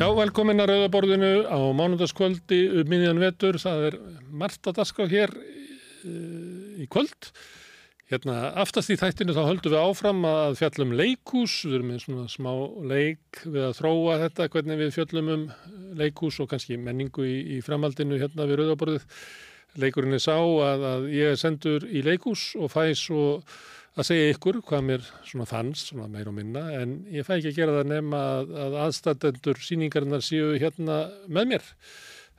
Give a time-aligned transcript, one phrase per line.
[0.00, 3.58] Já, velkomin að Rauðaborðinu á mánundaskvöldi um miðjan vetur.
[3.60, 3.96] Það er
[4.32, 7.28] margt að daska hér uh, í kvöld.
[8.08, 11.58] Hérna, aftast í þættinu þá höldum við áfram að fjallum leikús.
[11.66, 12.50] Við erum með svona smá
[12.94, 15.44] leik við að þróa þetta, hvernig við fjallum um
[16.00, 19.04] leikús og kannski menningu í, í framhaldinu hérna við Rauðaborðið.
[19.84, 23.26] Leikurinn er sá að, að ég er sendur í leikús og fæ svo
[23.98, 27.50] að segja ykkur hvað mér svona fannst, svona meir og minna, en ég fæ ekki
[27.50, 31.64] að gera það nema að, að aðstættendur síningarinnar séu hérna með mér.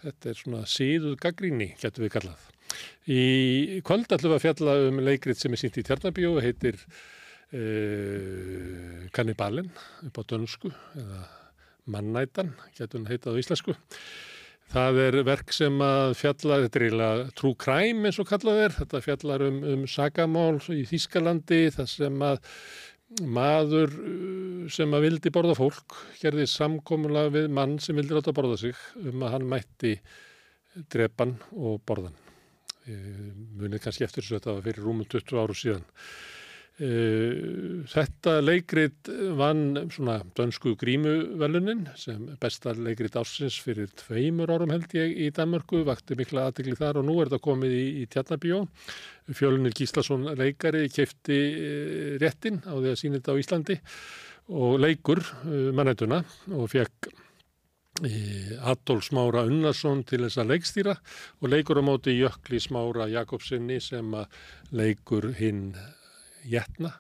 [0.02, 2.42] Þetta er svona síðuð gaggríni, getur við kallað.
[3.12, 3.22] Í
[3.86, 6.86] kvöld ætlum við að fjalla um leikrið sem er sínt í Tjarnabíu, heitir uh,
[9.14, 9.70] Kannibalin
[10.08, 11.22] upp á dönsku, eða
[11.92, 13.72] Mannætan, getur hann heitað á íslensku.
[14.72, 18.76] Það er verk sem að fjalla, þetta er eiginlega true crime eins og kallað er,
[18.78, 22.40] þetta fjallar um, um sagamál í Þýskalandi þar sem að
[23.28, 23.92] maður
[24.72, 28.80] sem að vildi borða fólk gerði samkomulega við mann sem vildi ráta að borða sig
[29.02, 29.96] um að hann mætti
[30.94, 32.16] drepan og borðan.
[32.88, 35.84] Munið kannski eftir þess að þetta var fyrir rúmum 20 áru síðan.
[36.82, 45.14] Þetta leikrit vann svona dönsku grímuvelunin sem besta leikrit ársins fyrir tveimur árum held ég
[45.14, 48.64] í Danmörku, vakti mikla aðtegli þar og nú er þetta komið í, í Tjarnabíó.
[49.30, 51.40] Fjölunir Gíslason leikari kefti
[52.24, 53.80] réttin á því að sína þetta á Íslandi
[54.50, 55.22] og leikur
[55.78, 56.24] mannætuna
[56.58, 57.12] og fekk
[58.66, 64.16] Adolf Smára Unnarsson til þess að leikstýra og leikur á móti Jökli Smára Jakobsinni sem
[64.18, 64.32] að
[64.74, 65.76] leikur hinn
[66.48, 66.96] Jætna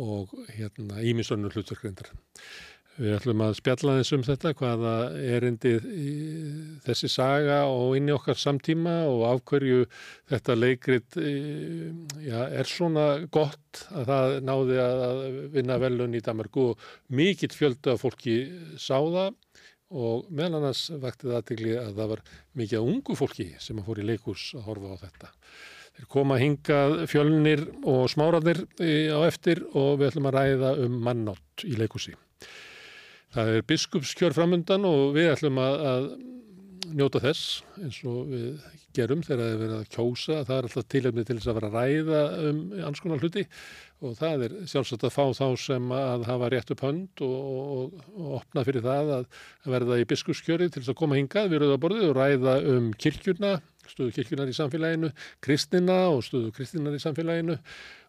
[0.00, 2.12] og hérna Ímisönnur hlutverkrindar.
[3.00, 4.94] Við ætlum að spjalla þess um þetta, hvaða
[5.32, 5.70] erindi
[6.84, 9.86] þessi saga og inn í okkar samtíma og af hverju
[10.28, 15.22] þetta leikrit já, er svona gott að það náði að
[15.56, 18.36] vinna velun í Danmarku og mikill fjöldu af fólki
[18.76, 19.32] sá það
[19.92, 22.24] og meðal annars vakti það aðtegli að það var
[22.60, 25.32] mikið ungu fólki sem að fór í leikús að horfa á þetta.
[25.92, 28.64] Þeir koma hingað fjölnir og smáraðir
[29.12, 32.14] á eftir og við ætlum að ræða um mannátt í leikúsi.
[33.32, 36.06] Það er biskupskjör framundan og við ætlum að, að
[36.92, 38.48] njóta þess eins og við
[38.96, 40.36] gerum þegar það er verið að kjósa.
[40.48, 42.60] Það er alltaf tilöfni til þess að vera að ræða um
[42.90, 43.44] anskonar hluti
[44.02, 47.36] og það er sjálfsagt að fá þá sem að hafa rétt upp hönd og,
[47.76, 49.28] og, og opna fyrir það að,
[49.62, 53.52] að verða í biskupskjöri til þess að koma hingað við rauðaborðið og ræða um kirkjurna
[53.90, 55.12] stöðu kirkjunar í samfélaginu,
[55.44, 57.56] kristina og stöðu kristinar í samfélaginu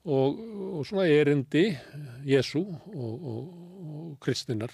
[0.03, 0.41] og,
[0.79, 1.69] og svona erindi
[2.27, 3.47] Jésu og, og,
[3.83, 4.73] og kristinar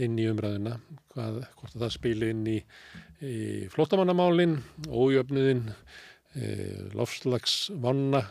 [0.00, 0.76] inn í umræðina,
[1.12, 2.58] hvað, hvort það spili inn í,
[3.26, 3.36] í
[3.72, 4.56] flottamannamálin,
[4.88, 5.66] ójöfnuðin,
[6.34, 6.52] e,
[6.96, 8.22] lofslagsvanna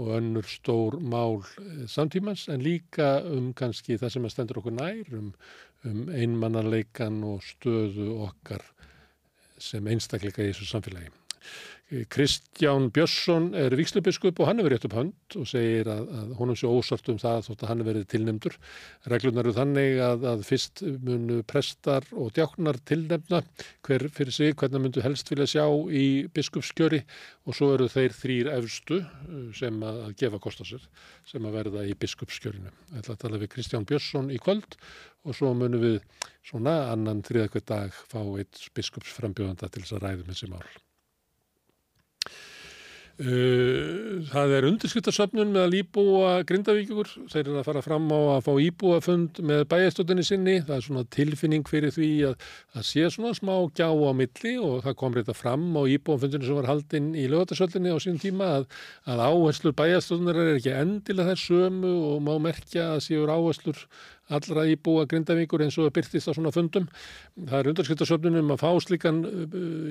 [0.00, 1.44] og önnur stór mál
[1.86, 5.30] samtímans en líka um kannski það sem að stendur okkur nær, um,
[5.86, 8.64] um einmannarleikan og stöðu okkar
[9.62, 11.12] sem einstakleika í þessu samfélagi.
[12.08, 16.56] Kristján Björnsson er vikslubiskup og hann hefur rétt upp hönd og segir að, að honum
[16.56, 18.54] sé ósart um það þótt að hann verið tilnemdur.
[19.12, 23.42] Reglunar eru þannig að, að fyrst munu prestar og djáknar tilnemna
[23.84, 27.02] hver fyrir sig hvernig myndu helst vilja sjá í biskupskjöri
[27.44, 29.02] og svo eru þeir þrýr efstu
[29.60, 30.88] sem að, gefa kost á sér
[31.28, 32.72] sem að verða í biskupskjörinu.
[32.96, 34.78] Að tala við Kristján Björnsson í kvöld
[35.28, 36.00] og svo munum við
[36.44, 40.66] svona annan þriðakveit dag fá eitt biskupsframbjóðanda til þess að ræðum þessi mál.
[43.14, 48.40] Uh, það er undirskriftarsöfnun með að íbúa grindavíkjur, þeir eru að fara fram á að
[48.48, 53.30] fá íbúafund með bæjastöldinni sinni, það er svona tilfinning fyrir því að það sé svona
[53.38, 57.28] smá gjá á milli og það kom reyta fram á íbúafundinu sem var haldinn í
[57.30, 58.66] lögatarsöldinni á sín tíma að,
[59.06, 63.86] að áherslur bæjastöldinnar er ekki endilega þess sömu og má merkja að séur áherslur
[64.32, 66.86] allra íbúa grindavíkur eins og byrtist á svona fundum.
[67.36, 69.20] Það er undarskiptarsöfnunum að fá slíkan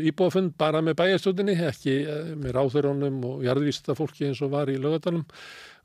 [0.09, 2.00] íbúafund bara með bæjastöldinni, ekki
[2.39, 5.27] með ráþurónum og jarðvísta fólki eins og var í lögadalum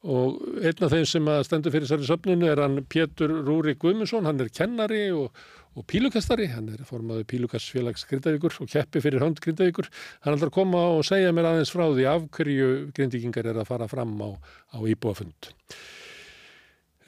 [0.06, 4.38] og einn af þeim sem stendur fyrir særi söfnunu er hann Pétur Rúri Guðmundsson, hann
[4.40, 5.34] er kennari og,
[5.74, 9.90] og pílukastari, hann er formaður pílukastfélags Grindavíkur og keppi fyrir hönd Grindavíkur,
[10.22, 13.72] hann ætlar að koma og segja mér aðeins frá því af hverju grindíkingar er að
[13.72, 14.30] fara fram á,
[14.70, 15.50] á íbúafund.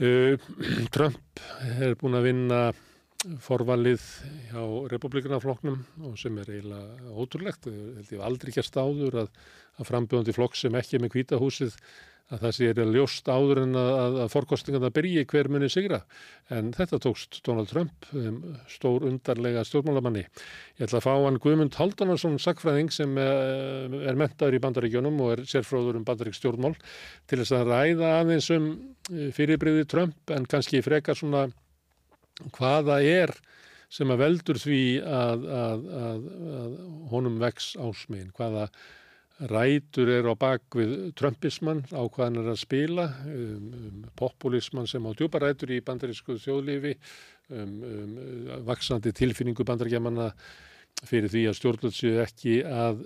[0.00, 0.38] Uh,
[0.94, 1.42] Trump
[1.76, 2.60] er búin að vinna
[3.44, 4.00] forvalið
[4.48, 9.28] hjá republikanafloknum og sem er eiginlega ótrúlegt, held ég aldrei ekki að stáður að,
[9.76, 11.76] að frambjóðandi flokk sem ekki er með kvítahúsið
[12.30, 16.00] að það sé er ljóst áður en að, að fórkostingarna byrji hver muni sigra.
[16.54, 18.38] En þetta tókst Donald Trump um,
[18.70, 20.22] stór undarlega stjórnmálamanni.
[20.78, 25.34] Ég ætla að fá hann Guðmund Haldunarsson sakfræðing sem er, er mentaður í bandaríkjónum og
[25.34, 26.76] er sérfróður um bandarík stjórnmál
[27.30, 28.70] til þess að ræða aðeins um
[29.34, 31.48] fyrirbriði Trump en kannski frekar svona
[32.56, 33.34] hvaða er
[33.90, 36.26] sem að veldur því að, að, að,
[36.60, 36.74] að
[37.10, 38.68] honum vex ásmegin, hvaða
[39.48, 45.10] rætur er á bakvið trömpismann á hvaðan er að spila, um, um, populismann sem á
[45.16, 46.96] djúparætur í bandarísku þjóðlífi,
[47.56, 48.18] um, um,
[48.68, 50.30] vaksandi tilfinningu bandaríkjamanna
[51.06, 53.04] fyrir því að stjórnvöld séu ekki að,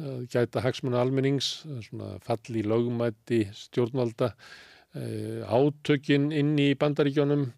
[0.00, 1.50] að gæta hagsmuna almennings,
[1.88, 4.30] svona falli lögumætti stjórnvalda,
[4.96, 5.04] e,
[5.44, 7.50] átökin inn í bandaríkjónum,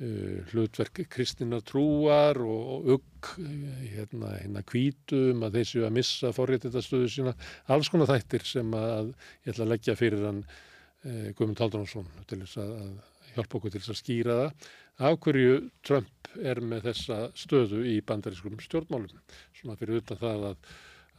[0.00, 7.34] hlutverk kristina trúar og ugg hérna, hérna kvítum að þeir séu að missa forréttitastöðu sína,
[7.70, 9.12] alls konar þættir sem að
[9.44, 13.74] ég ætla að leggja fyrir hann e, Guðmund Haldunarsson til þess að, að hjálpa okkur
[13.74, 14.66] til þess að skýra það.
[15.02, 15.54] Af hverju
[15.86, 19.22] Trump er með þessa stöðu í bandarískum stjórnmálum?
[19.60, 20.68] Svona fyrir utan það að,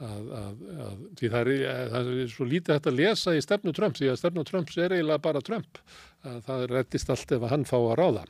[0.04, 3.74] að, að, að því það er, það er svo lítið hægt að lesa í stefnu
[3.74, 5.84] Trump því að stefnu Trumps er eiginlega bara Trump.
[6.28, 8.26] Að það reddist allt ef hann fá að ráða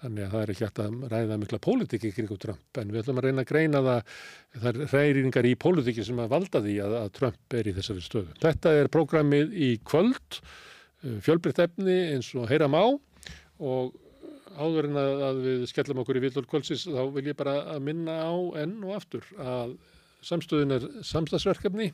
[0.00, 3.20] þannig að það er ekki hægt að ræða mikla pólitíki kring Trump en við ætlum
[3.20, 7.56] að reyna að greina það er reyringar í pólitíki sem að valda því að Trump
[7.58, 8.36] er í þessari stöðu.
[8.40, 10.40] Þetta er prógramið í kvöld
[11.24, 12.82] fjölbreytt efni eins og heyra má
[13.60, 13.94] og
[14.56, 17.86] áður en að, að við skellum okkur í villur kvöldsins þá vil ég bara að
[17.86, 19.76] minna á enn og aftur að
[20.26, 21.90] samstöðun er samstagsverkefni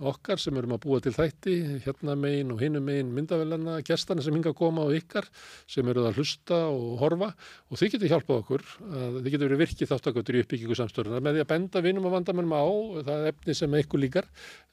[0.00, 1.54] okkar sem erum að búa til þætti
[1.84, 5.28] hérna megin og hinum megin myndavelana gestana sem hinga að koma og ykkar
[5.70, 7.30] sem eru að hlusta og horfa.
[7.70, 11.38] Og þið getur hjálpað okkur að þið getur verið virkið þáttakötur í uppbyggingu samstöðuna með
[11.38, 12.64] því að benda vinum og vandamennum á
[13.10, 14.28] það efni sem eitthvað líkar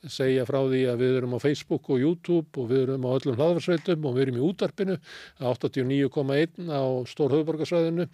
[0.08, 3.40] segja frá því að við erum á Facebook og YouTube og við erum á öllum
[3.40, 5.00] hlaðvarsveitum og við erum í útarpinu
[5.44, 8.08] 89,1 á Stór höfuborgarsvæðinu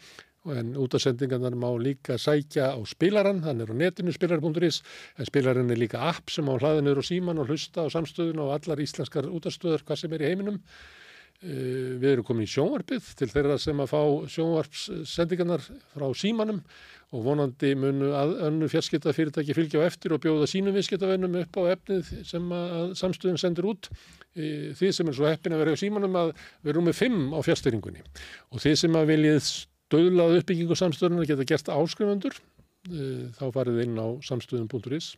[0.54, 4.82] en útasendingarnar má líka sækja á spilaran, hann er á netinu spilar.is,
[5.18, 8.54] en spilaran er líka app sem á hlaðinur og síman og hlusta á samstöðun og
[8.58, 10.62] allar íslenskar útastöður hvað sem er í heiminum.
[11.44, 14.02] Eh, við erum komin í sjónvarpið til þeirra sem að fá
[14.34, 16.62] sjónvarpssendingarnar frá símanum
[17.12, 21.76] og vonandi munu að önnu fjarskiptafyrirtæki fylgja á eftir og bjóða sínum viðskiptavennum upp á
[21.76, 23.92] efnið sem að samstöðun sendur út.
[24.34, 26.34] Eh, þið sem er svo heppin að vera á símanum að
[26.64, 28.04] við erum með fimm á fjárstyrningunni
[28.50, 29.52] og þið sem að viljið
[29.94, 35.14] döðlað uppbyggingu samstöðunar geta gert áskrifundur e, þá farið inn á samstöðun.is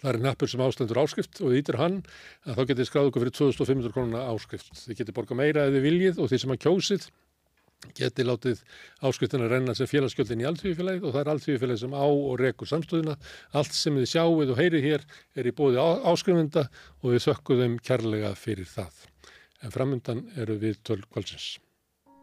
[0.00, 2.02] það er nappur sem ástendur áskrift og þýttir hann
[2.46, 4.70] að þá getur skráð okkur fyrir 2500 krónuna áskrift.
[4.84, 7.08] Þið getur borgað meira eða viljið og því sem að kjósið
[7.94, 8.62] geti látið
[9.06, 12.70] áskriftin að renna sem félagsgjöldin í alltífifélagið og það er alltífifélagið sem á og rekur
[12.72, 13.14] samstöðuna.
[13.60, 15.06] Allt sem þið sjáuð og heyrið hér
[15.38, 16.66] er í bóði áskrifenda
[17.02, 19.06] og við þökkum þeim kærlega fyrir það.
[19.62, 21.56] En framöndan eru við tölv kválsins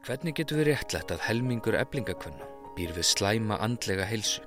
[0.05, 4.43] Hvernig getur við réttlætt að helmingur eblingakvönna býr við slæma andlega heilsu?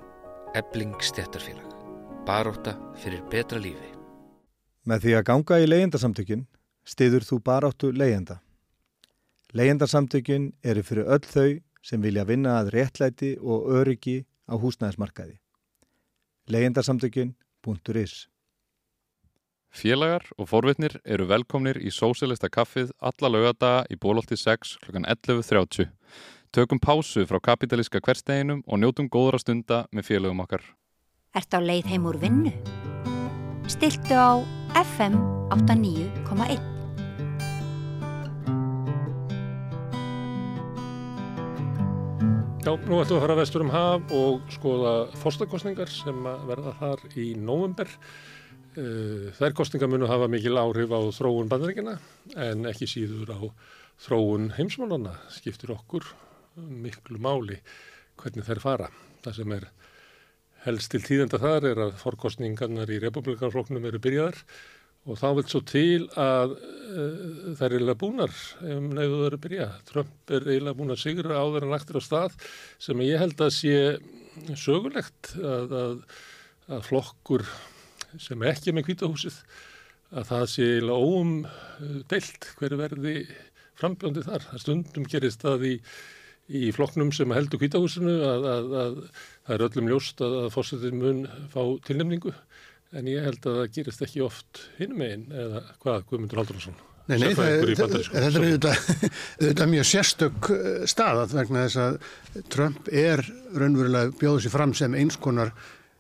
[0.54, 1.72] Ebling stjættarfélag.
[2.28, 3.88] Baróta fyrir betra lífi.
[4.86, 6.44] Með því að ganga í leyendasamtökin
[6.86, 8.38] stiður þú baróttu leyenda.
[9.50, 15.40] Leyendasamtökin eru fyrir öll þau sem vilja vinna að réttlæti og öryggi á húsnæðismarkaði.
[16.54, 18.28] leyendasamtökin.is
[19.68, 25.02] Félagar og forvitnir eru velkomnir í Sósilista kaffið alla lögadaga í bólólti 6 kl.
[25.04, 25.90] 11.30.
[26.52, 30.64] Tökum pásu frá kapitalíska hversteginum og njótum góðra stunda með félagum okkar.
[31.36, 32.54] Ert á leið heim úr vinnu?
[33.68, 34.40] Stiltu á
[34.72, 35.20] FM
[35.52, 36.78] 89.1
[42.68, 47.04] Já, nú ættum við að fara vestur um haf og skoða fórstakostningar sem verða þar
[47.16, 47.88] í nóvember.
[48.78, 51.96] Eh, þær kostningar munu hafa mikil áhrif á þróun bandaríkina
[52.38, 53.40] en ekki síður á
[54.04, 56.04] þróun heimsmálana skiptir okkur
[56.54, 57.58] miklu máli
[58.20, 58.88] hvernig þær fara.
[59.24, 59.64] Það sem er
[60.66, 64.38] helst til tíðenda þar er að fórkostningarnar í republikanfloknum eru byrjaðar
[65.08, 69.40] og þá vil svo til að uh, þær er eiginlega búnar um nefðu þau eru
[69.46, 69.72] byrjað.
[69.90, 72.38] Trump er eiginlega búin að sigra áður en lagtir á stað
[72.84, 73.74] sem ég held að sé
[74.54, 75.98] sögulegt að, að,
[76.76, 77.46] að flokkur
[78.16, 79.40] sem er ekki með kvítahúsið
[80.08, 81.32] að það sé óum
[82.08, 83.16] deilt hverju verði
[83.78, 84.46] frambjóndi þar.
[84.50, 85.74] Það stundum gerist það í,
[86.48, 91.00] í floknum sem heldur kvítahúsinu að, að, að það er öllum ljóst að, að fórsetin
[91.02, 92.34] mun fá tilnefningu
[92.96, 96.78] en ég held að það gerist ekki oft hinum einn eða hvað, Guðmundur Haldunarsson?
[97.08, 102.90] Nei, nei, það, það, þetta er auðvitað, mjög sérstök eh, staðat vegna þess að Trump
[102.92, 103.22] er
[103.56, 105.16] raunverulega bjóðið sér fram sem eins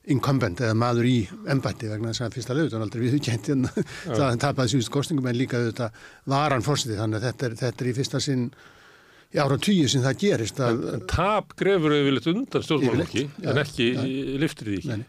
[0.08, 1.18] konar incumbent eða maður í
[1.52, 5.36] ennbætti vegna þess að fyrsta lögutan aldrei viðkjent en það hann tapaði síðust kostningum en
[5.36, 8.48] líka auðvitað varan fórstið þannig að þetta er, þetta er í fyrsta sinn
[9.28, 13.62] í ára tíu sem það gerist að, en, en tap grefur auðvitað undan stjórnmálokki en
[13.64, 14.08] ekki ja,
[14.40, 14.96] liftir því ekki.
[14.96, 15.06] Nei.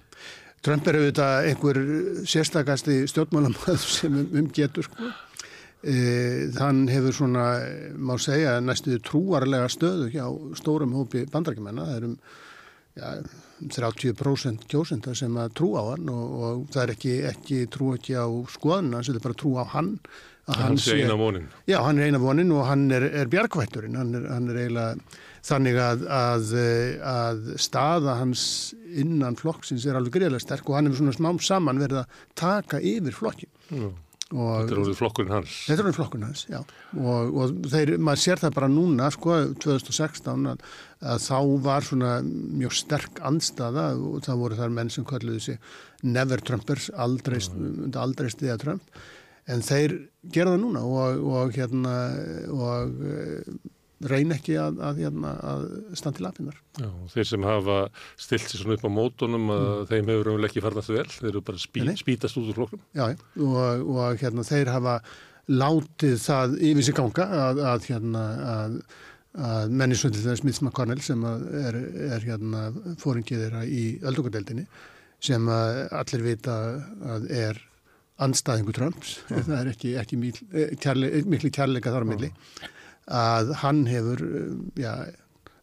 [0.65, 1.81] Trump er auðvitað einhver
[2.27, 5.11] sérstakasti stjórnmálamöð sem um, um getur sko.
[5.79, 5.93] E,
[6.51, 7.45] þann hefur svona,
[7.95, 10.25] má segja, næstuði trúarlega stöðu hjá
[10.59, 11.85] stórum hópi bandarækjumenna.
[11.87, 12.17] Það er um
[12.99, 13.13] ja,
[13.59, 18.15] 30% kjósenda sem að trú á hann og, og það er ekki, ekki trú ekki
[18.15, 19.95] á skoðuna, það er bara trú á hann.
[20.49, 21.45] Hann sé eina vonin.
[21.69, 23.97] Já, hann er eina vonin og hann er, er bjargvætturinn.
[23.99, 26.53] Hann er, hann er eiginlega þannig að, að,
[27.11, 28.43] að staða hans
[28.89, 32.81] innan flokksins er alveg greiðlega sterk og hann hefur svona smám saman verið að taka
[32.81, 33.51] yfir flokkin.
[33.69, 33.91] Mm.
[34.29, 35.53] Þetta er orðið flokkurinn hans.
[35.65, 36.59] Þetta er orðið flokkurinn hans, já.
[37.01, 40.67] Og, og þeir, maður sér það bara núna, sko, 2016, að,
[40.99, 45.71] að þá var svona mjög sterk andstaða og það voru þar menn sem kalluði sig
[46.03, 47.39] never Trumpers, aldrei,
[47.95, 48.99] aldrei stiða Trump.
[49.49, 49.95] En þeir
[50.29, 51.93] gera það núna og, og hérna,
[52.53, 52.99] og
[54.07, 56.59] reyn ekki að, að, hérna, að, að standa til lafinnar.
[56.79, 57.79] Já, þeir sem hafa
[58.19, 59.89] stilt sér svona upp á mótunum að mm.
[59.89, 62.85] þeim hefur umvel ekki farnast vel, þeir eru bara spí, spítast út úr flokkum.
[62.95, 64.95] Já, og, og hérna, þeir hafa
[65.49, 67.27] látið það yfir sig ganga
[67.73, 68.23] að hérna,
[69.33, 71.75] mennisvöndið þess Smith McConnell sem er,
[72.15, 72.63] er hérna,
[72.97, 74.65] fóringið þeirra í öldungadeildinni
[75.21, 76.55] sem allir vita
[77.13, 77.59] að er
[78.25, 79.43] anstæðingu Trumps, mm.
[79.47, 80.19] það er ekki, ekki
[81.29, 82.31] miklu kærleika þar milli.
[82.33, 82.75] Mm
[83.09, 84.21] að hann hefur
[84.77, 84.93] já,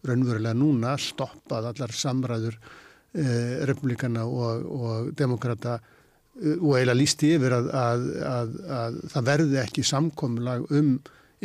[0.07, 2.57] raunverulega núna stoppað allar samræður
[3.15, 9.29] eh, republikana og, og demokrata eh, og eiginlega lísti yfir að, að, að, að það
[9.31, 10.97] verði ekki samkomlag um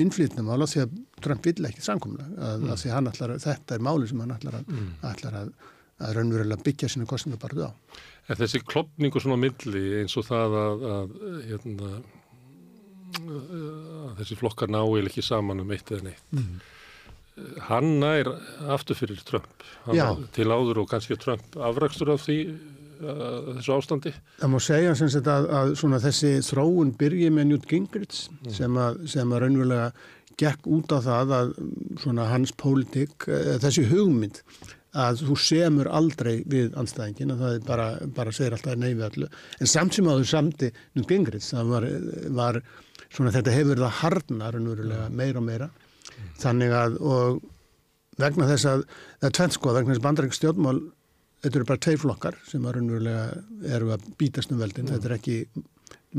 [0.01, 2.71] innflýtnamála því að Trump vill ekki samkomlag mm.
[2.81, 5.53] því að allar, þetta er máli sem hann ætlar að mm.
[6.17, 7.71] raunverulega byggja sína kostningabarðu á.
[8.31, 11.15] Er þessi klopningu svona milli eins og það að
[11.49, 11.93] hérna
[14.19, 16.59] þessi flokkar náil ekki saman um eitt eða neitt mm.
[17.67, 18.29] hann nær
[18.71, 19.65] aftur fyrir Trump
[20.35, 22.37] til áður og kannski Trump afrakstur af því
[23.01, 28.51] þessu ástandi Það má segja sagt, að, að þessi þróun byrji með Newt Gingrich mm.
[28.53, 29.91] sem, að, sem að raunverulega
[30.39, 31.55] gekk út á það að
[32.31, 34.41] hans pólitík, eh, þessi hugmynd
[34.91, 39.69] að þú semur aldrei við anstæðingin og það bara, bara segir alltaf neyfi allu en
[39.71, 41.87] samt sem að þú samti Newt Gingrich það var,
[42.35, 42.59] var
[43.07, 44.59] svona þetta hefur það harnar
[45.15, 46.33] meira og meira mm.
[46.43, 47.41] þannig að og
[48.19, 50.77] vegna þess að það er tvennsko vegna þess að bandarækst stjórnmál
[51.41, 52.81] þetta eru bara tveir flokkar sem að
[53.71, 54.95] eru að bítast um veldin mm.
[54.97, 55.39] þetta er ekki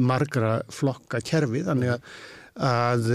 [0.01, 2.13] margra flokka kerfi þannig að,
[2.57, 3.11] að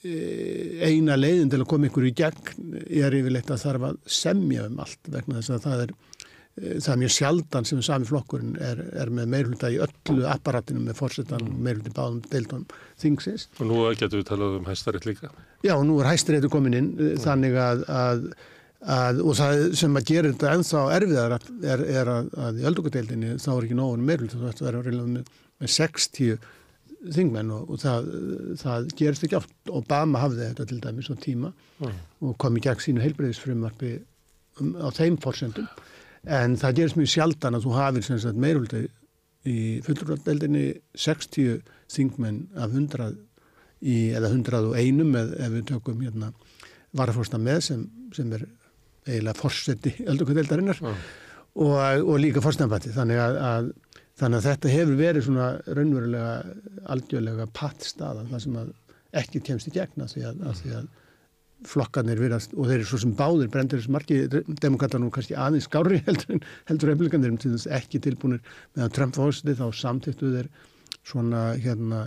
[0.00, 4.78] eina leiðin til að koma ykkur í gegn er yfirleitt að þarf að semja um
[4.80, 5.92] allt vegna þess að það er
[6.58, 10.82] Eh, það er mjög sjaldan sem sami flokkurinn er, er með meirhulda í öllu apparatinu
[10.82, 12.64] með fórsetan meirhuldi báðum deildum
[13.00, 13.46] þingsins.
[13.60, 15.30] Og nú getur við talað um hæstarétt líka?
[15.64, 17.22] Já, nú er hæstaréttu komin inn eh, mm.
[17.24, 18.24] þannig að, að,
[18.98, 23.36] að og það sem að gera þetta ennþá erfiðar er, er að, að í öldungadeildinni
[23.38, 25.30] þá er ekki nógun meirhuldi, þú ætti að vera með,
[25.62, 26.50] með 60
[27.00, 28.10] þingmenn og, og það,
[28.60, 29.54] það gerist ekki átt.
[29.72, 31.98] Obama hafði þetta til dæmis á tíma mm.
[32.26, 33.94] og kom í gegn sínu heilbreyðisfrumvarfi
[34.60, 35.68] um, á þeim fórsendum
[36.28, 38.84] en það gerist mjög sjaldan að þú hafið meiruldi
[39.48, 40.66] í fulluröldeldinni
[41.00, 43.14] 60 þingmenn af 100
[43.80, 46.32] í, eða 101 með, ef við tökum hérna
[46.96, 47.84] varafórsta með sem,
[48.16, 48.44] sem er
[49.06, 50.98] eiginlega fórsetti öldungadeildarinnar mm.
[51.64, 53.70] og, og líka fórstnafætti þannig að, að,
[54.18, 56.32] þannig að þetta hefur verið svona raunverulega
[56.94, 58.58] algjörlega pattstaða það sem
[59.20, 60.88] ekki kemst í gegna því að, að því að
[61.68, 64.18] flokkarnir virast og þeir eru svo sem báðir brendur þessu marki,
[64.62, 68.42] demokrata nú kannski aðeins skári heldur en heldur republikanir til þess ekki tilbúinir
[68.76, 70.48] meðan Trump fóðsiti þá samtittu þeir
[71.06, 72.06] svona hérna,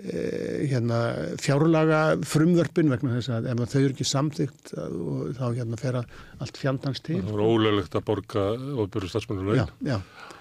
[0.00, 0.22] e,
[0.70, 1.00] hérna
[1.42, 6.60] fjárlaga frumvörpin vegna þess að ef þau eru ekki samtitt og þá hérna fer allt
[6.60, 7.20] fjandans til.
[7.20, 8.48] Það voru ólöglegt að borga
[8.84, 9.62] ofbjörðu stafsmennur laun.
[9.62, 10.35] Já, já.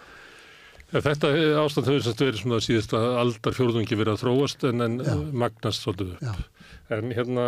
[0.94, 1.32] Þetta
[1.63, 5.00] ástand hefur verið svona síðast að aldar fjórðungi verið að þróast en, en
[5.34, 6.22] magnast svolítið upp.
[6.22, 6.34] Já.
[6.96, 7.48] En hérna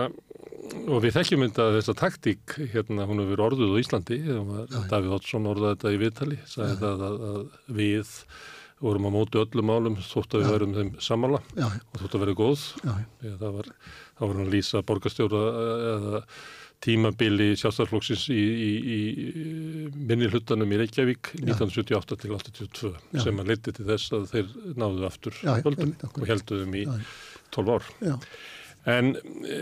[0.90, 4.18] og við þekkjum mynda þessa taktík hérna hún hefur verið orðuð á Íslandi
[4.90, 8.14] Davíð Oddsson orðaði þetta í viðtali sagði þetta að, að við
[8.84, 12.36] vorum á móti öllum málum þótt að við verðum þeim samála og þótt að verði
[12.38, 12.66] góð.
[13.24, 13.70] Það var,
[14.20, 15.44] var hann að lýsa borgastjóra
[15.94, 16.22] eða
[16.84, 19.00] tímabili sjálfstæðarflokksins í, í, í
[19.98, 23.24] minni hlutanum í Reykjavík 1978 til 82 Já.
[23.24, 26.86] sem að leiti til þess að þeir náðu aftur Já, völdum og helduðum í
[27.56, 28.16] 12 ár Já.
[28.88, 29.58] En e,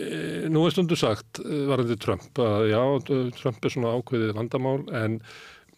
[0.53, 2.81] nú er stundu sagt e, varðandi Trump að já,
[3.39, 5.19] Trump er svona ákveðið vandamál en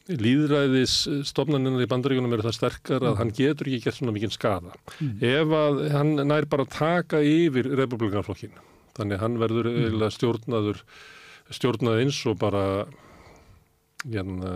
[0.08, 0.96] líðræðis
[1.28, 3.20] stofnaninn í bandaríkunum eru það sterkar að mm.
[3.22, 4.76] hann getur ekki gett svona mikið skada.
[5.04, 5.14] Mm.
[5.30, 8.56] Ef að hann nær bara taka yfir republikanflokkin,
[8.98, 10.06] þannig hann verður mm.
[10.16, 10.84] stjórnaður,
[11.54, 12.64] stjórnað eins og bara
[14.08, 14.54] hérna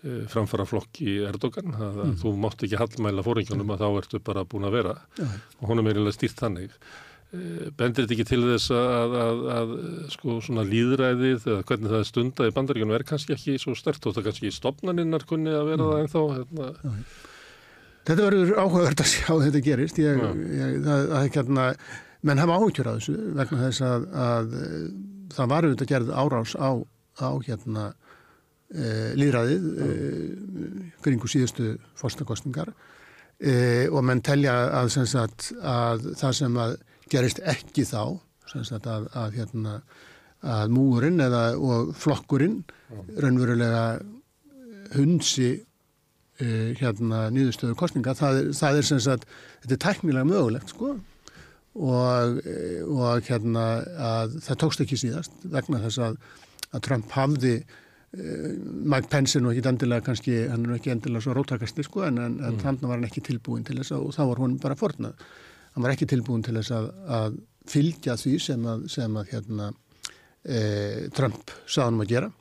[0.00, 2.12] Eh, framfara flokki Erdogan að, að mm.
[2.22, 5.26] þú mátt ekki hallmæla fóringjónum að þá ertu bara búin að vera ja.
[5.58, 9.74] og honum er eiginlega stýrt þannig eh, bendir þetta ekki til þess að, að, að
[10.14, 14.08] sko svona líðræðið eða hvernig það er stunda í bandaríkunum er kannski ekki svo stert
[14.08, 15.92] og það kannski stopnaninnar kunni að vera mm.
[15.92, 16.72] það ennþá hérna.
[16.80, 16.96] ja.
[18.08, 20.34] Þetta verður áhugavert að sjá þetta gerist ég, ja.
[20.64, 21.70] ég, það, er hérna
[22.24, 24.60] menn hafa áhugjur á þessu vegna þess að
[25.34, 26.70] það var auðvitað gerð árás á,
[27.20, 27.86] á hérna
[28.74, 28.86] e,
[29.18, 29.88] líðræðið e,
[31.04, 32.72] kringu síðustu fórstakostningar
[33.38, 36.76] e, og menn telja að, sagt, að það sem að
[37.10, 38.18] gerist ekki þá
[38.50, 39.80] sagt, að, að, hérna,
[40.40, 42.62] að múurinn eða, og flokkurinn
[43.20, 43.84] raunverulega
[44.96, 45.52] hunsi
[46.40, 49.26] hérna nýðustöðu kostninga það það er sem sagt,
[49.60, 50.94] þetta er teknilega mögulegt sko
[51.78, 52.40] og,
[52.90, 53.66] og hérna
[54.10, 56.18] að það tókst ekki síðast vegna þess að,
[56.74, 57.54] að Trump hafði
[58.10, 61.84] Eh, Mike Pence er nú ekki endilega kannski, hann er nú ekki endilega svo róttakasti
[61.86, 62.56] sko en, en, mm.
[62.64, 65.22] þannig var hann ekki tilbúin til þess að og þá var hún bara fornað.
[65.76, 66.88] Hann var ekki tilbúin til þess að,
[67.20, 67.38] að
[67.70, 69.70] fylgja því sem að, sem að hérna,
[70.42, 70.58] e,
[71.14, 72.32] Trump saðan um að gera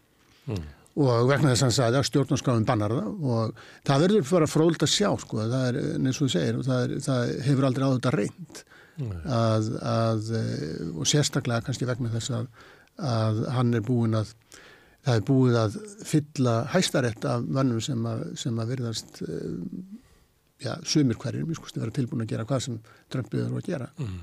[0.50, 0.65] mm.
[1.05, 4.88] og vegna þess að hann saði að stjórnarskráðin bannar það og það verður bara fróld
[4.88, 7.93] að sjá sko, það er eins og þú segir það, er, það hefur aldrei á
[7.93, 8.63] þetta reynd.
[9.00, 14.34] Að, að eh, og sérstaklega kannski vegna þess að hann er búin að
[15.06, 15.77] það er búið að
[16.08, 19.56] fylla hæstarétt af mannum sem að, sem að verðast eh,
[20.65, 22.77] já, sumir hverjir, mér skusti vera tilbúin að gera hvað sem
[23.12, 23.89] Trump er að gera.
[24.01, 24.20] Mm.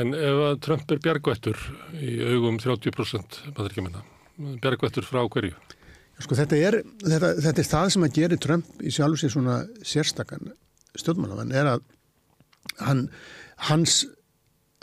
[0.00, 1.60] En ef að Trump er bjargvættur
[1.96, 4.02] í augum 30% maðurkjöminna,
[4.60, 5.56] bjargvættur frá hverju?
[6.20, 9.62] Sko þetta er, þetta, þetta er það sem að gera Trump í sjálf sér svona
[9.80, 10.50] sérstakann
[11.00, 11.86] stjórnmálafann er að
[12.82, 13.06] hann,
[13.68, 14.00] hans,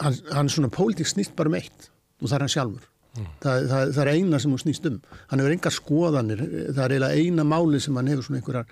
[0.02, 2.86] hans, hans svona pólitík snýst bara um og það er hann sjálfur.
[3.18, 3.28] Mm.
[3.42, 4.98] Það, það, það er eina sem hún snýst um
[5.32, 8.68] hann hefur enga skoðanir það er eiginlega eina máli sem hann hefur svona einhverjar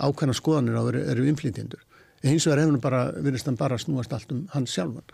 [0.00, 1.82] ákveðna skoðanir á eru, eru inflytjendur
[2.24, 5.04] hins vegar hefur hann bara verist hann bara snúast allt um hans sjálfan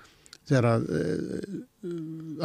[0.47, 0.87] þegar að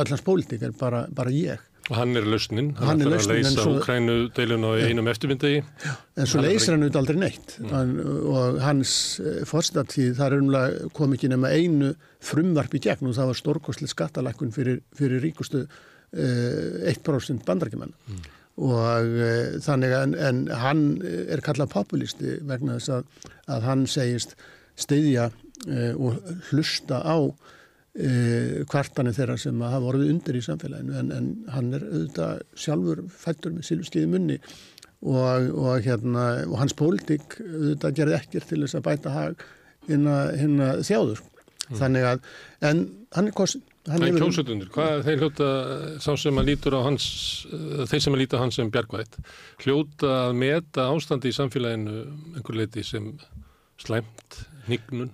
[0.01, 4.17] allans pólitík er bara, bara ég hann er lausnin, hann, hann er að leysa Ukrænu
[4.37, 7.71] deilun á einum eftirmyndegi en svo leysir hann auðvitað aldrei neitt mm.
[7.73, 7.95] hann,
[8.31, 13.17] og hans uh, fórstatíð það er umlega kom ekki nema einu frumvarp í gegn og
[13.17, 15.65] það var stórkoslega skattalækkun fyrir, fyrir ríkustu
[16.11, 18.23] 1% eh, bandarækjumann mm.
[18.67, 24.37] og uh, þannig en, en hann er kallað populisti vegna þess að, að hann segist
[24.79, 25.29] steyðja
[25.67, 27.17] eh, og hlusta á
[27.99, 33.03] uh, kvartanir þeirra sem hafa orðið undir í samfélaginu en, en hann er auðvitað sjálfur
[33.23, 34.37] fættur með silfskeiði munni
[35.01, 39.45] og, og, hérna, og hans pólitík auðvitað gerði ekkert til þess að bæta hag
[39.89, 40.07] hinn
[40.61, 41.25] að þjáður.
[41.71, 41.77] Mm.
[41.79, 42.23] þannig að
[42.67, 42.79] en
[43.15, 45.45] hann er kosin Það er kjósutundur, hvað þeir hljóta
[46.05, 47.05] sá sem að lítur á hans
[47.49, 49.17] eh, þeir sem að líta hans sem bjargvætt
[49.63, 52.03] hljóta að meta ástandi í samfélaginu
[52.35, 53.07] einhver leiti sem
[53.81, 54.37] slæmt,
[54.69, 55.09] nignun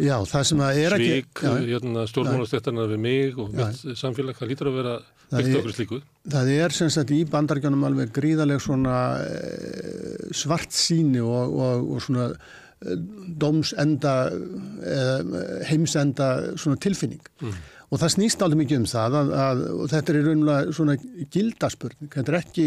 [0.00, 4.52] Já, það sem að er ekki Svík, hérna, stjórnmálastættarnar við mig og mitt samfélag, það
[4.52, 4.94] lítur að vera
[5.30, 11.22] byggt okkur slíkuð Það er sem sagt í bandargjónum alveg gríðaleg svona eh, svart síni
[11.24, 12.96] og, og, og svona eh,
[13.40, 14.14] dómsenda
[15.70, 17.22] heimsenda svona tilfinning.
[17.40, 17.60] Mm.
[17.90, 20.96] Og það snýst alveg mikið um það að, að, þetta er raunlega svona
[21.34, 22.66] gildaspurning, þetta er ekki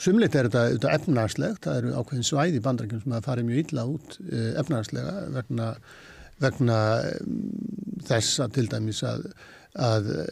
[0.00, 3.64] sumleitt er þetta, þetta efnarslegt, það eru ákveðin svæði í bandrækjum sem að fara mjög
[3.64, 5.66] illa út e, efnarslega vegna,
[6.40, 6.78] vegna
[8.08, 9.26] þess að til dæmis að,
[9.84, 10.26] að e,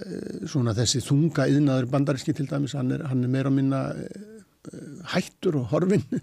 [0.49, 3.83] svona þessi þunga yðnaður bandaríski til dæmis, hann er, hann er meira að minna
[5.11, 6.21] hættur og horfin mm.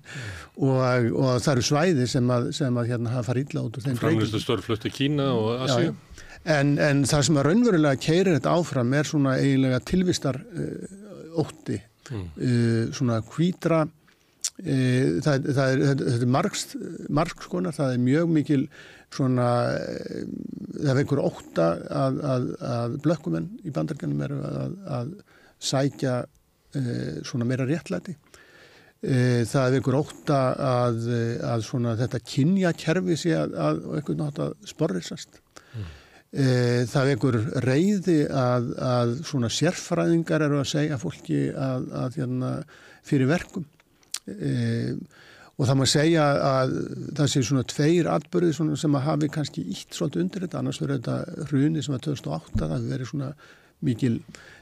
[0.64, 0.80] og,
[1.12, 4.92] og það eru svæði sem að, sem að hérna hafa farið illa út Framlistu stórflötti
[4.96, 5.94] Kína og Asíu.
[6.48, 11.82] En, en það sem að raunverulega keirir þetta áfram er svona eiginlega tilvistar uh, ótti,
[12.10, 12.28] mm.
[12.36, 16.76] uh, svona hvítra, uh, það, það er, þetta er margst,
[17.20, 18.64] margskonar, það er mjög mikil
[19.10, 19.50] svona,
[20.78, 21.70] það er einhver ótta
[22.04, 25.16] að, að, að blökkumenn í bandarganum eru að, að
[25.60, 26.20] sækja
[27.26, 28.14] svona meira réttlæti.
[29.02, 31.00] Það er einhver óta að,
[31.50, 31.66] að
[32.04, 35.39] þetta kynjakerfi sé að, að eitthvað nátt að sporrisast.
[36.30, 42.20] E, það er einhver reyði að, að svona sérfræðingar eru að segja fólki að, að
[42.20, 42.52] hérna,
[43.10, 43.66] fyrir verkum.
[44.30, 44.52] E,
[45.60, 46.76] og það má segja að
[47.18, 50.62] það sé svona tveir atbyrði svona sem að hafi kannski ítt svolítið undir þetta.
[50.62, 53.32] Annars verður þetta hruni sem var 2008 það verið svona
[53.86, 54.14] mikil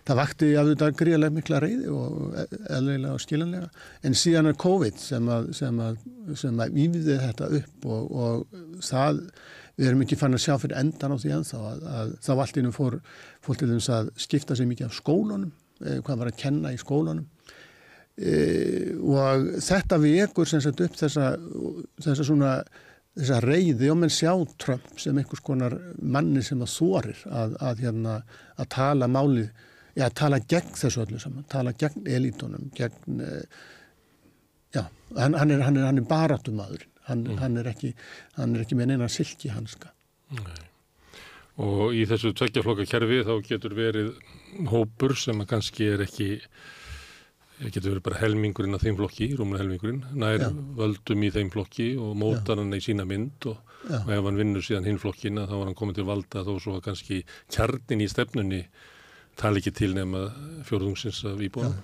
[0.08, 3.70] það vakti af þetta gríðarlega mikla reyði og eðlilega og skiljanlega.
[4.08, 6.02] En síðan er COVID sem að, sem að,
[6.40, 9.24] sem að íviði þetta upp og, og það
[9.78, 12.60] við erum ekki fann að sjá fyrir endan á því ennþá að, að þá allt
[12.62, 13.00] innum fór,
[13.46, 15.52] fór til þess að skipta sig mikið af skólunum,
[15.84, 17.28] eh, hvað var að kenna í skólunum.
[18.18, 18.34] E,
[18.98, 21.36] og þetta vekur sem sagt upp þessa,
[22.02, 22.54] þessa svona
[23.18, 27.84] þessa reyði og menn sjá Trump sem einhvers konar manni sem að þorir að, að,
[27.86, 28.20] hérna,
[28.58, 29.48] að tala máli,
[29.94, 33.32] já, að tala gegn þessu öllu saman, tala gegn elítunum, gegn, e,
[34.74, 34.84] já,
[35.18, 37.38] hann, hann er, er, er baratumæður, hann, mm.
[37.42, 37.94] hann er ekki,
[38.38, 39.94] hann er ekki með neina silki hanska.
[40.38, 40.64] Nei.
[41.58, 44.12] Og í þessu tveggjaflokka kerfi þá getur verið
[44.70, 46.36] hópur sem kannski er ekki
[47.58, 50.50] getur verið bara helmingurinn af þeim flokki, rúmlega helmingurinn, nær Já.
[50.78, 53.58] völdum í þeim flokki og mótar hann í sína mynd og,
[54.04, 56.78] og ef hann vinnur síðan hinn flokkina þá var hann komið til valda þó svo
[56.86, 58.62] kannski kjarnin í stefnunni
[59.38, 60.28] tala ekki til nefna
[60.68, 61.82] fjórðungsins af íbúanum.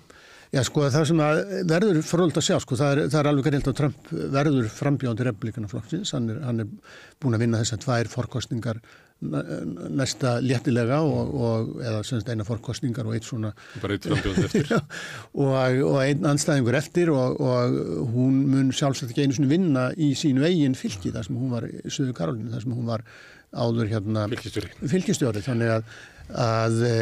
[0.53, 1.21] Já sko það sem
[1.69, 5.25] verður fróld að sjá sko það er, það er alveg gætilt að Trump verður frambjóðandi
[5.25, 8.81] republikana flokksins, hann er, hann er búin að vinna þessar tvær forkostningar
[9.23, 13.53] næsta léttilega og, og eða semst eina fórkostningar og eitt svona.
[13.81, 14.73] Bara eitt eftir.
[15.43, 15.53] Og,
[15.87, 17.77] og einn anstæðingur eftir og, og
[18.13, 21.67] hún mun sjálfsagt ekki einu svona vinna í sínu eigin fylki þar sem hún var
[21.69, 23.05] í Suðu Karolínu, þar sem hún var
[23.53, 25.87] áður hérna fylkistjóri þannig að
[26.31, 26.97] að e,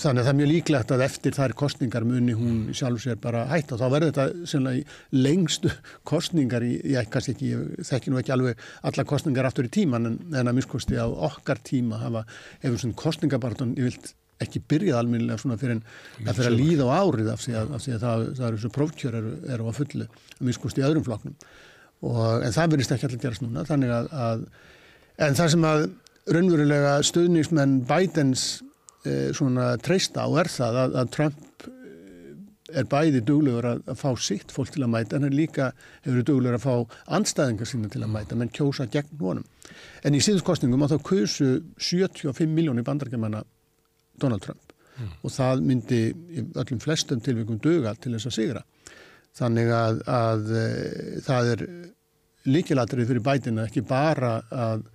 [0.00, 3.44] þannig að það er mjög líklegt að eftir þær kostningar muni hún sjálf sér bara
[3.50, 4.72] hætt og þá verður þetta
[5.12, 5.72] lengstu
[6.10, 10.08] kostningar í, ég kannski ekki, ég þekki nú ekki alveg alla kostningar aftur í tíman
[10.08, 12.24] en, en að miskosti á okkar tíma hafa
[12.64, 15.80] hefur svona kostningabartun, ég vilt ekki byrjað alminlega svona fyrir
[16.24, 18.60] að fyrir að líða á árið af því að, af því að það, það eru
[18.62, 21.38] svo prófkjör eru, eru á fullu að miskosti í öðrum floknum
[22.06, 24.44] og, en það verðist ekki allir gerast núna þannig að, að
[25.26, 25.88] en það sem að
[26.34, 28.46] raunverulega stöðnismenn Bidens
[29.06, 32.32] eh, svona treysta og er það að, að Trump eh,
[32.80, 35.70] er bæði duglegur að, að fá sitt fólk til að mæta en hann líka
[36.06, 39.46] hefur duglegur að fá anstæðingar sína til að mæta menn kjósa gegn honum.
[40.04, 43.44] En í síðuskostningum að þá kausu 75 miljónir bandargemanna
[44.20, 45.14] Donald Trump mm.
[45.22, 46.02] og það myndi
[46.58, 48.64] öllum flestum tilvíkum duga til þess að sigra.
[49.38, 50.68] Þannig að, að e,
[51.22, 51.64] það er
[52.48, 54.86] líkilatrið fyrir bætina ekki bara að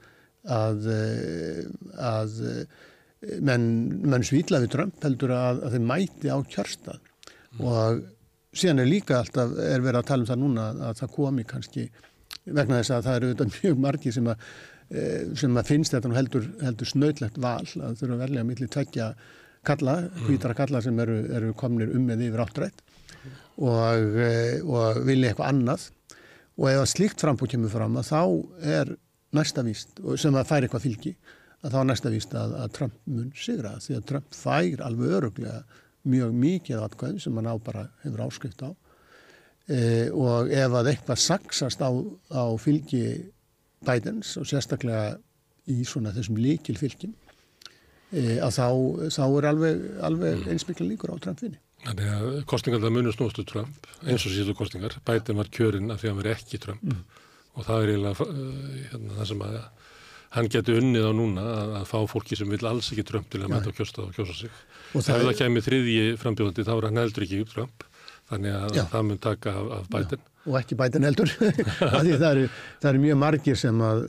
[0.51, 1.61] að, eh,
[2.03, 3.67] að eh, menn,
[4.03, 7.61] menn svítla við Trump heldur að, að þeir mæti á kjörstað mm.
[7.63, 8.03] og
[8.53, 11.87] síðan er líka alltaf, er verið að tala um það núna að það komi kannski
[12.43, 14.49] vegna þess að það eru auðvitað mjög margi sem að,
[14.89, 19.13] eh, sem að finnst þetta heldur, heldur snöðlegt val að þurfa að velja millir tveggja
[19.63, 20.25] kalla, mm.
[20.27, 22.83] hvítara kalla sem eru, eru komnir um með yfir áttrætt
[23.63, 24.15] og,
[24.65, 25.83] og vilja eitthvað annað
[26.57, 28.21] og ef að slíkt frambúð kemur fram að þá
[28.81, 28.91] er
[29.37, 31.13] næsta víst sem að færi eitthvað fylgi
[31.63, 35.61] að þá næsta víst að, að Trump mun sigra því að Trump fær alveg öruglega
[36.11, 38.69] mjög mikið atkvæð sem hann á bara hefur áskrift á
[39.71, 41.89] e, og ef að eitthvað saksast á,
[42.35, 43.05] á fylgi
[43.83, 45.17] Bidens og sérstaklega
[45.71, 47.15] í svona þessum líkil fylgjum
[48.11, 48.67] e, að þá,
[49.15, 50.49] þá er alveg, alveg mm.
[50.53, 51.59] einsmikla líkur á Trump vinni.
[51.83, 54.95] Þannig að kostningar það munur snústu Trump eins og síðu kostningar.
[55.07, 56.83] Biden var kjörinn af því að hann veri ekki Trump.
[56.83, 57.22] Mm
[57.53, 59.57] og það er eiginlega uh, hérna, það sem að
[60.33, 63.43] hann getur unnið á núna að, að fá fólki sem vil alls ekki Trump til
[63.43, 64.61] að mæta og kjósta og kjósa sig.
[64.93, 67.85] Og það Ef það kemur þriðji frambjóðandi þá er hann heldur ekki Trump
[68.31, 68.83] þannig að já.
[68.89, 70.13] það mun taka af, af.
[70.13, 70.21] Já.
[70.43, 71.29] Og ekki Biden heldur.
[71.79, 72.47] það, eru,
[72.89, 74.01] eru mjög margir sem að...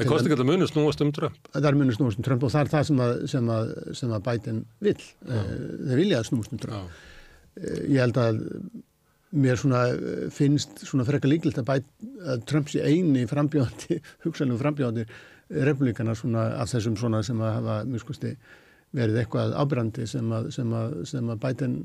[0.00, 1.50] Það kosti ekki að munið snúast um Trump.
[1.52, 4.14] Það er munið snúast um Trump og það er það sem að, sem að, sem
[4.16, 4.96] að Biden vil.
[5.28, 5.52] Eh,
[5.84, 6.96] þeir vilja að snúast um Trump.
[6.96, 7.04] Já.
[7.60, 8.42] Eh, ég held að
[9.30, 11.84] mér svona eh, finnst svona frekka líkilt að,
[12.26, 15.06] að Trump sé eini frambjóðandi, hugsanlega frambjóðandi
[15.66, 18.34] republikana svona af þessum svona sem að hafa mjög skusti
[18.96, 21.78] verið eitthvað ábyrgandi sem að, sem að, sem að Biden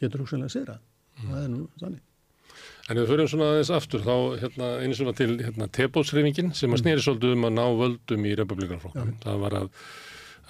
[0.00, 0.76] getur hugsanlega að segja.
[1.14, 1.30] Mm.
[1.30, 2.02] Það er nú þannig.
[2.84, 6.68] En ef við förum svona aðeins aftur þá hérna, einu svona til hérna, tebótsreyfingin sem
[6.68, 6.82] að mm.
[6.82, 9.14] snýri svolítið um að ná völdum í republikanflokkum.
[9.22, 9.70] Það var að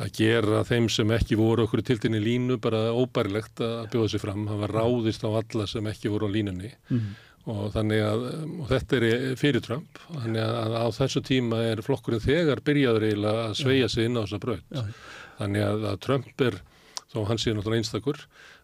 [0.03, 4.25] að gera þeim sem ekki voru okkur til dynni línu bara óbærilegt að bjóða sér
[4.25, 4.49] fram.
[4.49, 7.05] Það var ráðist á alla sem ekki voru á línunni mm.
[7.55, 12.25] og þannig að og þetta er fyrir Trump þannig að á þessu tíma er flokkurinn
[12.25, 14.59] þegar byrjaður eiginlega að sveia sig inn á þessa.
[14.75, 14.83] Já.
[15.39, 16.59] Þannig að, að Trump er,
[17.15, 18.21] þó hann sé náttúrulega einstakur,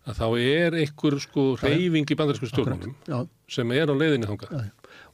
[0.08, 2.94] að þá er einhver sko reyfing í bandarísku stjórnum
[3.50, 4.62] sem er á leiðinni þánga.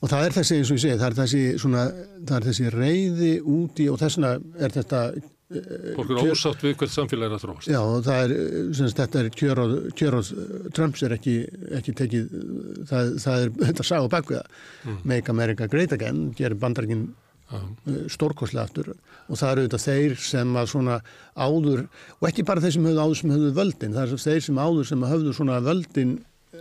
[0.05, 1.87] Og það er þessi, eins og ég segi, það er þessi, svona,
[2.29, 5.01] það er þessi reyði úti og þessuna er þetta
[5.47, 7.69] Fólk er ósátt við hvert samfélag er að þróast.
[7.71, 8.33] Já, það er,
[8.75, 10.31] semst, þetta er kjöróð, kjöróð,
[10.75, 11.35] Trumps er ekki,
[11.79, 12.33] ekki tekið,
[12.91, 14.43] það, það er, þetta sá bakviða,
[14.83, 14.99] mm.
[15.07, 17.05] Make America Great Again, gerir bandarinn
[17.55, 17.69] uh,
[18.11, 20.99] stórkoslega aftur og það eru auðvitað þeir sem að svona
[21.39, 21.87] áður,
[22.19, 24.91] og ekki bara þeir sem höfðu áður sem höfðu völdin, það er þeir sem áður
[24.91, 26.17] sem höfðu svona völdin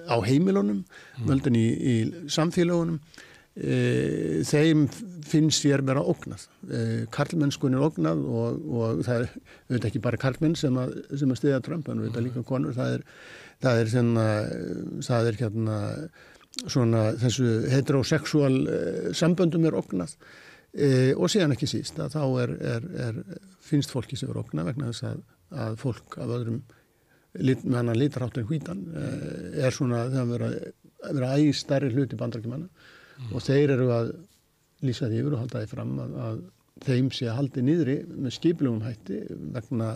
[0.06, 1.26] á heimilunum, mm.
[1.32, 1.96] völdin í, í
[2.30, 3.02] samfélagunum,
[3.56, 4.86] e, þeim
[5.26, 6.46] finnst sér vera ógnað.
[6.68, 11.34] E, karlmennskun er ógnað og, og það er auðvitað ekki bara karlmenn sem að, sem
[11.34, 12.78] að stiðja Trump, en auðvitað líka konur.
[12.78, 13.06] Það er,
[13.66, 14.30] það er, svona,
[15.10, 15.82] það er hérna
[16.66, 18.82] svona þessu heterosexual e,
[19.18, 20.18] samböndum er ógnað
[21.16, 23.20] og síðan ekki síst að þá er, er, er
[23.64, 25.22] finnst fólki sem er ógnað vegna þess að,
[25.64, 26.58] að fólk af öðrum
[27.40, 29.06] lit, með hann litráttur hvítan e,
[29.66, 30.50] er svona þegar vera,
[31.06, 32.95] vera æg starri hluti bandrækjumanna mm.
[33.32, 34.12] Og þeir eru að
[34.86, 36.40] lýsa því yfir og halda því fram að, að
[36.86, 39.22] þeim sé að haldi niðri með skiplegum hætti
[39.56, 39.94] vegna,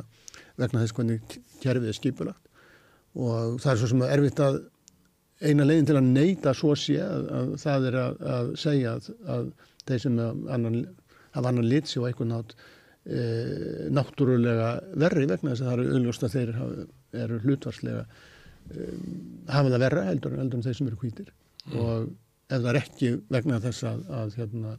[0.59, 2.45] vegna þess hvernig kerfið er skipulagt
[3.19, 4.59] og það er svo sem er erfitt að
[5.39, 8.95] eina leginn til að neyta svo sé að, að það er að, að segja
[9.35, 9.51] að
[9.87, 10.81] þeir sem annan,
[11.35, 12.55] hafa annan litsi og eitthvað nátt
[13.07, 13.21] e,
[13.95, 16.53] náttúrulega verri vegna þess að það eru auðljóst að þeir
[17.23, 18.89] eru hlutvarslega e,
[19.49, 21.79] hafa það verra heldur, heldur en þeir sem eru hvítir mm.
[21.83, 22.09] og
[22.49, 24.73] ef það er ekki vegna þess að, að, hérna,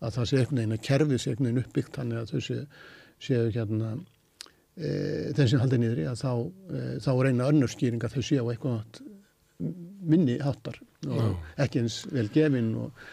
[0.00, 2.62] að það sé einhvern veginn að kerfið sé einhvern veginn uppbyggt þannig að þau séu
[3.26, 3.92] sé, hérna,
[4.76, 4.88] e,
[5.36, 6.32] þeim sem haldir niður í að þá,
[6.70, 9.02] e, þá reyna önnurskýring að þau séu á eitthvað
[10.06, 11.28] minni háttar og Já.
[11.64, 13.06] ekki eins vel gefin og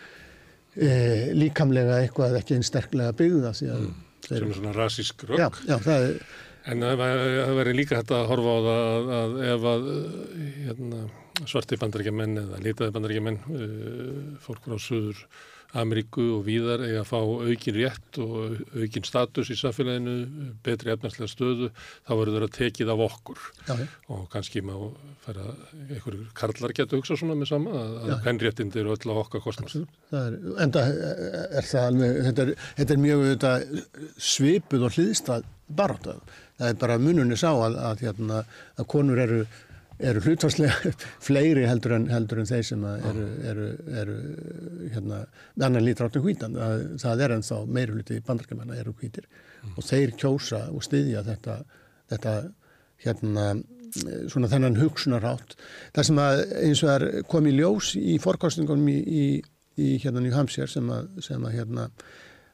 [0.75, 0.89] e,
[1.37, 3.93] líkamlega eitthvað ekki eins sterklega byggða mm.
[4.27, 6.25] sem er svona rasísk rögg já, já, það er
[6.63, 7.01] En það
[7.57, 9.87] verður líka hægt að horfa á það að, að ef að
[10.63, 10.99] hérna,
[11.49, 15.25] svarti bandarækjumenn eða litaði bandarækjumenn, uh, fólk frá Suður
[15.73, 20.13] Ameríku og víðar eiga að fá aukin rétt og aukin status í samfélaginu,
[20.65, 21.71] betri efnarslega stöðu,
[22.05, 23.73] þá verður það að tekið af okkur já,
[24.13, 24.75] og kannski má
[25.25, 25.47] færa
[25.87, 29.81] einhverjur karlar geta hugsa svona með sama að hennréttindi eru öll á okkar kostnast.
[30.13, 33.53] En það er það alveg, þetta er, þetta er mjög þetta,
[34.29, 36.23] svipuð og hlýðstað baráttað.
[36.59, 38.43] Það er bara mununni sá að, að, hérna,
[38.77, 39.45] að konur eru
[40.03, 40.93] eru hlutvarslega
[41.27, 43.67] fleiri heldur en, heldur en þeir sem eru, eru,
[44.01, 44.17] eru
[44.93, 45.21] hérna,
[45.59, 46.57] annan lítráttin hvítan.
[46.59, 49.77] Það, það er ennþá meiri hluti bandarkjumanna eru hvítir mm.
[49.77, 51.57] og þeir kjósa og styðja þetta,
[52.13, 52.35] þetta
[53.05, 53.47] hérna,
[54.31, 55.57] svona þennan hugsunarátt.
[55.95, 59.25] Það sem að eins og er komið ljós í forkostningunum í, í,
[59.77, 61.89] í hérna New Hampshire sem að, sem að hérna,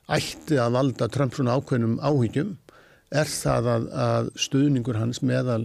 [0.09, 2.55] ætti að valda Trump svona ákveðnum áhyggjum
[3.09, 5.63] er það að, að stuðningur hans meðal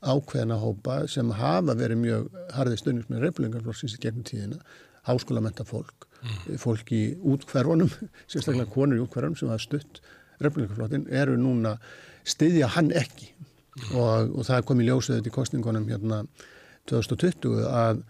[0.00, 4.60] ákveðna hópa sem hafa verið mjög harðið stundins með reyflingarflokksins í gegnum tíðina,
[5.08, 6.56] háskólamenta fólk, mm.
[6.60, 7.90] fólk í útkverfunum,
[8.30, 8.72] sérstaklega mm.
[8.72, 10.00] konur í útkverfunum sem hafa stutt
[10.40, 11.76] reyflingarflokkin, eru núna
[12.28, 13.92] stiðja hann ekki mm.
[14.00, 16.22] og, og það kom í ljósið þetta í kostningunum hérna
[16.88, 18.02] 2020 að,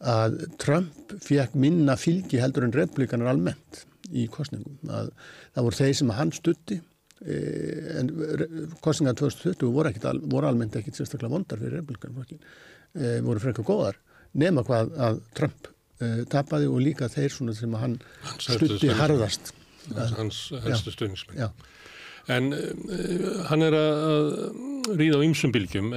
[0.00, 5.12] að Trump fekk minna fylgi heldur en reyflingarnar almennt í kostningum, að
[5.52, 6.80] það voru þeir sem hann stutti
[7.24, 8.10] en
[8.84, 13.96] kostningar 2020 voru, al, voru almennt ekkit sérstaklega vondar fyrir republikanflokkin e, voru frekka góðar
[14.36, 17.96] nema hvað að Trump e, tapaði og líka þeir svona sem hann
[18.36, 19.54] stutti harðast.
[20.18, 21.56] Hans helstu stuðnismenn
[22.34, 22.60] en e,
[23.48, 24.30] hann er að
[25.00, 25.92] ríða á ymsum bylgjum.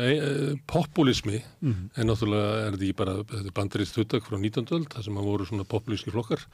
[0.68, 1.88] Populismi mm -hmm.
[1.96, 4.68] en náttúrulega er þetta ekki bara bandarist huttak frá 19.
[4.72, 6.48] öld það sem að voru svona populíski flokkar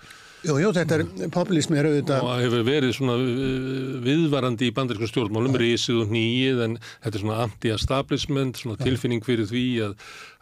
[0.44, 2.26] Jú, jú, þetta er, populismi er auðvitað...
[2.28, 7.24] Og hefur verið svona uh, viðvarandi í bandarískum stjórnmálum, risið og nýið, en þetta er
[7.24, 9.94] svona anti-establishment, svona tilfinning fyrir því að,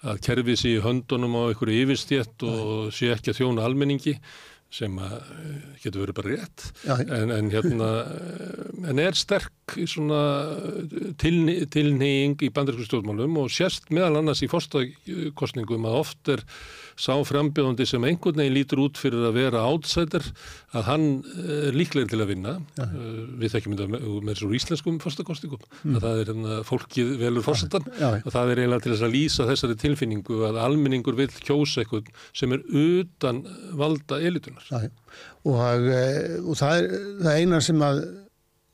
[0.09, 4.17] að kerfið sé í höndunum á einhverju yfirstjett og sé ekki að þjóna almenningi
[4.71, 6.67] sem að uh, getur verið bara rétt.
[6.87, 10.21] En, en hérna uh, en er sterk svona
[11.21, 16.45] tilneying í bandarískum stjórnmálum og sérst meðal annars í fórstakostningum að oft er
[17.01, 20.27] sá frambjóðandi sem einhvern veginn lítur út fyrir að vera átsættir
[20.77, 22.87] að hann eh, er líklegin til að vinna ja.
[22.87, 25.97] Eh, við þekkjum þetta með, með svo íslenskum fyrstakostingum mm.
[25.97, 28.13] að það er hérna fólkið velur fórsetan ja.
[28.21, 32.11] og það er eiginlega til þess að lýsa þessari tilfinningu að almenningur vil kjósa eitthvað
[32.37, 33.45] sem er utan
[33.79, 34.83] valda elitunar ja.
[35.49, 38.03] og, eh, og það er það eina sem að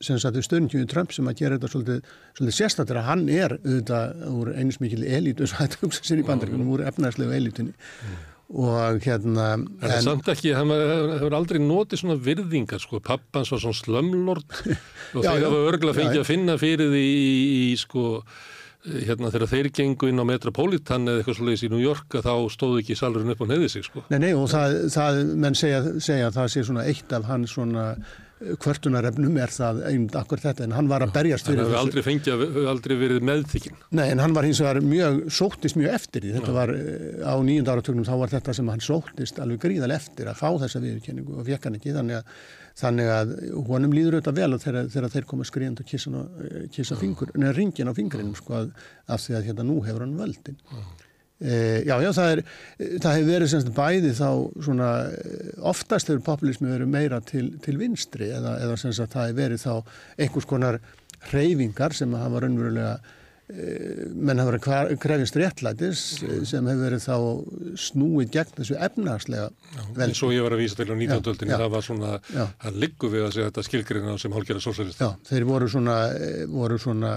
[0.04, 4.26] sem sagt stöðningjöðu Trump sem að gera þetta svolítið, svolítið sérstaklega að hann er auðvitað
[4.30, 7.74] úr eins mikil eins og þetta hugsa sér í bandaríkunum úr efnarslegu elítunni.
[7.74, 8.18] Mm.
[8.48, 13.50] og hérna en það er samt ekki, hann hefur aldrei notið svona virðingar sko, pappans
[13.52, 14.54] var svona slömlord
[15.16, 17.34] og þeir hafa örgla fengið að finna fyrir því í,
[17.72, 18.06] í sko
[18.88, 22.80] hérna þegar þeir gengu inn á Metropolitan eða eitthvað svolítið í New York þá stóðu
[22.80, 24.04] ekki salurinn upp á neði sig sko.
[24.12, 27.44] Nei, nei og það, það menn segja, segja að það sé svona eitt af hann
[27.50, 27.88] svona
[28.62, 31.72] kvörtunarefnum er það einmitt akkur þetta en hann var að berjast fyrir þessu.
[31.72, 33.80] Það hefur aldrei fengið, hefur aldrei verið meðþykinn.
[33.98, 36.34] Nei en hann var hins vegar mjög, sóttist mjög eftir því.
[36.36, 36.56] Þetta Já.
[36.58, 40.38] var eh, á nýjunda áratögnum þá var þetta sem hann sóttist alveg gríðal eftir að
[40.38, 42.38] fá þessa viðurkenningu og fekk hann ekki þannig að,
[42.84, 43.34] þannig að
[43.72, 46.24] honum líður auðvitað vel þegar, þegar þeir koma skriðand og kissa,
[46.78, 48.72] kissa fingur, neða ringin á fingrinum sko að,
[49.10, 50.62] af því að hérna nú hefur hann völdin.
[50.70, 51.07] E,
[51.38, 52.40] já, já, það, er,
[52.98, 54.30] það hefur verið semst bæði þá
[54.66, 54.88] svona
[55.70, 59.62] oftast hefur populismi verið meira til, til vinstri eða, eða semst að það hefur verið
[59.62, 59.74] þá
[60.24, 60.80] einhvers konar
[61.32, 62.98] reyfingar sem hafa raunverulega
[63.48, 67.14] menn hafa verið krefist réttlætis sem hefur verið þá
[67.80, 69.46] snúið gegn þessu efnarslega
[69.96, 70.10] vel.
[70.16, 71.30] Svo ég var að vísa til á 19.
[71.32, 72.44] öldinni, það var svona já.
[72.44, 75.00] að liggu við að segja þetta skilgreina sem hálfgerða sósælist.
[75.00, 75.96] Já, þeir voru svona,
[76.52, 77.14] voru svona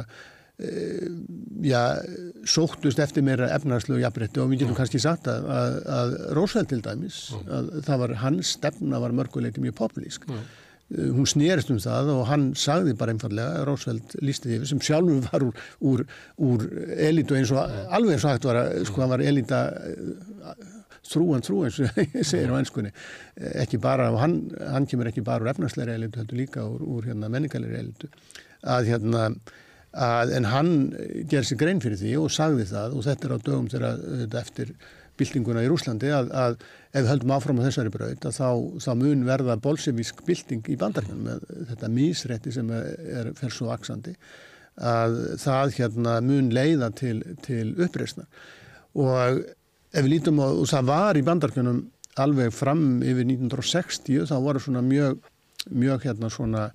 [1.65, 1.81] já,
[2.45, 6.81] sóttust eftir meira efnarslegu jafnrétti og við getum kannski sagt að, að, að Rósveld til
[6.85, 10.29] dæmis, að það var hans stefna var mörguleiti mjög populísk.
[10.29, 10.41] Já
[10.91, 15.23] Eh, hún snýrist um það og hann sagði bara einfallega, Rósveld lísti yfir sem sjálfur
[15.29, 16.03] var úr, úr,
[16.43, 16.65] úr
[17.07, 19.61] elitu eins og alveg eins og hægt var að sko hann var elita
[21.11, 22.91] þrúan þrú eins og segir á ennskunni
[23.63, 24.35] ekki bara, og hann,
[24.73, 28.11] hann kemur ekki bara úr efnarsleiri elitu, heldur líka úr, úr hérna, menningalegri elitu
[28.67, 29.29] að hérna
[29.91, 30.73] að, en hann
[31.29, 34.73] ger sér grein fyrir því og sagði það og þetta er á dögum þegar eftir
[35.19, 36.55] byltinguna í Rúslandi að, að
[36.97, 38.49] ef höldum áfram á þessari braut að þá,
[38.85, 42.87] þá mun verða bolsevísk bylting í bandarinn með þetta mísrætti sem er,
[43.19, 44.15] er fer svo vaksandi
[44.81, 48.27] að það hérna mun leiða til, til uppreysnar
[48.95, 49.41] og
[49.91, 51.83] ef við lítum á, og það var í bandarkunum
[52.21, 55.19] alveg fram yfir 1960 þá voru svona mjög,
[55.71, 56.69] mjög hérna svona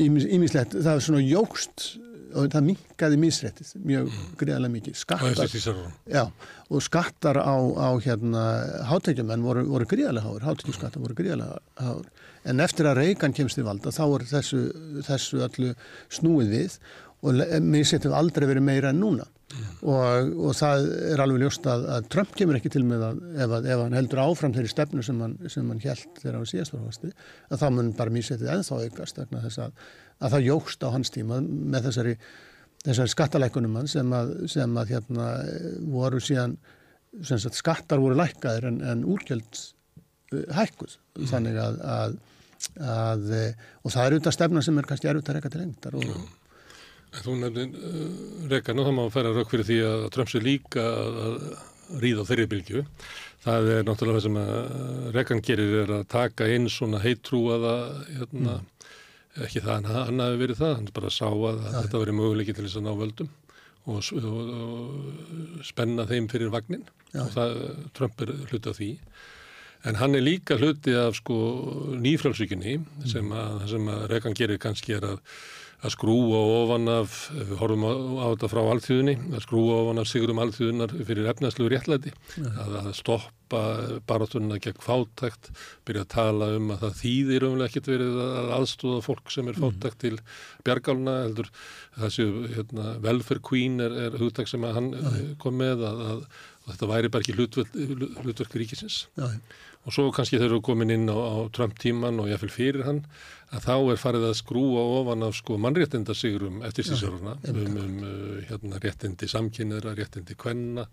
[0.00, 1.90] ímislegt, e, það er svona jógst
[2.30, 4.26] og það minkaði misrættið mjög mm.
[4.38, 4.98] greiðarlega mikið.
[5.00, 5.54] Skattar,
[6.06, 6.22] já,
[6.70, 8.44] og skattar á, á hérna,
[8.86, 12.06] hátækjumenn voru, voru greiðarlega háur hátækjuskattar voru greiðarlega háur
[12.48, 14.62] en eftir að Reykján kemst í valda þá er þessu,
[15.06, 15.74] þessu öllu
[16.12, 16.78] snúið við
[17.20, 19.26] og misrættið aldrei verið meira en núna.
[19.26, 19.39] mm.
[19.82, 23.54] Og, og það er alveg ljóst að, að Trump kemur ekki til með að ef,
[23.56, 26.76] að, ef hann heldur áfram þeirri stefnu sem hann, sem hann held þegar hann síðast
[26.76, 27.10] var fasti
[27.50, 31.12] að þá mun bara misrættið ennþá aukast vegna þess að að það jógst á hans
[31.14, 32.16] tíma með þessari,
[32.84, 35.28] þessari skattalækunum sem að, sem að hérna,
[35.92, 36.56] voru síðan
[37.24, 39.62] sagt, skattar voru lækkaðir en, en úrgjöld
[40.34, 41.30] uh, hækkuð mm.
[41.32, 42.18] þannig að, að,
[42.84, 46.06] að og það er auðvitað stefna sem er kannski erfitt að reyka til lengtar og
[46.06, 46.28] mm.
[47.10, 48.04] Þú nefnir uh,
[48.52, 51.40] reyka nú þá má færa rauk fyrir því að Trump sé líka að
[52.00, 52.84] ríða á þeirri bylgju
[53.40, 57.76] það er náttúrulega það sem að Rekan gerir er að taka inn svona heitrúaða
[58.12, 58.68] hérna mm
[59.38, 61.74] ekki það, en hann hafi verið það, hann bara sá að ja.
[61.84, 63.30] þetta verið möguleiki til þess að ná völdum
[63.90, 67.24] og, og, og spenna þeim fyrir vagnin ja.
[67.24, 67.54] og það,
[67.96, 68.90] Trump er hluti af því
[69.88, 71.38] en hann er líka hluti af sko
[72.02, 73.08] nýfrálsvíkinni mm.
[73.12, 75.22] sem að, að Rekan gerir kannski er að
[75.80, 80.08] að skrúa ofan af, við horfum á, á þetta frá alþjóðinni, að skrúa ofan af
[80.10, 82.12] sigurum alþjóðinar fyrir efnæslu réttlæti,
[82.50, 83.62] að, að stoppa
[84.06, 85.50] barátunna gegn fátækt,
[85.88, 89.58] byrja að tala um að það þýðir umlega ekkert verið að aðstóða fólk sem er
[89.58, 89.66] mm.
[89.66, 90.14] fátækt til
[90.68, 91.50] bjargálna, heldur
[91.96, 94.92] þessi hérna, welfare queen er, er hugtak sem hann
[95.40, 96.24] kom með að, að
[96.68, 99.02] þetta væri bara ekki hlutverk ríkisins.
[99.18, 99.28] Já,
[99.86, 103.00] og svo kannski þeir eru komin inn á, á Trump tíman og jáfnveil fyrir hann
[103.50, 108.42] að þá er farið að skrúa ofan af sko mannréttindasigurum eftir sísjórna um, um uh,
[108.50, 110.84] hérna réttindi samkynniðra, réttindi kvenna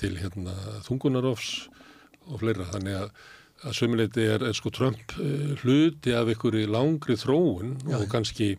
[0.00, 0.52] til hérna
[0.84, 1.54] þungunarofs
[2.28, 2.68] og fleira.
[2.72, 3.16] Þannig að
[3.64, 8.54] að sömuleiti er, er sko Trump uh, hluti af einhverju langri þróun Já, og kannski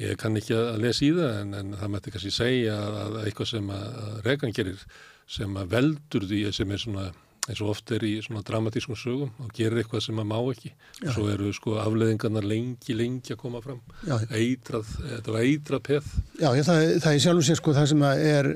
[0.00, 3.18] ég kann ekki að lesa í það en, en það mætti kannski segja að, að
[3.22, 4.86] eitthvað sem að Reagan gerir
[5.32, 7.10] sem að veldur því sem er svona
[7.48, 10.70] eins og oft er í svona dramatískum sögum og gerir eitthvað sem maður má ekki
[11.02, 11.08] Já.
[11.16, 14.14] svo eru sko afleðingarna lengi, lengi að koma fram Já.
[14.30, 17.88] eitrað, þetta var eitrað peð Já, ég, það, það er sjálf og sér sko það
[17.90, 18.50] sem að er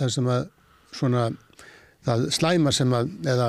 [0.00, 0.48] það sem að
[0.98, 1.28] svona
[2.08, 3.48] það slæma sem að eða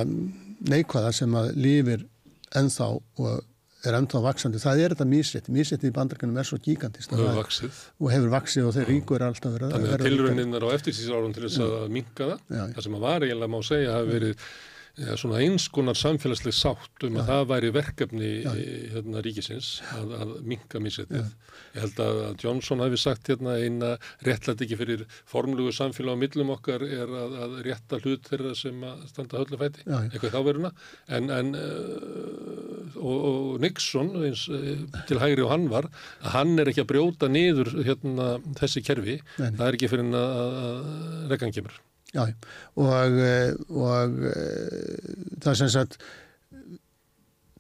[0.70, 2.06] neikvæða sem að lífir
[2.54, 3.42] ennþá og
[3.90, 7.40] er ennþá vaksandi, það er þetta mísrétti mísrétti í bandarkanum er svo gíkantist og hefur
[7.42, 11.36] vaksið og hefur vaksið og þeir ríkur er alltaf verið Þannig að tilrauninnar á eftirsýsárun
[11.36, 12.76] til þess að minka það, já, já.
[12.78, 14.48] það sem að var eiginlega má segja hafi verið
[15.02, 18.32] ja, svona einskonar samfélagsleg sátt um að það væri verkefni
[18.94, 21.32] hérna, ríkisins að, að minka mísettið.
[21.74, 23.94] Ég held að Johnson hafi sagt hérna eina
[24.26, 28.84] réttlætt ekki fyrir formlugu samfélag á millum okkar er að, að rétta hlut þeirra sem
[28.86, 30.74] að standa höllafæti, eitthvað þáveruna
[31.18, 35.90] en, en uh, og, og Nixon eins, uh, til hægri og hann var
[36.22, 39.50] að hann er ekki að brjóta niður hérna, þessi kerfi, Nei.
[39.58, 41.82] það er ekki fyrir að, að rekkan kemur.
[42.14, 42.28] Já,
[42.78, 45.08] og, eh, og eh,
[45.42, 45.98] það sem sagt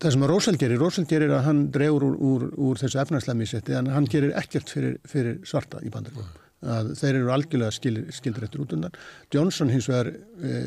[0.03, 3.75] það sem að Rósald gerir, Rósald gerir að hann drefur úr, úr, úr þessu efnarslæmisetti
[3.79, 6.39] en hann gerir ekkert fyrir, fyrir svarta í bandaríkum.
[6.63, 8.93] Að þeir eru algjörlega skildir eftir út undan.
[9.33, 10.61] Johnson hins vegar e,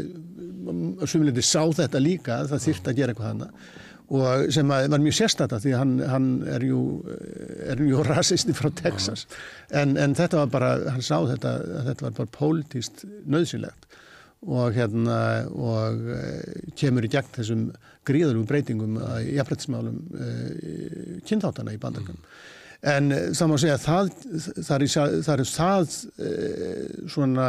[1.09, 3.49] sumleiti sá þetta líka að það þýrt að gera eitthvað hana
[4.09, 6.81] og sem var mjög sérstata því hann, hann er jú,
[7.67, 9.27] er jú rasisti frá Texas.
[9.75, 11.57] En, en þetta var bara, hann sá þetta
[11.89, 13.87] þetta var bara pólitíst nöðsynlegt
[14.47, 16.21] og hérna og e,
[16.79, 17.65] kemur í gegn þessum
[18.07, 20.29] gríðalum breytingum í jafnrættismálum e,
[21.27, 22.29] kynþáttana í bandarkum mm.
[22.93, 24.13] en það má segja það
[24.61, 26.31] það er það, er það e,
[27.11, 27.49] svona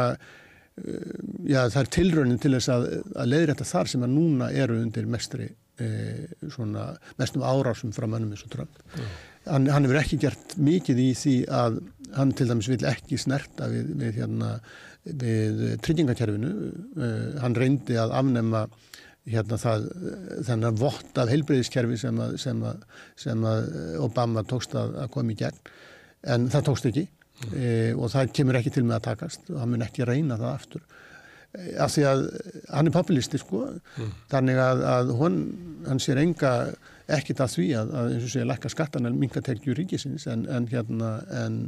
[1.46, 5.06] já það er tilraunin til þess að, að leiðrætta þar sem að núna eru undir
[5.10, 5.67] mestri e,
[6.52, 8.80] svona, mestum árásum frá mannum eins og Trump.
[9.48, 11.80] Hann, hann hefur ekki gert mikið í því að
[12.16, 14.52] hann til dæmis vil ekki snerta við, við, hérna,
[15.04, 16.52] við tryggingakerfinu.
[16.96, 17.10] E,
[17.42, 18.64] hann reyndi að afnema
[19.28, 19.88] hérna það,
[20.48, 22.64] þennan vott af heilbreyðiskerfi sem, sem,
[23.20, 23.68] sem að
[24.04, 25.72] Obama tókst að, að koma í gegn.
[26.28, 27.52] En það tókst ekki mm.
[27.52, 30.54] e, og það kemur ekki til með að takast og hann mun ekki reyna það
[30.54, 30.86] aftur
[31.80, 32.24] af því að
[32.68, 34.10] hann er populisti sko mm.
[34.32, 35.38] þannig að, að hon,
[35.88, 36.52] hann sér enga
[37.08, 40.44] ekkit að því að, að eins og segja lækka skattan en minga tekju ríkisins en,
[40.52, 41.62] en hérna en,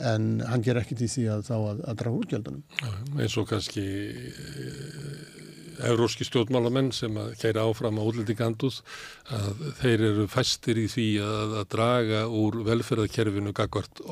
[0.00, 3.84] en hann ger ekkit í því að þá að, að draga útgjaldunum eins og kannski
[5.88, 8.80] euróski stjórnmálamenn sem að kæra áfram á útlendinganduð
[9.34, 14.02] að þeir eru fæstir í því að, að draga úr velferðarkerfinu gagvart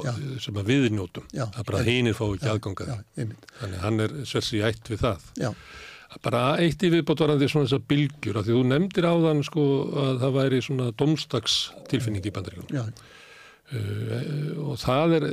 [0.43, 5.05] sem að viðnjótum að bara heinir fá ekki aðgangað þannig hann er sversi ætt við
[5.05, 5.29] það.
[5.43, 5.51] Já.
[6.23, 9.67] bara eitt í viðbáttvarandi svona þessar bylgjur að því þú nefndir á þann sko
[10.07, 12.91] að það væri svona domstagstilfinning í bandaríkunum
[13.67, 15.25] Uh, og það er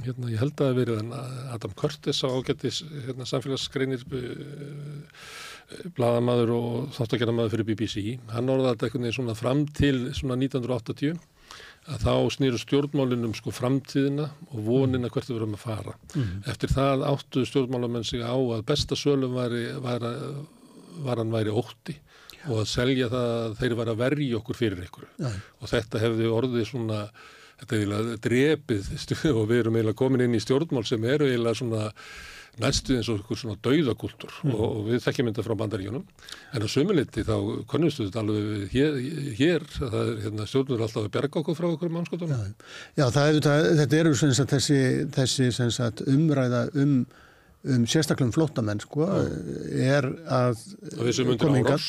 [0.00, 1.10] hérna, ég held að það verið
[1.52, 5.18] Adam Curtis á ágættis hérna, samfélagsgreinir uh,
[5.96, 11.16] bladamadur og þáttakaramadur fyrir BBC hann orðaði þetta einhvern veginn svona fram til svona 1980
[11.86, 16.32] að þá snýru stjórnmálinum sko framtíðina og vonina hvert við verum að fara mm.
[16.50, 19.54] eftir það áttu stjórnmálamenn sig á að besta sölum var,
[19.84, 20.06] var,
[21.06, 21.94] var hann væri ótti
[22.46, 25.32] og að selja það að þeir var að verja okkur fyrir ykkur ja.
[25.60, 27.00] og þetta hefði orðið svona
[27.60, 28.90] þetta er eiginlega drepið
[29.38, 31.84] og við erum eiginlega komin inn í stjórnmál sem eru eiginlega svona
[32.62, 34.54] næstu eins og eitthvað svona dauðakultur mm.
[34.54, 36.06] og, og við þekkjum þetta frá bandaríunum
[36.56, 37.34] en á sömuliti þá
[37.70, 38.98] konumstu þetta alveg hér,
[39.40, 42.42] hér það er hérna, stjórnur alltaf að berga okkur frá okkur mannskotunum.
[42.46, 44.80] Já, já það það, þetta eru sagt, þessi,
[45.18, 46.98] þessi sagt, umræða um
[47.66, 49.06] um sérstaklega um flótamenn sko,
[49.74, 50.60] er að
[51.40, 51.82] komingar,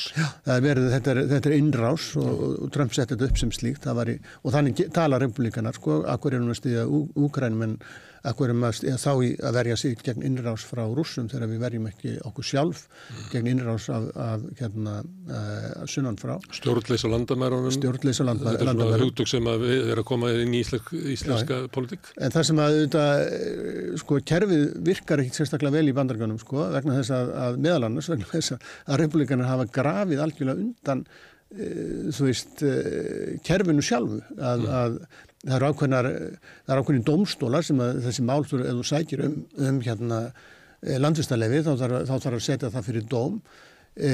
[0.48, 4.56] þetta, er, þetta er innrás og, og Trump setti þetta upp sem slíkt í, og
[4.56, 6.88] þannig tala republikanar sko, akkur er hún að stiðja
[7.28, 7.76] úkrænum en
[8.28, 11.86] Akkur erum að þá í að verja sig gegn innrás frá rússum þegar við verjum
[11.90, 13.22] ekki okkur sjálf mm.
[13.32, 14.96] gegn innrás af, af hérna,
[15.30, 16.36] uh, sunnan frá.
[16.58, 17.74] Stjórnleisa landamærunum.
[17.76, 18.64] Stjórnleisa landamærunum.
[18.64, 22.12] Þetta er svona hugtök sem að erum að koma inn í íslensk, íslenska Já, politík.
[22.20, 26.68] En það sem að þetta, eh, sko, kerfið virkar ekki sérstaklega vel í bandarganum, sko,
[26.76, 32.12] vegna þess að, að meðal annars, vegna þess að republikanar hafa grafið algjörlega undan uh,
[32.18, 32.66] þú veist,
[33.48, 34.76] kerfinu sjálfu að, mm.
[34.82, 35.00] að
[35.48, 36.12] það eru ákveðnar,
[36.66, 39.40] það eru ákveðin domstólar sem að þessi málstur, ef þú sækir um,
[39.70, 43.42] um hérna eh, landvistarlefi þá þarf, þarf að setja það fyrir dóm.
[43.98, 44.10] E,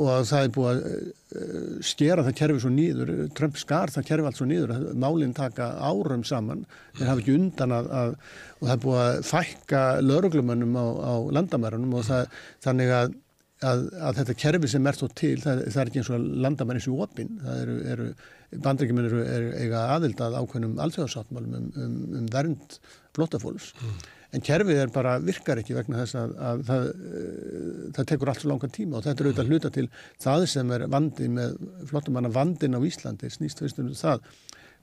[0.00, 1.46] og það er búið að e,
[1.84, 6.22] skera það kerfi svo nýður, Trump skar það kerfi allt svo nýður, málinn taka árum
[6.24, 6.62] saman,
[6.96, 11.14] þeir hafa ekki undan að, að og það er búið að fækka lauruglumönnum á, á
[11.36, 13.22] landamærunum og það, þannig að
[13.64, 16.76] Að, að þetta kerfi sem er þó til, það, það er ekki eins og landamenn
[16.76, 18.08] eins og opinn, það eru, eru
[18.52, 22.78] bandrækjuminn eru, eru eiga aðild að ákveðnum alþjóðsáttmálum um, um, um vernd
[23.16, 23.94] flótafólks, mm.
[24.36, 28.44] en kerfið er bara virkar ekki vegna þess að, að það, uh, það tekur allt
[28.44, 29.86] svo langan tíma og þetta er auðvitað hluta til
[30.24, 31.56] það sem er vandi með
[31.90, 34.26] flótamanna vandin á Íslandi, snýst fyrstum það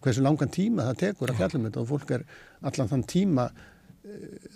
[0.03, 2.26] hversu langan tíma það tekur að fjallum þetta og fólk er
[2.68, 3.47] allan þann tíma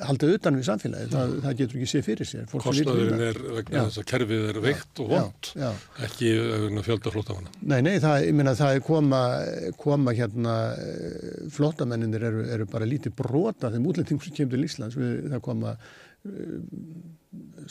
[0.03, 2.47] haldið utan við samfélagi, það, það getur ekki séð fyrir sér.
[2.51, 5.51] Kostnaðurinn er vegna þess að kerfið er veikt og vond,
[6.03, 6.31] ekki
[6.65, 7.53] vegna fjöldaflótamanna.
[7.71, 9.21] Nei, nei, það, minna það er koma,
[9.79, 10.55] koma hérna,
[11.55, 15.75] flótamennir eru, eru bara lítið brota þeim útlendingum sem kemur til Íslands, við, það koma
[15.77, 16.57] uh,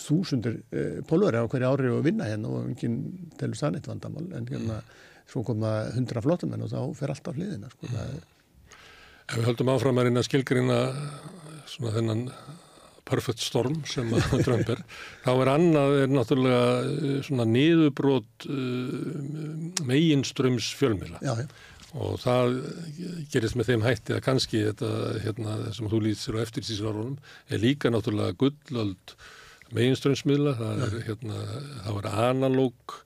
[0.06, 3.02] þúsundir uh, pólveri á hverju ári og vinna hérna og enginn
[3.36, 4.80] telur sanneitt vandamál, en hérna
[5.28, 8.24] svo koma hundra flótamenn og þá fer allt af hliðina, sko, mm.
[9.26, 10.76] Ef við höldum áfram að reyna að skilgreina
[11.70, 12.24] svona þennan
[13.06, 14.82] perfect storm sem að Trump er
[15.24, 21.46] þá er annað er náttúrulega eh, svona niðubrót uh, eh, meginströms fjölmila já, já.
[21.94, 22.58] og það
[23.32, 24.92] gerist með þeim hætti að kannski þetta
[25.24, 29.16] hérna, sem þú lýtsir á eftirsísarunum er líka náttúrulega gullöld
[29.74, 31.40] meginströmsmiðla, það er, hérna,
[31.86, 32.96] það er analóg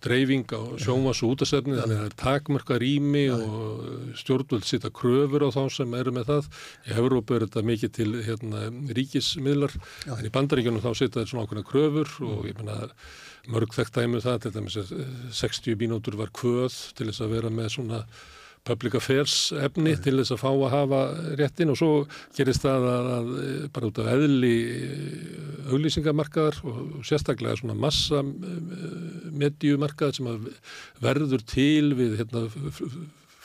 [0.00, 5.44] dreifing á sjómas og útasefni, þannig að það er takmörka rými og stjórnvöld sita kröfur
[5.44, 6.50] á þá sem eru með það.
[6.88, 8.64] Í Európa er þetta mikið til hérna,
[8.96, 9.76] ríkismiðlar,
[10.16, 12.78] en í bandaríkjunum þá sita þetta svona ákveðna kröfur og ég menna
[13.50, 14.92] mörg þekkt dæmu um það, þetta með
[15.36, 18.04] 60 mínútur var kvöð til þess að vera með svona
[18.66, 21.00] public affairs efni til þess að fá að hafa
[21.40, 21.92] réttin og svo
[22.36, 23.30] gerist það að, að
[23.74, 30.28] bara út af eðli eh, auglýsingamarkaðar og sérstaklega svona massa eh, medjumarkaðar sem
[31.00, 32.44] verður til við hérna,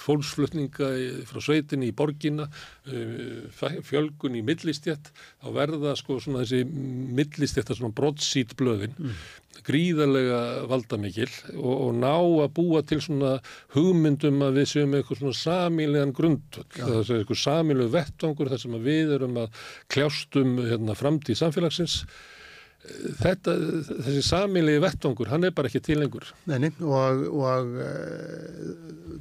[0.06, 0.90] fólksflutninga
[1.30, 2.48] frá sveitinni í borginna,
[2.86, 3.48] eh,
[3.88, 5.12] fjölgun í millistjætt,
[5.42, 9.24] þá verða sko svona þessi millistjættar svona broadsít blöðin, mm.
[9.66, 13.36] Gríðarlega valdamikil og, og ná að búa til svona
[13.76, 18.80] hugmyndum að við séum eitthvað svona samílegan grundvöld, það er eitthvað samílegu vettvangur þar sem
[18.86, 22.02] við erum að kljástum hérna, framtíð samfélagsins
[22.86, 23.54] Þetta,
[24.06, 26.28] þessi samilegi vettvangur, hann er bara ekki til lengur.
[26.50, 27.88] Neini, og, og e,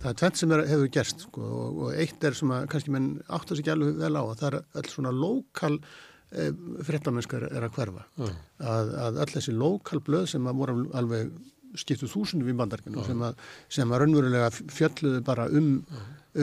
[0.03, 2.93] það er tvent sem er, hefur gerst sko, og, og eitt er sem að kannski
[2.93, 5.79] menn átt að sig alveg vel á að það er öll svona lokal
[6.87, 8.07] frettamennskar er að hverfa.
[8.21, 8.33] Uh.
[8.59, 11.33] Að, að öll þessi lokal blöð sem að voru alveg
[11.79, 13.07] skiptu þúsundu við bandarkinu uh.
[13.07, 13.41] sem, að,
[13.73, 15.71] sem að raunverulega fjalluðu bara um,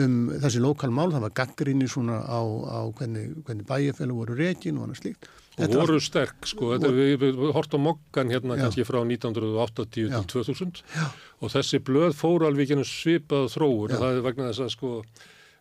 [0.02, 4.80] um þessi lokal mál, það var gaggrinni svona á, á hvernig, hvernig bæjarfélag voru reygin
[4.80, 5.30] og annað slíkt
[5.60, 8.62] og voru sterk sko, þetta, við, við, við hortum mokkan hérna já.
[8.64, 10.14] kannski frá 1980 já.
[10.14, 11.04] til 2000 já.
[11.44, 14.92] og þessi blöð fóru alveg svipað þróur og það er vegna þess að sko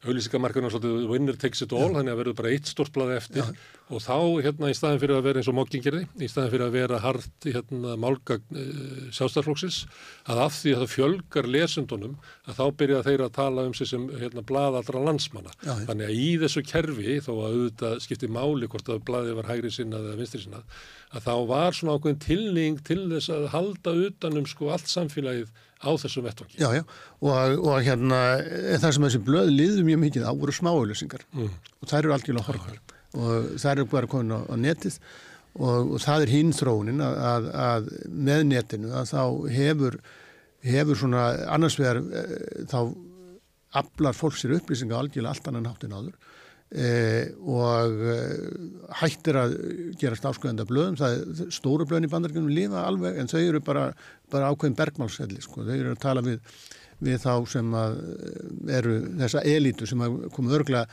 [0.01, 3.43] auðlýsingamarkarinn er svolítið winner takes it all, þannig að verður bara eitt stort blað eftir
[3.43, 3.51] Já.
[3.93, 4.15] og þá
[4.47, 7.45] hérna í staðin fyrir að vera eins og mokkingirði, í staðin fyrir að vera hart
[7.45, 8.65] hérna málga e,
[9.13, 9.79] sjálfstæðarflóksis,
[10.25, 12.17] að af því að það fjölgar lesundunum,
[12.49, 15.53] að þá byrja þeir að tala um sig sem hérna blaðaldra landsmanna.
[15.61, 19.51] Já, þannig að í þessu kerfi, þó að auðvitað skipti máli hvort að blaðið var
[19.53, 20.79] hægri sinnað eða vinstri sinnað,
[21.11, 25.91] að þá var svona ákveðin tilning til þess að halda utanum sko allt samfélagið á
[26.03, 26.59] þessum vettvangi.
[26.61, 26.83] Já, já,
[27.25, 28.21] og, og hérna
[28.81, 31.51] það sem þessi blöð liður mjög mikið á voru smáauðlýsingar mm.
[31.81, 32.79] og það eru algjörlega horfar
[33.11, 34.97] og það eru bara komin á, á netið.
[35.51, 39.97] Og, og það er hinn þróunin að, að, að með netinu að þá hefur,
[40.63, 42.21] hefur svona annars vegar e,
[42.71, 42.77] þá
[43.81, 46.15] aflar fólk sér upplýsinga algjörlega allt annan háttin áður
[46.71, 48.43] Eh, og eh,
[49.01, 49.55] hættir að
[49.99, 53.89] gerast ásköðanda blöðum, það er stóru blöðin í bandargegnum lífa alveg en þau eru bara,
[54.31, 55.65] bara ákveðin bergmálsselli sko.
[55.67, 56.39] þau eru að tala við,
[57.03, 60.85] við þá sem að eh, eru þessa elítu sem að koma örgla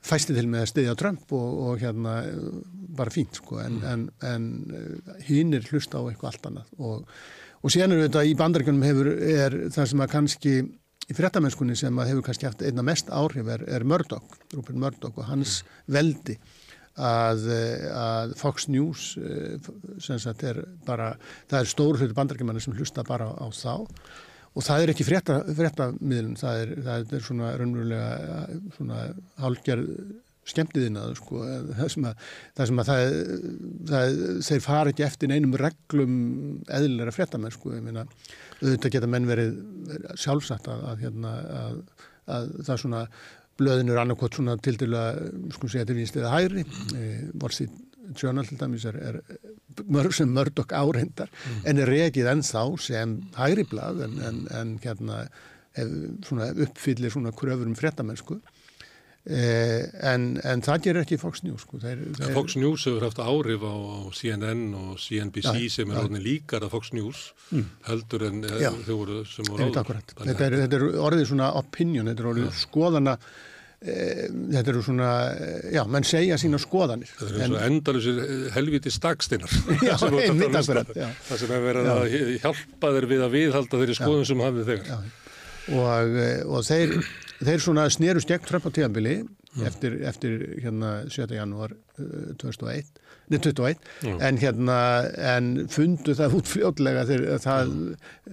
[0.00, 2.16] fæsti til með að styðja Trump og, og hérna
[2.96, 3.92] bara fínt sko en, mm.
[3.92, 7.18] en, en hinn er hlusta á eitthvað allt annað og,
[7.60, 10.54] og síðan er þetta í bandargegnum hefur er það sem að kannski
[11.10, 15.28] í fréttamennskunni sem hefur kannski haft einna mest áhrif er, er Murdoch, Rupert Murdoch og
[15.30, 16.38] hans veldi
[17.00, 17.46] að,
[17.96, 21.14] að Fox News eh, sagt er bara,
[21.50, 23.86] það er stór hluti bandargemanni sem hlusta bara á þá.
[24.50, 28.40] Og það er ekki fréttamiðlun, það það er svona raunverulega
[28.74, 29.04] svona
[29.38, 29.92] hálfgerð
[30.50, 31.42] skemmtiðinaður sko,
[31.78, 32.22] það sem að,
[32.58, 33.16] það, sem að það,
[33.90, 36.16] það, þeir fara ekki eftir einum reglum
[36.66, 38.06] eðlilega fréttamenn sko, ég meina
[38.60, 39.60] auðvitað geta menn verið
[40.20, 41.76] sjálfsagt að, að, hérna, að,
[42.30, 43.04] að það er svona
[43.60, 45.04] blöðinur annarkot svona til dæla
[45.54, 46.64] sko segja til vinst eða hægri
[46.96, 47.06] e,
[47.40, 47.56] Wall
[48.18, 49.18] Journal til dæmis er, er
[49.86, 51.60] mörg sem mörg okk áreindar mm.
[51.70, 55.20] en er reikið ennþá sem hægri blað en, en, en hérna
[55.78, 55.92] ef,
[56.26, 58.59] svona uppfyllir svona kröfur um fréttamennsku Eh,
[59.28, 61.76] en, en það gerir ekki Fox News sko.
[61.82, 62.32] þeir, þeir...
[62.32, 66.22] Fox News hefur haft áhrif á, á CNN og CNBC ja, sem er ja.
[66.24, 67.68] líkar að Fox News mm.
[67.90, 68.72] heldur en eh, ja.
[68.88, 70.02] þau voru sem voru áður.
[70.24, 74.00] þetta er, þetta er orðið svona opinion þetta er orðið skoðana e,
[74.56, 75.12] þetta eru svona
[75.76, 77.14] já, menn segja sína skoðanir.
[77.20, 78.20] Þetta er eins og endalusir
[78.56, 84.48] helviti staksteinar það sem hefur verið að hjálpa þeir við að viðhalda þeirri skoðun sem
[84.48, 85.10] hafið þegar.
[85.70, 87.02] Og, og þeir
[87.40, 89.64] þeir svona snerust gegn Trump á tíðanbili mm.
[89.68, 91.30] eftir, eftir hérna 7.
[91.36, 92.92] janúar uh, 2001,
[93.30, 94.20] nei 21 mm.
[94.28, 94.78] en hérna
[95.36, 97.74] en fundu það út fljótlega þegar það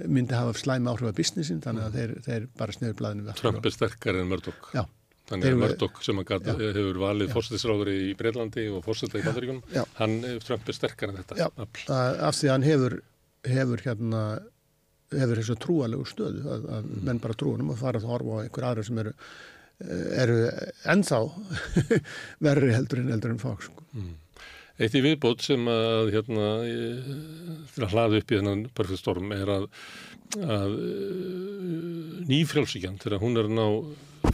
[0.05, 3.75] myndi hafa slæmi áhrif af businessin þannig að þeir, þeir bara snerur blæðinu Trump er
[3.75, 4.85] sterkar en Murdoch Já
[5.27, 10.13] Þannig að Murdoch sem gata, hefur valið fórstæðisráður í Breitlandi og fórstæði í Bandaríkunum, hann
[10.23, 11.39] eh, Trump er sterkar en þetta.
[11.41, 12.95] Já, af því að hann hefur,
[13.47, 14.21] hefur hérna
[15.13, 17.03] hefur þessu trúalegu stöðu að, að mm.
[17.07, 19.13] menn bara trúanum og fara að horfa á einhver aðra sem eru,
[20.23, 20.39] eru
[20.93, 21.21] ennþá
[22.47, 23.85] verri heldur en heldur en fóks sko.
[23.95, 24.15] mm.
[24.77, 26.49] Eitt í viðbót sem að hérna
[27.73, 29.63] til að hlaða upp í þennan perfektstorm er að,
[30.37, 30.75] að
[32.29, 33.65] nýfrjálfsíkjan þegar hún er ná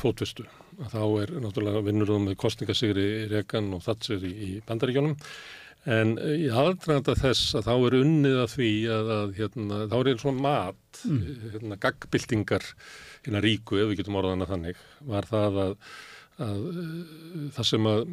[0.01, 0.43] fótvistu
[0.81, 5.15] að þá er náttúrulega vinnur um kostningasigri í Rekan og Thatcher í, í Bandaríkjónum
[5.83, 10.09] En í aðdraganda þess að þá er unnið að því að, að hérna, þá er
[10.11, 11.21] einn svona mat, mm.
[11.55, 12.67] hérna, gaggbildingar
[13.25, 14.79] hérna ríku, ef við getum orðana þannig,
[15.09, 15.73] var það að,
[16.47, 16.61] að
[17.57, 18.05] það sem að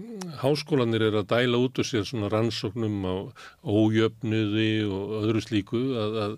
[0.43, 3.15] háskólanir er að dæla út úr sér svona rannsóknum á
[3.63, 6.37] ójöfnuði og öðru slíku að, að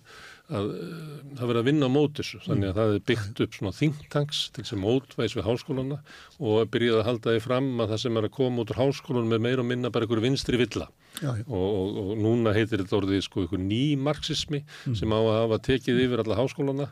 [0.53, 0.93] að eh,
[1.39, 4.43] það verið að vinna á mótis þannig að það er byggt upp svona think tanks
[4.57, 5.99] til sem mótvæs við háskólana
[6.39, 9.37] og byrjaði að halda því fram að það sem er að koma út úr háskólanum
[9.37, 10.89] er meira og minna bara einhverju vinstri villa.
[11.21, 11.45] Já, já.
[11.47, 14.97] Og, og, og núna heitir þetta orðið sko einhver ný marxismi mm.
[14.99, 16.89] sem á að hafa tekið yfir alla háskólana.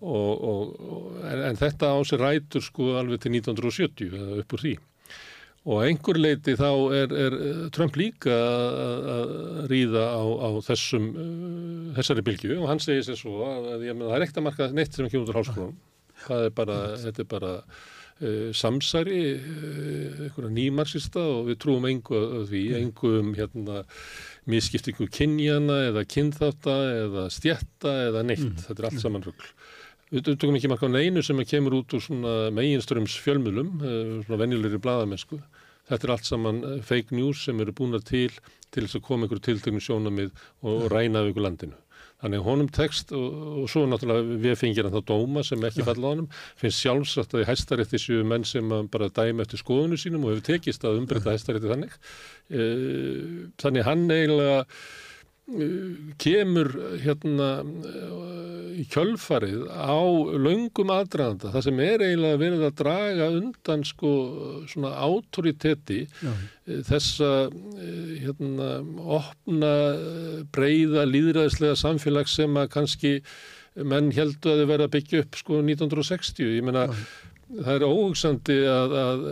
[0.00, 0.74] Og,
[1.26, 4.74] en þetta á sér rætur sko alveg til 1970 eða upp úr því
[5.64, 9.30] Og einhver leiti þá er, er eh, Trump líka að
[9.70, 14.02] ríða á, á þessum, uh, þessari bylgju og hann segir sér svo að, að ég,
[14.02, 15.78] það er ekkert að marka neitt sem kemur út á háskólanum.
[16.26, 22.44] Það er bara, þetta er bara uh, samsari, uh, einhverja nýmarsista og við trúum einhverju
[22.52, 23.80] því, einhverjum hérna
[24.52, 28.50] miskiptingu kynjana eða kynþáta eða stjætta eða neitt.
[28.50, 28.60] Mm.
[28.68, 29.48] Þetta er allt saman ruggl.
[30.14, 33.70] Við tökum ekki marka á neinu sem kemur út úr svona meginströms fjölmjölum,
[34.22, 35.40] svona venjulegri bladamennsku.
[35.88, 38.28] Þetta er allt saman eh, fake news sem eru búin að til
[38.74, 40.30] til þess að koma ykkur tiltöknum sjónamið
[40.66, 41.76] og, ræna af ykkur landinu.
[42.24, 46.10] Þannig honum tekst og, og svo náttúrulega við fengir hann þá dóma sem ekki falla
[46.10, 50.24] á honum, finnst sjálfsagt að í hæstarétti séu menn sem bara dæma eftir skoðunu sínum
[50.24, 51.98] og hefur tekist að umbreyta hæstarétti þannig.
[52.50, 54.62] Eh, þannig hann eiginlega
[55.44, 56.70] kemur
[57.02, 57.48] hérna
[58.74, 60.00] í kjölfarið á
[60.40, 64.12] laungum aðdraðanda það sem er eiginlega verið að draga undan sko
[64.72, 66.00] svona autoriteti
[66.64, 68.70] þessa hérna
[69.18, 69.74] opna
[70.56, 73.14] breyða líðræðislega samfélag sem að kannski
[73.74, 76.88] menn heldu að þau verða að byggja upp sko 1960 ég menna
[77.62, 79.24] það er óhugsandi að, að,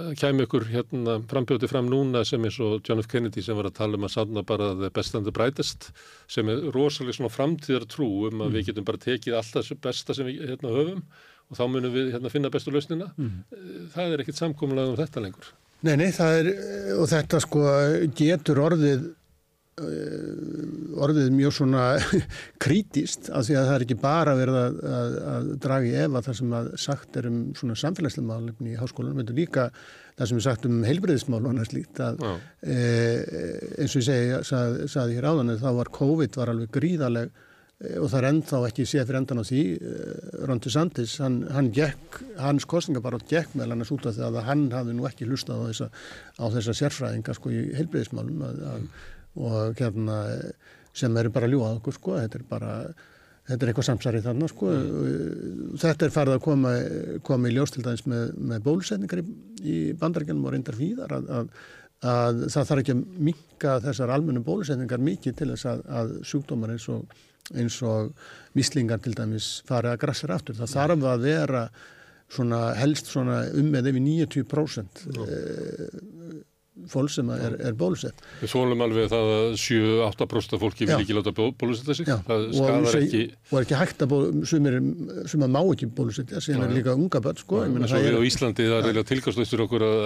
[0.00, 3.08] að kæmi ykkur hérna frambjóti fram núna sem eins og John F.
[3.10, 5.90] Kennedy sem var að tala um að sanna bara the best and the brightest
[6.30, 8.56] sem er rosalega svona framtíðar trú um að mm.
[8.56, 11.04] við getum bara tekið alltaf besta sem við hérna höfum
[11.50, 13.10] og þá munum við hérna finna bestu lausnina.
[13.18, 13.40] Mm.
[13.94, 15.48] Það er ekkit samkómulega um þetta lengur.
[15.86, 16.50] Nei, nei, það er,
[17.00, 17.64] og þetta sko
[18.18, 19.08] getur orðið
[21.00, 21.84] orðið mjög svona
[22.62, 26.22] krítist af því að það er ekki bara verið að, að, að draga í efa
[26.26, 29.68] það sem að sagt er um svona samfélagslega málefni í háskólanum, er líka
[30.20, 32.80] það sem er sagt um heilbreyðismál og annars líkt að e,
[33.80, 37.94] eins og ég segi, sað, saði hér áðan þá var COVID var alveg gríðaleg e,
[37.96, 39.94] og það er ennþá ekki séð fyrir endan á því e,
[40.50, 44.42] Rondi Sandis, hann, hann gekk, hans kostninga bara gekk með hann að súta því að
[44.50, 45.88] hann hafði nú ekki hlustað á þessa,
[46.36, 48.86] á þessa sérfræðinga sko í heilbreyðismálum að, að
[49.38, 50.20] og hérna
[50.96, 52.74] sem eru bara ljúað okkur sko, þetta er bara
[53.50, 54.70] þetta er eitthvað samsarið þarna sko.
[54.70, 55.74] Mm.
[55.80, 56.72] þetta er farið að koma,
[57.26, 59.26] koma í ljós til dæmis með, með bólusetningar í,
[59.60, 61.54] í bandarækjanum og reyndar víðar að, að,
[62.12, 66.74] að það þarf ekki að minka þessar almennu bólusetningar mikið til þess að, að sjúkdómar
[66.74, 67.16] eins og,
[67.54, 68.12] eins og
[68.58, 71.64] mislingar til dæmis farið að grassir aftur, það þarf að vera
[72.30, 76.46] svona helst svona um með yfir 90% mm
[76.90, 78.22] fólk sem er, er bólusett.
[78.40, 82.98] Við þólum alveg það að 7-8% af fólki vil ekki láta bólusetta sig, það skadar
[83.00, 83.22] ekki.
[83.50, 84.14] Og er ekki hægt að
[85.30, 87.62] sem að má ekki bólusetta, sem er líka unga börn, sko.
[87.66, 89.98] En svo við á Íslandi, það er reyna tilkastlöstur okkur að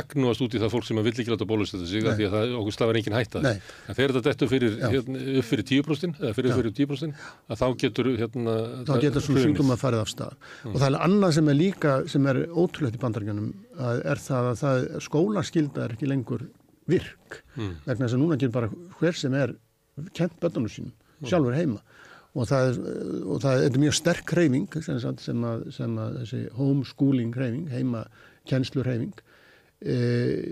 [0.00, 2.76] agnúast út í það fólk sem vil ekki láta bólusetta sig, því að það, okkur
[2.76, 3.42] slafar engin hætta.
[3.44, 3.54] Nei.
[3.88, 7.66] En þegar þetta dettur fyrir, hérna, upp fyrir 10%, eða fyrir, fyrir 10%, að þá
[7.84, 8.56] getur, hérna,
[8.88, 10.36] þá getur svona sjúkdóma að farið af stað.
[10.40, 10.72] Mm.
[10.72, 13.50] Og það er annað sem er líka, sem er ótrúlegt í bandaríkjanum,
[13.80, 16.46] er það að það, skólaskylda er ekki lengur
[16.90, 17.72] virk mm.
[17.86, 19.54] vegna þess að núna getur bara hver sem er
[20.16, 21.28] kent börnunum sínum mm.
[21.30, 21.80] sjálfur heima
[22.34, 22.78] og það er,
[23.30, 28.04] og það er mjög sterk hreyfing sem, sem, að, sem að þessi homeschooling hreyfing, heima
[28.50, 29.14] kjenslur hreyfing
[29.80, 29.98] e,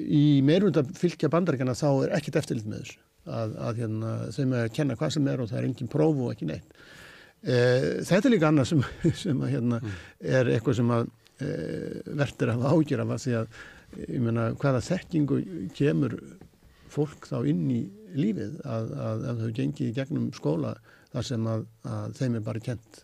[0.07, 4.69] í meirunda fylgja bandaríkjana þá er ekkit eftirlit með þessu að, að hérna, þeim að
[4.79, 6.79] kenna hvað sem er og það er engin próf og ekki neitt
[7.43, 7.57] e,
[8.07, 8.87] þetta er líka annað sem,
[9.25, 9.99] sem að, hérna, mm.
[10.39, 11.11] er eitthvað sem að
[12.13, 13.61] verður að hafa ágjur af að því að
[14.03, 15.41] ég meina hvaða þekkingu
[15.77, 16.17] kemur
[16.93, 17.83] fólk þá inn í
[18.17, 20.75] lífið að, að, að þau gengið í gegnum skóla
[21.13, 23.03] þar sem að, að þeim er bara kent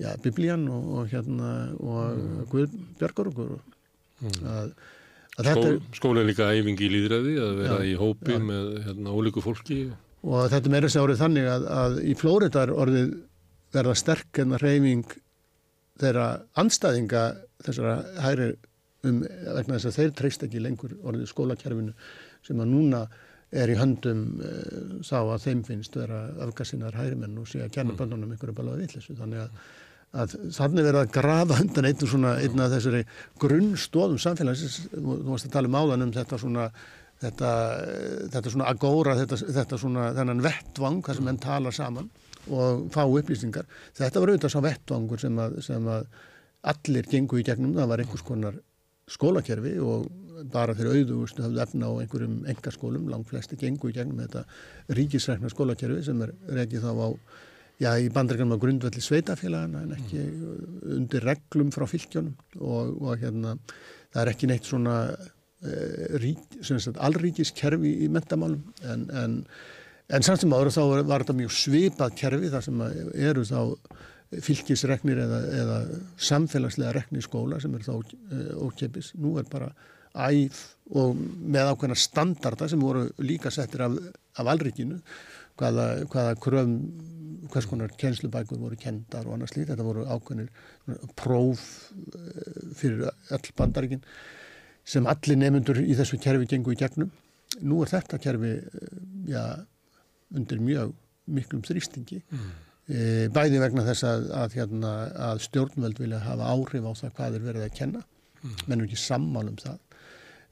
[0.00, 2.42] ja, biblían og, og hérna og mm.
[2.52, 3.54] Guð bjargar okkur
[4.24, 4.74] mm.
[5.38, 8.42] Skó, Skóla er líka æfingi í líðræði að vera ja, í hópi ja.
[8.42, 9.82] með hérna, ólíku fólki
[10.26, 13.12] og þetta meira sér árið þannig að í Flóriðar orðið
[13.74, 15.12] verða sterk en að reyfing
[15.98, 16.26] þeirra
[16.58, 17.22] anstæðinga
[17.66, 17.94] þessara
[18.24, 18.50] hægri
[19.06, 21.96] um, vegna þess að þeir treyst ekki lengur orðið skólakerfinu
[22.46, 23.02] sem að núna
[23.48, 27.94] er í höndum uh, sá að þeim finnst vera afgassinnar hægrimenn og sé að kenna
[27.94, 28.00] mm.
[28.02, 29.66] bönnunum ykkur að bala við þessu þannig að,
[30.22, 33.02] að þannig verða að grafa undan einn svona, einn af þessari
[33.42, 36.70] grunnstóðum samfélagsins, þú varst að tala um áðan um þetta svona
[37.22, 37.52] þetta,
[38.32, 42.10] þetta svona agóra, þetta, þetta svona þennan vettvang, það sem menn tala saman
[42.48, 43.66] og fá upplýsingar.
[43.98, 46.06] Þetta var auðvitað svo vettvangur sem að, sem að
[46.72, 48.58] allir gengu í gegnum, það var einhvers konar
[49.08, 50.08] skólakerfi og
[50.52, 54.44] bara þegar auðvustu hafðu efna á einhverjum engaskólum, langt flesti gengu í gegnum þetta
[54.98, 57.08] ríkisrækna skólakerfi sem er reygið þá á,
[57.78, 60.22] já í bandreganum á grundvelli sveitafélagana en ekki
[60.98, 63.56] undir reglum frá fylgjónum og, og hérna
[64.12, 65.00] það er ekki neitt svona
[66.22, 66.38] rík,
[66.94, 69.38] allríkiskerfi í mentamálum en, en,
[70.08, 72.84] en samt sem ára þá var þetta mjög svipað kerfi þar sem
[73.14, 73.58] eru þá
[74.28, 75.76] fylgisregnir eða, eða
[76.20, 79.12] samfélagslega regnir skóla sem er þá uh, ókipis.
[79.20, 79.70] Nú er bara
[80.28, 80.62] æf
[80.98, 83.96] og með ákveðna standarda sem voru líka settir af,
[84.40, 84.98] af allríkinu
[85.58, 86.76] hvaða, hvaða kröfum
[87.48, 89.72] hvers konar kjenslubækur voru kendar og annars lítið.
[89.72, 91.64] Þetta voru ákveðnir próf
[91.96, 94.04] uh, fyrir all bandaríkinn
[94.88, 97.10] sem allir nefnundur í þessu kerfi gengur í gegnum.
[97.64, 98.96] Nú er þetta kerfi eh,
[99.28, 99.42] já,
[100.36, 100.92] undir mjög
[101.32, 102.48] miklum þrýstingi mm.
[102.88, 104.94] E, bæði vegna þess að, að, hérna,
[105.30, 108.02] að stjórnveld vilja hafa áhrif á það hvað er verið að kenna
[108.42, 108.56] mm.
[108.66, 109.78] menn er ekki sammál um það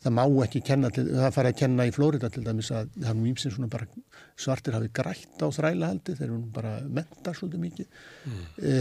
[0.07, 3.12] það má ekki kenna til, það fara að kenna í Flórida til dæmis að það
[3.12, 3.89] er mjög sem svona bara
[4.39, 8.43] svartir hafi grætt á þrælahaldi þeir eru bara mentar svolítið mikið mm.
[8.61, 8.74] e,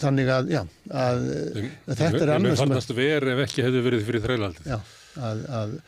[0.00, 1.22] þannig að, já, að,
[1.86, 2.58] að þetta er annars...
[2.58, 4.68] Það fannast verið ef ekki hefði verið fyrir þrælahaldið.
[4.72, 4.76] Já,
[5.28, 5.78] að,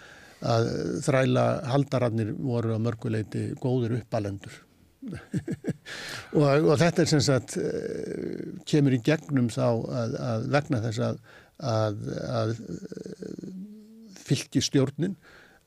[0.52, 0.70] að
[1.06, 4.62] þræla haldararnir voru á mörguleiti góður uppalendur.
[6.38, 11.00] Og, og þetta er sem sagt, eh, kemur í gegnum þá að vegna þess
[11.58, 12.54] að
[14.28, 15.16] fylgistjórnin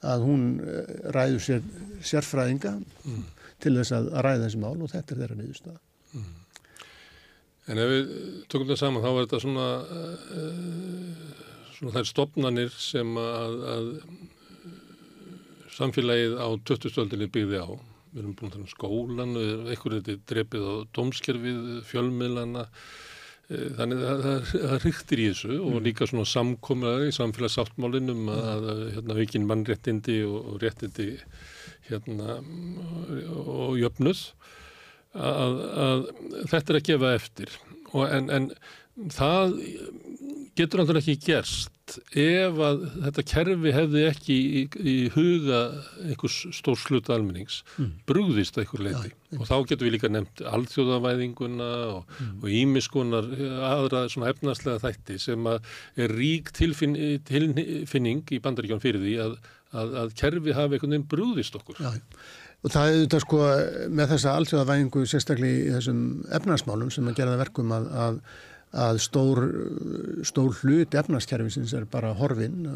[0.01, 1.61] að hún eh, ræður sér
[2.05, 3.23] sérfræðinga mm.
[3.61, 5.81] til þess að ræða þessi mál og þetta er þeirra niðurstaða.
[6.17, 6.31] Mm.
[7.71, 8.13] En ef við
[8.51, 11.17] tökum það saman þá er þetta svona, uh,
[11.77, 13.91] svona þær stopnarnir sem að, að
[15.77, 17.69] samfélagið á 2000-öldinni byggði á.
[18.11, 19.39] Við erum búin að tala um skólan,
[19.71, 25.53] eitthvað er þetta drefið á domskerfið, fjölmiðlana, uh, þannig að það, það ríktir í þessu
[25.55, 25.69] mm.
[25.69, 28.33] og líka svona samkomraði í samfélagsáttmálinum mm.
[28.53, 31.09] að, hérna, vikinn mannréttindi og, og réttindi
[31.87, 32.39] hérna,
[33.41, 34.27] og jöfnuð
[35.11, 36.05] að, að
[36.51, 37.55] þetta er að gefa eftir
[37.91, 38.51] og en, en
[39.11, 39.57] það
[40.57, 41.69] getur náttúrulega ekki gerst
[42.15, 45.61] ef að þetta kerfi hefði ekki í, í huga
[46.05, 47.89] einhvers stór sluta almennings mm.
[48.07, 53.57] brúðist að einhver leiti ja, og þá getur við líka nefnt alþjóðavæðinguna og ímiskunar mm.
[53.71, 55.73] aðra svona efnarslega þætti sem að
[56.05, 56.95] er rík tilfin,
[57.27, 59.35] tilfinning í bandaríkján fyrir því að,
[59.71, 61.81] að, að kerfi hafi einhvern veginn brúðist okkur.
[61.81, 61.91] Já,
[62.61, 63.37] Og það er auðvitað sko
[63.89, 66.01] með þessa allsjóðavæðingu sérstaklega í þessum
[66.37, 68.19] efnarsmálum sem að gera það verkum að, að,
[68.71, 69.41] að stór,
[70.27, 72.69] stór hlut efnarskerfisins er bara horfin.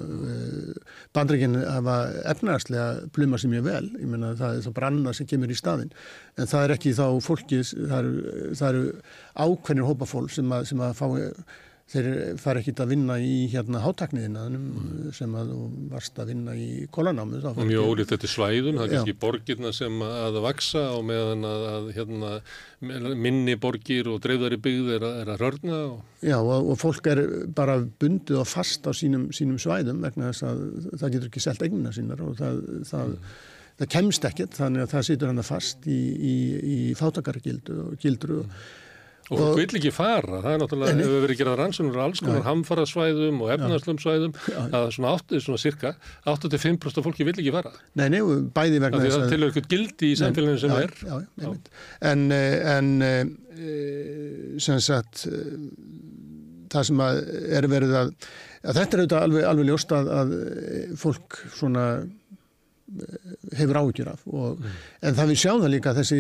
[1.15, 1.97] Bandreikin hafa
[2.31, 5.93] efnarslega pluma sem ég vel, ég menna það er þá branna sem kemur í staðin.
[6.35, 9.13] En það er ekki þá fólkið, það eru er
[9.45, 11.07] ákveðnir hópafól sem að, sem að fá
[11.85, 12.07] þeir
[12.41, 15.09] fara ekkit að vinna í hérna hátakniðina mm.
[15.13, 15.51] sem að
[15.91, 20.39] varst að vinna í kólanámi Mjög ólíkt þetta svæðun, það er kannski borgirna sem að
[20.41, 22.31] vaksa og meðan að, að hérna,
[23.21, 25.99] minni borgir og dreifðari byggð er að, er að rörna og...
[26.25, 27.21] Já og, og fólk er
[27.59, 30.63] bara bundið og fast á sínum, sínum svæðum vegna þess að
[30.95, 32.57] það getur ekki selgt eignina sínar og það,
[32.89, 33.35] það, mm.
[33.83, 38.01] það kemst ekkert þannig að það situr hann að fast í, í, í fátakargildru og
[38.01, 38.65] gildru og mm.
[39.25, 42.43] Og þú vil ekki fara, það er náttúrulega, hefur verið gerað rannsóknur á alls konar
[42.45, 44.35] hamfarasvæðum og efnarslumsvæðum,
[44.67, 45.93] að svona, átti, svona cirka
[46.29, 47.71] 85% af fólki vil ekki fara.
[47.97, 48.19] Nei, nei,
[48.53, 49.23] bæði vegna þess að...
[49.25, 50.93] Það tilur eitthvað gildi í samfélaginu sem já, er.
[51.01, 51.49] Já, já.
[52.11, 53.15] En, eh, en e,
[54.61, 55.25] sem sagt,
[56.75, 58.13] það sem er verið að,
[58.61, 60.37] að þetta er auðvitað alveg, alveg ljóst að, að
[61.01, 61.87] fólk svona
[63.57, 64.77] hefur ágjur af og, mm.
[65.09, 66.19] en það við sjáum það líka þessi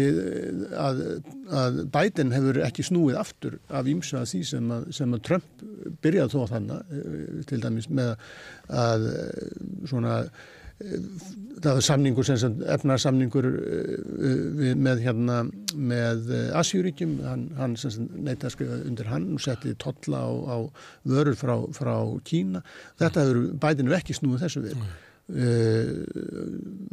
[0.81, 1.03] að,
[1.61, 5.63] að Biden hefur ekki snúið aftur af ímsu að því sem að, sem að Trump
[6.01, 8.11] byrjaði þó þannig eh, til dæmis með
[8.81, 9.53] að eh,
[9.91, 11.07] svona eh,
[11.61, 13.51] það var samningur sem efnarsamningur
[14.81, 15.39] með hérna
[15.77, 20.57] með Asjúríkjum, hann, hann neytti að skrifa undir hann og setti totla á, á
[21.05, 21.95] vörur frá, frá
[22.25, 22.65] Kína
[22.97, 24.95] þetta hefur Biden ekki snúið þessu við mm.
[25.25, 26.05] Uh,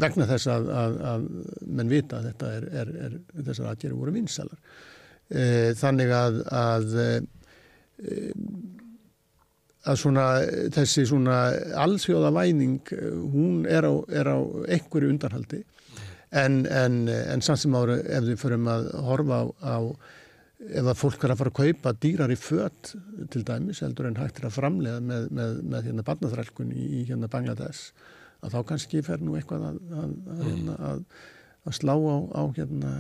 [0.01, 1.25] vegna þess að, að, að
[1.69, 6.95] menn vita að þetta er, er, er þessar aðgerið voru vinsalar uh, þannig að að,
[7.03, 7.19] uh,
[9.85, 10.25] að svona
[10.73, 11.37] þessi svona
[11.83, 12.95] allsjóðavæning
[13.35, 14.39] hún er á, á
[14.79, 15.61] einhverju undanhaldi.
[16.33, 19.79] En, en, en samt sem ára ef við förum að horfa á, á
[20.73, 22.95] ef að fólk er að fara að kaupa dýrar í fött
[23.29, 27.05] til dæmis heldur en hægt er að framlega með, með, með hérna barnaþrælkun í, í
[27.13, 27.93] hérna Bangladesh
[28.43, 31.05] að þá kannski fer nú eitthvað að, að, að, hérna, að,
[31.69, 32.93] að slá á, á hérna,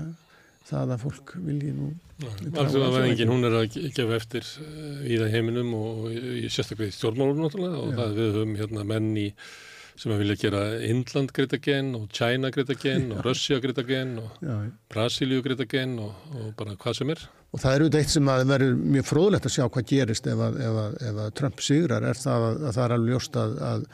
[0.68, 1.90] það að fólk vilji nú
[2.22, 4.46] Alþjóða veðingin, hún er að gefa eftir
[5.02, 7.96] í það heiminum og í sérstaklega í stjórnmálunum náttúrulega og Já.
[7.98, 9.26] það við höfum hérna menn í
[9.98, 14.46] sem að vilja gera Indland greitagen og China greitagen og Russia greitagen og
[14.92, 17.26] Brasilíu greitagen og, og bara hvað sem er.
[17.52, 20.58] Og það eru eitt sem að verður mjög fróðlegt að sjá hvað gerist ef að,
[20.64, 22.06] ef að, ef að Trump sigrar.
[22.08, 23.86] Er það að, að það er alveg ljóst að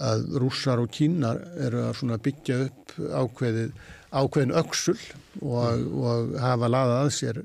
[0.00, 3.72] að rússar og kínar eru að byggja upp ákveðið,
[4.12, 4.98] ákveðin öksul
[5.40, 5.98] og, mm.
[6.02, 7.42] og hafa laðað að sér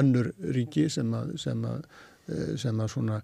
[0.00, 1.84] önnur ríki sem að, sem að,
[2.28, 3.20] eh, sem að svona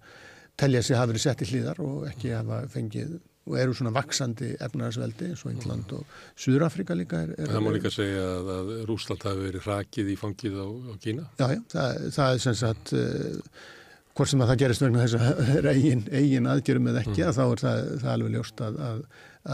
[0.59, 3.19] telja sig hafa verið sett í hlýðar og ekki hafa fengið
[3.49, 5.97] og eru svona vaksandi efnaðarsveldi eins og England mm.
[5.97, 10.11] og Súrafrika líka er, er, Það má líka segja að, að Rúsland hafi verið rakið
[10.13, 13.63] í fangið á, á Kína Já, já, það, það er sem sagt uh,
[14.21, 17.35] hvort sem að það gerist vegna þess að eigin, eigin aðgjörum eða ekki mm.
[17.37, 19.03] þá er það, það alveg ljóst að, að,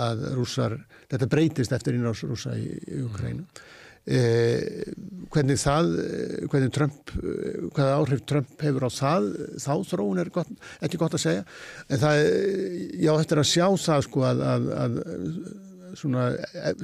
[0.04, 0.78] að rússar,
[1.14, 3.62] þetta breytist eftir innráðs rússa í, í Ukrænu mm.
[4.18, 4.90] eh,
[5.34, 5.94] hvernig það
[6.52, 7.14] hvernig Trump,
[7.78, 9.30] hvaða áhrif Trump hefur á það,
[9.64, 10.52] þá þróun er gott,
[10.84, 11.48] ekki gott að segja
[11.88, 12.26] en það,
[13.00, 14.46] já þetta er að sjá það sko að,
[14.84, 15.00] að
[15.98, 16.28] svona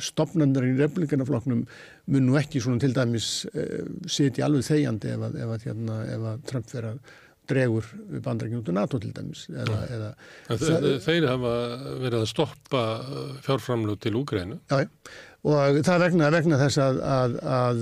[0.02, 1.66] stopnandar í republikanafloknum
[2.14, 6.00] mun nú ekki svona til dæmis eh, sitja alveg þegjandi ef að, ef að, hérna,
[6.16, 7.14] ef að Trump fer að
[7.50, 7.88] dregur
[8.24, 10.10] bandrækjum út á NATO til dæmis eða, eða,
[10.48, 11.54] það, Þeir hafa
[12.04, 12.84] verið að stoppa
[13.44, 14.86] fjárframlu til Úgrænu Já,
[15.44, 17.82] og það vegna, vegna þess að, að, að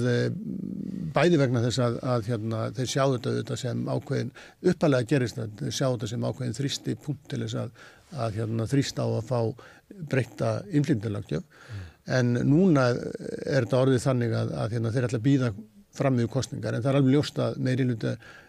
[1.13, 4.33] bæði vegna þess að, að hérna, þeir sjá þetta sem ákveðin
[4.73, 9.05] uppalega gerist það, þeir sjá þetta sem ákveðin þrýsti punkt til þess að hérna, þrýsta
[9.05, 9.39] á að fá
[10.09, 11.85] breyta innflýndilagjöf mm.
[12.17, 15.53] en núna er þetta orðið þannig að hérna, þeir ætla að býða
[15.91, 18.40] fram með kostningar en það er alveg ljósta meiri luta Eh,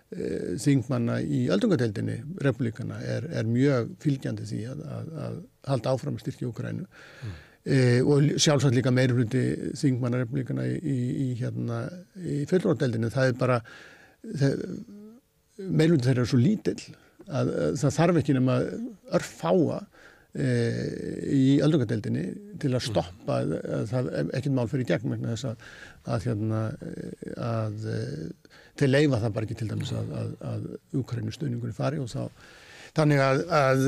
[0.61, 5.39] þingmanna í öldungadeildinni republikana er, er mjög fylgjandi því að, að, að
[5.71, 7.39] halda áfram styrkja Úkrænu mm.
[7.65, 9.45] e, og sjálfsagt líka meiri hluti
[9.79, 11.85] þingmanna republikana í, í, í hérna
[12.19, 13.61] í fjöldróndeildinni það er bara
[15.63, 16.79] meiri hluti þeirra er svo lítill
[17.29, 18.59] að, að það þarf ekki nema
[19.19, 19.79] örfáa
[20.37, 20.49] e,
[21.33, 22.27] í öldungadeildinni
[22.61, 23.57] til að stoppa mm.
[23.79, 26.67] að það er ekkert mál fyrir gegn með þess að hérna
[27.49, 27.89] að
[28.83, 32.23] þeir leifa það bara ekki til dæmis að, að, að Ukrænu stöðningunni fari og þá
[32.97, 33.85] þannig að, að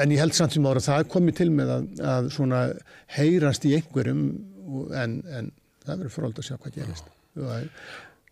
[0.00, 2.62] en ég held samt sem ára það komi til með að svona
[3.16, 4.22] heyrast í einhverjum
[4.96, 5.50] en, en
[5.84, 7.10] það verður fróld að sjá hvað gerist.
[7.40, 7.68] Og,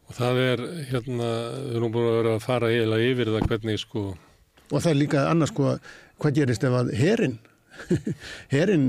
[0.09, 1.28] og það er hérna
[1.66, 4.07] við erum búin að vera að fara eiginlega yfir það hvernig sko
[4.68, 5.74] og það er líka annars sko
[6.20, 7.36] hvað gerist ef að herin
[8.55, 8.88] herin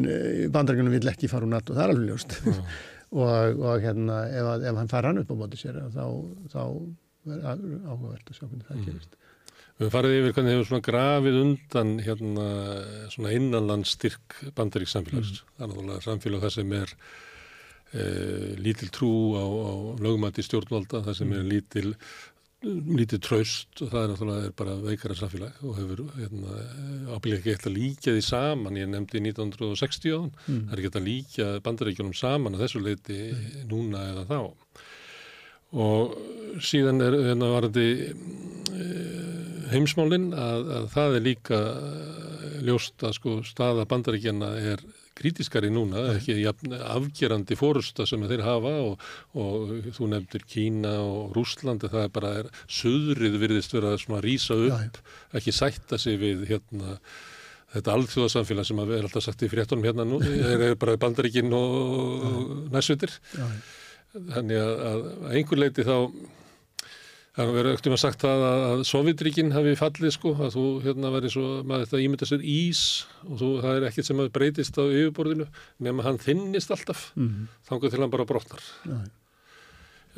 [0.54, 2.36] bandarækjunum vil ekki fara úr natt og það er alveg ljóst
[3.10, 6.06] og, og hérna ef, ef hann fara hann upp á móti sér þá,
[6.52, 6.62] þá
[7.30, 8.86] verður áhugavert að sjá hvernig það mm.
[8.90, 9.18] gerist.
[9.80, 12.46] Við höfum farið yfir hvernig hefur svona grafið undan hérna
[13.14, 15.38] svona innanlandsstyrk bandarík samfélags.
[15.40, 15.52] Mm.
[15.56, 16.94] Það er náttúrulega samfélag það sem er
[17.94, 18.08] e,
[18.60, 21.54] lítil trú á, á lögumætti stjórnvalda, það sem er mm.
[21.54, 21.94] lítil
[22.60, 26.56] lítið traust og það er náttúrulega bara veikara samfélag og hefur hérna,
[27.14, 30.66] ábyggilega ekki eftir að líka því saman ég nefndi 1960 án mm.
[30.68, 33.62] það er ekki eftir að líka bandaríkjunum saman að þessu leiti mm.
[33.72, 34.40] núna eða þá
[35.80, 36.18] og
[36.66, 39.34] síðan er hérna varandi eh,
[39.72, 41.60] heimsmálinn að, að það er líka
[42.68, 44.84] ljóst að sko staða bandaríkjana er
[45.20, 49.10] krítiskari núna, ekki afgerandi fórusta sem þeir hafa og,
[49.40, 54.58] og þú nefndir Kína og Rúslandi, það er bara, er, söðrið virðist svona að rýsa
[54.70, 55.02] upp,
[55.36, 56.98] ekki sætta sig við hérna
[57.70, 63.14] þetta alþjóðarsamfélag sem vera alltaf sagt í fréttunum hérna nú, er bara bandaríkinn og næssutir.
[64.10, 65.04] Þannig að, að
[65.38, 65.96] einhver leiti þá
[67.40, 71.12] Það verður ekkert um að sagt það að Sovjetríkinn hafi fallið sko, að þú hérna
[71.14, 72.82] verður svo, maður þetta ímynda sér ís
[73.24, 75.48] og þú, það er ekkert sem að breytist á yfirborðinu
[75.88, 77.46] nema hann þinnist alltaf, mm -hmm.
[77.70, 78.66] þangar til hann bara brotnar.
[78.90, 79.00] Ja.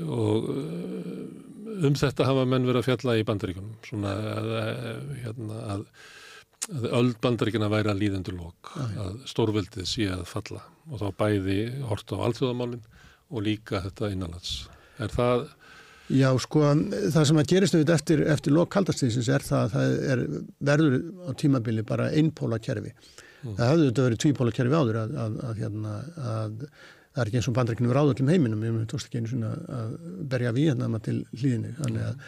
[0.01, 4.51] Og uh, um þetta hafa menn verið að fjalla í bandaríkunum, svona að,
[5.21, 5.85] hérna, að,
[6.73, 9.05] að öll bandaríkina væri að líðendur lók, ja, ja.
[9.05, 12.85] að stórveldið sé að falla og þá bæði hort á alþjóðamálinn
[13.29, 14.63] og líka þetta innanlands.
[14.97, 15.51] Er það
[16.11, 16.63] Já, sko,
[17.13, 20.23] það sem að gerist auðvitað eftir, eftir lok kaldastíðsins er það að það er,
[20.69, 20.95] verður
[21.27, 22.91] á tímabili bara einpóla kerfi.
[23.41, 23.55] Mm.
[23.57, 25.93] Það hafði auðvitað verið tvípóla kerfi áður að, að, að, hérna,
[26.31, 29.31] að það er ekki eins og bandrækinu verið áður til heiminum, ég tókst ekki einu
[29.31, 29.93] svona að
[30.33, 31.73] berja Víðnama til hlýðinu.
[31.79, 32.25] Mm.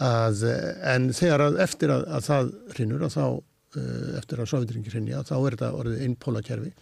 [0.00, 5.56] En þegar eftir að það hrinur og þá eh, eftir að Sovjetringir hrinja, þá er
[5.56, 6.74] þetta orðið einpóla kerfi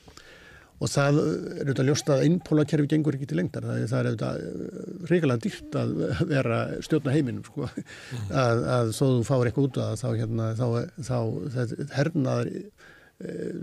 [0.79, 4.11] og það er auðvitað ljóst að innpólakerfi gengur ekki til lengdar það er, það er
[4.11, 5.95] auðvitað eh, reyngalega dýrt að
[6.35, 7.67] vera stjórna heiminum sko.
[7.67, 8.29] mm.
[8.45, 10.67] að, að þó þú fáir eitthvað út að þá, hérna, þá,
[11.09, 11.19] þá
[11.99, 12.53] hernaðar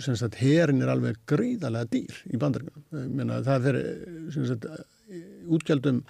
[0.04, 3.30] sem sagt, herin er alveg greiðalega dýr í bandaríkunum.
[3.46, 3.86] Það fyrir,
[4.36, 4.66] sem sagt,
[5.56, 6.02] útgjaldum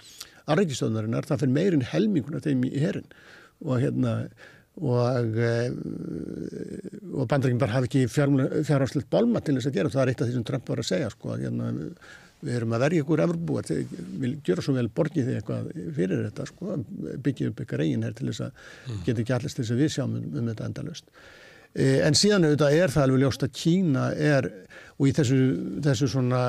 [0.50, 3.06] aðrækistöðunarinnar, það fyrir meirinn helmingunar þeim í herin
[3.62, 4.16] og hérna
[4.76, 5.40] og,
[7.16, 10.28] og bandaríkinn bara hafi ekki fjárháslegt bolma til þess að gera það er eitt af
[10.28, 11.72] því sem Trump var að segja sko að hérna
[12.44, 13.70] við erum að verja ykkur efrurbúar,
[14.20, 16.76] við gera svo vel borgið því eitthvað fyrir þetta sko,
[17.24, 19.02] byggja upp eitthvað reygin her til þess að mm.
[19.06, 21.08] geta ekki allast þess að við sjáum um, um þetta endalust.
[21.72, 24.50] E, en síðan auðvitað er það alveg ljóst að Kína er,
[24.96, 25.38] og í þessu,
[25.84, 26.40] þessu svona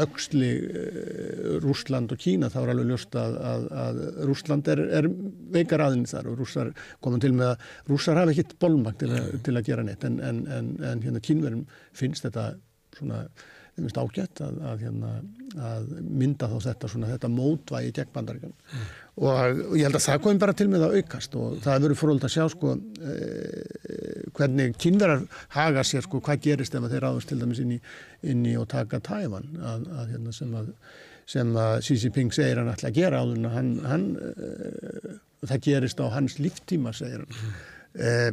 [0.00, 0.84] auksli e,
[1.60, 4.00] Rúsland og Kína þá er alveg ljóst að, að, að
[4.30, 5.08] Rúsland er, er
[5.52, 6.72] veikar aðeins þar og rússar
[7.04, 9.12] komum til með að rússar hafa ekkit bólmakt til,
[9.44, 12.52] til að gera neitt en, en, en, en hérna kínverðum finnst þetta
[12.96, 13.24] svona
[13.80, 15.10] ágætt að, að, hérna,
[16.00, 18.88] mynda þá þetta, svona, þetta mótvægi gegn bandaríkan mm.
[19.18, 22.00] Og, ég held að það komum bara til með að aukast og það hefur verið
[22.00, 22.74] fóröld að sjá sko,
[23.10, 25.24] eh, hvernig kynverðar
[25.56, 27.80] haga sér sko, hvað gerist ef þeir áðast til dæmis inn í,
[28.22, 30.70] inn í og taka tæfan að, að hérna, sem að
[31.30, 36.00] sem að Xi Jinping segir hann ætla að gera áður hann, hann uh, það gerist
[36.02, 37.52] á hans líftíma segir hann mm.
[38.06, 38.32] uh,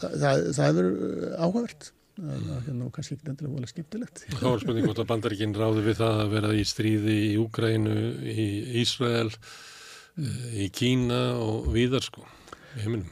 [0.00, 0.88] það, það hefur
[1.36, 1.90] áhugavert
[2.20, 4.24] er hérna kannski ekki endilega volið skemmtilegt.
[4.36, 7.96] Þá er spurning hvort að bandaríkinn ráði við það að vera í stríði í Úgrænu,
[8.28, 8.46] í
[8.82, 9.30] Ísrael,
[10.18, 10.36] mm.
[10.64, 12.26] í Kína og viðar sko,
[12.76, 13.08] í heiminum.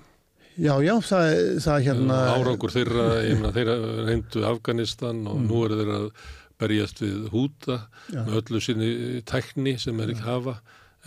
[0.61, 1.31] Já, já, það,
[1.65, 2.19] það hérna...
[2.35, 5.49] Árangur þeirra, einna, þeirra reyndu Afganistan og mm.
[5.49, 6.13] nú eru þeirra að
[6.61, 7.79] berjast við húta
[8.13, 8.21] já.
[8.27, 8.93] með öllu sinni
[9.29, 10.59] tækni sem er ekki hafa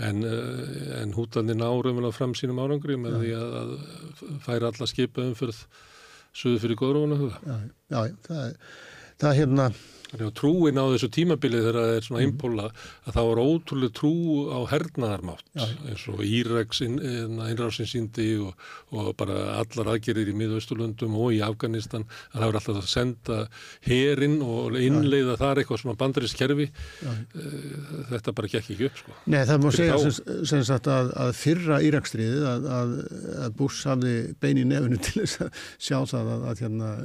[0.01, 3.19] en, eh, en hútandi nárum fram sínum árangri með já.
[3.21, 5.59] því að, að færa alla skipa umfyrð
[6.37, 7.41] suðu fyrir góðrónu huga.
[7.45, 7.57] Já,
[7.93, 8.55] já, það er,
[9.21, 9.67] það er hérna...
[10.13, 12.81] Þannig að trúin á þessu tímabilið þegar það er svona impóla mm.
[13.07, 14.11] að það var ótrúlega trú
[14.53, 15.63] á hernaðarmátt já.
[15.89, 18.53] eins og Íraks innrásin síndi og,
[18.93, 23.39] og bara allar aðgerðir í miðausturlundum og í Afganistan að það var alltaf að senda
[23.87, 27.21] herin og innleiða þar eitthvað svona bandarískerfi eh,
[28.13, 29.19] þetta bara gekk ekki upp sko.
[29.33, 32.97] Nei það má segja sem, sem sagt að, að fyrra Írakstriðið að, að,
[33.47, 36.97] að Bush hafði bein í nefnu til þess að sjá það að hérna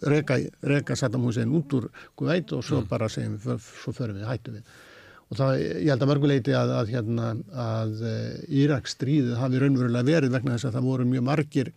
[0.00, 2.88] reka, reka Saddam Hussein út úr Kuwait og svo mm.
[2.90, 4.74] bara segjum við, svo förum við, hættu við.
[5.32, 10.34] Og það, ég held að mörguleiti að, að, hérna, að eh, stríðið hafi raunverulega verið
[10.34, 11.72] vegna þess að það voru mjög margir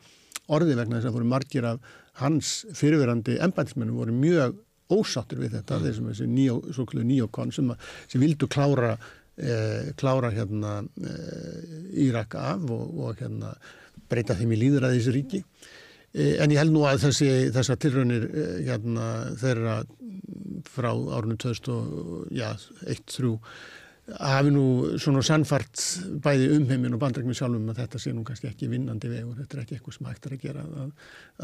[0.45, 4.59] orði vegna þess að það voru margir af hans fyrirverandi embætismennum voru mjög
[4.91, 5.85] ósáttur við þetta, mm.
[5.87, 7.71] þessum þessi nýjó, svo klúið nýjókon sem,
[8.11, 8.91] sem vildu klára,
[9.39, 13.55] eh, klára hérna, eh, Írak af og, og hérna,
[14.11, 15.41] breyta þeim í líðræðis ríki
[16.15, 19.07] en ég held nú að þessi, þessar tilraunir eh, hérna,
[19.41, 19.79] þeirra
[20.71, 23.33] frá árunum 2001-3
[24.21, 24.65] hafi nú
[25.01, 25.81] svona sannfart
[26.23, 29.61] bæði umheimin og bandrækmi sjálfum að þetta sé nú kannski ekki vinnandi vegur, þetta er
[29.63, 30.91] ekki eitthvað sem hægt er að gera að,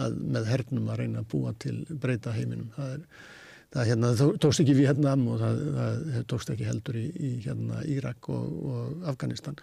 [0.05, 2.69] að með hernum að reyna að búa til breyta heiminum.
[2.75, 3.31] Það, er,
[3.73, 4.11] það hérna,
[4.45, 9.09] tókst ekki Vietnam og það, það tókst ekki heldur í, í hérna, Írak og, og
[9.09, 9.57] Afganistan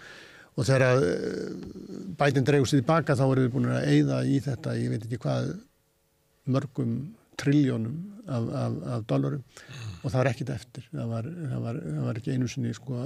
[0.59, 1.55] og þegar eh,
[2.19, 5.23] bætinn dregur sér tilbaka þá erum við búin að eigða í þetta, ég veit ekki
[5.23, 5.53] hvað
[6.49, 6.95] mörgum
[7.39, 9.43] triljónum af, af, af dólarum.
[9.43, 9.99] Mm.
[10.03, 10.89] og það var ekkit eftir.
[10.93, 13.05] Það var, það var, það var ekki einu sinni sko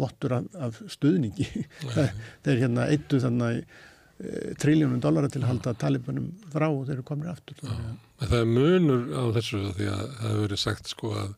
[0.00, 1.48] vottur af, af stuðningi.
[2.44, 7.08] Þeir hérna eittu þannig e, triljónum dólara til að halda talibanum frá og þeir eru
[7.08, 7.58] komin aftur.
[7.64, 7.74] Já,
[8.20, 11.30] Það er munur á þessu því að það hefur verið sagt sko að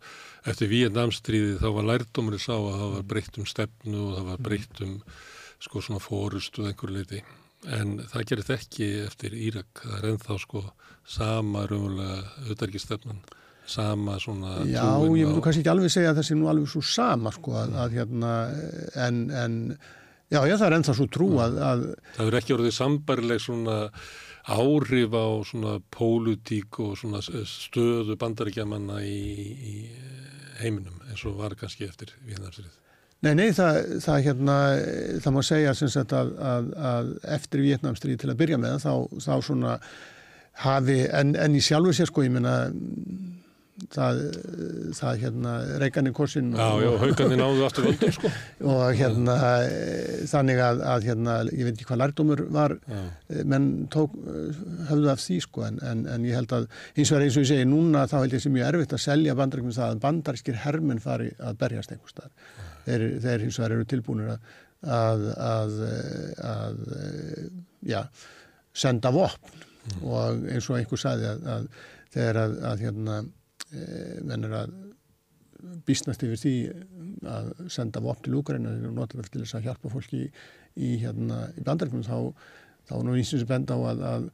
[0.50, 4.42] eftir Víendamstríði þá var lærdómurinn sá að það var breytt um stefnu og það var
[4.48, 4.96] breytt um
[5.62, 7.22] sko svona fórustu einhver leiti
[7.70, 9.84] en það gerir þetta ekki eftir Írak.
[9.84, 10.64] Það er ennþá sko
[11.06, 13.22] sama raunverulega auðverkistefnan
[13.66, 16.82] sama svona Já, ég myndu kannski ekki alveg segja að það sé nú alveg svo
[16.86, 18.32] sama sko að, að hérna
[19.06, 19.56] en, en
[20.32, 21.86] já, já það er ennþá svo trú að, að
[22.18, 23.78] Það er ekki orðið sambarileg svona
[24.42, 29.22] áhrif á svona pólutík og svona stöðu bandaríkjamanna í,
[29.54, 29.74] í
[30.62, 32.81] heiminum eins og var kannski eftir Víðnarsrið
[33.22, 34.54] Nei, nei, það, það, hérna,
[35.22, 39.34] það má segja sagt, að, að, að eftir Vietnamstríð til að byrja með þá, þá
[39.46, 39.76] svona
[40.64, 42.56] hafi, en, en í sjálfu sér sko, ég menna
[43.90, 44.20] það,
[44.96, 48.32] það hérna Reykjavík korsin Já, já, haugarnir náðu aftur völdum sko
[48.72, 49.36] og hérna
[50.30, 53.00] þannig að, að hérna, ég veit ekki hvað lærdómur var já.
[53.48, 54.14] menn tók
[54.90, 57.46] höfðu af því sko en, en, en ég held að eins og er eins og
[57.46, 60.60] ég segi núna þá held ég sem mjög erfitt að selja bandaríkjum það að bandarískir
[60.66, 64.46] hermin fari að berjast einhver starf þeir, þeir hins vegar eru tilbúinir að,
[64.82, 65.76] að, að,
[66.52, 66.80] að
[67.92, 68.00] já,
[68.72, 69.68] senda vopn.
[69.82, 70.02] Mm.
[70.06, 71.64] og eins og einhver saði að
[72.12, 72.38] þegar
[72.70, 73.16] að hérna
[73.72, 73.86] e,
[74.22, 74.74] menn er að
[75.86, 76.54] bísnast yfir því
[77.32, 80.30] að senda vopn til Úgræna og nota það til þess að hjálpa fólki í,
[80.76, 82.46] í, hérna, í bandaríkunum þá,
[82.90, 84.28] þá nú eins og sem benda á að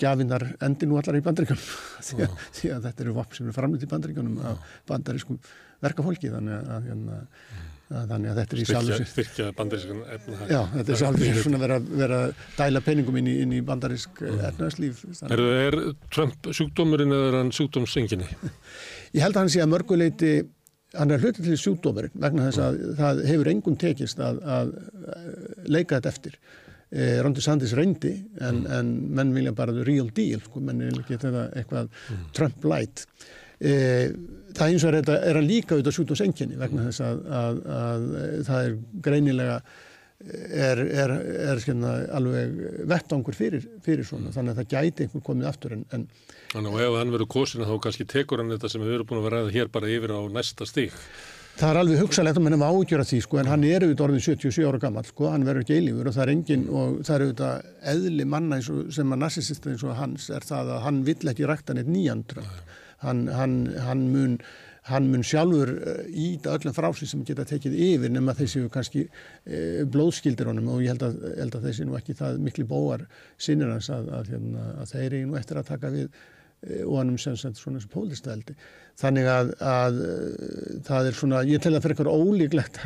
[0.00, 1.66] gafinnar endi nú allar í bandaríkanum
[2.08, 5.40] því, því að þetta eru vopn sem eru framlýtt í bandaríkanum af bandarískum
[5.84, 10.52] verkafólki þannig að, að, hérna, að, þannig að þetta er í sjálf styrkja bandarískan efnahag
[10.52, 12.20] Já, þetta er sjálf svona vera, vera
[12.56, 15.78] dæla peningum inn í, inn í bandarísk efnahagslíf er, er
[16.10, 18.28] Trump sjúkdómurinn eða er hann sjúkdómsenginni?
[19.16, 20.34] Ég held að hann sé að mörguleiti
[20.96, 24.74] hann er hluti til sjúkdómurinn vegna þess að það hefur engum tekist að
[25.70, 26.40] leika þetta eftir
[26.90, 28.66] Eh, Rondi Sandis reyndi en, mm.
[28.70, 32.20] en menn vilja bara real deal sko, menn vilja geta eitthvað mm.
[32.36, 33.02] Trump light
[33.58, 34.12] eh,
[34.56, 37.60] það eins og er, er að líka auðvitað sjút og senginni vegna þess að, að,
[37.76, 39.60] að, að það er greinilega
[40.26, 41.14] er, er,
[41.52, 45.86] er skilna, alveg vettangur fyrir, fyrir svona þannig að það gæti einhver komið aftur en,
[45.92, 46.06] en
[46.52, 49.20] Þannig að ef hann verður kosina þá kannski tekur hann þetta sem við erum búin
[49.20, 50.94] að vera hér bara yfir á næsta stík
[51.56, 54.24] Það er alveg hugsalegt að mann hefur ágjörað því sko en hann er auðvitað orðin
[54.26, 57.24] 77 ára gammal sko, hann verður ekki eilífur og það er engin og það er
[57.24, 61.48] auðvitað eðli manna sem að narsisista eins og hans er það að hann vill ekki
[61.48, 62.44] rækta neitt nýjandra.
[63.02, 64.36] Hann, hann, hann, mun,
[64.90, 65.72] hann mun sjálfur
[66.08, 70.70] íta eh, öllum frásið sem geta tekið yfir nema þessi kannski e, blóðskildir honum.
[70.74, 73.04] Og ég held að, held að þessi nú ekki það miklu bóar
[73.36, 76.94] sinnir hans að, að, hérna, að þeir eru nú eftir að taka við e, og
[77.00, 78.56] hann um sem svona sem pólistældi
[78.96, 79.98] þannig að, að
[80.86, 82.78] það er svona, ég tel að fyrir eitthvað ólíklegt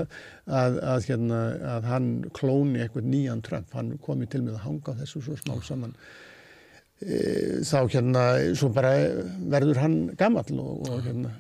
[1.07, 1.45] hérna,
[1.77, 5.55] að hann klóni eitthvað nýjan Trump, hann komi til með að hanga þessu svo smá
[5.63, 5.95] saman
[7.01, 8.93] þá hérna svo bara
[9.49, 11.31] verður hann gammal og, og hérna.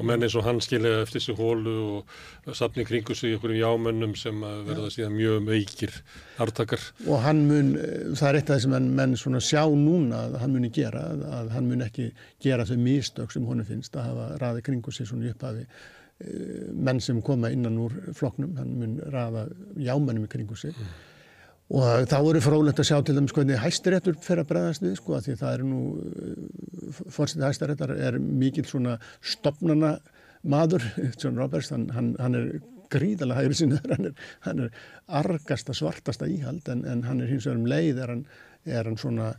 [0.00, 3.58] Og menn eins og hann skilja eftir þessu hólu og safni kringu sig ykkur um
[3.58, 5.92] jámönnum sem verða síðan mjög meikir
[6.38, 6.80] hartakar.
[7.04, 7.74] Og hann mun,
[8.16, 11.04] það er eitt af þessum menn, menn svona sjá núna að hann muni gera,
[11.42, 12.08] að hann mun ekki
[12.40, 15.66] gera þau mistök sem honum finnst að hafa raði kringu sig svona upphafi.
[16.24, 20.72] Eh, menn sem koma innan úr floknum, hann mun raða jámönnum í kringu sig.
[20.72, 21.09] Mm
[21.70, 25.14] og þá eru frólægt að sjá til dæmis hvernig hæstiréttur fer að bregðast við sko
[25.16, 25.82] að því það er nú
[27.14, 29.94] fórstæði hæstiréttar er mikil svona stopnana
[30.42, 30.82] maður
[31.20, 32.50] John Roberts, hann, hann, hann er
[32.90, 34.10] gríðalega hægri sinni hann
[34.46, 34.82] hann er
[35.20, 38.26] argasta svartasta íhald en, en hann er hins vegar um leið er hann,
[38.66, 39.32] er svona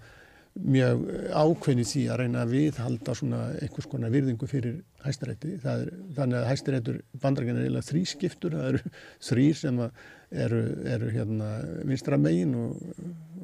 [0.59, 5.53] mjög ákveðni því að reyna að viðhalda svona einhvers konar virðingu fyrir hæstarétti.
[5.63, 8.91] Þannig að hæstaréttur bandrækjan er eiginlega þrískiptur það eru
[9.29, 10.63] þrýr sem eru,
[10.95, 11.53] eru hérna
[11.87, 12.83] vinstra megin og,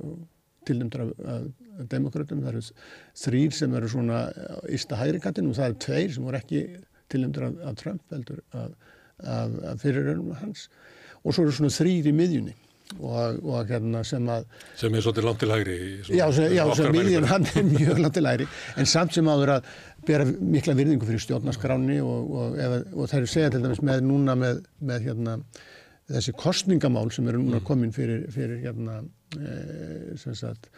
[0.03, 0.19] og
[0.67, 1.15] tilnumdur af,
[1.79, 2.65] af demokrautum það eru
[3.23, 4.21] þrýr sem eru svona
[4.75, 6.63] ísta hægrikattin og það eru tveir sem voru ekki
[7.07, 8.71] tilnumdur af, af Trump heldur af,
[9.23, 10.67] af fyrirörnum hans.
[11.23, 12.57] Og svo eru svona þrýr í miðjunni
[12.95, 14.47] og, og hérna sem að
[14.79, 15.77] sem er svolítið langt til hægri
[16.07, 19.57] já, sem, já, sem miðjum hann er mjög langt til hægri en samt sem áður
[19.57, 19.71] að
[20.07, 22.59] bera mikla virðingu fyrir stjórnaskráni og, og,
[22.95, 25.37] og það er segja til dæmis með núna með, með hérna
[26.07, 27.65] þessi kostningamál sem eru núna mm.
[27.67, 29.01] komin fyrir, fyrir hérna
[29.35, 29.57] e,
[30.21, 30.69] sem sagt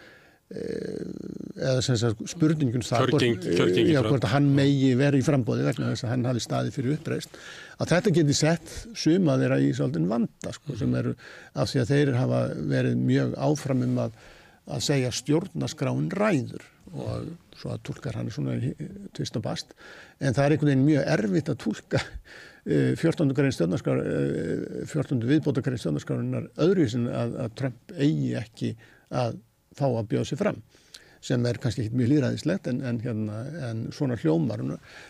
[0.50, 5.92] eða sem sagt spurningun það Kjörging, hvort, já, hvort hann megi verið í frambóði vegna
[5.92, 7.36] þess að hann hafi staði fyrir uppreist
[7.78, 11.14] að þetta geti sett suma þeirra í svolítinn vanda sko, sem eru
[11.54, 12.40] af því að þeir hafa
[12.72, 14.16] verið mjög áframum að,
[14.74, 16.66] að segja stjórnaskráin ræður
[16.98, 17.28] og
[17.60, 18.56] svo að tólkar hann er svona
[19.14, 19.76] tvist og bast
[20.18, 22.02] en það er einhvern veginn mjög erfitt að tólka
[22.66, 23.36] 14.
[23.38, 25.22] grein stjórnaskráin 14.
[25.30, 28.74] viðbótakarinn stjórnaskráinar öðruvísin að, að Trump eigi ekki
[29.14, 29.38] að
[29.80, 30.62] fá að bjóða sig fram
[31.20, 34.62] sem er kannski ekki mjög líðræðislegt en, en, hérna, en svona hljómar.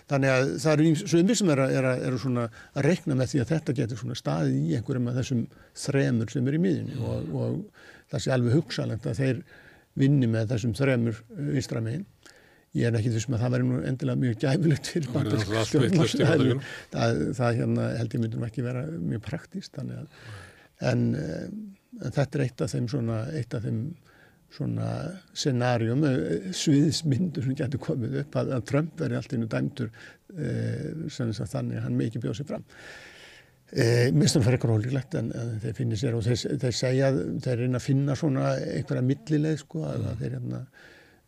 [0.09, 3.51] Þannig að það eru svömi sem eru er, er svona að rekna með því að
[3.53, 5.43] þetta getur svona staðið í einhverjum af þessum
[5.83, 6.97] þremur sem eru í miðjunni.
[6.97, 7.05] Mm.
[7.05, 9.43] og, og það sé alveg hugsalegt að þeir
[9.99, 12.07] vinni með þessum þremur vinstramegin
[12.77, 16.43] ég er ekki þessum að það væri nú endilega mjög gæfilegt fyrir bandarstjórnum það,
[16.93, 19.95] það, það hérna, held ég myndum ekki vera mjög praktíst en,
[20.91, 21.07] en
[22.03, 23.81] þetta er eitt af þeim svona eitt af þeim
[24.53, 24.87] svona
[25.37, 29.91] scenarjum, eh, sviðismyndur sem getur komið upp að, að Trump veri allt innu dæmtur
[30.33, 30.53] e,
[31.13, 32.65] þannig að hann með ekki bjóð sér fram.
[33.69, 33.83] E,
[34.15, 37.11] Mistum fyrir eitthvað ólíklegt en, en þeir finnir sér og þeir, þeir segja,
[37.45, 40.63] þeir reyna að finna svona einhverja millileið sko að, að þeir hérna,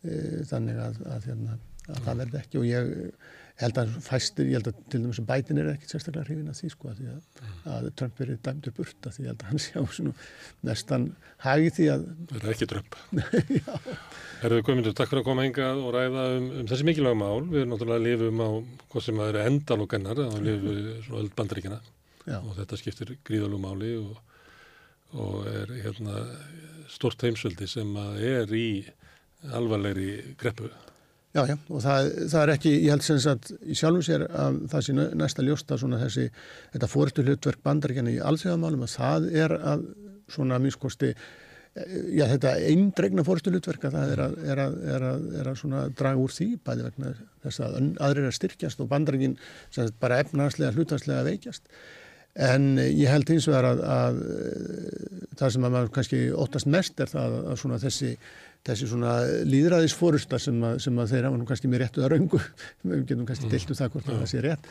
[0.02, 0.18] e,
[0.50, 1.60] þannig að, að hérna,
[1.92, 2.92] það verði ekki og ég
[3.66, 6.70] held að fæstir, ég held að til dæmis bætin er ekkert sérstaklega hrifin að því
[6.72, 9.72] sko að, að, að Trump er dæmdur burt að því ég held að hann sé
[9.78, 10.14] á svona
[10.68, 11.06] nestan
[11.44, 12.98] hagi því að Það er ekki Trump.
[14.42, 17.42] Herðu Guðmundur, takk fyrir að koma hinga og ræða um, um þessi mikilvæg mál.
[17.46, 18.50] Við erum náttúrulega að lifum á
[18.92, 20.76] hvað sem að eru endalókennar að lifu
[21.06, 21.80] svona öll bandaríkina
[22.38, 24.16] og þetta skiptir gríðalú máli og,
[25.18, 26.22] og er hérna
[26.92, 28.68] stort heimsöldi sem að er í
[29.50, 30.70] alvarlegri greppu
[31.32, 34.58] Já, já, og það, það er ekki, ég held sem sagt í sjálfum sér að
[34.68, 36.26] það sé næsta ljósta svona þessi,
[36.74, 39.86] þetta fórstu hlutverk bandaríkjana í allsíðamálum að það er að
[40.32, 41.14] svona minnskosti
[42.12, 45.86] já, þetta eindregna fórstu hlutverka það er að, er að, er að, er að svona
[45.96, 47.14] draga úr því bæði vegna
[47.46, 49.38] þess að aðrir er styrkjast og bandarækin
[50.02, 51.64] bara efnarslega, hlutarslega veikjast.
[52.32, 54.20] En ég held eins og það að
[55.36, 58.14] það sem að maður kannski óttast mest er það að svona þessi
[58.66, 59.12] þessi svona
[59.48, 62.40] líðræðisfórusta sem, sem að þeir hafa nú kannski með réttu að raungu,
[62.86, 63.54] við getum kannski mm.
[63.56, 64.68] diltu það hvort það sé rétt,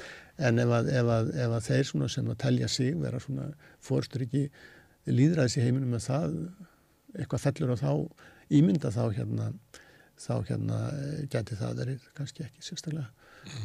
[0.50, 3.48] en ef að, ef að, ef að þeir svona sem að telja sig vera svona
[3.84, 4.46] fórustur ekki
[5.12, 6.38] líðræðis í heiminum með það
[7.18, 7.92] eitthvað fellur á þá
[8.52, 9.50] ímynda þá hérna
[10.22, 10.80] þá hérna
[11.34, 13.10] geti það verið kannski ekki sérstaklega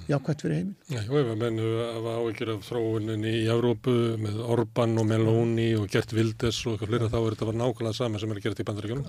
[0.08, 0.74] jákvæmt fyrir heiminn.
[0.90, 5.88] Já, ef að mennu að áhengir af þróuninni í Európu með Orban og Meloni og
[5.92, 9.02] Gert Vildes og eitthvað flera þá er þetta nákvæmlega sama sem er þetta í bandaríkjum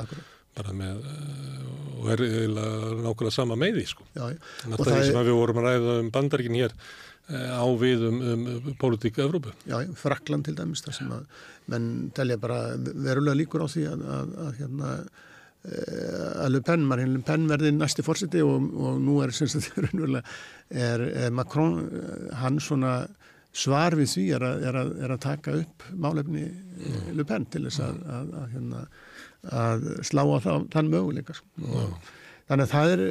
[0.57, 1.67] bara með eh,
[1.97, 2.23] og er
[3.03, 4.07] nákvæmlega sama með því sko.
[4.17, 4.25] Já,
[4.71, 8.19] og það er sem við vorum að ræða um bandaríkin hér eh, á við um,
[8.33, 9.53] um pólitíku Evrópu.
[9.69, 11.87] Já, Frakland til dæmis þar sem að menn
[12.17, 14.91] telja bara verulega líkur á því að, að, að hérna
[15.67, 20.19] að Le Pen, Marine Le Pen verði næsti fórseti og, og nú er, er,
[20.71, 22.99] er, er Macron eh, hann svona
[23.57, 27.11] svar við því er að, er að taka upp málefni mm.
[27.17, 28.83] Le Pen til þess að, að, að hérna,
[30.05, 31.47] slá á það, þann möguleika sko.
[31.63, 31.95] mm.
[32.49, 33.05] þannig að það er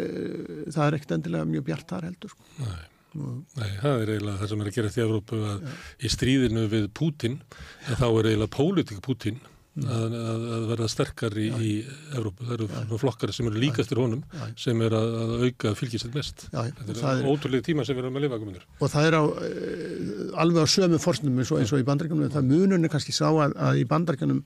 [0.77, 2.53] það er ekkert endilega mjög bjart þar heldur sko.
[2.63, 2.85] Nei.
[3.17, 5.13] Nei, það er eiginlega það sem er að gera því að
[5.51, 5.69] að
[6.05, 7.39] í stríðinu við Pútin
[7.87, 9.39] þá er eiginlega pólitík Pútin
[9.85, 10.15] að,
[10.55, 11.73] að verða sterkar í, í
[12.17, 12.47] Evrópu.
[12.47, 14.23] Það eru flokkar sem eru líkastir honum
[14.59, 16.47] sem er að, að auka fylgisett mest.
[16.53, 18.65] Já, Þetta er ótrúlega tíma sem við erum að lifa kominir.
[18.81, 22.33] Og það er á, eh, alveg á sömu fórstundum eins, eins og í bandaríkanum.
[22.33, 24.43] Það mununni kannski sá að, að í bandaríkanum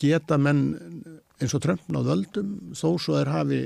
[0.00, 0.64] geta menn
[1.42, 3.62] eins og trömpn á völdum þó svo er hafi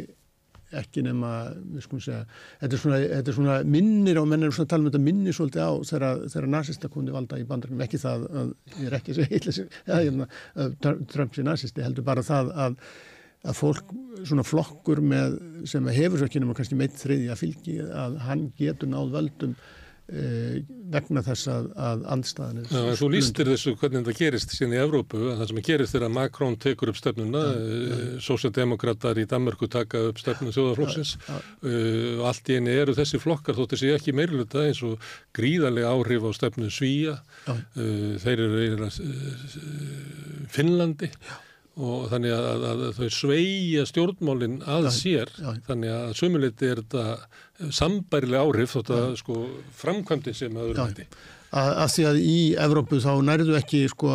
[0.77, 1.32] ekki nema,
[1.74, 2.23] við skulum segja
[2.61, 5.36] þetta er svona, þetta er svona minnir og menn er svona tala um þetta minnir
[5.36, 9.49] svolítið á þegar, nazista kundi valda í bandarum ekki það að ég er ekki að
[9.49, 10.28] segja hérna,
[10.59, 10.77] að
[11.12, 12.78] Trump sé nazisti heldur bara það að,
[13.49, 13.97] að fólk
[14.28, 15.39] svona flokkur með
[15.70, 19.59] sem hefur svo ekki nema kannski meitt þriði að fylgi að hann getur náð völdum
[20.09, 22.68] vegna þess að, að andstaðan er...
[22.72, 26.14] Ja, þú lístir þessu hvernig þetta gerist síðan í Evrópu, það sem gerist er að
[26.16, 27.98] Macron tekur upp stefnuna, ja, ja.
[27.98, 33.20] E, sósjaldemokrater í Danmarku taka upp stefnuna þjóðaflóksins og uh, allt í eini eru þessi
[33.20, 34.97] flokkar þóttir sé ekki meirluta eins og
[35.36, 37.18] gríðarlega áhrif á stefnu Svíja,
[37.52, 38.89] uh, þeir eru
[40.48, 41.12] Finnlandi.
[41.78, 45.30] Og þannig að, að, að þau sveia stjórnmálinn að sér,
[45.68, 47.05] þannig að sömuleyti er þetta
[47.74, 49.43] sambærilega áhrif þótt að sko,
[49.80, 51.06] framkvæmdi sem aður hætti.
[51.48, 54.10] Að, að því að í Evrópu þá nærðu ekki sko,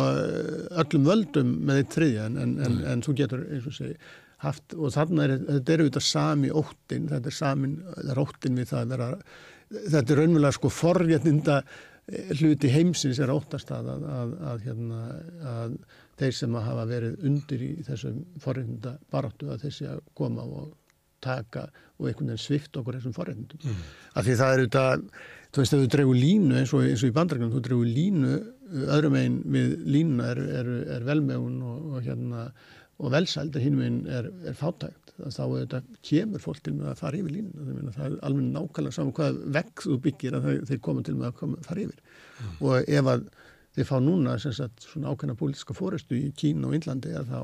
[0.84, 3.96] öllum völdum með eitt þriðja en, en, en, en þú getur eins og segi
[4.44, 8.60] haft og þannig er þetta er auðvitað sami óttin, þetta er samin, það er óttin
[8.60, 9.08] við það að vera,
[9.80, 11.58] þetta er raunverulega sko forrétninda
[12.38, 15.02] hluti heimsins er óttast að að, að hérna
[15.54, 15.76] að
[16.20, 20.72] þeir sem að hafa verið undir í þessum forreynda baráttu að þessi að koma og
[21.24, 21.68] taka
[21.98, 23.60] og einhvern veginn svift okkur þessum forreyndum.
[23.64, 23.86] Mm.
[24.14, 25.06] Af því það er auðvitað,
[25.54, 28.34] þú veist, ef þú dregur línu eins og, eins og í bandrækjum, þú dregur línu
[28.94, 32.48] öðrum einn við línuna er, er, er velmegun og, og, hérna,
[32.98, 35.00] og velsæld og hinn veginn er, er fátækt.
[35.14, 37.94] Þá auðvitað kemur fólk til með að fara yfir línuna.
[37.94, 41.36] Það er alveg nákvæmlega saman hvað vekk þú byggir að þeir koma til með að
[41.38, 42.00] koma, fara yfir.
[42.34, 42.56] Mm.
[42.66, 43.28] Og ef að
[43.74, 47.40] þeir fá núna sagt, svona ákveðna pólítiska fórestu í Kína og Índlandi að þá,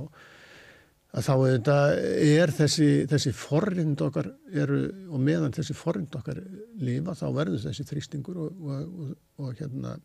[1.10, 1.76] að þá þetta
[2.22, 6.38] er þessi, þessi forrind okkar eru, og meðan þessi forrind okkar
[6.82, 9.96] lifa þá verður þessi þrýstingur og, og, og, og hérna,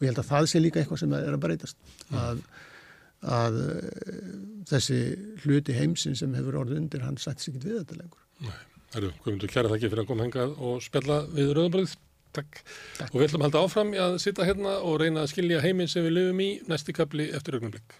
[0.00, 2.42] ég held að það sé líka eitthvað sem er að breytast að,
[3.38, 3.62] að
[4.68, 5.00] þessi
[5.46, 8.60] hluti heimsin sem hefur orðið undir hann sætt sér ekki við þetta lengur Nei,
[8.92, 11.98] það eru, komum þú kæra þakki fyrir að koma hengað og spjalla við Rauðabröð
[12.30, 12.60] Takk.
[12.94, 13.10] Takk.
[13.10, 16.04] Og við ætlum að halda áfram að sitta hérna og reyna að skilja heiminn sem
[16.06, 17.96] við lifum í næsti kapli eftir augnumlik.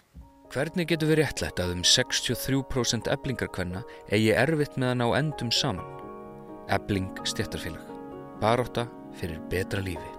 [0.51, 5.87] Hvernig getur við réttlætt að um 63% eblingarkvenna eigi erfitt með að ná endum saman?
[6.67, 7.85] Ebling stjættarfélag.
[8.41, 8.83] Baróta
[9.15, 10.11] fyrir betra lífi.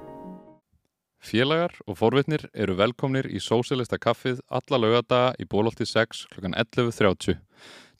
[1.22, 6.48] Félagar og forvitnir eru velkomnir í Sósilista kaffið alla laugadaga í bólótti 6 kl.
[6.48, 7.36] 11.30.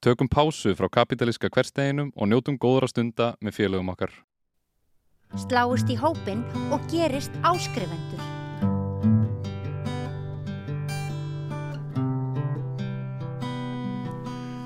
[0.01, 4.17] Tökum pásu frá kapitalíska hversteginum og njótum góðra stunda með félagum okkar
[5.41, 8.32] sláist í hópin og gerist áskrifendur.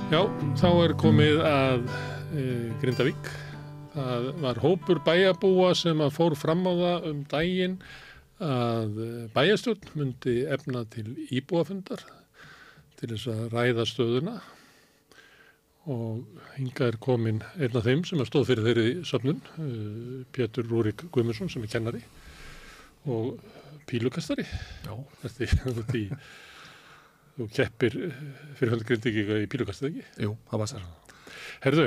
[0.07, 0.20] Já,
[0.55, 1.87] þá er komið að
[2.39, 2.43] e,
[2.78, 3.31] Grindavík.
[3.91, 7.74] Það var hópur bæjabúa sem að fór fram á það um daginn
[8.39, 12.07] að e, bæjastjórn myndi efna til íbúafundar
[13.01, 14.37] til þess að ræða stöðuna.
[15.91, 16.23] Og
[16.55, 21.09] hinga er komin einn af þeim sem er stóð fyrir þeirri söfnun, uh, Pétur Rúrik
[21.15, 22.07] Guimundsson sem er kennari
[23.11, 23.43] og
[23.91, 24.47] pílukastari.
[25.23, 26.09] Þetta í
[27.37, 27.97] þú keppir
[28.57, 30.07] fyrir hönd grindvíkinga í pílukastið ekki?
[30.25, 30.87] Jú, það var sér.
[31.67, 31.87] Herðu,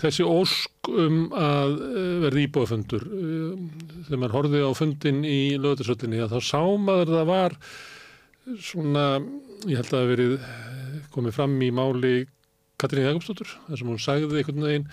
[0.00, 1.76] þessi ósk um að
[2.24, 7.56] verði íbúafundur þegar maður horfið á fundin í lögutarsöllinni að þá sá maður það var
[8.58, 9.06] svona,
[9.68, 10.36] ég held að það verið
[11.14, 12.14] komið fram í máli
[12.80, 14.86] Katrín Jakobsdóttur, þar sem hún sagði einhvern veginn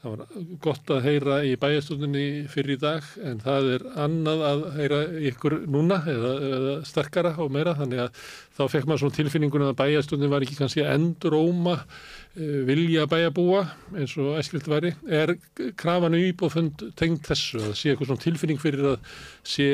[0.00, 4.62] Það var gott að heyra í bæjastofnunni fyrir í dag en það er annað að
[4.78, 8.22] heyra ykkur núna eða, eða sterkara og meira þannig að
[8.56, 13.60] þá fekk maður svona tilfinningun að bæjastofnunni var ekki kannski endur óma e, vilja bæjabúa
[13.92, 14.94] eins og æskilt væri.
[15.04, 15.34] Er
[15.76, 19.14] krafanu íbúfund tengt þessu að sé eitthvað svona tilfinning fyrir að
[19.44, 19.68] sé,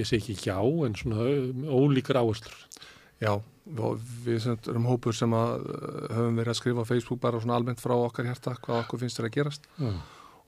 [0.00, 1.28] ég segi ekki já en svona
[1.76, 2.56] ólíkar áherslur?
[3.20, 3.36] Já,
[3.68, 7.82] við erum hópur sem að uh, höfum verið að skrifa á Facebook bara svona almennt
[7.82, 9.98] frá okkar hjarta hvað okkur finnst þér að gerast mm.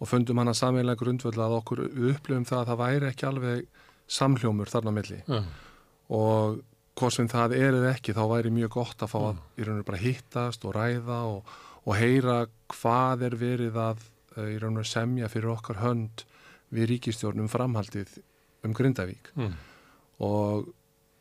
[0.01, 3.85] og fundum hann að samveglega grundvöld að okkur upplifum það að það væri ekki alveg
[4.11, 5.51] samhljómur þarna milli mm.
[6.17, 6.61] og
[7.01, 9.83] hvort sem það er eða ekki þá væri mjög gott að fá að í raun
[9.83, 12.41] og bara hittast og ræða og, og heyra
[12.73, 14.03] hvað er verið að
[14.39, 16.25] uh, í raun og semja fyrir okkar hönd
[16.73, 18.21] við ríkistjórnum framhaldið
[18.65, 19.57] um Grindavík mm.
[20.25, 20.69] og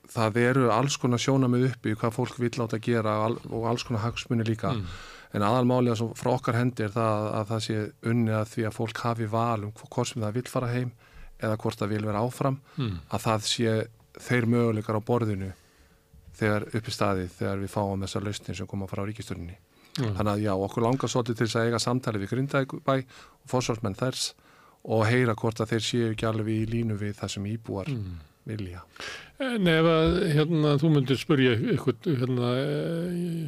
[0.10, 4.48] það eru alls konar sjónamið uppi hvað fólk vil að gera og alls konar hagsmunni
[4.48, 4.98] líka mm.
[5.38, 7.78] en aðalmáli að frá okkar hendi er það að það sé
[8.12, 10.92] unni að því að fólk hafi val um hvort sem það vil fara heim
[11.40, 13.00] eða hvort það vil vera áfram mm.
[13.10, 13.76] að það sé
[14.20, 15.52] þeir möguleikar á borðinu
[16.40, 20.16] þegar uppi staðið þegar við fáum þessar lausnir sem koma frá ríkisturninni mm.
[20.18, 24.00] þannig að já, okkur langar svolítið til þess að eiga samtali við Grindækbæ og fórsvarsmenn
[24.00, 24.34] þess
[24.90, 28.18] og heyra hvort að þeir séu ekki alveg í línu við það sem íbúar mm.
[28.48, 28.84] Vilja
[29.40, 32.50] En ef að hérna, þú myndir spurja ykkur, hérna,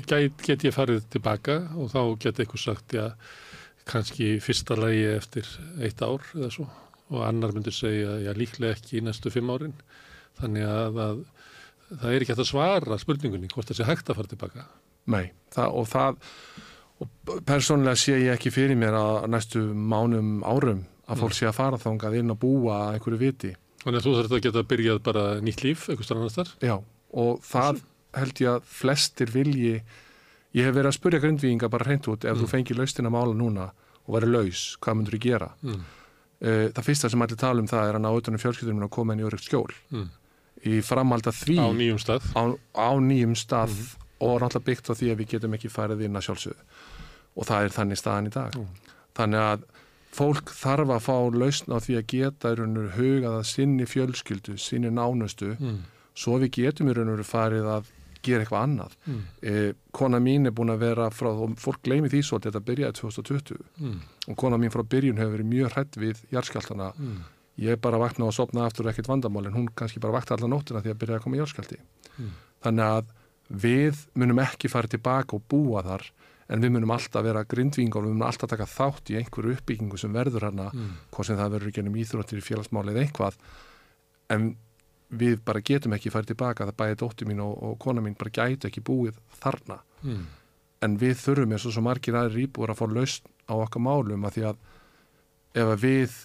[0.08, 3.10] get, get ég farið tilbaka og þá get eitthvað sagt, já,
[3.92, 5.50] kannski fyrsta lagi eftir
[5.84, 6.70] eitt ár eða svo
[7.12, 9.76] og annar myndir segja, já, líklega ekki í næstu fimm árin.
[10.40, 11.18] Þannig að, að
[11.90, 14.68] það er ekki hægt að svara spurningunni hvort það sé hægt að fara tilbaka.
[15.12, 16.22] Nei, það, og það,
[17.04, 21.40] og persónulega sé ég ekki fyrir mér að næstu mánum árum að fólk mm.
[21.42, 23.52] sé að fara þángað inn og búa einhverju viti.
[23.82, 26.52] Þannig að þú þarfst að geta byrjað bara nýtt líf, eitthvað starf annars þar?
[26.62, 26.76] Já,
[27.24, 27.82] og það
[28.18, 29.74] held ég að flestir vilji,
[30.58, 32.44] ég hef verið að spurja gründvíinga bara hreint út, ef mm.
[32.44, 33.72] þú fengir laustin að mála núna
[34.06, 35.50] og verið laus, hvað myndur þú gera?
[35.66, 35.82] Mm.
[36.42, 39.16] Uh, það fyrsta sem allir tala um það er að ná auðvitað fjölskyldunum að koma
[39.16, 39.74] inn í öryggt skjól.
[39.94, 40.08] Mm.
[40.62, 41.58] Í framhald að því...
[41.62, 42.32] Á nýjum stað.
[42.38, 42.44] Á,
[42.78, 44.08] á nýjum stað mm.
[44.26, 46.66] og náttúrulega byggt á því að við getum ekki farið inn að sjálfsögðu.
[47.32, 48.58] Og það er þannig staðan í dag.
[48.58, 48.98] Mm.
[49.18, 49.68] Þannig að
[50.12, 53.88] fólk þarf að fá lausn á því að geta í raun og veru hugaða sinni
[53.88, 55.82] fjölskyldu, sinni nánustu mm.
[56.18, 59.22] svo við getum í raun og veru farið að gera eitthvað annað mm.
[59.50, 62.64] eh, kona mín er búin að vera frá og fólk gleymi því svo að þetta
[62.68, 63.96] byrjaði 2020 mm.
[64.28, 67.18] og kona mín frá byrjun hefur verið mjög hrætt við járskjáltana mm.
[67.66, 70.84] ég bara vakna og sopna aftur ekkert vandamál en hún kannski bara vakta allar nóttina
[70.84, 72.36] því að byrjaði að koma járskjálti mm.
[72.68, 73.16] þannig að
[73.66, 76.06] við munum ekki farið tilbaka og búa þar
[76.52, 80.00] en við munum alltaf vera grindvingar og við munum alltaf taka þátt í einhverju uppbyggingu
[80.00, 80.90] sem verður hana, mm.
[81.14, 83.38] hvort sem það verður gennum íþróttir í félagsmáli eða einhvað
[84.36, 84.50] en
[85.22, 88.34] við bara getum ekki farið tilbaka, það bæði dótti mín og, og kona mín bara
[88.36, 90.26] gætu ekki búið þarna mm.
[90.88, 94.28] en við þurfum eins og svo margir aðri íbúar að fá laust á okkar málum
[94.28, 94.62] að því að
[95.62, 96.20] ef við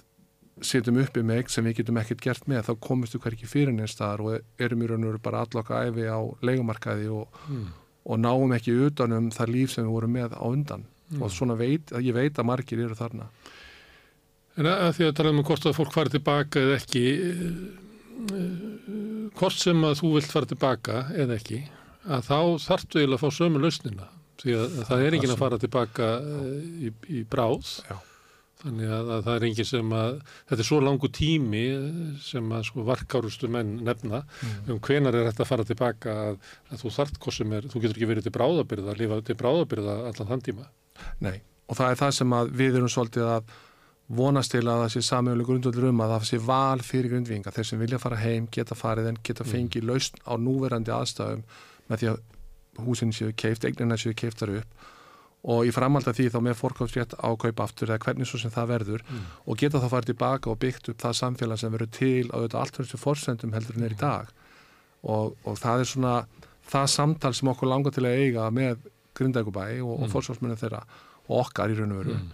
[0.67, 4.23] setjum uppi með eitthvað sem við getum ekkert gert með þá komistu hverki fyrir neinstaðar
[4.25, 7.67] og erum í raun og veru bara allokka æfi á leikumarkaði og mm
[8.07, 10.87] og náum ekki utanum það líf sem við vorum með á undan.
[11.07, 11.23] Mm.
[11.23, 13.29] og svona veit, ég veit að margir eru þarna.
[14.59, 17.45] En að því að tala um hvort að fólk fari tilbaka eða ekki eh,
[18.35, 21.61] eh, hvort sem að þú vilt fara tilbaka eða ekki
[22.07, 24.11] að þá þartu eiginlega að fá sömu lausnina.
[24.43, 26.51] Því að það er engin að fara tilbaka eh,
[26.89, 27.71] í, í bráð.
[27.87, 27.97] Já
[28.63, 30.15] Þannig að, að það er enginn sem að,
[30.49, 31.65] þetta er svo langu tími
[32.25, 34.55] sem að sko varkárustu menn nefna mm.
[34.73, 36.39] um hvenar er þetta að fara tilbaka að,
[36.73, 39.37] að þú þart hvað sem er, þú getur ekki verið til bráðabyrða, að lifa til
[39.43, 40.67] bráðabyrða allan þann tíma.
[41.27, 41.37] Nei,
[41.69, 43.55] og það er það sem að við erum svolítið að
[44.17, 47.69] vonast til að það sé samjölu grundvöldur um að það sé val fyrir grundvinga, þeir
[47.69, 49.53] sem vilja fara heim, geta farið en geta mm.
[49.53, 49.93] fengið mm.
[49.93, 51.43] lausn á núverandi aðstæðum
[51.91, 54.87] með því að húsin séu keift, eignina séu keiftar upp
[55.47, 58.71] og í framhald af því þá með fórkámsrétt ákaup aftur eða hvernig svo sem það
[58.73, 59.27] verður mm.
[59.47, 62.81] og geta þá farið tilbaka og byggt upp það samfélag sem verður til á allt
[62.81, 64.33] þessu fórsendum heldur en er í dag
[65.07, 66.15] og, og það er svona
[66.67, 70.03] það samtal sem okkur langar til að eiga með Grindækubæ og, mm.
[70.03, 70.83] og fórsvarsmunum þeirra
[71.27, 72.27] og okkar í raun og veru mm.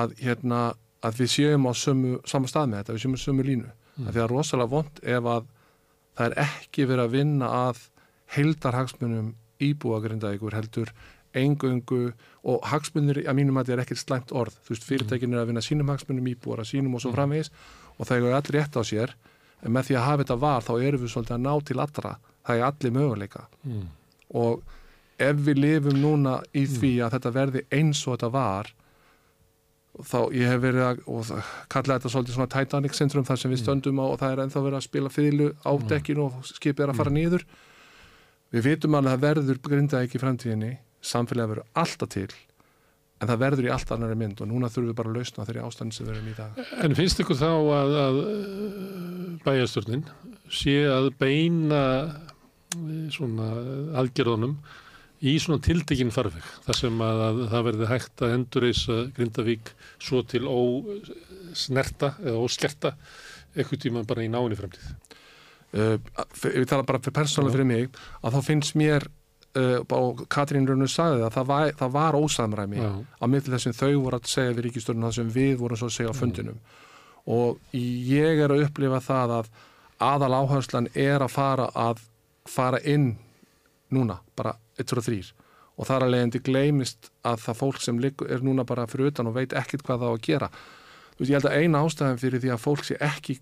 [0.00, 0.60] að, hérna,
[1.04, 4.06] að við séum á sömu, sama stað með þetta, við séum á sömu línu mm.
[4.06, 5.50] að því að rosalega vond ef að
[6.16, 7.82] það er ekki verið að vinna að
[8.36, 9.34] heildarhagsmunum
[9.66, 10.92] íbúa Grindækur heldur
[11.36, 12.00] engöngu
[12.46, 14.56] og hagsmunir að mínum að þetta er ekkert slæmt orð.
[14.64, 17.18] Þú veist fyrirtækin er að vinna sínum hagsmunum íbúar að sínum og svo mm.
[17.18, 17.52] framvegis
[17.96, 19.14] og það er allir rétt á sér.
[19.64, 22.16] En með því að hafa þetta var þá erum við svolítið að ná til allra.
[22.46, 23.46] Það er allir möguleika.
[23.66, 23.86] Mm.
[24.36, 24.62] og
[25.22, 28.72] ef við lifum núna í því að þetta verði eins og þetta var
[30.04, 31.30] þá ég hef verið að og
[31.72, 34.64] kalla þetta svolítið svona Titanic syndrom þar sem við stöndum á og það er ennþá
[34.66, 37.46] verið að spila fiðlu á dekkinu og skipið er að fara niður.
[38.52, 40.72] Við vitum alveg að verður grinda ekki í framtíðinni
[41.04, 42.30] samfélagi verður alltaf til
[43.16, 45.62] en það verður í allt annari mynd og núna þurfum við bara að lausna þeirri
[45.64, 50.02] ástæðin sem við erum í dag En finnst ykkur þá að, að uh, bæjastjórnin
[50.52, 53.48] sé að beina uh, svona
[54.02, 54.58] aðgerðunum
[55.24, 60.20] í svona tiltekinn farveg þar sem að, að það verði hægt að endurreisa Grindavík svo
[60.28, 62.92] til ósnerta eða óskerta
[63.56, 64.90] eitthvað tíma bara í náinni fremtíð.
[65.72, 65.96] uh,
[66.44, 69.08] við tala bara fyrir persónulega fyrir mig að þá finnst mér
[69.56, 72.90] og Katrín Rönnur sagði það það var, það var ósamræmi Já.
[73.22, 75.88] á milli þess sem þau voru að segja við ríkistörnum það sem við vorum svo
[75.90, 76.58] að segja á fundinum.
[77.26, 79.48] Og ég er að upplifa það að
[80.06, 82.04] aðal áherslan er að fara að
[82.46, 83.16] fara inn
[83.90, 85.32] núna, bara 1 og 3
[85.76, 89.36] og þar að leiðandi gleymist að það fólk sem er núna bara fyrir utan og
[89.36, 90.48] veit ekkit hvað það á að gera.
[91.16, 93.36] Þú veist, ég held að eina ástæðan fyrir því að fólk sé ekki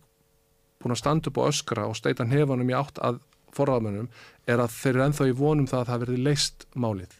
[0.82, 3.20] búin að standa upp og öskra og steita nefanum í átt að
[3.56, 4.08] forraðmönnum
[4.46, 7.14] er að þeir eru ennþá í vonum það að það verði leist málið.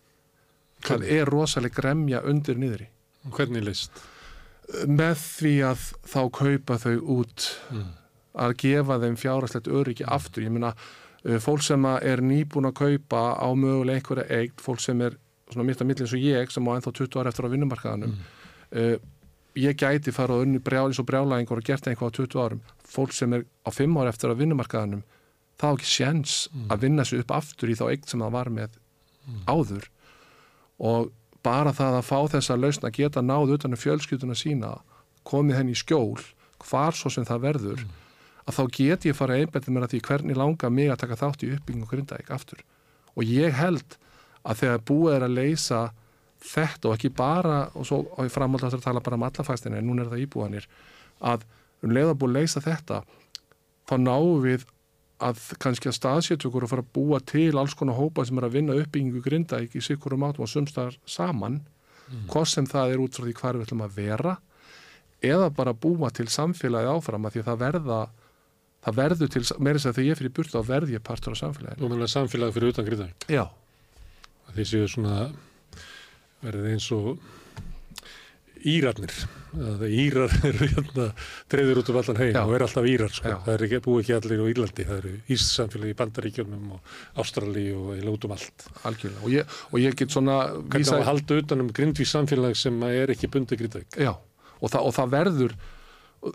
[0.85, 2.90] Það er rosalega gremja undir niðri.
[3.32, 4.02] Hvernig list?
[4.89, 7.89] með því að þá kaupa þau út Mm.
[8.35, 10.43] að gefa þeim fjárhastlegt öryggi aftur.
[10.47, 15.01] Ég meina uh, fólk sem er nýbúin að kaupa á mögulega einhverja eign fólk sem
[15.05, 15.19] er
[15.52, 18.15] svona mitt að milli eins og ég sem á ennþá 20 ára eftir á vinnumarkaðanum
[18.16, 18.97] uh,
[19.55, 22.65] ég gæti fara unni brjális og brjálæðingur og gert einhvað á 20 árum.
[22.89, 25.05] Fólk sem er á 5 ára eftir á vinnumarkaðanum
[25.60, 26.36] það á ekki séns
[26.68, 28.78] að vinna sig upp aftur í þá eign sem það var með
[29.48, 29.89] áður.
[30.78, 31.12] Og
[31.44, 34.78] bara það að fá þessa lausn að geta náð utan um fjölskylduna sína
[35.24, 36.20] komið henni í skjól
[36.64, 37.85] hvar svo sem það verður
[38.44, 41.44] að þá get ég fara einbættið mér að því hvernig langar mig að taka þátt
[41.44, 42.60] í uppbyggingu grindaðik aftur.
[43.16, 43.97] Og ég held
[44.44, 45.82] að þegar búið er að leysa
[46.44, 49.89] þetta og ekki bara og svo á ég framhald að tala bara um allafæstina en
[49.89, 50.66] núna er það íbúanir
[51.24, 51.47] að
[51.85, 53.01] um leið að búið að leysa þetta
[53.89, 54.66] þá náum við
[55.25, 58.47] að kannski að staðsétu okkur og fara að búa til alls konar hópa sem er
[58.49, 61.63] að vinna uppbyggingu grindaðik í sikkurum átum og sumstar saman
[62.29, 64.35] hvað sem það er út frá því hvar við ætlum að vera
[65.25, 68.01] eða bara búa til samfélagi áfram að því að það verða
[68.85, 71.37] það verður til, meira þess að þegar ég fyrir burt þá verð ég partur á
[71.41, 73.29] samfélagi Nú meðlega samfélag fyrir utan Grindavík.
[73.33, 73.47] Já,
[74.55, 75.31] Þeir séu svona
[76.45, 77.15] verið eins og
[78.65, 79.12] Írarnir.
[79.55, 81.07] Írar eru hérna
[81.53, 82.41] dreifður út um allan heim Já.
[82.43, 83.12] og eru alltaf Írar.
[83.15, 83.35] Sko.
[83.45, 84.86] Það er ekki, búið ekki allir á Írlandi.
[84.89, 88.66] Það eru Íssamfélagi í Bandaríkjunum og Ástrali og eiginlega út um allt.
[88.89, 92.59] algjörlega og ég, og ég get svona Hvernig á að halda utan um Grindvík samfélag
[92.59, 94.01] sem er ekki bundið Grindavík?
[94.01, 95.57] Já, og, það, og það verður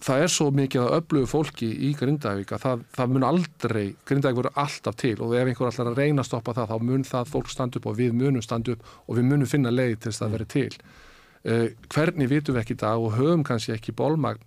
[0.05, 4.37] það er svo mikið að öflugu fólki í Grindavík að það, það mun aldrei Grindavík
[4.37, 7.31] verður alltaf til og ef einhver allar að reyna að stoppa það, þá mun það
[7.33, 10.21] fólk standa upp og við munum standa upp og við munum finna leið til þess
[10.21, 10.83] að það verður til
[11.45, 14.43] uh, hvernig vitum við ekki í dag og höfum kannski ekki bólmagn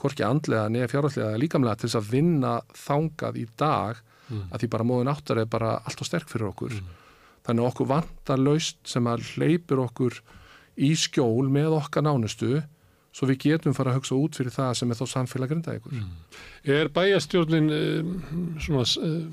[0.00, 2.54] hvorki andlega neða fjárhalslega eða líkamlega til þess að vinna
[2.86, 4.00] þangað í dag
[4.30, 6.76] að því bara móðun áttar er bara allt og sterk fyrir okkur
[7.46, 10.20] þannig að okkur vantar laust sem að hleypur okkur
[10.80, 12.60] í skjól með okkar nánustu
[13.10, 16.02] svo við getum fara að hugsa út fyrir það sem er þá samfélag grinda ykkur.
[16.62, 18.12] Er bæjastjórnin um,
[18.62, 19.24] svona uh,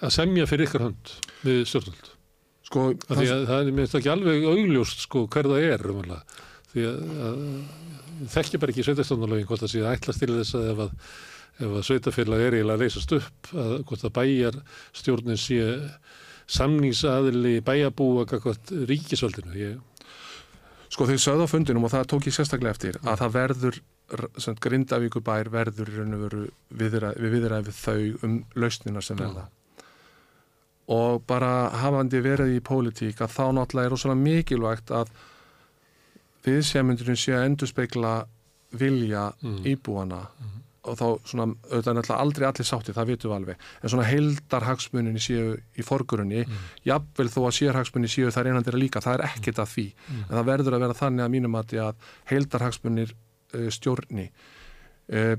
[0.00, 1.12] að semja fyrir ykkar hönd
[1.44, 2.14] við stjórnvöld?
[2.68, 6.44] Sko, Af Því að það er mér ekki alveg augljóst sko hver það er umhverflega.
[6.68, 7.42] Því að,
[8.34, 11.12] þekki bara ekki sveitastofnalögin hvort það sé að ætlast til þess að ef að,
[11.68, 14.58] að sveitafélag er eiginlega að leysast upp að hvort að bæjar
[15.00, 15.60] stjórnin sé
[16.58, 19.56] samningsaðili bæjabúa hvort ríkisvöldinu.
[19.56, 19.78] Ég,
[20.92, 23.80] sko þeir sögðu á fundinum og það tók ég sérstaklega eftir að það verður
[24.64, 29.48] grindavíkubær verður við, viðræð við þau um lausnina sem verða.
[30.94, 35.10] Og bara hafandi verið í pólitík að þá náttúrulega er rosalega mikilvægt að
[36.46, 38.14] viðsjæmyndurinn sé að endurspegla
[38.78, 39.26] vilja
[39.68, 40.22] íbúana
[40.88, 44.06] og þá svona, auðvitað er náttúrulega aldrei allir sátti, það vitum við alveg, en svona
[44.08, 46.44] heildarhagsmuninni séu í forgrunni,
[46.86, 49.86] jafnvel þó að sérhagsmunni séu þar einan þeirra líka, það er ekkert að því,
[50.22, 54.28] en það verður að vera þannig að mínum að, að heildarhagsmunir uh, stjórni.
[55.12, 55.34] Uh,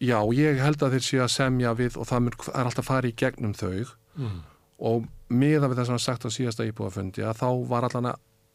[0.00, 2.84] já, ég held að þeir séu að semja við og það, mun, það er alltaf
[2.84, 3.94] að fara í gegnum þau.
[4.14, 4.42] Mm.
[4.84, 8.10] Og miða við það sem var sagt á síðasta íbúafundi að þá var allan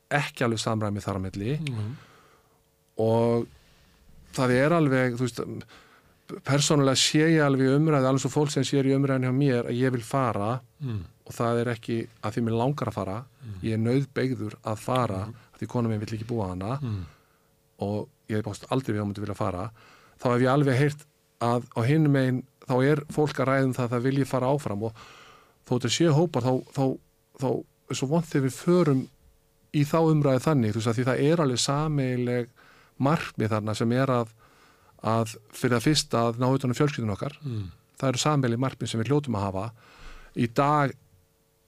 [0.10, 1.58] ekki alveg samræmi þar á milli.
[1.60, 1.94] Mm.
[3.00, 3.48] og
[4.36, 5.40] það er alveg, þú veist,
[6.46, 9.80] persónulega sé ég alveg umræði, alveg svo fólk sem sér í umræðin hjá mér að
[9.80, 10.60] ég vil fara.
[10.80, 11.06] Mm.
[11.30, 11.96] og það er ekki
[12.26, 13.18] að því mér langar að fara.
[13.62, 16.80] Ég er nöðbeigður að fara að því konum minn vill ekki búa hana.
[16.82, 17.04] Mm.
[17.86, 19.70] og ég bást aldrei við að múti vilja fara.
[20.20, 21.06] Þá hef ég alveg heyrt
[21.40, 24.84] að á hinum megin þá er fólk að ræðum það að það vilji fara áfram.
[24.90, 25.04] Og
[25.70, 26.84] þó þetta séu hópar þá, þá,
[27.42, 27.48] þá
[27.90, 29.04] er svo vond þegar við förum
[29.70, 32.50] í þá umræði þannig þú veist að því það er alveg sameileg
[33.10, 34.32] markmið þarna sem er að,
[35.14, 37.68] að fyrir að fyrsta að ná utan um fjölskyldun okkar mm.
[38.02, 39.68] það eru sameileg markmið sem við hljótum að hafa
[40.36, 40.96] í dag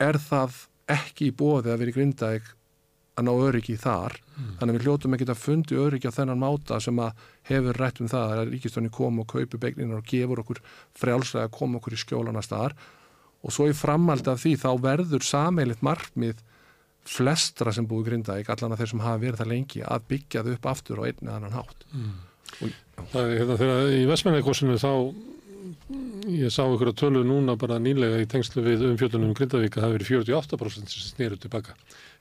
[0.02, 2.49] er það ekki í bóði að vera í grindaðeg
[3.19, 4.56] að ná öryggi þar Mm.
[4.57, 7.99] þannig að við hljótum ekki að fundi öryggi á þennan máta sem að hefur rætt
[8.02, 10.61] um það að ríkistöðni kom og kaupi begninar og gefur okkur
[10.98, 12.76] frjálslega að koma okkur í skjólana staðar
[13.41, 16.41] og svo í framhaldi af því þá verður sameilit markmið
[17.07, 20.51] flestra sem búið grindaðeg allan að þeir sem hafa verið það lengi að byggja þau
[20.53, 21.85] upp aftur á einn eða annan hátt.
[23.11, 24.91] Það er hérna þegar í Vestmennarkosinu þá
[26.31, 29.93] ég sá ykkur að tölu núna bara nýlega í tengslu við umfjöldunum Grindavík að það
[29.95, 31.76] hefur verið 48% sem snýru tilbaka.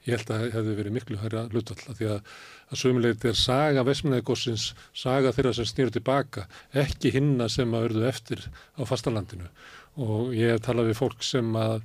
[0.06, 2.30] Ég held að það hefði verið miklu hærra hlutall því að,
[2.70, 6.47] að sömulegt er saga Vestmennarkosins, saga þeirra sem snýru tilbaka,
[6.84, 8.47] ekki hinna sem að verðu eftir
[8.80, 9.51] á fastalandinu
[9.99, 11.81] og ég hef talað við fólk sem að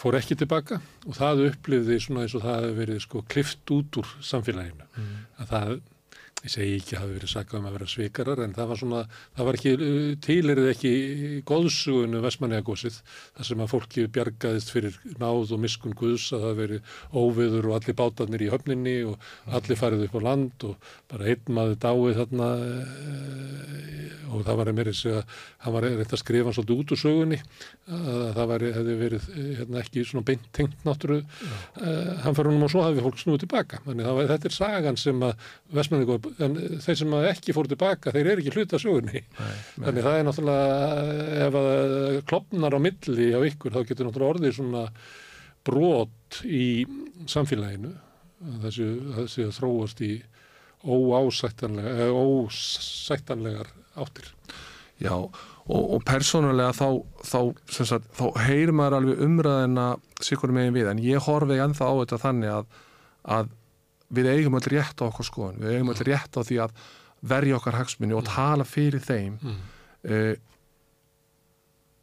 [0.00, 3.98] fór ekki tilbaka og það upplifði svona eins og það hefði verið sko klift út
[4.00, 4.86] úr samfélaginu.
[5.40, 5.74] Að það
[6.40, 9.00] ég segi ekki að hafi verið sakað um að vera svikarar en það var svona,
[9.36, 9.72] það var ekki
[10.24, 10.92] tilirið ekki
[11.48, 16.80] góðsugunu Vestmanniagósið þar sem að fólki bjargaðist fyrir náð og miskun Guðs að það veri
[17.12, 21.54] óviður og allir bátarnir í höfninni og allir farið upp á land og bara einn
[21.60, 25.36] maður dáið þarna e, og það var meira þess að
[25.66, 27.40] hann var reynd að skrifa svolítið út úr sögunni
[27.90, 31.20] að það var, hefði verið hérna, ekki svona beint tengt náttúru
[32.24, 33.80] hann fyrir húnum og svo hefði fólk snúið tilbaka.
[33.84, 38.32] Þannig að þetta er sagan sem að Vestmanniagósið en þeir sem ekki fór tilbaka þeir
[38.32, 39.22] eru ekki hluta sögunni.
[39.24, 41.96] Nei, þannig það er náttúrulega ef að
[42.30, 44.84] klopnar á milli á ykkur þá getur náttúrulega orðið svona
[45.66, 46.66] brot í
[47.30, 47.92] samfélaginu.
[48.62, 48.88] Þessi,
[49.18, 50.12] þessi að þróast í
[50.80, 53.68] óásættanlega ósættanlegar
[54.00, 54.30] áttir.
[55.00, 56.86] Já, og, og persónulega þá,
[57.24, 57.38] þá,
[57.72, 59.86] sagt, þá heyrir maður alveg umræðina
[60.24, 62.78] sikur megin við, en ég horfi ennþá á þetta þannig að,
[63.36, 63.52] að
[64.10, 66.78] við eigum öll rétt á okkur skoðun, við eigum öll rétt á því að
[67.30, 69.36] verja okkar hagsmunni og tala fyrir þeim.
[69.42, 69.58] Mm.
[70.10, 70.32] uh,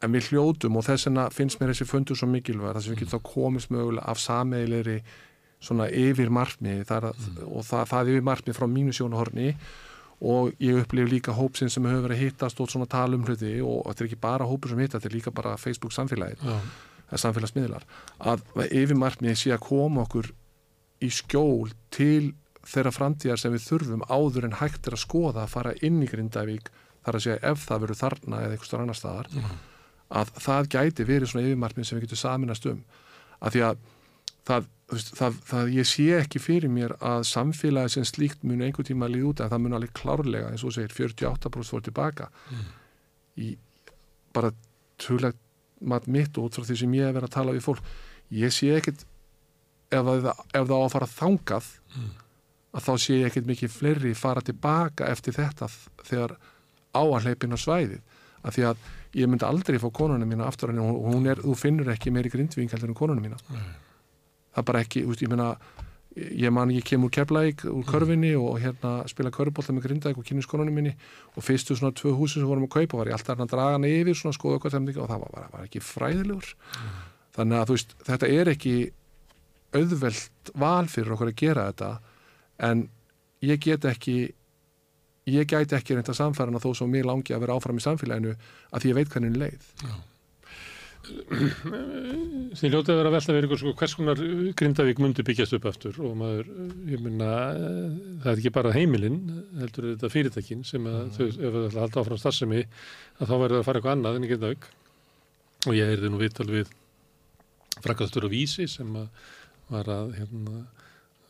[0.06, 3.00] en við hljótum og þess vegna finnst mér þessi fundur svo mikilvæg þess að við
[3.02, 4.98] getum þá komist mögulega af sameigilegri
[5.58, 7.08] svona yfir markmið þar,
[7.48, 9.48] og það, það yfir markmið frá mínu sjónahorni
[10.18, 13.56] og ég upplif líka hópsinn sem hefur verið að hittast og svona tala um hluti
[13.62, 16.58] og þetta er ekki bara hópur sem hitta, þetta er líka bara Facebook samfélagið, Já,
[17.08, 17.88] eða samfélagsmiðlar
[18.34, 20.30] að yfir markmið sé að koma okkur
[21.04, 22.34] í skjól til
[22.68, 26.10] þeirra framtíðar sem við þurfum áður en hægt er að skoða að fara inn í
[26.10, 26.72] Grindavík
[27.06, 29.30] þar að segja ef það verður þarna eða eitthvað annar staðar
[30.18, 32.82] að það gæti verið svona yfirmarkmið sem við getum saminast um.
[33.44, 33.80] Að því að
[34.48, 38.88] það, veist, það, það ég sé ekki fyrir mér að samfélagi sem slíkt muni einhver
[38.88, 42.30] tíma að líða út en það muni alveg klárlega eins og segir 48% fór tilbaka
[43.38, 43.54] í
[44.36, 44.54] bara
[45.88, 47.92] mat mitt út frá því sem ég hef verið að tala við fólk
[48.34, 49.04] ég sé ekkit
[49.92, 51.72] ef það, ef það á að fara þangað
[52.78, 55.70] að þá sé ég ekkit mikið fleiri fara tilbaka eftir þetta
[56.04, 56.36] þegar
[56.98, 58.02] áanleipin á svæðið.
[58.46, 58.86] Að því að
[59.18, 62.72] ég myndi aldrei fá konuna mína aftur en hún er, þú finnur ekki meiri grindvík
[62.74, 63.40] heldur en konuna mína.
[63.48, 65.56] Það er bara ekki, úst, ég meina
[66.18, 70.26] ég man ég kem úr Keflæk úr körfinni og hérna spila körbólta með grindaðik og
[70.26, 70.96] kynnis konunum minni.
[71.36, 73.92] Og fyrstu svona tvö húsi sem vorum að kaupa var ég alltaf að draga hana
[73.92, 76.54] yfir svona skoða þeim og það var, var, var ekki fræðilegur.
[77.38, 78.74] Þannig að þú veist, þetta er ekki
[79.76, 81.92] auðvelt val fyrir okkur að gera þetta
[82.68, 82.88] en
[83.46, 84.18] ég get ekki
[85.28, 88.84] ég gæti ekki reynda samfærana þó sem mér langi að vera áfram í samfélaginu að
[88.84, 89.66] því ég veit hvernig hún leið.
[91.08, 94.22] Því ljótið að vera að velta ykkur sko hvers konar
[94.60, 96.00] Grindavík myndi byggjast upp aftur?
[96.04, 96.50] Og maður,
[96.90, 97.30] ég minna,
[98.24, 99.22] það er ekki bara heimilinn,
[99.62, 102.66] heldur þetta fyrirtækin sem að þau, ef það ætla að halda áfram starfsemi,
[103.20, 104.70] að þá verður það að fara eitthvað annað en Grindavík.
[105.68, 106.76] Og ég erði nú viðtal við
[107.84, 109.08] frakastur og vísi sem að
[109.72, 110.64] var að hérna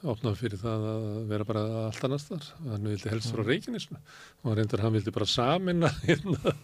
[0.08, 3.98] opnaði fyrir það að vera bara allt annars þar, hann vildi helst frá Reykjanesnu
[4.44, 6.56] og reyndar hann vildi bara samina hérna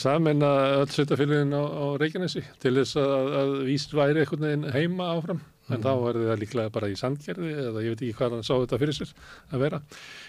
[0.00, 4.68] samin að öll sveitafélagin á, á Reykjanesi til þess að, að víst væri einhvern veginn
[4.72, 5.40] heima áfram.
[5.68, 8.54] En þá verði það líklega bara í sandgerði eða ég veit ekki hvað hann sá
[8.54, 9.10] þetta fyrir sér
[9.52, 9.80] að vera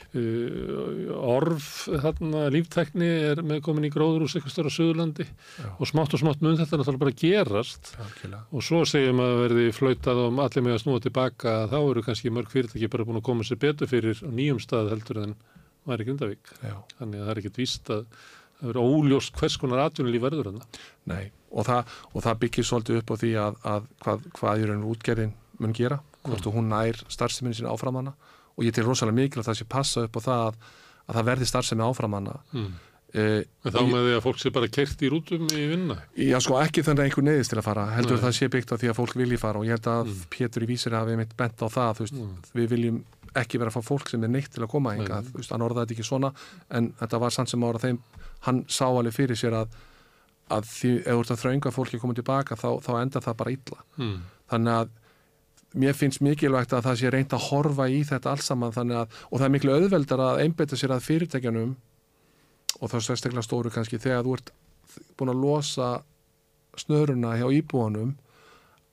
[0.09, 1.67] orf
[2.01, 5.67] þarna líftækni er með komin í gróðurús eitthvað stóra Suðurlandi Já.
[5.77, 8.41] og smátt og smátt mun þetta náttúrulega bara gerast Alkjörlega.
[8.49, 12.33] og svo segjum að verði flautað og allir með að snúa tilbaka þá eru kannski
[12.33, 15.37] mörg fyrirtæki bara búin að koma sér betur fyrir á nýjum stað heldur en
[15.85, 16.75] var í Grindavík Já.
[16.97, 18.05] þannig að það er ekkert víst að
[18.59, 20.65] það verður óljóst hvers konar atvinnulíf verður þarna.
[21.07, 24.83] Nei, og það, og það byggir svolítið upp á því að, að hvað, hvað raun
[24.83, 25.31] og útgerðin
[25.63, 28.11] mun gera, hvort hún nær starfseminni sín áframanna
[28.59, 30.61] og ég til rosalega mikil að það sé passa upp á það að,
[31.07, 32.69] að það verði starfsemi áframanna Mm.
[33.09, 35.95] Uh, Þá með því að fólk sé bara kert í rútum í vinna.
[36.13, 38.21] Já, sko, ekki þannig að einhver neyðist til að fara heldur Nei.
[38.21, 40.19] það sé byggt á því að fólk vilji fara og ég held að Mm.
[40.29, 42.35] Pétur í vísir hafi mitt bent á það, veist, Mm.
[42.53, 42.99] við viljum
[43.33, 44.99] ekki vera að fá fólk sem er neitt til að koma Nei.
[45.01, 46.31] hingað, þú veist, hann orðaði þetta ekki svona
[46.69, 47.97] en þetta var samt sem ára þeim
[48.45, 49.67] hann sá alveg fyrir sér að,
[50.53, 53.37] að því, ef þú ert að þrönga fólki að koma tilbaka þá, þá enda það
[53.41, 54.21] bara illa Mm.
[54.53, 54.89] þannig að
[55.77, 59.19] mér finnst mikilvægt að það sé reynd að horfa í þetta alls saman þannig að,
[59.29, 61.75] og það er miklu auðveldar að einbeita sér að fyrirtækjanum
[62.79, 64.49] og þá sérstaklega stóru kannski þegar þú ert
[65.19, 65.89] búin að losa
[66.79, 68.15] snöruna hjá íbúanum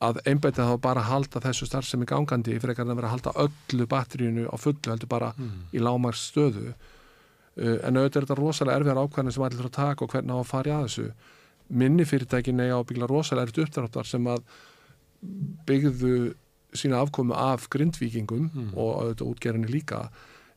[0.04, 3.86] að einbeita þá bara að halda þessu starfsemi gangandi fyrir að vera að halda öllu
[3.88, 5.62] batteríunu á fullu heldur bara Mm.
[5.72, 9.78] í lámars stöðu uh, en auðvitað er þetta rosalega erfiðar ákvæðin sem allir þurfa að
[9.80, 11.06] taka og hvernig á að fara í að þessu
[11.80, 14.42] minni fyrirtækin eiga að byggla rosalega erfitt uppdráttar sem að
[15.66, 16.34] byggðu
[16.80, 18.70] sína afkomu af grindvíkingum Mm.
[18.76, 20.08] og auðvitað útgerinni líka.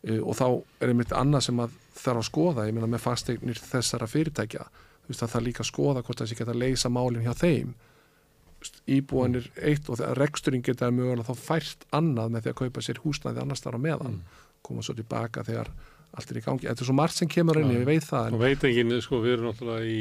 [0.07, 0.45] Uh, og þá
[0.81, 1.69] er einmitt annað sem að
[1.99, 4.63] þarf að skoða, ég meina með fasteignir þessara fyrirtækja,
[5.03, 7.73] þú veist að það líka skoða hvort þessi geta að leysa málinn hjá þeim.
[8.89, 12.99] Íbúanir eitt og þegar reksturinn geta mögulega þá fært annað með því að kaupa sér
[13.05, 14.17] húsnæði annars þar á meðan,
[14.65, 15.69] koma svo tilbaka þegar
[16.17, 17.79] allt er í gangi, þetta er svo margt sem kemur inn, Já.
[17.79, 19.99] ég veit það, Og veit ekki, sko, við erum náttúrulega í,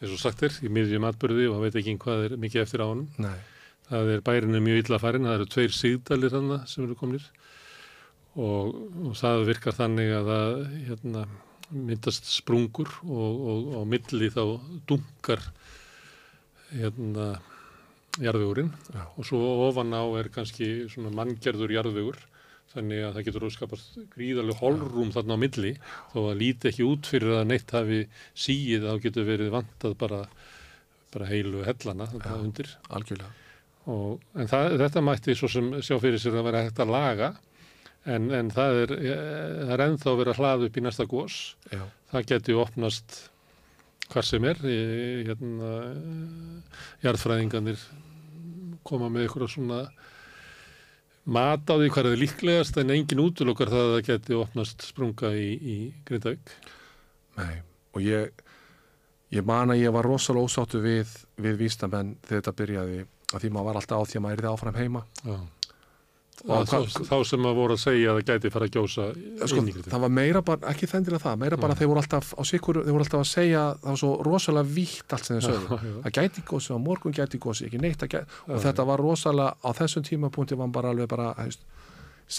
[0.00, 2.86] eins og sagt er, í miðjum atbyrði og veit ekki hvað er mikið eftir á
[2.88, 3.08] honum.
[3.20, 3.36] nei,
[3.90, 7.24] Það er bærinu mjög illa farin, það eru tveir sigdalir hann sem eru komnir.
[8.38, 8.76] Og,
[9.08, 10.52] og það virkar þannig að það
[10.86, 11.24] hérna,
[11.70, 14.44] myndast sprungur og, og, og milli þá
[14.90, 15.42] dunkar
[16.70, 17.32] hérna
[18.22, 18.70] jarðvegurinn.
[19.18, 22.22] Og svo ofan á er kannski svona manngerður jarðvegur
[22.70, 25.74] þannig að það getur skapast gríðarlega holrúm þarna á milli.
[26.14, 28.04] Þó að líti ekki út fyrir að neitt hafi
[28.38, 30.24] síið þá getur verið vantað bara,
[31.10, 32.06] bara heilu hellana
[32.38, 32.76] undir.
[32.86, 33.49] algjörlega
[33.90, 37.30] Og, en það, þetta mætti svo sem sjá fyrir sér að vera hægt að laga.
[38.08, 41.34] En, en það, er, eh, er ennþá verið að hlaða upp í næsta gós
[41.68, 41.82] já,
[42.14, 43.16] það geti opnast
[44.10, 45.72] hvar sem er í- hérna,
[47.04, 47.82] jarðfræðingarnir
[48.88, 49.82] koma með ykkur svona
[51.30, 55.34] mat á því hvað er líklegast en engin útlokkar það að það geti opnast sprunga
[55.36, 55.76] í, í
[56.08, 56.54] Grindavík.
[57.36, 57.60] Nei,
[57.94, 58.46] og ég
[59.30, 63.02] ég man að ég var rosalega ósáttu við, við vísnamenn þegar þetta byrjaði
[63.34, 65.38] að því maður var alltaf á því að maður er áfram heima Já.
[66.40, 69.02] Og Og þá, þá sem að voru að segja að það gæti fara að gjósa
[69.12, 69.88] sko, í Grindavík.
[69.92, 71.78] það var meira bara, ekki þendilega það meira bara Já.
[71.82, 75.12] þeir voru alltaf á sikur þeir voru alltaf að segja, það var svo rosalega vítt
[75.16, 78.40] allt sem þeir sögðu, það gæti gósi á morgun gæti gósi, ekki neitt að gæti
[78.56, 81.68] og þetta var rosalega, á þessum tímapunkti var bara alveg bara, hefst,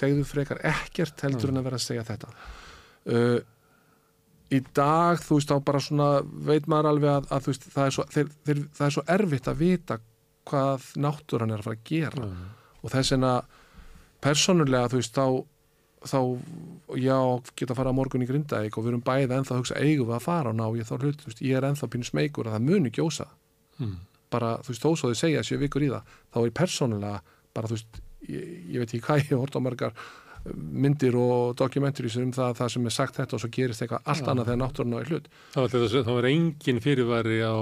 [0.02, 2.34] segðu frekar ekkert heldur en að vera að segja þetta
[3.06, 3.40] uh,
[4.50, 6.10] í dag, þú veist, þá bara svona
[6.50, 9.52] veit maður alveg að, að veist, það er svo, þeir, þeir, það er svo erfitt
[9.54, 10.02] að vita
[10.50, 12.52] hvað náttúran er að fara að gera Já.
[12.82, 13.34] og þess vegna
[14.22, 15.26] persónulega þú veist þá,
[16.12, 16.20] þá
[17.02, 17.18] já,
[17.58, 20.18] geta að fara morgun í Grindavík og við erum bæði ennþá að hugsa eigum við
[20.18, 22.68] að fara og ná ég þá hlut, veist, ég er ennþá pínu smeykur að það
[22.72, 23.28] muni gjósa
[23.82, 23.96] Mm.
[24.30, 27.22] bara, þú veist, þó svo þau segja sjö vikur í það þá er persónulega,
[27.56, 28.44] bara þú veist ég,
[28.76, 29.94] ég veit ekki hvað ég hort á margar
[30.56, 34.26] myndir og dokumentur um það, það sem er sagt þetta og svo gerist eitthvað allt
[34.26, 34.30] Já.
[34.32, 35.30] annað þegar náttúrulega er hlut.
[35.54, 37.58] Það var, þetta, það var engin fyrirværi á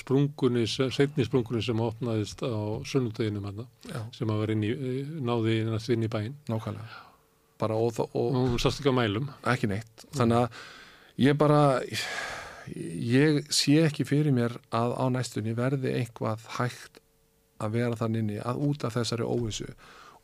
[0.00, 2.58] sprungunni, setni sprungunni sem opnaðist á
[2.90, 6.38] sunnudeginum hann já, sem að inn í, eh, náði næst inn í bæinn.
[6.50, 7.02] Nákvæmlega.
[7.62, 9.30] Bara og, og, og hún sást ekki á mælum.
[9.46, 10.08] ekki neitt.
[10.18, 10.64] Þannig að
[11.22, 11.62] ég bara
[12.74, 16.98] ég sé ekki fyrir mér að á næstunni verði einhvað hægt
[17.62, 19.68] að vera þann inni að út af þessari óvissu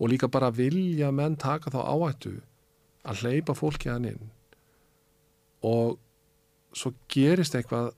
[0.01, 2.35] og líka bara vilja menn taka þá áhættu
[3.05, 4.31] að hleypa fólki hann inn.
[5.63, 5.99] Og
[6.73, 7.93] svo gerist eitthvað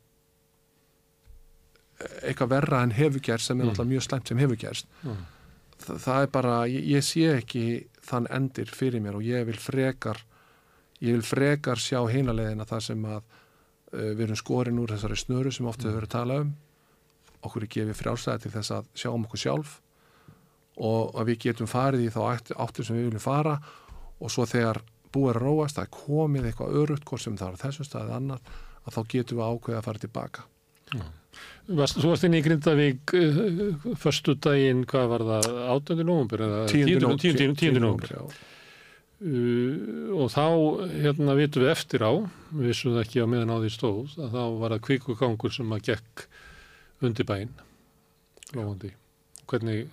[2.27, 3.71] eitthvað verra en hefur gerst sem er Mm.
[3.73, 4.87] náttúrulega mjög slæmt sem hefur gerst.
[5.05, 5.17] Mm.
[5.79, 9.57] Þa, það er bara, ég, ég sé ekki þann endir fyrir mér og ég vil
[9.59, 10.19] frekar
[11.01, 13.23] ég vil frekar sjá heinalegina það sem að
[13.93, 16.53] uh, við erum skorin úr þessari snöru sem ofta hefur verið að tala um.
[17.43, 19.81] Okkur er gefið frjálsæði til þess að sjá um okkur sjálf
[20.81, 23.59] og að við getum farið í þá átt- áttir sem við viljum fara
[24.23, 24.81] og svo þegar
[25.13, 28.41] búið að róast er komið eitthvað örugt hvort sem það er á þessum staðið annar
[28.87, 30.47] að þá getum við ákveðið að fara tilbaka
[31.73, 36.03] Varst, þú varst inn í Grindavík uh, förstu daginn, hvað var það, 18.
[36.05, 37.55] nóvumber eða 10.
[37.57, 37.79] 10.
[37.81, 38.21] nóvumber já.
[39.23, 40.45] uh, og þá
[41.07, 42.13] hérna vitum við eftir á
[42.53, 45.73] við vissum það ekki á meðan á því stóð að þá var það kvikugangur sem
[45.77, 46.27] að gekk
[47.03, 47.55] undir bæinn
[49.49, 49.89] hvernig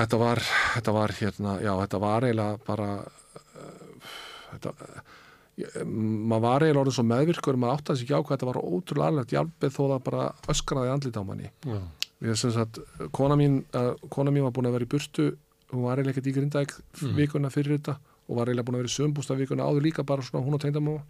[0.00, 0.40] Þetta var,
[0.74, 4.10] þetta var hérna, já, þetta var eiginlega bara uh,
[4.54, 8.36] þetta, uh, maður var eiginlega orðið svo meðvirkur maður átti að sig ekki á hvað
[8.38, 11.80] þetta var ótrúlega alveg jálpið þó það bara öskraði andlit á manni já,
[12.24, 12.80] við sem sagt,
[13.16, 15.26] kona mín uh, kona mín var búin að vera í burtu
[15.74, 17.14] hún var eiginlega ekkert í grindæk Mm.
[17.16, 17.94] vikuna fyrir þetta
[18.28, 20.64] og var eiginlega búin að vera í sömbústa vikuna áður líka bara svona hún og
[20.64, 21.04] tengdamóma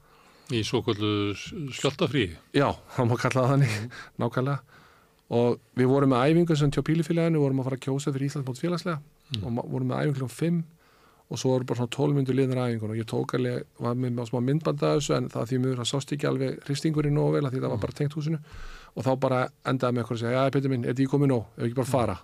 [0.50, 1.30] Í svo kvöldu
[1.78, 2.32] skjáltafríi.
[2.58, 3.74] Já, það má kalla það þannig,
[4.18, 4.79] nákvæmlega.
[5.30, 8.48] Og við vorum með æfingu sem tjá pílifélaginu, vorum að fara að kjósa fyrir Íslands
[8.48, 8.98] mót félagslega
[9.44, 10.62] og ma- vorum með æfingu klokkan 5
[11.30, 14.18] og svo voru bara svona 12 myndur liðnar æfingun og ég tók alveg, var með
[14.18, 17.52] á smá myndbanda þessu en það því mjög sást ekki alveg hristingurinn nógu vel að
[17.54, 18.40] því það var bara tengt húsinu.
[18.98, 19.38] Og þá bara
[19.70, 21.86] endaði með eitthvað að segja, já, Petur minn, er því komið nóg, ef ekki bara
[21.92, 22.16] fara.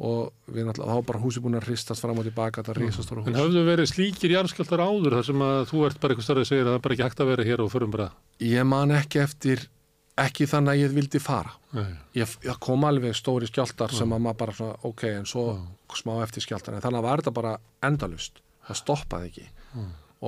[0.00, 3.32] Og við náttúrulega, þá bara húsi búin að hristast fram og tilbaka, þetta risastóra En
[3.34, 3.40] hús.
[3.40, 6.70] höfðu verið slíkir jarðskjáltar áður þar sem að þú ert bara eitthvað starfið segir að
[6.70, 8.06] það er bara ekki hægt að vera hér og förum bara.
[8.40, 9.64] Ég man ekki eftir,
[10.24, 11.52] ekki þannig að ég vildi fara.
[12.16, 15.44] Ég, ég kom alveg stóri skjáltar sem að maður bara svona, ok, en svo
[15.96, 17.54] smá eftir skjáltar, en þannig að var þetta bara
[17.86, 19.46] endalust, það stoppaði ekki.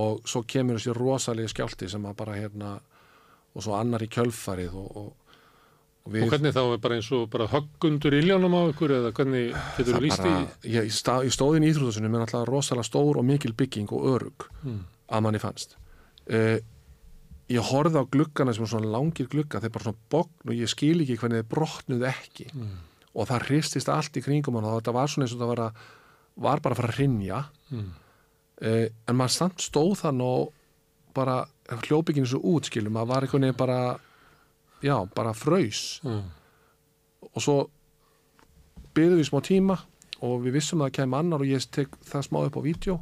[0.03, 2.77] Og svo kemur þessi rosalegi skjálti sem að bara hérna
[3.53, 5.11] og svo annar í kjölfarið og, og,
[6.07, 6.63] og Og hvernig þá?
[6.65, 10.33] Er bara eins og bara höggundur iljónum á ykkur eða hvernig getur þú líst í?
[10.67, 13.93] ég, ég, stað, ég stóð inn í íþróðasunum með náttúrulega rosalega stór og mikil bygging
[13.93, 14.49] og örug
[15.13, 15.77] að manni fannst.
[16.27, 16.59] Uh,
[17.51, 20.71] ég horfði á gluggana sem var svona langir glugga þeir bara svona bogn og ég
[20.71, 22.47] skil ekki hvernig þeir brotnuð ekki.
[23.15, 25.61] Og það hristist allt í kringum hann og þetta var svona eins og það var,
[25.67, 25.83] að,
[26.47, 27.43] var bara að fara að rinja
[27.73, 27.91] Mm.
[28.63, 30.53] uh, en maður samt stóð þann og
[31.15, 31.47] bara
[31.87, 33.99] hljópingin svo út skilum, maður var einhvern veginn bara
[34.83, 36.01] já, bara fraus.
[36.05, 36.23] Mm.
[37.33, 37.57] og svo
[38.95, 39.79] byggðum við smá tíma
[40.23, 42.97] og við vissum að það kemur annar og ég tek það smá upp á vídeo.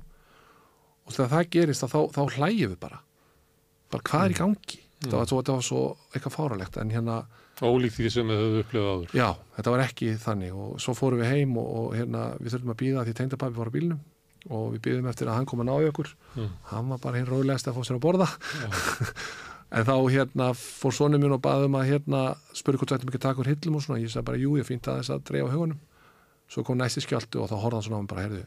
[1.07, 3.01] Og þegar það gerist þá, þá hlægjum við bara
[3.93, 4.81] bara hvað er í gangi?
[5.01, 7.19] Þetta, var svo, þetta var svo eitthvað fáralegt en hérna,
[7.61, 9.11] Ólíkt því sem þau höfðu upplifað áður.
[9.19, 9.27] já,
[9.57, 10.55] þetta var ekki þannig.
[10.57, 13.69] Og svo fórum við heim og, og hérna við þurfum að býða því tengdapappi fór
[13.69, 14.01] á bílnum.
[14.49, 16.09] Og við býðum eftir að hann kom að ná í okkur.
[16.39, 16.55] Mm.
[16.71, 18.31] hann var bara hinn rólegast að fá sér að borða.
[19.71, 22.21] En þá hérna fór sonum minn og baðum að hérna
[22.59, 24.01] spurði hvort að taka úr hillum og svona.
[24.03, 25.79] Ég sagði bara jú, ég fínt að þess að dreifa hugunum
[26.51, 28.41] svo kom næsti skjáltu og þá horfði hann svona á mig bara heyrðu,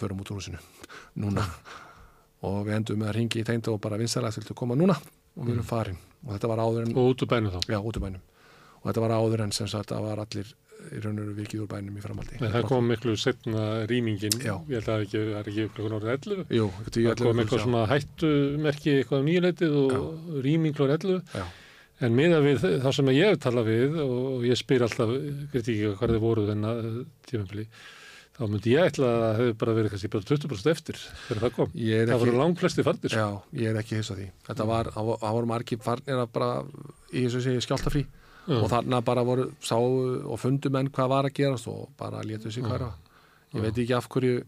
[0.00, 0.60] förum út úr húsinu.
[1.20, 1.44] Núna
[2.42, 5.46] og við endum með að ringi í tengdu og bara vinsalega viltu koma núna og
[5.46, 7.60] við erum farin og þetta var áður en Og út úr bænum þá.
[7.70, 8.20] já, út úr bænum
[8.82, 10.50] og þetta var áður en sem sagt að var allir
[10.92, 14.34] í raun og veru vikið úr bænum í framaldi Nei, það kom miklu setna rýmingin.
[14.42, 14.56] Já.
[14.66, 16.46] Ég held að það er ekki, klokkan orðið 11.
[16.58, 16.64] Jú,
[16.96, 21.22] Það kom eitthvað svona hættumerki eitthvað um nýjuleitið og rýming klokkan 11.
[21.38, 21.44] Já.
[22.02, 25.12] En miða við það sem ég hef talað við og ég spyr alltaf,
[25.54, 26.90] veit ekki hvað þið voru þennan
[27.30, 27.66] tímafili,
[28.42, 30.98] þá myndi ég ætla að það hefði bara verið kannski bara 20% eftir
[31.28, 31.68] þegar það kom.
[31.78, 33.14] Er Það ekki- voru langt flesti farnir.
[33.14, 33.26] Já,
[33.62, 34.26] ég er ekki hissa því.
[34.48, 36.50] Þetta var, það var- það voru margir farnir að bara
[37.12, 38.02] í þessu segi skjáltafrí
[38.48, 38.56] Já.
[38.58, 42.50] og þarna bara voru, sá og fundu menn hvað var að gerast og bara létu
[42.52, 42.92] sig hverfa.
[43.54, 44.42] Ég veit ekki af hverju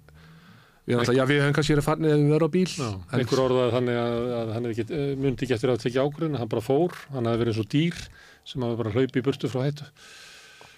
[0.86, 3.96] við, höfum kannski verið farnir ef við verðum á bíl Já, en, einhver orðað þannig
[4.00, 7.24] að, að hann ekki, eh, myndi ekki eftir að tekja ákvörðin, hann bara fór, hann
[7.30, 8.02] hefði verið eins og dýr
[8.44, 9.86] sem hafi bara hlaupi í burtu frá hættu.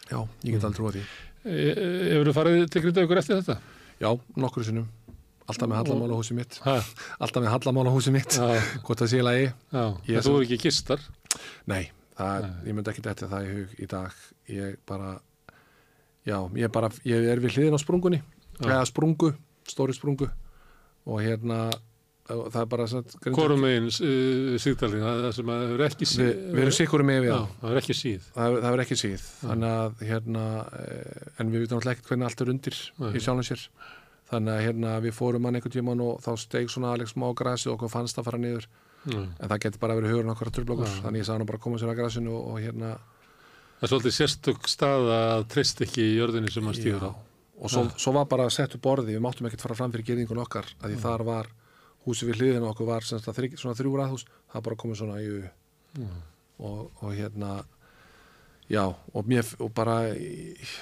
[0.06, 1.04] Já, ég get aldrei trúið því.
[1.46, 3.56] Hefur þú farið til Grindavíkur eftir þetta?
[4.02, 4.08] Já,
[4.42, 4.88] nokkur sinnum.
[5.46, 6.56] Alltaf með hallamála húsi mitt.
[6.64, 6.72] Ha,
[7.22, 8.34] Alltaf með hallamála húsi mitt.
[8.34, 9.44] já, Hvort það sé lagi.
[9.70, 9.84] já,
[10.16, 11.04] en þú er ekki gistar.
[11.70, 11.84] Nei,
[12.18, 14.16] það, ég myndi ekki þetta það í hug í dag.
[14.50, 15.12] Ég bara,
[16.26, 18.20] já, ég bara, ég er við hliðin á sprungunni.
[18.58, 18.66] Já.
[18.72, 19.30] Eða sprungu,
[19.70, 20.26] stóri sprungu.
[21.06, 21.70] Og hérna,
[22.26, 22.86] það er bara
[23.36, 26.22] Hvorum meginn uh, Sigdalinn, það það sem að er ekki síð.
[26.24, 27.70] við, við erum sikkurum með við Já, það.
[27.72, 28.26] er ekki síð.
[28.36, 29.26] Það það er ekki síð.
[29.42, 30.44] Þannig að, hérna,
[30.80, 33.10] eh, en við vitum alltaf ekkert hvernig allt er undir Nei.
[33.12, 33.66] í sjálfum sér.
[34.26, 37.68] Þannig að hérna, við fórum hann einhvern tíman og þá steig svona alveg smá grasi
[37.70, 38.66] og okkur fannst að fara niður.
[39.06, 39.20] Já.
[39.22, 40.82] En það getur bara verið hugurinn okkar að.
[40.82, 40.96] Já.
[41.04, 42.96] Þannig ég sagði hann bara að koma sér að grasinu og, og hérna,
[43.76, 47.12] Það er svolítið sérstök stað að treyst ekki í jörðinni sem að stíður á.
[47.60, 50.40] og svo, svo var bara sett upp borði, við máttum ekkert fara fram fyrir gerðingun
[50.40, 51.50] okkar, að því þar var
[52.06, 55.22] húsi við hliðinu okkur var sem sagt, þrygg, svona þrjú ræðhús, það bara komið svona
[55.22, 55.30] í
[56.58, 57.52] og, og hérna
[58.70, 60.74] já, og mér og bara ég,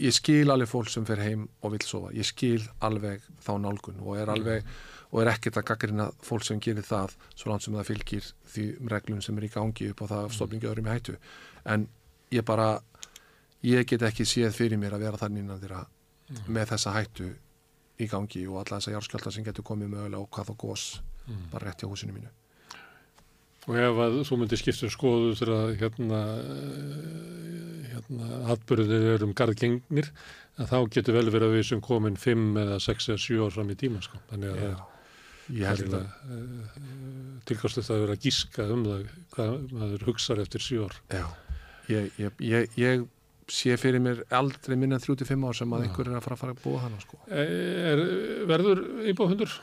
[0.00, 4.02] ég skil alveg fólk sem fer heim og vill sofa, ég skil alveg þá nálgun
[4.04, 4.66] og er alveg
[5.12, 8.64] og er ekkert að gaggrina fólk sem gerir það svo langt sem það fylgir því
[8.90, 11.14] reglum sem er í gangi upp á það stofningi öðrum í hættu.
[11.64, 11.86] En
[12.34, 12.80] ég bara
[13.64, 15.84] ég get ekki séð fyrir mér að vera þannig innan þeirra
[16.50, 17.30] með þessa hættu
[18.00, 20.88] í gangi og alla þessa járskjálta sem getur komið mögulega og hvað þá gós
[21.52, 22.32] bara rétt hjá húsinu mínu
[23.66, 29.32] Og ef að þú myndir skiptum skoðu þegar að hérna, eh, hérna atbyrðir eru um
[29.34, 30.10] garðgengnir,
[30.54, 33.56] að þá getur vel verið að við sem komin 5 eða 6 eða 7 ár
[33.56, 34.20] fram í tíma, sko.
[34.30, 34.84] Þannig að það
[35.56, 36.06] ég held er að
[37.46, 39.02] tilkastið að vera að gíska um það
[39.34, 40.96] hvað maður hugsar eftir 7 ár.
[41.10, 41.26] já,
[41.90, 43.04] ég, ég, ég, ég
[43.52, 46.40] sé fyrir mér aldrei minna en 35 ár sem að einhver er að fara að
[46.42, 47.18] fara að búa þannig sko.
[47.30, 48.02] Er,
[48.50, 48.80] verður
[49.12, 49.58] íbúðhundur?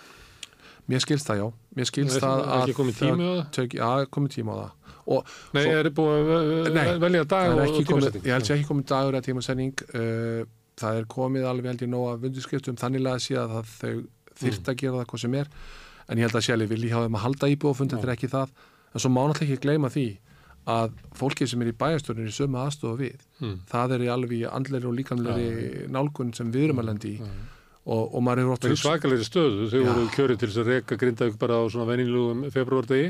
[0.91, 1.45] mér skilst það já,
[1.79, 3.43] mér skilst það að ekki komið tími á það?
[3.55, 4.71] tök, já, komið tíma á það
[5.13, 6.31] og Nei, Svo- er búið
[6.79, 8.25] að velja dag það og, er og tímasetning?
[8.27, 10.41] ég held sér ekki komið dagur eða tímasending uh,
[10.83, 13.95] það er komið alveg held ég nóg af vundurskiptum þannig að sé að það, þau
[14.43, 15.51] þyrft að gera það hvað sem er
[16.07, 18.53] en ég held að sjálf vilji hjá þeim að halda íbúafund þetta er ekki það,
[18.91, 20.05] en svo má náttúrulega ekki gleyma því
[20.67, 23.57] að fólkið sem er í bæjastörnir í sömu aðstofa við, Mm.
[23.67, 27.21] það er í alveg andleri og líkamleri nálgun sem við erum að lendi í.
[27.83, 30.69] Og, og maður hefur ótt Það er svakalegri stöðu, þau voru kjörið til þess að
[30.71, 33.09] reka Grindavík bara á svona venilugum februardegi.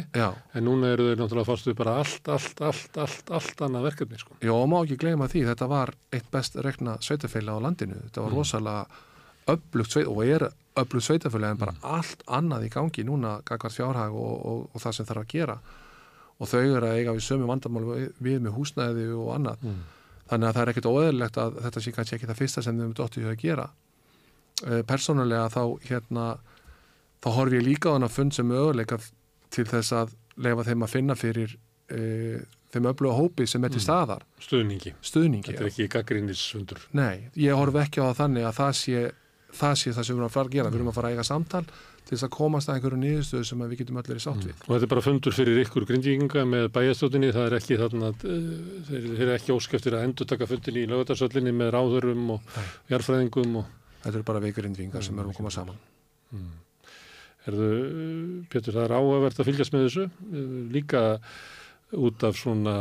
[0.58, 4.34] En núna eru þau náttúrulega fastuð bara allt, allt, allt, allt, allt annað verkefni sko.
[4.42, 8.26] Já, og má ekki gleyma því, þetta var eitt best rekna sveitafélag á landinu, þetta
[8.26, 8.88] var rosalega
[9.54, 10.48] öflugt sveit og er
[10.82, 14.98] öflugt sveitafélag en bara allt annað í gangi núna gagvart fjárhag og, og, og það
[14.98, 15.60] sem þarf að gera
[16.44, 19.68] og þau eru að eiga við sömu vandamál við, með húsnæði og annað.
[20.30, 22.86] Þannig að það er ekkert óeðlilegt að þetta sé kannski ekki það fyrsta sem þau
[22.88, 23.68] um dóttu að gera.
[24.64, 26.26] Uh, persónulega þá hérna
[27.24, 29.00] þá horf ég líka á þannig að fund sem möguleika
[29.54, 30.14] til þess að
[30.44, 32.38] lefa þeim að finna fyrir uh,
[32.74, 34.24] þeim öfluga hópi sem er til staðar.
[34.42, 34.96] Stuðningi.
[35.04, 36.88] stuðningi Þetta er ekki gaggrinnisfundur.
[36.98, 39.04] Nei, ég horf ekki á þannig að það sé
[39.54, 40.72] það sé það sem við erum að fara að gera.
[40.72, 41.66] Við erum að fara að eiga samtal
[42.04, 44.58] til þess að komast að einhverju niðurstöðu sem við getum allir í sátt við.
[44.66, 48.50] Og þetta er bara fundur fyrir ykkur grindvíkinga með bæjastóttinni, það er ekki þarna, uh,
[48.90, 52.60] þeir, eru ekki óskeftir að endur taka fundin í lögutarsöllinni með ráðurum og
[52.92, 53.72] jarfræðingum og
[54.04, 55.82] þetta eru bara veikurindvingar sem erum að koma saman.
[57.44, 57.68] Herðu,
[58.52, 61.02] Pétur, það er áhugavert að fylgjast með þessu, eh, líka
[61.94, 62.76] út af svona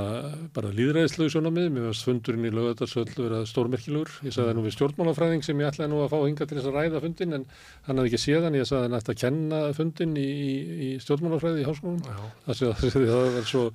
[0.55, 4.77] bara líðræðislegu sjónamið, mér varst fundurinn í lögadarsöll vera stórmerkilegur, ég sagði það nú við
[4.77, 7.47] stjórnmálafræðing sem ég ætlaði nú að fá hinga til þess að ræða fundin en
[7.89, 10.55] hann hafði ekki séð hann, ég sagði hann ætti að kenna fundin í, í,
[10.89, 12.25] í stjórnmálafræði í háskólanum, Já.
[12.49, 12.65] það
[13.13, 13.67] það var svo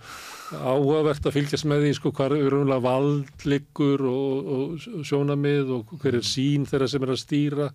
[0.55, 6.19] áhugavert að fylgjast með því sko hvar eru vald liggur og, og sjónamið og hver
[6.19, 7.67] er sín þeirra sem er að stýra.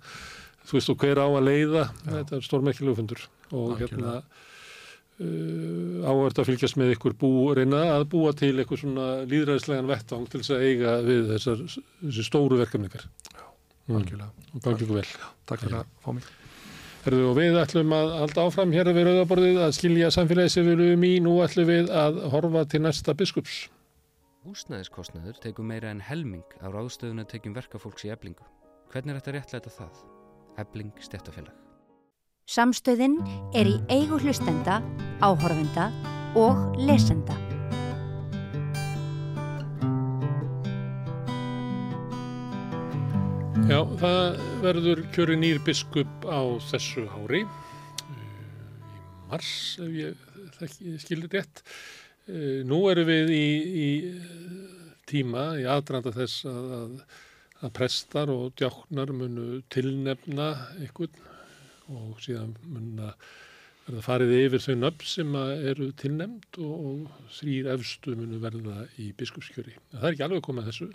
[0.63, 1.85] Þú veist og hver á að leiða.
[2.07, 3.27] Þetta er stórmerkilegu fundur.
[3.53, 4.21] Og hérna
[5.23, 10.29] uh, áhverð að fylgjast með ykkur bú, reyna að búa til eitthvað svona líðræðislegan vettvang
[10.29, 13.99] til þess að eiga við þessar þessi stóru verkefningar mm.
[13.99, 14.31] algjörlega,
[14.93, 15.11] vel
[15.49, 16.31] takk fyrir að fá mig
[17.03, 20.85] Herðu, og við ætlum að halda áfram hér við rauðaborðið að skilja samfélagi sem við
[20.85, 23.65] erum í nú ætlum við að horfa til næsta biskups
[24.43, 28.49] Húsnæðiskostnaður tekur meira en helming á ráðstöðuna tekjum verkafólks í eblingu.
[28.91, 30.07] Hvernig er þetta réttlæta það?
[30.65, 31.62] Ebling stjættafélag.
[32.51, 33.21] Samstöðin
[33.55, 34.81] er í eigu hlustenda,
[35.23, 35.85] áhorfenda
[36.35, 37.37] og lesenda.
[43.71, 50.27] Já, það verður kjöri nýr biskup á þessu ári uh, í mars ef ég
[50.59, 51.63] þekki, skilir rétt.
[52.27, 53.47] Uh, Nú erum við í,
[53.87, 53.91] í
[55.07, 57.03] tíma, í aðdrandi þess að, að,
[57.63, 61.31] að prestar og djáknar munu tilnefna einhvern
[61.99, 63.27] og síðan mun að
[63.83, 69.11] verða farið yfir þau nöfn sem eru tilnefnd og, og þrýr efstu munu verða í
[69.19, 69.75] biskupskjöri.
[69.95, 70.89] Það er ekki alveg komið að þessu.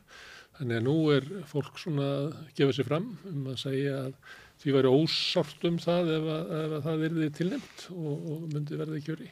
[0.57, 4.13] Þannig að nú er fólk svona að gefa sér fram um að segja að
[4.61, 8.79] því væri ósárt um það ef, að, ef að það verði tilnefnt og, og myndi
[8.79, 9.29] verði kjöri.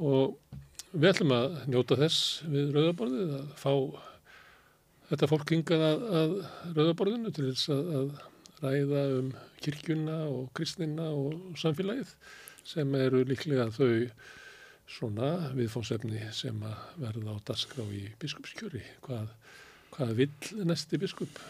[0.00, 0.54] Og
[0.94, 3.74] við ætlum að njóta þess við rauðaborðið að fá
[5.10, 6.34] þetta fólk hingað að, að
[6.78, 8.29] rauðaborðinu til þess að, að
[8.62, 9.32] ræða um
[9.64, 12.12] kirkjuna og kristina og samfélagið
[12.66, 14.10] sem eru líklega þau
[14.90, 18.82] svona viðfónsefni sem að verða á dasgrá í biskupskjöri.
[19.04, 19.30] Hvað,
[19.94, 21.40] hvað vill næsti biskup?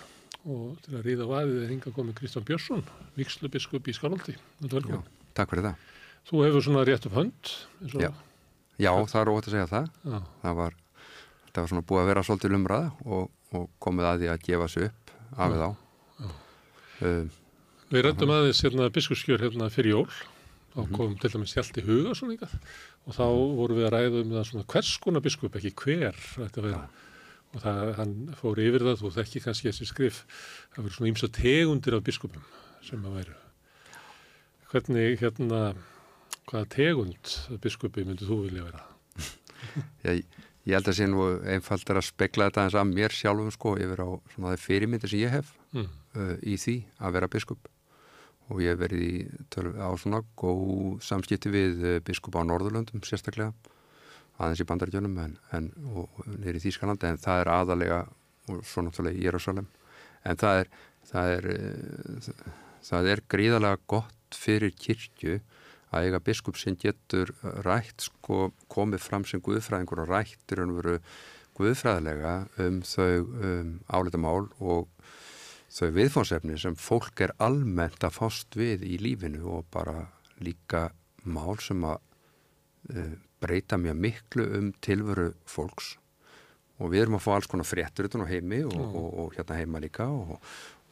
[0.48, 2.84] Og til að ríða á aðið er hinga komið Kristján Björnsson,
[3.18, 4.36] vikslubiskup í Skaróldi.
[4.64, 5.00] Já,
[5.36, 5.82] takk fyrir það.
[6.30, 7.52] Þú hefur svona rétt upp hönd.
[7.92, 8.10] Já.
[8.80, 9.90] Já, það er ótt að segja það.
[10.40, 10.80] Það var,
[11.50, 14.68] það var svona búið að vera svolítið umræða og, og komið að því að gefa
[14.72, 15.70] sig upp af við á.
[15.70, 15.89] Um,
[17.01, 20.06] Við rættum aðeins hérna biskupskjör hérna fyrir jól
[20.70, 20.93] þá Mhm.
[20.94, 22.52] kom til dæmis Hjalti Huga svona ykkar
[23.06, 23.24] og þá
[23.59, 26.89] vorum við að ræða um það svona hvers konar biskup, ekki hver að vera
[27.55, 30.20] og það, hann fór yfir það þú þekki kannski þessi skrif
[30.70, 32.44] það verður svona ýmsa tegundir af biskupum
[32.86, 33.35] sem að væru
[34.70, 35.74] hvernig hérna
[36.47, 38.85] hvaða tegund biskupi myndið þú vilja vera?
[40.06, 40.22] ég,
[40.66, 43.98] ég held að sé nú einfaldar að spekla þetta eins að mér sjálfum sko yfir
[44.06, 45.86] á svona það fyrirmyndir sem ég hef Mm.
[46.16, 47.68] Uh, í því að vera biskup.
[48.50, 49.14] Og ég hef verið í
[49.52, 53.52] tölv, á svona góð samskipti við uh, biskup á Norðurlöndum sérstaklega
[54.40, 55.68] aðeins í bandaríkjunum en, en,
[56.40, 57.98] í Þýskalandi en það er aðalega
[58.50, 59.68] og svo náttúrulega í Jérúsalem
[60.24, 60.70] en það er
[61.10, 62.54] það er, uh,
[62.86, 65.40] það er gríðalega gott fyrir kirkju
[65.90, 67.32] að eiga biskup sem getur
[67.66, 70.98] rætt sko komið fram sem guðfræðingur og rættir um veru
[71.58, 72.34] guðfræðilega
[72.64, 74.88] um þau um, álitamál og
[75.70, 80.09] þau viðfónsefni sem fólk er almennt að fást við í lífinu og bara
[80.42, 80.88] líka
[81.28, 82.01] mál sem að
[82.94, 85.94] uh, breyta mjög miklu um tilveru fólks.
[86.80, 89.59] Og við erum að fá alls konar fréttur utan á heimi og, og, og hérna
[89.59, 90.38] heima líka og,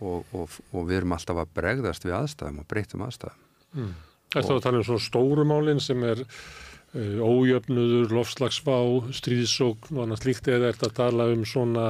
[0.04, 3.44] og, og við erum alltaf að bregðast við aðstæðum og breytum aðstæðum.
[3.72, 3.92] Mm.
[4.28, 8.76] Það er þá að tala um svona stórumálinn sem er uh, ójöfnuður, lofslagsvá,
[9.16, 11.86] stríðsókn og annars líkt eða er þetta að tala um svona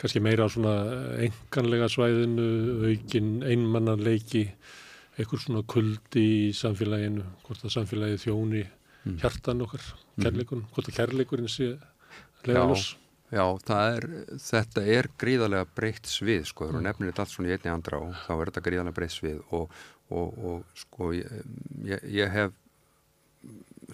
[0.00, 0.74] kannski meira á svona
[1.26, 2.46] enganlega svæðinu,
[2.88, 4.46] aukin einmannanleiki,
[5.18, 9.18] eitthvað svona kuldi í samfélaginu, hvort að samfélagið þjóni mm.
[9.20, 9.84] hjartan okkar,
[10.20, 11.74] kærleikun, hvort að kærleikurinn sé
[12.48, 12.94] leiðalós.
[13.30, 13.44] Já,
[13.76, 14.08] er,
[14.42, 16.86] þetta er gríðarlega breytt svið, sko, þú mm.
[16.88, 19.76] nefnir þetta allt svona í einni andra og þá er þetta gríðarlega breytt svið og,
[20.10, 21.52] og, og sko, ég,
[21.86, 22.56] ég, ég hef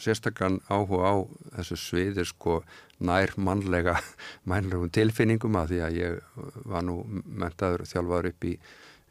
[0.02, 1.14] sérstaklega áhuga á
[1.59, 2.60] þessu sviði, sko,
[3.05, 3.97] nær mannlega,
[4.51, 8.55] mannlegum tilfinningum að því að ég var nú mentaður þjálfaður upp í,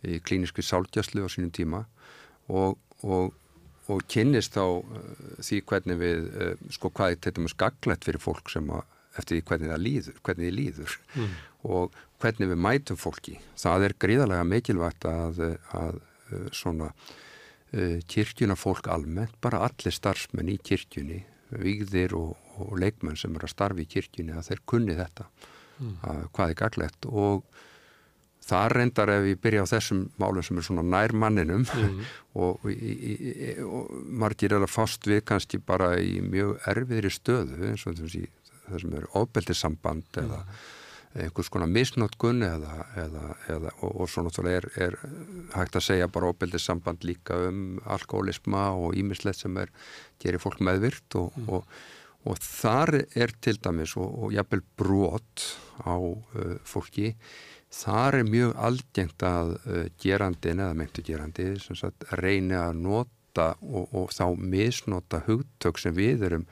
[0.05, 1.85] í klíniski sálgjastlu á sínum tíma
[2.47, 4.81] og, og kynnist á uh,
[5.41, 8.85] því hvernig við, uh, sko, hvað þetta mjög skaglegt fyrir fólk sem að
[9.15, 11.35] eftir því hvernig það líður, hvernig þið líður mm.
[11.71, 13.37] og hvernig við mætum fólki.
[13.59, 15.39] Það er gríðarlega mikilvægt að,
[15.71, 16.01] að
[16.55, 16.89] svona
[18.11, 21.21] kirkjuna fólk almennt, bara allir starfsmenn í kirkjunni,
[21.55, 25.29] vigðir og, og leikmenn sem eru að starfi í kirkjunni að þeir kunni þetta,
[25.79, 25.95] mm.
[26.09, 27.43] að, hvað er gaglegt og
[28.45, 31.99] það reyndar ef ég byrja á þessum málum sem er svona nær manninum mm.
[32.41, 33.93] og, í, í, og
[34.23, 38.25] margir er að fást við kannski bara í mjög erfiðri stöðu eins og þessi
[38.65, 40.25] það sem eru ofbeldissamband mm.
[40.25, 40.41] eða
[41.15, 44.97] einhvers konar misnótkun eða, eða, eða, og, og svo náttúrulega er, er
[45.55, 49.71] hægt að segja bara ofbeldissamband líka um alkoholisma og ímislegt sem er,
[50.21, 51.51] gerir fólk meðvirt og, mm.
[51.55, 51.69] og,
[52.25, 55.45] og þar er til dæmis og jafnvel brot
[55.85, 57.13] á uh, fólki
[57.75, 64.13] þar er mjög algengt að uh, gerandin eða meintu gerandi sagt, reyni að nota og
[64.15, 66.45] þá misnota hugtök sem við erum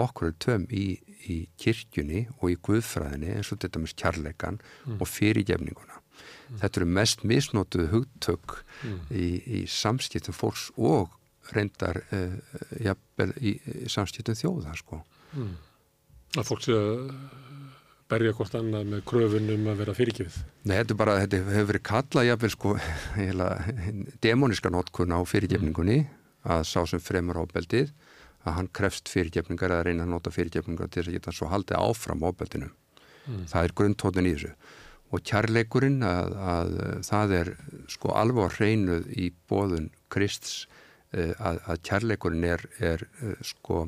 [0.00, 0.96] okkur töm í,
[1.30, 4.98] í kirkjunni og í guðfræðinni eins og þetta með kjarleikan mm.
[4.98, 5.98] og fyrirgefninguna.
[5.98, 6.60] Mm.
[6.62, 8.98] Þetta eru mest misnótuð hugtök mm.
[9.10, 9.28] í,
[9.60, 11.12] í samskiptum fólks og
[11.52, 12.36] reyndar uh,
[12.82, 15.02] jafnvel, í, í samskiptum þjóða sko.
[15.36, 15.54] Mm.
[16.38, 17.10] Að fólk sé að
[18.12, 20.40] berja hvort annað með kröfunum að vera fyrirgefið.
[20.66, 22.74] Nei, þetta er bara, þetta hefur verið kallað jafnvel sko,
[24.26, 26.02] demoniska notkun á fyrirgefningunni
[26.52, 27.92] að sá sem fremur ábeldið
[28.42, 31.82] að hann krefst fyrirgefningar eða reyna að nota fyrirgefningar til þess að geta svo haldið
[31.82, 32.70] áfram ábeldinu.
[33.26, 33.44] Mm.
[33.50, 34.54] Það er grundtótin í þessu.
[35.12, 36.72] Og kærleikurinn að, að
[37.06, 37.50] það er
[37.92, 40.64] sko alveg að reynuð í bóðun Krists
[41.12, 43.84] eh, að, að kærleikurinn er, er eh, sko,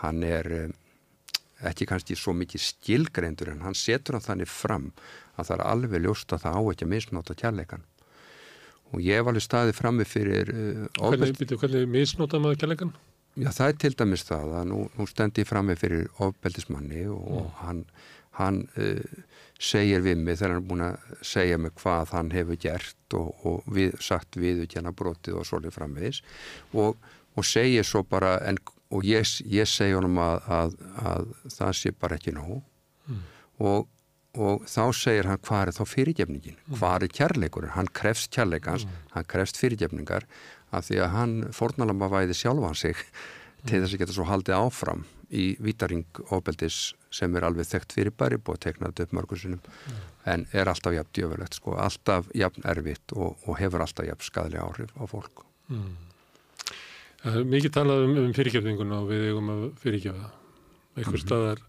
[0.00, 0.70] hann er eh,
[1.70, 4.90] ekki kannski svo mikið skilgreindur en hann setur hann þannig fram
[5.36, 7.84] að það er alveg ljóst að það á ekki að misnóta kærleikan.
[8.94, 10.50] Og ég var alveg staðið frammi fyrir...
[10.52, 12.92] Uh, hvernig, hvernig misnóta maður kærleikan?
[13.36, 17.02] Já, það er til dæmis það að nú, nú stendi ég fram með fyrir ofbeldismanni
[17.12, 17.50] og mm.
[17.60, 17.82] hann,
[18.38, 19.18] hann uh,
[19.60, 23.44] segir við mig þegar hann er búin að segja mig hvað hann hefur gert og,
[23.48, 26.22] og við, sagt viðutjana brotið og svolítið framvegis
[26.76, 26.96] og,
[27.36, 28.60] og segir svo bara en,
[28.92, 32.58] og ég, ég segja honum að, að, að það sé bara ekki nóg
[33.08, 33.22] mm.
[33.68, 33.88] og,
[34.36, 36.76] og þá segir hann hvað er þá fyrirgefningin, mm.
[36.80, 39.00] hvað er kærleikurinn, hann krefst kærleikans, mm.
[39.16, 40.28] hann krefst fyrirgefningar
[40.76, 43.68] af því að hann fórnalamba væði sjálfan sig mm.
[43.68, 45.04] til þess að geta svo haldið áfram
[45.34, 49.62] í vítaring ofbeldis sem er alveg þekkt fyrir bæri búið að tekna þetta upp mörgursunum
[49.62, 50.02] mm.
[50.32, 54.66] en er alltaf jafn djöfulegt sko, alltaf jafn erfitt og, og hefur alltaf jafn skadlega
[54.66, 55.94] áhrif á fólk mm.
[57.22, 60.28] Það er mikið talað um, um fyrirgefninguna og við eigum að fyrirgefa
[60.96, 61.24] einhver -hmm.
[61.24, 61.62] staðar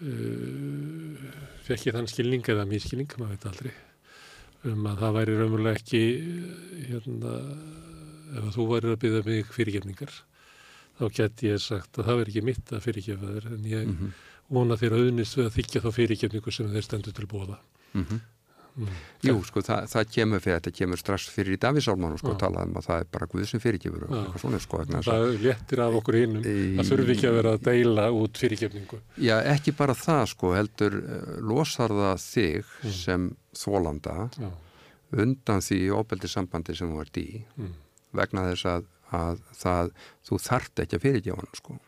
[0.00, 1.28] uh,
[1.66, 3.74] fekk ég þann skilning eða mískilning, maður veit aldrei
[4.66, 6.02] um að það væri raunverulega ekki
[6.88, 7.34] hérna,
[8.38, 10.16] ef þú væri að byggja mig fyrirgefningar
[10.98, 13.94] þá gett ég sagt að það veri ekki mitt að fyrirgefa þér en ég mm
[13.94, 14.16] -hmm.
[14.48, 17.58] vona þér að auðnist við að þykja þá fyrirgefningu sem þeir stendur til bóða
[17.92, 18.20] mm -hmm.
[18.78, 18.98] Mm.
[19.26, 22.86] Jú, sko, það, það kemur fyrir þetta kemur strax fyrir í Davísálmanum sko, talaðum að
[22.88, 26.92] það er bara Guð sem fyrirgefur og svona, sko, það léttir af okkur hinnum það
[26.92, 31.32] þurfi ekki að vera að deila út fyrirgefningu Já, ekki bara það, sko, heldur uh,
[31.52, 32.94] losar það þig mm.
[33.00, 33.30] sem
[33.64, 34.52] þólanda Já.
[35.24, 37.74] undan því óbeldissambandi sem þú ert í mm.
[38.22, 38.88] vegna þess að,
[39.18, 39.92] að það,
[40.30, 41.82] þú þart ekki að fyrirgefa hann sko.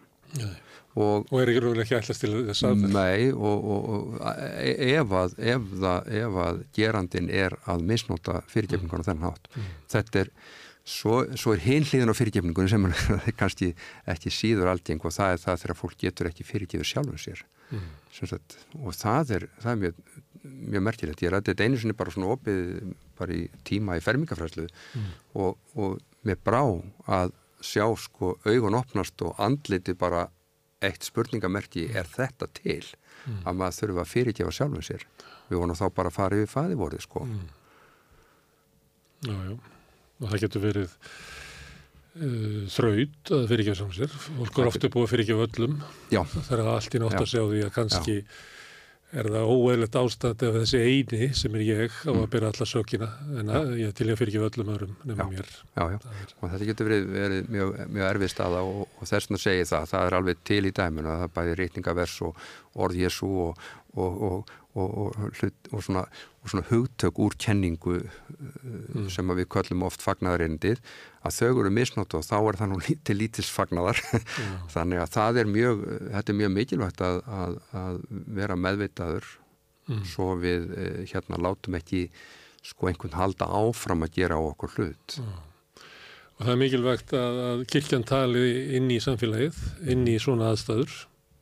[1.00, 4.16] Og, og er ekki rúðilega ekki allast til þess að Nei og, og
[4.60, 9.54] e, ef að, ef, það, ef að gerandin er að misnóta fyrirgefningun á þennan hátt
[9.54, 9.70] mm.
[9.96, 10.34] þetta er
[10.90, 12.94] Svo, svo er hinliðin á fyrirgefningunni sem er
[13.40, 13.68] kannski
[14.10, 17.84] ekki síður aldjeng og það er það þegar fólk getur ekki fyrirgefur sjálfum sér mm.
[18.16, 20.00] sagt, og það er, það er mjög
[20.42, 21.22] mjög merkilegt.
[21.24, 22.60] Ég rætti þetta einu sinni bara svona opið
[23.18, 25.08] bara í tíma í fermingafræslu mm.
[25.42, 26.62] og, og mér brá
[27.10, 30.26] að sjá sko augun opnast og andliti bara
[30.84, 33.42] eitt spurningamerki er þetta til mm.
[33.44, 35.04] að maður þurfa að fyrirgefa sjálfum sér.
[35.50, 37.26] Við vonum þá bara að fara yfir fæðivorði sko.
[37.26, 37.42] Mm.
[39.28, 39.52] Já, já.
[40.20, 44.16] Og það getur verið uh, þraut að fyrirgefa saman sér.
[44.28, 45.76] Fólk er ofta búið að fyrirgefa öllum.
[46.12, 46.22] Já.
[46.36, 48.26] Það er allt í nátt að sjá því að kannski Já.
[49.10, 52.30] Er það óeðlegt ástand ef þessi eini sem er ég á að mm.
[52.32, 53.08] byrja alla sökina
[53.40, 55.50] en að ég til að fyrirgefa öllum öðrum nefnum mér.
[55.74, 55.98] Já, já.
[56.38, 59.90] Og þetta getur verið, verið mjög, mjög erfið staða og, og þess að segja það.
[59.92, 62.44] Það er alveg til í dæminu að það bæði reytingavers og
[62.86, 66.04] orð Jésu og, og, og, hlut, og svona,
[66.44, 69.08] svona hugtök úr kenningu mm.
[69.10, 70.78] sem við köllum oft fagnadarindið
[71.26, 74.56] að þau eru misnótt og þá er það nú til lítils fagnaðar mm.
[74.74, 75.84] þannig að það er mjög
[76.14, 78.00] þetta er mjög mikilvægt að, að, að
[78.38, 79.28] vera meðvitaður
[79.90, 80.02] mm.
[80.14, 82.06] svo við eh, hérna látum ekki
[82.62, 85.20] sko einhvern halda áfram að gera á okkur hlut
[86.40, 88.44] og það er mikilvægt að, að kirkjan tali
[88.78, 89.58] inn í samfélagið
[89.92, 90.94] inn í svona aðstæður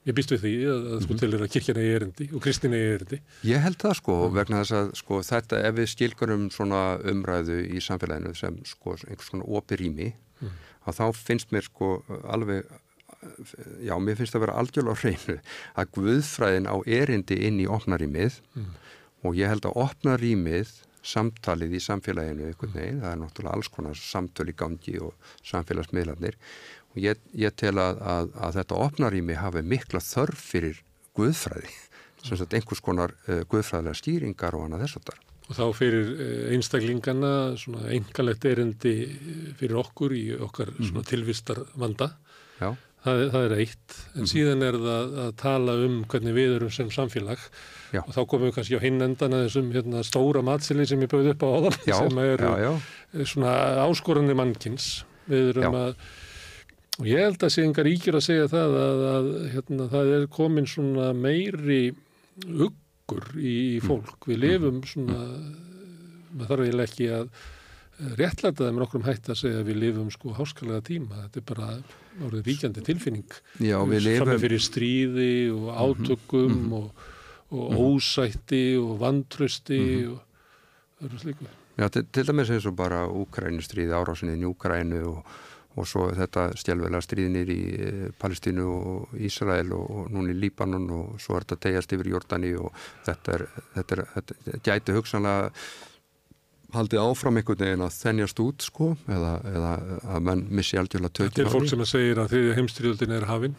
[0.08, 1.20] Ég býst við því að, að sko mhm.
[1.20, 3.20] til er að kirkjana er erindi og kristina er erindi.
[3.44, 6.82] Ég held það sko vegna þess að sko þetta ef við skilgurum svona
[7.12, 10.58] umræðu í samfélaginu sem sko einhvers svona opir í mig mm.
[10.88, 11.92] að þá finnst mér sko
[12.24, 12.64] alveg,
[13.84, 15.38] já mér finnst það að vera algjörlega hreinu
[15.82, 18.74] að guðfræðin á erindi inn í opnarímið mm.
[19.28, 20.76] og ég held að opnarímið
[21.08, 26.36] samtalið í samfélaginu einhvern veginn, það er náttúrulega alls konar samtöl í gangi og samfélagsmiðlarnir
[27.02, 30.82] ég, ég tel að, að, að þetta opnarími hafi mikla þörf fyrir
[31.18, 31.72] guðfræði,
[32.24, 35.24] sem sagt einhvers konar uh, guðfræðilega stýringar og annað þess að það.
[35.48, 41.62] Og þá fyrir eh, einstaklingana svona engalegt erindi eh, fyrir okkur í okkar mm tilvistar
[41.80, 42.10] vanda.
[42.58, 42.74] Já.
[42.98, 46.72] Það, það er eitt, en mm síðan er það að tala um hvernig við erum
[46.74, 47.40] sem samfélag
[47.94, 48.02] já.
[48.02, 51.12] og þá komum við kannski á hinn endan að þessum hérna, stóra matsilin sem ég
[51.14, 52.70] bauði upp á áðan sem er já,
[53.32, 53.54] svona
[53.86, 54.90] áskorandi mannkins.
[55.28, 55.94] Við erum að
[56.98, 60.24] Og ég held að sé engar íkjur að segja það að, að hérna, það er
[60.34, 61.82] komin svona meiri
[62.42, 63.86] uggur í, í mm.
[63.86, 64.26] fólk.
[64.26, 65.20] Við lifum svona,
[66.32, 67.30] maður þarf eiginlega ekki að
[68.18, 71.22] réttlæta það með okkur um hætt að segja að við lifum sko háskalega tíma.
[71.22, 71.70] Þetta er bara
[72.26, 73.38] orðið ríkjandi tilfinning.
[73.62, 74.24] Já, við lifum...
[74.24, 76.76] Frammeð fyrir stríði og mhm, átökum mm -hmm.
[76.78, 77.06] og,
[77.50, 77.82] og mm -hmm.
[77.86, 80.10] ósætti og vantrösti mm -hmm.
[80.10, 81.44] og öðru sliku.
[81.78, 85.24] Já, til, til dæmis eins og bara Úkrænustríði, árásinni í Úkrænu og
[85.76, 91.36] og svo þetta stjálfveila stríðinir í eh, Palestínu og Ísrael og núni Líbanon og svo
[91.36, 92.72] er þetta tegjast yfir Jordani og
[93.06, 93.46] þetta er,
[93.76, 95.52] þetta er, þetta gæti hugsanlega
[96.74, 99.72] haldið áfram einhvern veginn að þennjast út sko eða, eða
[100.16, 103.14] að mann missi algjörlega tökja Þetta er fólk sem að segja að því að heimstríðöldin
[103.16, 103.54] er hafinn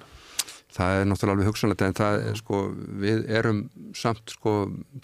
[0.73, 2.59] það er náttúrulega alveg hugsanlega en það er sko,
[3.01, 3.61] við erum
[3.97, 4.53] samt sko,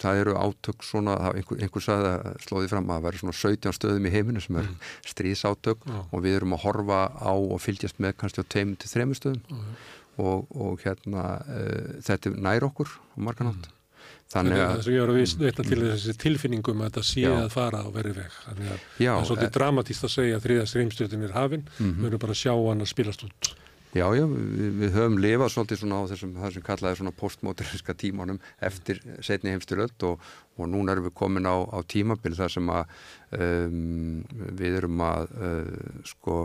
[0.02, 3.76] það eru átök svona, einhver, einhver sagði að slóði fram að það væri svona 17
[3.80, 4.90] stöðum í heiminu sem er mm.
[5.12, 5.98] stríðsátök Já.
[6.04, 9.72] og við erum að horfa á og fylgjast með kannski á 2-3 stöðum mm.
[10.22, 13.72] og, og hérna uh, þetta nær okkur á marganátt mm.
[14.26, 17.30] Þannig að það sem ég var að veita til þessi tilfinningum að þetta sé já.
[17.30, 20.38] að fara á verið veg þannig að já, það er svolítið e dramatíst að segja
[20.38, 21.92] að þriðast reymstjórnir er hafinn, -hmm.
[21.92, 23.50] við verðum bara að sjá hann að spilast út
[23.96, 27.94] Já, já, við, við höfum lifað svolítið svona á þessum, það sem kallaði svona postmoderniska
[27.96, 30.26] tímanum eftir setni heimstyröld og,
[30.58, 32.92] og núna erum við komin á, á tímabil þar sem að
[33.38, 34.20] um,
[34.58, 36.36] við erum að uh, sko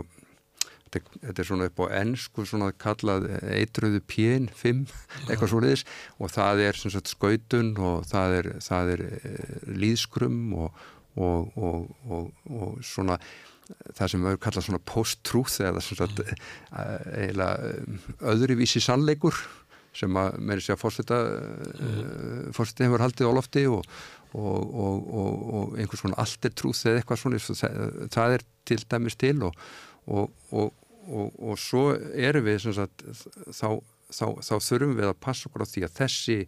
[0.86, 4.82] þetta, þetta er svona upp á ennsku svona kallað eitruðu pín 5,
[5.28, 10.44] eitthvað svo leiðis og það er svona skautun og það er, það er uh, líðskrum
[10.62, 10.84] og,
[11.20, 13.20] og, og svona
[13.96, 16.16] það sem við kallað svona post-truth eða svona mm.
[17.16, 18.00] eiginlega um,
[18.32, 19.36] öðruvísi sannleikur
[19.96, 21.26] sem að með þess að fórstita mm.
[21.86, 23.82] uh, fórstita hefur haldið á lofti og,
[24.32, 27.72] og, og, og einhvers svona alter truth eða eitthvað svona það,
[28.16, 29.52] það er til dæmis til og
[31.58, 31.82] svo
[32.14, 32.98] erum við sagt,
[33.50, 33.68] þá,
[34.10, 36.38] þá, þá þurfum við að passa okkur á því að þessi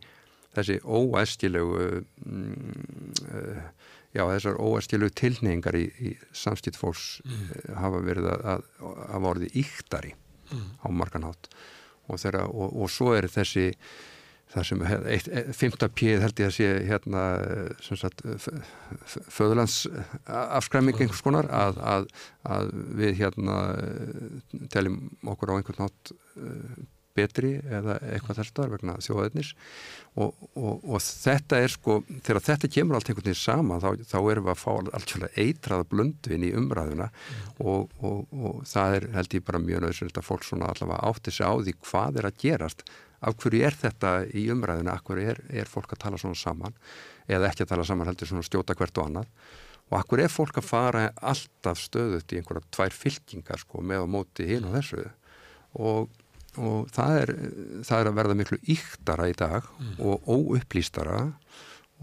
[0.55, 1.91] þessi óæskilegu uh,
[4.15, 7.45] já, þessar óæskilu tilneyingar í, í samskipt fólks mm.
[7.55, 10.15] Eh, hafa verið að, hafa orðið íktari
[10.51, 10.66] mm.
[10.82, 11.49] á marganhátt
[12.07, 13.70] og, þeirra, og, og svo er þessi
[14.55, 17.23] það sem eitt, fymta píð held ég að sé hérna
[17.82, 18.23] sagt,
[19.35, 19.81] föðurlands
[20.31, 22.07] afskræming einhvers konar að, að,
[22.47, 22.70] að
[23.01, 23.57] við hérna
[24.70, 25.01] teljum
[25.32, 26.12] okkur á einhvern nátt
[27.15, 29.53] betri eða eitthvað þess að vegna þjóðaðinnis
[30.15, 34.19] og, og, og þetta er sko, þegar þetta kemur allt einhvern veginn sama þá, þá
[34.20, 37.09] erum við að fá alltaf eitraða blöndvin í umræðuna.
[37.11, 37.49] Mm.
[37.66, 41.51] og, og það er held ég bara mjög nöðsynlegt að fólk svona allavega átti sig
[41.51, 42.86] á því hvað er að gerast.
[43.24, 46.74] Af hverju er þetta í umræðuna, af hverju er, er fólk að tala svona saman?
[47.27, 49.31] Eða ekki að tala saman heldur svona stjóta hvert og annað?
[49.91, 54.12] Og hverju er fólk að fara alltaf stöðut í einhverja tvær fylkingar sko með á
[54.15, 55.09] móti hinn og þessu?
[55.74, 56.12] Og
[56.61, 57.33] og það er,
[57.87, 59.95] það er að verða miklu yktara í dag mm.
[60.05, 61.21] og óupplýstara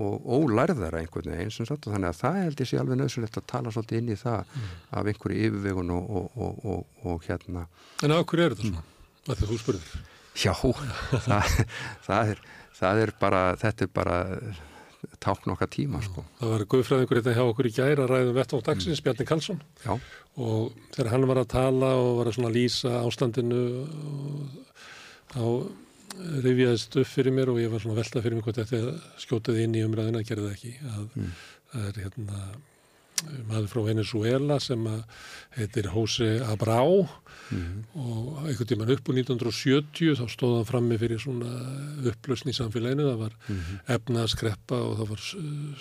[0.02, 3.38] og ólærðara einhvern veginn sem sagt og þannig að það held ég sé alveg nöðsulegt
[3.38, 4.72] að tala svolítið inn í það mm.
[4.98, 7.68] af einhverju yfirvegun og, og, og, og hérna
[8.02, 8.86] En af hverju er þetta svona?
[9.28, 9.94] Það er þú spurður
[10.32, 10.54] Já,
[11.28, 11.56] það,
[12.08, 12.44] það, er,
[12.80, 14.20] það er bara þetta er bara
[15.22, 16.24] tákn okkar tíma sko.
[16.40, 19.06] Það var guðfræðingur hérna hjá okkur í gæra ræðum vettvótt dagsins, mm.
[19.06, 19.94] Bjarni Karlsson Já.
[20.38, 23.62] og þegar hann var að tala og var að svona lýsa ástandinu
[25.32, 25.46] þá
[26.46, 29.78] rifjaðist upp fyrir mér og ég var svona veltað fyrir mig hvort þetta skjótaði inn
[29.80, 31.32] í umræðina, gerði það ekki að mm.
[31.72, 32.44] það er hérna
[33.50, 34.86] maður frá Venezuela sem
[35.58, 37.04] heitir Jose Abrao
[37.52, 37.74] mm.
[38.02, 41.52] og einhvern tíman upp úr 1970 þá stóð hann frammi fyrir svona
[42.12, 43.82] upplösn í samfélaginu, það var mm.
[43.98, 45.26] efnaðskreppa og það var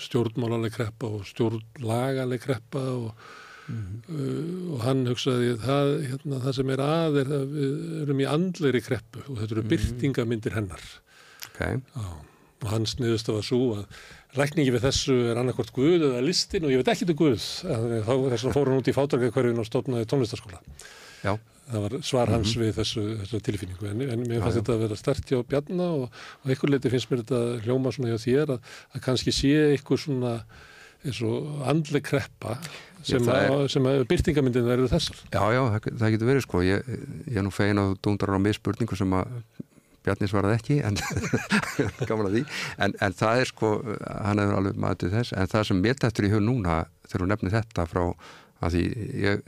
[0.07, 3.31] stjórnmálaleg kreppa og stjórnlagaleg kreppa og
[3.70, 4.15] Mm -hmm.
[4.15, 8.27] uh, og hann hugsaði það, hérna, það sem er að er að við erum í
[8.27, 9.69] andleiri kreppu og þetta eru mhm.
[9.69, 10.82] byrtingamindir hennar
[11.47, 11.78] okay.
[11.94, 12.02] Á,
[12.62, 14.01] og hans niðurst að svo að
[14.39, 18.12] rækningi við þessu er annarkort Guð eða listin og ég veit ekki til Guð þá
[18.15, 20.61] þess að fóru hann út í fátarkakverfin og stofnaði tónlistaskóla
[21.24, 21.35] Já.
[21.73, 22.65] það var svar hans mm -hmm.
[22.65, 26.11] við þessu, þessu tilfinningu en, en mér fannst þetta að vera stert hjá Bjarna og,
[26.43, 28.61] og einhver leiti finnst mér þetta hljóma svona hjá þér að,
[28.94, 30.35] að kannski sé einhver svona
[31.01, 32.59] eins og andle kreppa
[33.02, 35.16] sem, er, sem byrtingamindin verður þessar.
[35.32, 36.90] Já, já, það, það getur verið sko, ég,
[37.24, 39.32] ég er nú fegin að dúndrar á mig spurningu sem að
[40.11, 40.99] Bjarni svaraði ekki, en
[42.27, 43.73] að en, en það er sko,
[44.11, 47.27] hann hefur alveg maður til þess, en það sem mér tættur í hug núna þegar
[47.27, 48.05] hún nefnir þetta frá
[48.61, 48.82] að því
[49.23, 49.45] ég,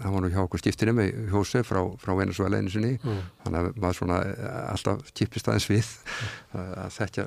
[0.00, 2.96] það var nú hjá okkur skiptinni með hjósi frá, frá Venezuela einu sinni.
[2.98, 3.20] Mm.
[3.44, 5.92] þannig að maður svona eh, alltaf kipist aðeins við
[6.58, 7.26] að þekkja,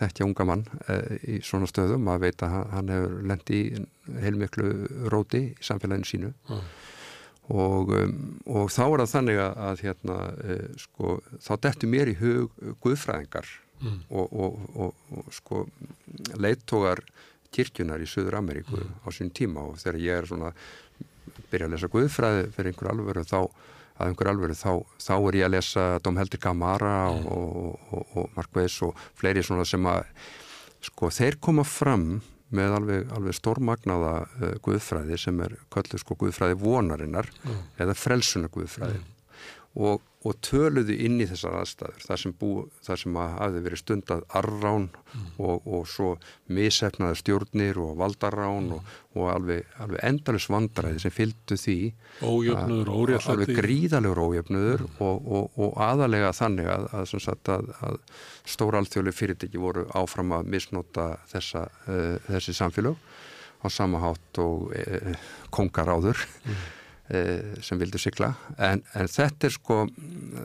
[0.00, 0.98] þekkja unga mann e,
[1.34, 2.08] í svona stöðum.
[2.12, 3.84] Að veit að hann hefur lendi í
[4.24, 4.72] heilmiklu
[5.12, 6.32] róti í samfélaginu sínu.
[6.48, 6.64] Mm.
[7.52, 8.16] Og, um,
[8.50, 13.50] og þá er það þannig að, hérna, e, sko, þá dettu mér í hug guðfræðingar
[13.80, 14.00] mm.
[14.10, 15.66] og, og, og sko
[16.40, 17.04] leittógar
[17.54, 18.98] kirkjunar í Suður Ameríku mm.
[19.06, 20.52] á sín tíma og þegar ég er svona
[21.50, 23.40] byrja að lesa Guðfræði fyrir einhver alvöru þá,
[23.96, 24.70] að einhver alvöru þá,
[25.02, 27.28] þá er ég að lesa Dóm Heldur Kamara mm.
[27.32, 30.02] og, og, og Mark Weiss og fleiri svona sem að
[30.86, 32.08] sko þeir koma fram
[32.54, 37.62] með alveg, alveg stórmagnaða uh, Guðfræði sem er köllu sko Guðfræði vonarinnar mm.
[37.82, 39.08] eða frelsuna Guðfræði mm.
[39.86, 42.50] og og töluðu inn í þessar aðstæður þar sem, bú,
[42.84, 45.26] þar sem að hafi verið stundað arrán mm.
[45.46, 46.12] og, og svo
[46.56, 48.76] missefnaði stjórnir og valdarrán mm.
[48.76, 51.76] og, og alveg, alveg endalus vandræði sem fylgdu því
[52.22, 55.04] ójöfnuður, óréttlæti alveg gríðalegur ójöfnuður mm.
[55.06, 57.14] og, og aðalega þannig að, að,
[57.56, 58.00] að, að
[58.56, 62.98] stóra alþjóðli fyrirtæki voru áfram að misnota þessa, uh, þessi samfélag
[63.62, 66.66] á samahátt og uh, kongaráður mm.
[67.06, 69.76] Sem vildu sigla en, en þetta er sko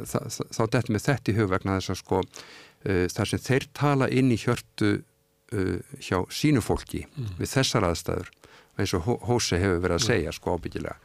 [0.06, 4.10] þá dettum við þetta í hug vegna þess að sko uh, þar sem þeir tala
[4.14, 7.34] inn í hjörtu uh, hjá sínu fólki mm.
[7.40, 8.30] við þessar aðstæður
[8.80, 10.38] eins og Hósi hefur verið að segja mm.
[10.38, 10.98] sko ábyggilega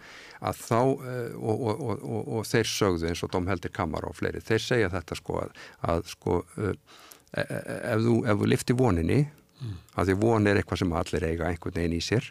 [0.46, 1.00] að þá uh,
[1.40, 4.92] og, og, og, og þeir sögðu eins og Dóm Heldir Kammar og fleiri, þeir segja
[4.92, 5.56] þetta sko að,
[5.88, 6.74] að sko e,
[7.32, 9.78] e, ef þú, ef þú lifti voninni mm.
[9.96, 12.28] að því von er eitthvað sem allir eiga einhvern veginn í sér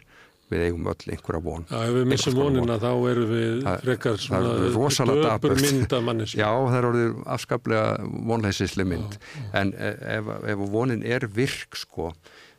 [0.52, 2.82] við eigum öll einhverja von Já, ef við missum vonina von.
[2.84, 8.86] þá erum við frekar svona döpur mynd af mannesku Já, það er orðið afskaplega vonleisisli
[8.86, 9.48] mynd já, já.
[9.60, 12.12] en e, ef, ef vonin er virk sko,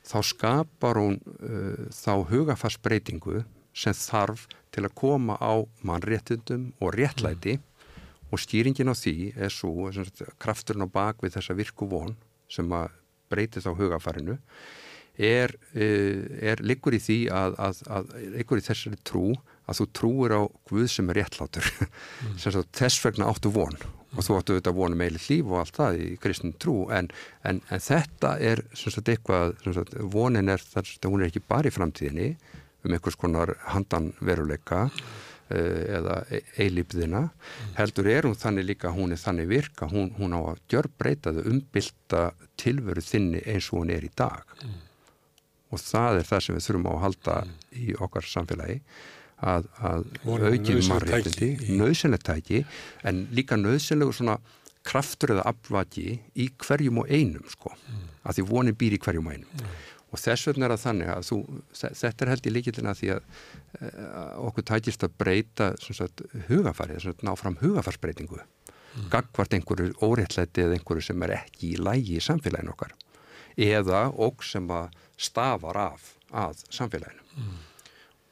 [0.08, 3.44] þá skapar hún uh, þá hugafarsbreytingu
[3.78, 7.66] sem þarf til að koma á mannréttundum og réttlæti mm.
[8.34, 9.92] og stýringin á því er svo
[10.42, 12.18] krafturinn á bak við þessa virku von
[12.52, 12.92] sem að
[13.32, 14.38] breyti þá hugafarinu
[15.18, 19.32] er, eh, er liggur í því að, að, að liggur í þessari trú
[19.68, 21.72] að þú trúir á Guð sem er réttlátur.
[22.18, 22.64] Mm.
[22.74, 23.76] þess vegna áttu von.
[24.18, 26.88] Og þú áttu auðvitað vonu meili líf og allt það í kristin trú.
[26.94, 27.10] En,
[27.46, 31.76] en, en þetta er sagt, eitthvað, sagt, vonin er þar hún er ekki bara í
[31.76, 32.32] framtíðinni
[32.86, 35.54] um einhvers konar handan veruleika uh,
[36.00, 37.78] eða e, eilífðina mm.
[37.78, 41.46] heldur er hún þannig líka hún er þannig virka, hún, hún á að gjör breytaðu
[41.54, 44.42] umbylta tilveru þinni eins og hún er í dag.
[44.64, 44.87] Mm
[45.72, 47.56] og það er það sem við þurfum á að halda mm.
[47.78, 48.78] í okkar samfélagi
[49.38, 52.64] að, að aukin margirindi nöðsynlegt tæki
[53.08, 54.40] en líka nöðsynlegu svona
[54.88, 58.10] kraftur eða afvaki í hverjum og einum sko, mm.
[58.24, 59.78] að því vonin býr í hverjum og einum mm.
[60.16, 61.40] og þess vegna er það þannig að þú,
[61.84, 63.92] þetta er held í líkildina því að e,
[64.48, 69.10] okkur tækist að breyta sagt, hugafari, þess að ná fram hugafarsbreytingu mm.
[69.14, 72.96] gagvart einhverju óréttlæti eða einhverju sem er ekki í lægi í samfélaginu okkar
[73.58, 77.56] eða okk sem að stafar af að samfélaginu mm.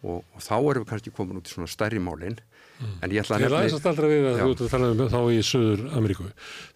[0.06, 2.96] og, og þá erum við kannski komin út í svona stærri málinn mm.
[3.02, 3.60] en ég ætla að nefna...
[3.64, 6.28] Ég læsast aldrei við að þú ert að tala um þá í Suður Ameríku.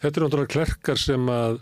[0.01, 1.59] Þetta er náttúrulega klerkar sem að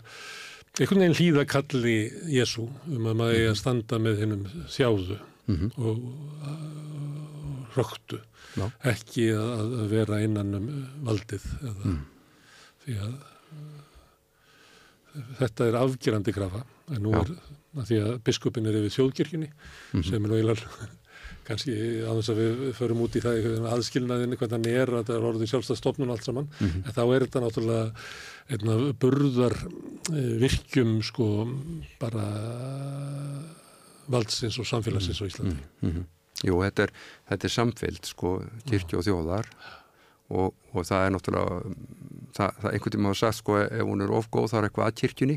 [0.78, 1.96] einhvern veginn hlýðakalli
[2.36, 5.18] Jésu um að maður eigi að standa með hennum þjáðu
[5.48, 5.70] Mhm.
[5.80, 5.96] og,
[6.44, 8.18] og röktu
[8.58, 8.66] Já.
[8.90, 10.66] ekki að, að vera innan um
[11.06, 12.02] valdið eða, Mm.
[12.84, 13.14] því að
[15.14, 16.60] uh, þetta er afgerandi krafa
[16.92, 17.22] en nú Já.
[17.22, 17.32] er
[17.78, 19.50] að því að biskupin er yfir þjóðkirkjunni
[19.94, 20.02] Mhm.
[20.08, 20.88] sem er eiginlega
[21.48, 21.72] kannski
[22.04, 25.28] á þess að við förum út í það aðskilnaðinni hvernig hann er að það er
[25.30, 26.48] orðið sjálfstæðstofnun allt saman.
[26.60, 26.82] Mhm.
[26.84, 27.86] en þá er þetta náttúrulega
[28.48, 29.56] einna burðar
[30.12, 31.28] eh, virkjum sko
[32.00, 32.26] bara
[34.08, 35.58] valdsins og samfélagsins á Íslandi.
[35.84, 36.06] Mm
[36.46, 36.90] Jú, þetta er,
[37.32, 38.28] þetta er samfélg, sko,
[38.70, 39.46] kirkju og þjóðar.
[40.30, 41.56] Og, og það er náttúrulega,
[42.36, 44.94] það, það einhvern tíma hafa sagt, sko, ef hún er ofgóð þá er eitthvað að
[45.00, 45.36] kirkjunni,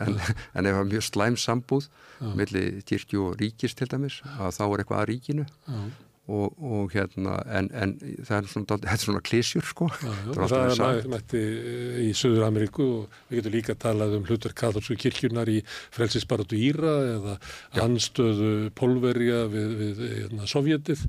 [0.00, 0.18] en,
[0.54, 1.88] en ef það er mjög slæm sambúð
[2.36, 5.86] milli kirkju og ríkis til dæmis, að þá er eitthvað að ríkinu Já,
[6.26, 7.90] og, og hérna, en, en
[8.26, 9.86] það er svona, er svona klísjur, sko.
[9.94, 10.32] já, já.
[10.34, 14.24] Það Það, er mæ- mætti eh, í Suður Ameríku og við getum líka talað um
[14.26, 15.60] hlutur katholsku kirkjunar í
[15.94, 17.36] frelsisbaratu Íra eða
[17.84, 21.06] anstöðu pólverja við, við hérna, sovjetið.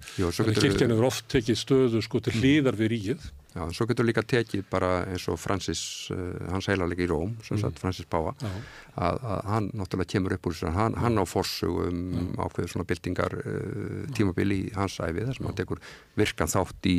[0.62, 3.28] Kirkjan hefur oft tekið stöðu sko til hlýðar við ríkið.
[3.56, 5.82] Já, en svo getur líka tekið bara eins og Francis,
[6.14, 10.50] uh, hans heilarleiki í Róm, sem sagt Francis Páa, að, að hann náttúrulega kemur upp
[10.50, 15.26] úr þessu, hann, hann á forsugum um ákveður svona byltingar uh, tímabili í hans æfi
[15.26, 15.82] þar sem hann tekur
[16.20, 16.98] virkan þátt í,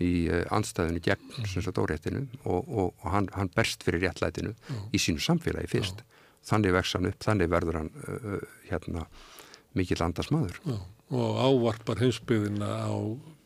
[0.00, 4.54] í uh, andstæðinu gegn sem sagt óréttinu og, og, og hann, hann berst fyrir réttlætinu
[4.94, 6.04] í sínu samfélagi fyrst.
[6.48, 7.90] Þannig vex hann upp, þannig verður hann
[8.70, 9.08] hérna
[9.76, 10.62] mikill andasmaður.
[11.12, 12.96] Og ávarpar heimsbyðina á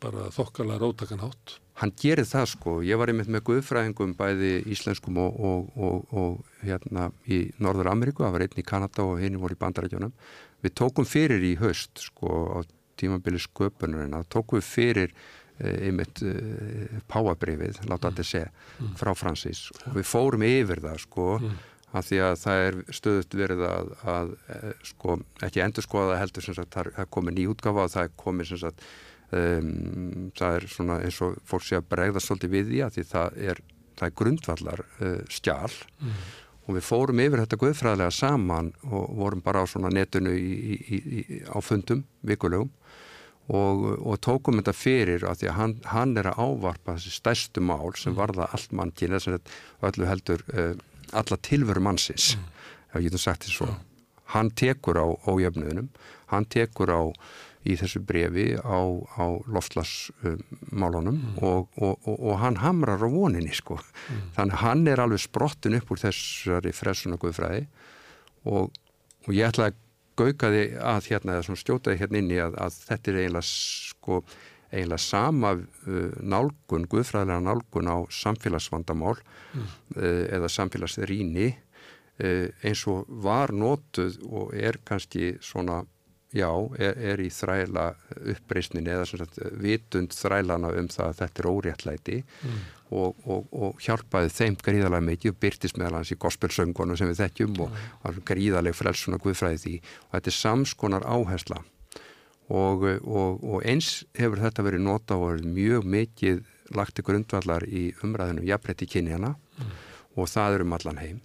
[0.02, 1.56] bara þokkala rótakan hátt.
[1.80, 6.64] Hann gerir það sko, ég var einmitt með guðfræðingum bæði íslenskum og, og, og, og
[6.66, 10.14] hérna í Norður Ameríku, það var einn í Kanada og hinn voru í Bandarækjunum.
[10.62, 12.58] Við tókum fyrir í haust sko á
[13.00, 18.44] tímabili sköpunurinn, þá tókum við fyrir eh, einmitt uh, páabrifið, láta þetta sé,
[19.00, 19.70] frá Francis.
[19.88, 21.28] Og við fórum yfir það sko
[21.92, 26.44] af því að það er stöðut verið að, að eh, sko, ekki endur skoða heldur
[26.44, 28.86] sem sagt, það það er komið nýjútgafa og það er komið sem sagt
[29.36, 33.04] um, það er svona eins og fólk sé að bregða svolítið við því að því
[33.12, 33.62] það er,
[33.98, 35.74] það er grundvallar uh, skjál
[36.62, 41.00] og við fórum yfir þetta guðfræðilega saman og vorum bara á svona netinu í, í,
[41.00, 42.70] í, á fundum vikulegum
[43.52, 47.64] og, og tókum þetta fyrir að því að hann, hann er að ávarpa þessi stærstu
[47.64, 49.54] mál sem varða allt mannkyn þess að
[49.90, 50.74] öllu heldur uh,
[51.12, 52.36] alla tilveru mannsins.
[52.92, 53.66] Ef ég getum sagt því svo.
[54.32, 55.90] Hann tekur á ójöfnuðunum
[56.32, 57.02] hann tekur á
[57.62, 58.80] í þessu brefi á,
[59.18, 59.24] á
[59.55, 63.78] loftlasmálunum og, og, og, og hann hamrar á voninni sko.
[64.36, 67.66] Þannig að hann er alveg sprottin upp úr þessari frelsuna guðfræði
[68.51, 68.72] og,
[69.26, 69.78] og ég ætla að
[70.18, 73.47] gauka því að hérna, eða stjóta því hérna inn í að, að þetta er eiginlega
[73.48, 74.22] sko
[74.72, 83.52] eiginlega sama uh, nálgun, guðfræðilega nálgun á samfélagsvandamál uh, eða samfélagsrýni uh, eins og var
[83.52, 85.82] notuð og er kannski svona
[86.32, 87.88] já, er, er í þræla
[88.34, 92.20] uppreysninni eða sagt vitund þrælana um það að þetta er óréttlæti
[92.92, 97.22] og, og, og hjálpaði þeim gríðarlega mikið og byrtist meðal hans í gospelsöngunum sem við
[97.22, 99.74] þekkjum og var gríðarleg frelsuna guðfræði því.
[100.09, 101.62] Og þetta er samskonar áhersla.
[102.52, 106.42] Og, og, og eins hefur þetta verið nota og verið mjög mikið
[106.76, 109.34] lagt til grundvallar í umræðinu jafnrætti kynjana
[110.16, 111.20] og það er um allan heim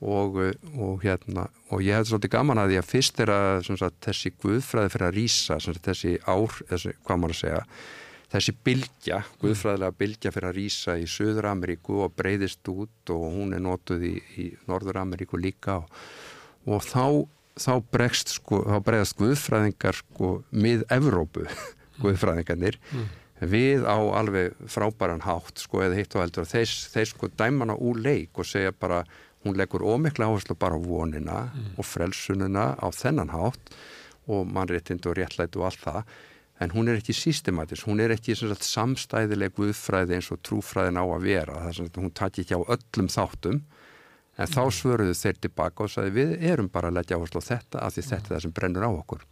[0.00, 0.38] og,
[0.80, 4.32] og hérna og ég hef svolítið gaman að því að fyrst er að sagt, þessi
[4.40, 7.64] guðfræði fyrir að rýsa þessi ár, þessi, hvað maður að segja
[8.30, 13.54] þessi bylgja, guðfræðilega bylgja fyrir að rýsa í Suður Ameríku og breyðist út og hún
[13.56, 16.02] er notuð í, í Norður Ameríku líka og,
[16.70, 17.26] og þá,
[17.58, 21.48] þá bregst sko, þá bregðast guðfræðingar sko mið Evrópu,
[22.02, 22.78] guðfræðingarnir
[23.40, 26.48] við á alveg frábæran hátt sko eða hitt og heldur.
[26.48, 29.00] Þeir sko dæmana úr leik og segja bara
[29.44, 31.38] hún leggur ómikla áherslu bara á vonina
[31.78, 33.72] og frelsununa á þennan hátt
[34.28, 36.02] og mannréttind og réttlætt og allt það.
[36.60, 41.04] En hún er ekki systematisk, hún er ekki sagt, samstæðileg guðfræði eins og trúfræðin á
[41.08, 43.62] að vera, það er að hún takki ekki á öllum þáttum.
[44.40, 47.80] En þá svöruðu þeir tilbaka og sagði við erum bara að leggja áherslu á þetta
[47.80, 49.24] af því þetta er það sem brennur á okkur.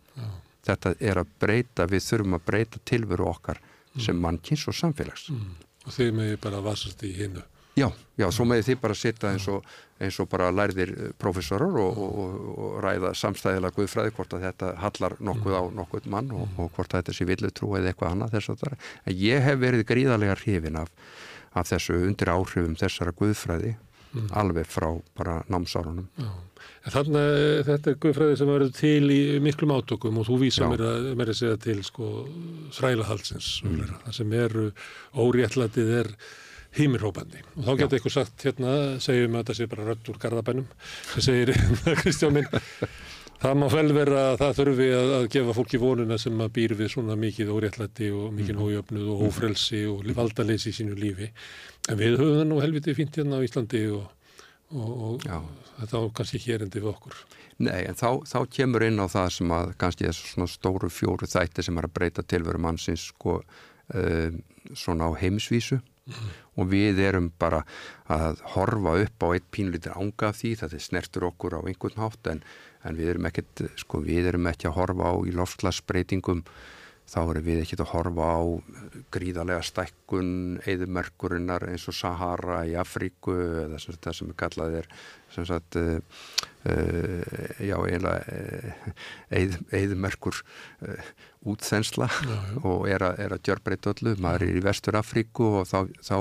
[0.68, 3.60] Þetta er að breyta, við þurfum að breyta tilveru okkar
[4.00, 5.28] sem mannkins og samfélags.
[5.32, 5.54] Mm.
[5.88, 7.44] og þið með bara vasast í hinnu
[7.78, 7.88] Já,
[8.18, 9.66] já, svo með því bara sitta eins og,
[10.02, 15.16] eins og bara lærðir professorar og, og, og ræða samstæðilega guðfræði hvort að þetta hallar
[15.30, 18.54] nokkuð á nokkuð mann og, og hvort að þetta sé villutrú eða eitthvað annað þess
[18.54, 18.88] að það er.
[19.24, 20.90] Ég hef verið gríðarlega hrifin af,
[21.54, 23.76] af þessu undir áhrifum þessara guðfræði
[24.12, 24.28] mm.
[24.40, 26.08] alveg frá bara námsárunum.
[26.88, 30.84] Þannig að þetta er guðfræði sem verður til í miklum átökum og þú vísa mér
[30.88, 32.10] að, mér að segja til sko
[32.76, 33.96] þrælahalsins, mm.
[34.06, 34.68] það sem eru
[35.14, 36.12] óréttlætið er
[36.78, 40.68] hímirrópandi og þá getur eitthvað sagt hérna, segjum að þetta sé bara rött úr garðabænum
[41.14, 41.54] sem segir
[42.02, 42.50] Kristjánin
[43.38, 46.74] það má vel vera að það þurfi að, að gefa fólki vonuna sem að býr
[46.78, 51.30] við svona mikið óréttlætti og mikið hójöfnuð og ófrelsi og valdaleysi í sínu lífi.
[51.88, 54.08] En við höfum það nú helviti fínt hérna á Íslandi og,
[54.74, 57.20] og, og þetta á kannski hérendi við okkur.
[57.58, 61.30] Nei, en þá, þá kemur inn á það sem að kannski er svona stóru fjóru
[61.30, 64.28] þætti sem er að breyta tilveru mannsins sko uh,
[64.74, 65.80] svona á heimsvísu.
[66.08, 66.28] Mm.
[66.58, 67.62] Og við erum bara
[68.10, 72.32] að horfa upp á eitt pínlítir ánga af því það snertur okkur á einhvern hátt
[72.32, 72.42] en,
[72.82, 76.44] en við erum ekkert, sko við erum ekki að horfa á í loftslagsbreytingum
[77.08, 78.40] þá erum við ekkert að horfa á
[79.14, 80.32] gríðarlega stækkun
[80.68, 84.90] eðumerkurinnar eins og Sahara í Afríku eða sem það sem er kallað er
[85.32, 85.96] sem sagt uh,
[86.68, 88.20] uh, já eiginlega
[89.32, 90.42] uh, eðumerkur
[91.48, 92.08] útþensla
[92.66, 96.16] og er að, er að gjörbreyta öllu, maður er í vestur Afríku og þá, þá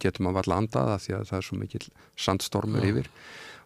[0.00, 1.84] getur maður alltaf andaða því að það er svo mikil
[2.26, 2.92] sandstormur já.
[2.92, 3.10] yfir.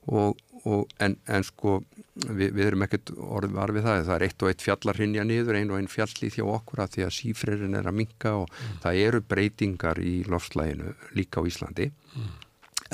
[0.07, 1.79] Og, og en, en sko
[2.17, 5.27] við, við erum ekkert orðið var við það það er eitt og eitt fjallar hinja
[5.29, 8.49] niður ein og einn fjallið hjá okkur að því að sífriðin er að minka og
[8.51, 8.79] mm.
[8.85, 12.33] það eru breytingar í lofslæginu líka á Íslandi mm.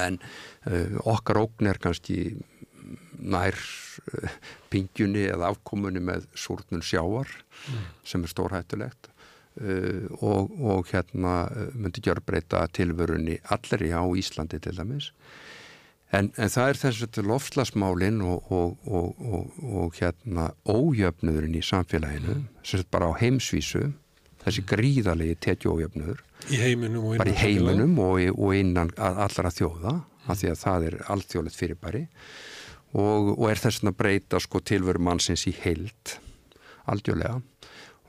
[0.06, 2.18] en uh, okkar ógn er kannski
[3.22, 4.36] nær uh,
[4.72, 7.88] pingjunni eða afkomunni með súrnun sjáar mm.
[8.08, 9.08] sem er stórhættulegt
[9.62, 15.12] uh, og, og hérna myndi gjör breyta tilvörunni allir í á Íslandi til dæmis
[16.12, 22.42] En, en það er þess að lofslagsmálinn og, og, og, og hérna ójöfnöðurinn í samfélaginu,
[22.68, 23.86] sem bara á heimsvísu,
[24.44, 26.20] þessi gríðalegi tetju ójöfnöður.
[26.52, 27.22] Í heiminum og innan.
[27.22, 29.94] Bara í heiminum og innan allra þjóða,
[30.28, 32.02] af því að það er allþjóðlegt fyrirbæri
[32.92, 36.18] og er þess að breyta sko tilveru mannsins í heilt,
[36.92, 37.40] aldjóðlega.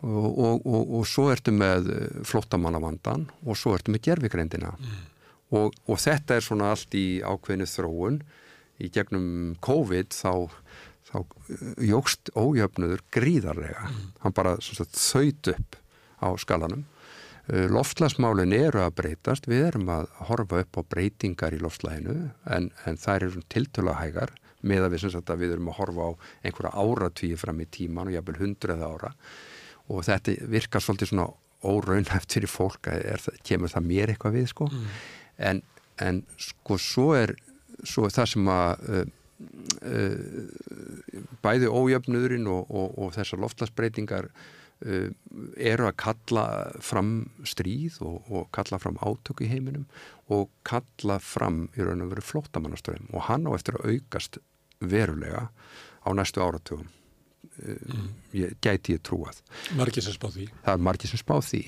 [0.03, 1.88] Og svo ertu með
[2.27, 4.73] flottamannavandan og svo ertu með gerfikreindina.
[4.75, 5.12] Mm
[5.53, 8.21] og, og þetta er svona allt í ákveðinu þróun.
[8.81, 10.49] Í gegnum COVID þá,
[11.09, 13.85] þá uh, jógst ójöfnudur gríðarlega.
[13.89, 14.09] Mm.
[14.25, 15.77] hann bara þaut upp
[16.23, 16.85] á skalanum.
[17.51, 19.49] Uh, loftlagsmálin eru að breytast.
[19.51, 24.34] Við erum að horfa upp á breytingar í loftlæginu en, en það eru tiltöla hægar
[24.63, 26.11] með að við, að við erum að horfa á
[26.47, 29.15] einhverja áratvíi fram í tíman og jafnvel hundruð ára.
[29.91, 31.27] Og þetta virkar svolítið svona
[31.63, 34.69] óraunhæft fyrir fólk að er, kemur það mér eitthvað við sko.
[34.71, 35.61] Mm en,
[36.01, 37.35] en sko svo er
[37.84, 39.05] svo er það sem að uh,
[39.91, 45.10] uh, bæði ójöfnurinn og, og, og þessar loftlagsbreytingar uh,
[45.57, 46.47] eru að kalla
[46.84, 47.14] fram
[47.47, 49.88] stríð og, og kalla fram átök í heiminum
[50.31, 54.41] og kalla fram í raun og veru flótamannastöðum og hann á eftir að aukast
[54.84, 55.47] verulega
[56.03, 56.89] á næstu áratugum.
[57.53, 58.07] Mm.
[58.34, 59.38] ég, gæti ég trúað.
[59.77, 60.45] Margir sem spáð því.
[60.64, 61.60] Það er margir sem spáð því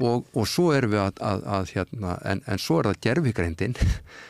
[0.00, 3.76] og, og svo erum við að, að, að hérna, en, en svo er það gerfigreindin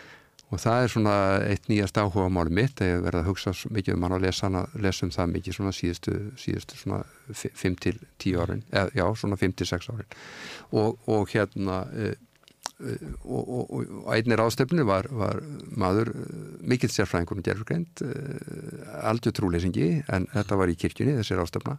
[0.53, 1.15] og það er svona
[1.49, 4.51] eitt nýjast áhuga máli mitt að ég verða að hugsa mikið um hann og lesa,
[4.85, 10.13] lesa um það mikið svona síðustu, síðustu svona 5-10 árin, eða já svona 5-6 árin.
[10.77, 12.11] Og, og hérna e,
[12.83, 13.73] e, og, og,
[14.03, 15.41] og einnir ástöfnu var, var
[15.73, 16.13] maður
[16.61, 18.13] mikill sérfræðingur um gerfugreind e,
[19.09, 21.79] aldrei trúleysingi en þetta var í kirkjunni þessir ástöfna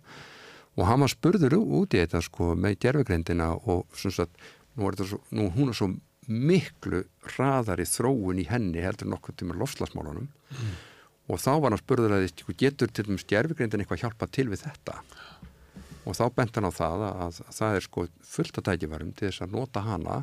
[0.73, 5.49] og hann var spurður út í þetta sko með gerfugreindina og svona að svo, nú,
[5.53, 5.91] hún er svo
[6.27, 10.73] miklu hraðari þróun í henni heldur nokkur tíma lofslagsmálunum mm.
[11.29, 14.65] og þá var hann spurður að sko, getur til dæmis gerfugreindin eitthvað hjálpa til við
[14.65, 15.01] þetta
[16.03, 19.13] og þá bent hann á það að, að, að það er sko fullt að tækifærum
[19.13, 20.17] til þess að nota hana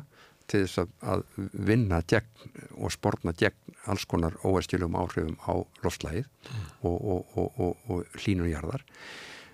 [0.51, 1.23] til þess að, að
[1.69, 5.53] vinna gegn og spórna gegn alls konar óerstjölum áhrifum á
[5.85, 6.65] lofslægið mm.
[6.89, 8.83] og, og, og, og hlínunjarðar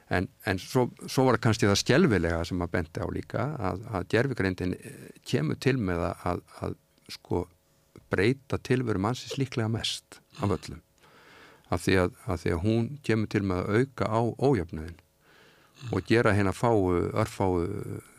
[0.10, 3.82] En, en svo, svo var það kannski það skjálfilega sem að benda á líka að,
[3.92, 6.78] að gerfugreindin eh, kemur til með að, að
[7.12, 7.42] sko
[8.12, 10.80] breyta tilveru mannsins líklega mest af öllum.
[11.68, 15.02] Af því að, að því hún kemur til með að auka á ójöfnuðin
[15.92, 17.62] og gera hérna fáu, örfáu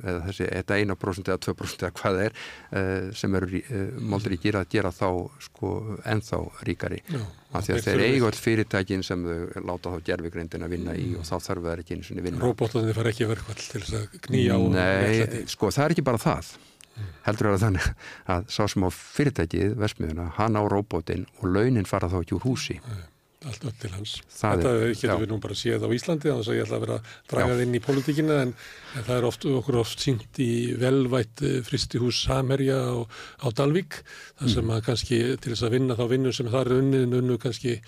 [0.02, 4.58] eða þessi, þetta 1% eða 2% eða hvað það er uh, sem eru eh, málduríkir
[4.60, 5.08] að gera þá
[5.48, 5.72] sko
[6.08, 7.02] ennþá ríkari.
[7.08, 7.20] Já,
[7.52, 11.10] af því að þeir eigu all fyrirtækin sem þau láta þá gerfigreindin að vinna í
[11.18, 12.42] og þá þarf það ekki eins og vinna.
[12.46, 16.56] Róbótaðinni fara ekki verkvall til þess að knýja Nei, sko það er ekki bara það.
[16.98, 17.10] Mm.
[17.22, 17.84] heldur að þannig
[18.34, 22.46] að sá sem á fyrirtækið, Vesmiðuna, hann á róbótin og launin fara þá ekki úr
[22.48, 22.80] húsi.
[22.82, 23.04] Nei
[23.46, 24.16] allt öll til hans.
[24.34, 25.16] Það Þetta er, getur já.
[25.20, 27.62] við nú bara séð á Íslandi, þannig að ég ætla að vera að draga það
[27.64, 28.52] inn í pólitíkina, en,
[28.98, 30.50] en það er oft, okkur oft syngt í
[30.80, 34.00] velvætt eh, fristihús Samherja á, á Dalvík,
[34.40, 34.74] þar sem mm.
[34.74, 37.78] að kannski til þess að vinna þá vinnu sem það er unnið, unnu kannski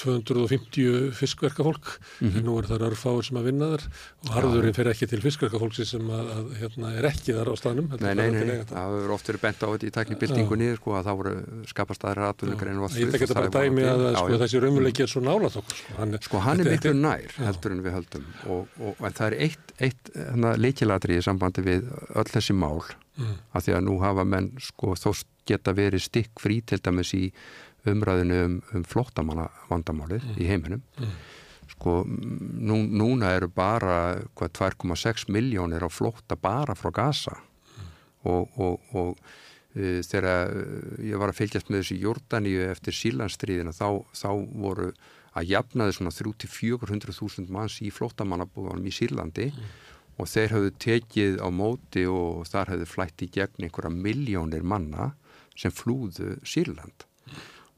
[0.00, 1.98] 250 fiskverkafólk.
[2.20, 2.38] Mm -hmm.
[2.38, 3.84] en nú er það örfáir sem að vinna þar
[4.22, 7.88] og harðurinn fer ekki til fiskverkafólksi sem að, að hérna, er ekki þar á stanum
[8.00, 8.64] Nei, nei, nei, nei.
[8.68, 11.34] það hefur oft verið bent á þetta í taknibildingunni sko, að það voru
[11.72, 15.24] skapast aðra atvinnugrein Ég er ekki bara dæmi að, að sko, þessi raunveruleiki er svo
[15.24, 19.02] nálat okkur Sko, hann, sko, hann er miklu nær heldur en við höldum og, og,
[19.08, 22.80] það er eitt, eitt hérna, leikilatri í sambandi við öll þessi mál
[23.18, 23.36] mm.
[23.52, 25.10] að því að nú hafa menn sko, þó
[25.48, 27.24] geta verið stikk frí til dæmis í
[27.88, 30.34] umræðinu um, um flottamanna vandamálið mm.
[30.38, 31.14] í heiminum mm.
[31.74, 37.88] sko nú, núna eru bara 2,6 miljónir á flotta bara frá Gaza mm.
[38.30, 40.54] og, og, og uh, þegar
[41.02, 44.92] ég var að fylgjast með þessu Jórdaníu eftir sílandstríðina þá, þá voru
[45.32, 49.48] að jafnaði svona 3-400.000 manns í flottamannabúðanum í Sýrlandi
[50.20, 55.14] og þeir hafðu tekið á móti og þar hafðu flætt í gegn einhverja miljónir manna
[55.56, 57.06] sem flúðu Sýrland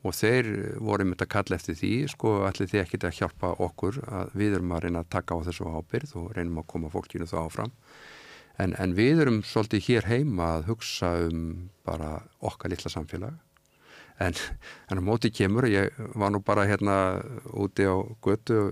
[0.04, 0.50] og þeir
[0.84, 4.58] voru myndið að kalla eftir því sko allir þið ekkit að hjálpa okkur að við
[4.58, 7.72] erum að reyna að taka á þessu ábyrð og reynum að koma fólkinu þá áfram.
[8.60, 11.40] En, en við erum svolítið hér heima að hugsa um
[11.86, 13.34] bara okkar litla samfélag.
[14.22, 14.36] En,
[14.92, 17.18] en á móti kemur ég var nú bara hérna
[17.50, 18.70] úti á götu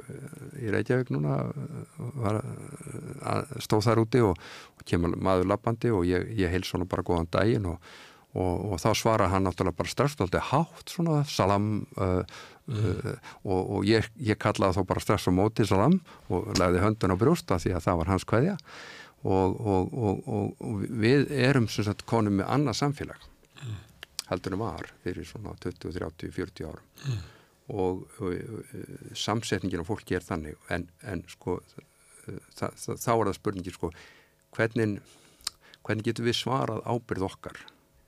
[0.54, 1.40] í Reykjavík núna
[1.98, 2.38] var,
[3.58, 4.38] stóð þar úti og,
[4.78, 7.82] og kemur maður lappandi og ég, ég heils svona bara góðan daginn og
[8.32, 12.22] og, og þá svara hann náttúrulega bara alltaf hátt svona salam uh,
[12.66, 12.78] mm.
[12.78, 13.12] uh,
[13.44, 15.98] og, og ég, ég kallaði þá bara strax á móti salam
[16.32, 18.56] og legði höndun á brjósta því að það var hans kveðja
[19.22, 23.28] og, og við erum sem sagt konum með annað samfélag
[23.60, 23.76] mm.
[24.32, 27.20] heldunum var fyrir svona 20, 30, 40 árum mm.
[27.76, 31.60] og samsetningin á fólki er þannig en, en sko
[32.56, 33.92] þá er það spurningin sko
[34.56, 34.98] hvernig,
[35.82, 37.62] hvernig getur við svarað ábyrð okkar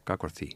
[0.09, 0.51] gagvar því.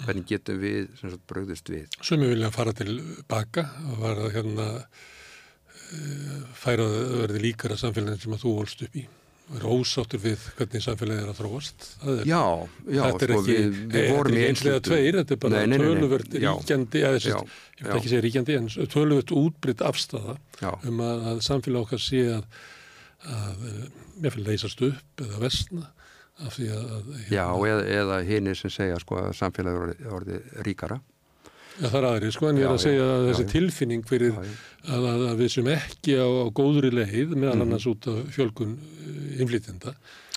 [0.00, 1.96] Hvernig getum við sagt, bröðust við?
[2.06, 8.22] Sumi vilja fara til baka og var að hérna eh, færa að verði líkara samfélagin
[8.22, 9.06] sem að þú volst upp í.
[9.50, 11.86] Og er ósáttur við hvernig samfélagið er að þróast.
[12.06, 12.42] Er, Já,
[12.86, 16.36] já Þetta er sko, ekki, við, við er ekki einslega tveir þetta er bara töluvert
[16.36, 17.40] ríkjandi eða ég
[17.80, 20.36] vil ekki segja ríkjandi en töluvert útbrytt afstafa
[20.86, 22.46] um að, að samfélag okkar sé að
[23.28, 23.88] að eh,
[24.20, 25.90] mér fyrir leysast upp eða vestna
[26.46, 26.58] að...
[26.58, 31.00] Hérna, Já, eða, eða hinn sem segja sko að samfélagi er orðið ríkara.
[31.80, 35.04] Já, það er aðrið sko, en ég er að segja að þessi tilfinning fyrir að,
[35.12, 37.62] að, við sem ekki á, á góðri leið, meðal mhm.
[37.66, 39.94] annars út af fjölkun eh, innflytjenda,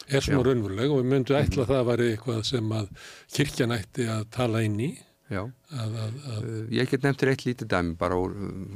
[0.08, 4.08] er svona raunveruleg og við myndum ætla að það væri eitthvað sem að kirkjan ætti
[4.12, 4.92] að tala inn í
[5.32, 5.40] Já,
[5.72, 8.34] að, að, að ég get nefntir eitt lítið dæmi bara úr,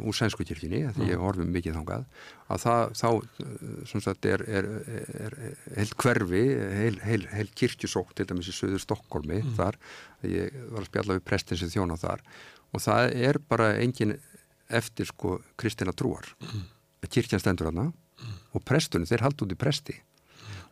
[0.08, 1.10] úr sænsku kirkjunni því mm.
[1.10, 2.06] ég horfum mikið þángað
[2.48, 3.10] að það, þá,
[3.92, 6.44] sagt, er, er, er, er heilt hverfi
[6.80, 9.50] heil, heil, heil kirkjusók til dæmis í söður Stokkólmi mm.
[9.58, 9.76] þar
[10.24, 12.24] ég var að spjalla við prestin sem þjóna þar
[12.72, 14.14] og það er bara engin
[14.80, 16.64] eftir sko kristina trúar mm.
[17.12, 18.38] kirkjan stendur hana mm.
[18.56, 19.98] og prestunni, þeir haldi út í presti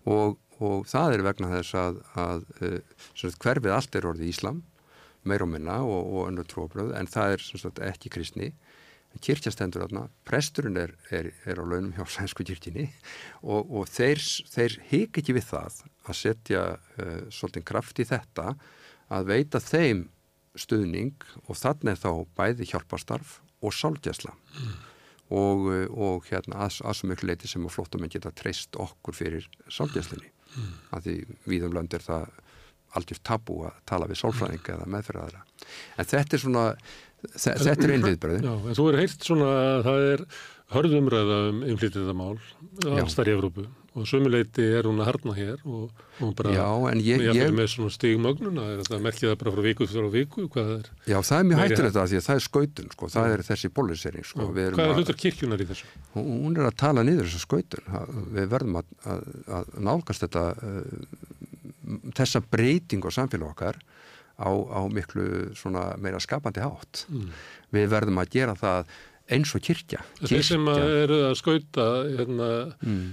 [0.07, 2.47] og, og það er vegna þess að, að
[3.43, 4.63] hverfið allt er orðið Íslam
[5.29, 8.53] meir og minna og, og önnur tróbröð en það er sagt, ekki kristni
[9.23, 12.89] kirkjastendur aðna, presturinn er, er, er á launum hjá sænsku kirkjini
[13.43, 14.19] og, og þeir,
[14.51, 18.51] þeir hik ekki við það að setja uh, svolítið kraft í þetta
[19.15, 20.07] að veita þeim
[20.59, 21.15] stuðning
[21.45, 24.75] og þannig þá bæði hjálpastarf og sálgjæsla mm.
[25.35, 29.17] og, eh, og hérna að, að svo miklu leiti sem að flótamenn geta treyst okkur
[29.17, 30.71] fyrir sálgjæslinni mm.
[30.95, 31.15] að því
[31.51, 32.29] viðum lönd er það
[32.99, 35.45] algjör tabú að tala við sálfræðinga eða meðferðaðara.
[35.99, 36.65] En þetta er svona,
[37.35, 38.49] þetta er einviðbröðin.
[38.49, 40.27] Já, en þú er heilt svona að það er
[40.75, 42.37] hörðumræða um innflyttiðamál
[42.95, 43.65] allstar í Evrópu
[43.95, 46.65] og sömuleiti er hún að harna hér og hún bara, já,
[46.99, 50.71] ég, ég, ég með svona stigmögnuna, þetta merkið það bara frá viku fyrir viku, hvað
[50.73, 50.89] er?
[51.07, 53.35] Já, það er mjög hættur þetta því að það er skautun, sko, það já.
[53.37, 54.49] er þessi bólisering, sko.
[54.51, 55.87] Hvað er hlutur kirkjunar í þessu?
[56.17, 57.87] Hún er að tala niður þessu skautun,
[58.35, 59.23] við verðum að, að,
[59.61, 61.07] að nálgast þetta uh,
[62.17, 63.79] þessa breyting á samfélag okkar
[64.39, 65.51] á, á miklu
[66.01, 67.05] meira skapandi hátt.
[67.09, 67.29] Mm.
[67.75, 68.95] Við verðum að gera það
[69.35, 70.01] eins og kirkja.
[70.21, 72.49] Þeir sem að eru að skauta hérna,
[72.85, 73.05] mm.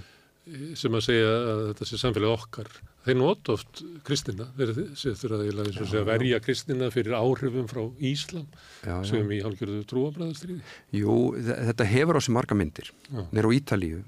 [0.78, 2.72] sem að segja að þetta sé samfélag okkar
[3.06, 8.96] þeir nota oft kristina þeir þurfa að verja kristina fyrir áhrifum frá Íslam já, já.
[9.10, 10.60] sem í hálfgjörðu trúabræðastriði
[11.00, 12.92] Jú, þetta hefur á sig marga myndir
[13.32, 14.02] nýra á Ítalíu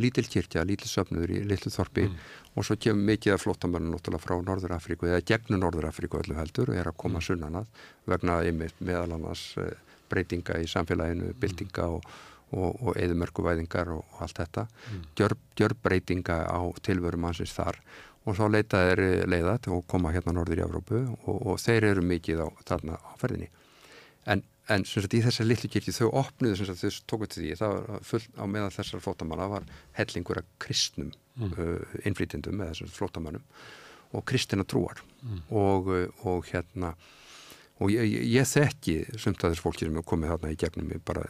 [0.00, 2.16] lítil kirkja, lítil söfnuður í litlu þorpi mm.
[2.56, 6.38] og svo kemur mikið af flottamörnum náttúrulega frá Norður Afríku eða gegnum Norður Afríku öllu
[6.38, 7.28] heldur og er að koma mm.
[7.28, 9.72] sunnanað vegna einmitt meðal annars eh,
[10.10, 12.06] breytinga í samfélaginu, bildinga og
[12.52, 15.02] og, og eðumörkuvæðingar og, og allt þetta mm.
[15.20, 17.80] gjör, gjör breytinga á tilvörum hansins þar
[18.28, 22.04] og svo leitað er leiðat og koma hérna norður í Evrópu og, og þeir eru
[22.04, 23.48] mikið á, þarna á ferðinni
[24.28, 27.76] en, en sagt, í þessar litlu kirkju þau opnuðu sagt, þau tókuð til því það
[27.76, 31.54] var full á meðan þessar flótamanna var hellingur af kristnum mm.
[31.56, 33.46] uh, innflýtindum eða þessar flótamannum
[34.10, 35.42] og kristina trúar mm.
[35.54, 35.90] og,
[36.26, 36.94] og hérna
[37.80, 40.90] og ég, ég, ég þekki sumt að þessu fólki sem hefur komið þarna í gegnum
[40.94, 41.26] ég bara,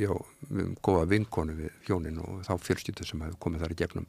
[0.00, 0.12] já,
[0.48, 4.08] við hefum góða vinkonu við hjónin og þá fjölskyldu sem hefur komið þar í gegnum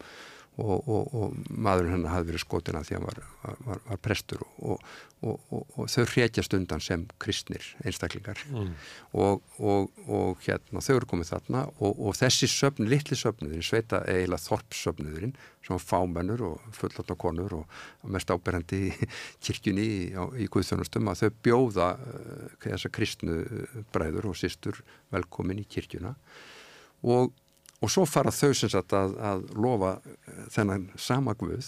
[0.62, 3.22] og, og, og maðurinn hennar hafði verið skotina því hann var,
[3.66, 4.84] var, var prestur og,
[5.24, 8.70] og þau hrekjast undan sem kristnir einstaklingar mm.
[9.18, 15.80] og hérna þau eru komið þarna og þessi söfn, litli söfnuðurinn, sveita eiginlega þorpsöfnuðurinn sem
[15.80, 17.78] fámennur og fullotna konur og
[18.14, 19.10] mest áberandi í
[19.46, 20.02] kirkjunni í,
[20.44, 23.40] í Guðþjónustum að þau bjóða uh, þessa kristnu
[23.96, 26.14] bræður og sýstur velkomin í kirkjuna
[27.04, 27.34] og
[27.84, 31.60] og svo fara þau sem sagt að, að lofa eh, þennan sama Guð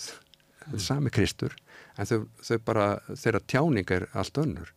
[0.71, 0.79] mm.
[0.79, 1.55] sami Kristur
[1.99, 4.71] en þau, þau bara, þeirra tjáning er allt önnur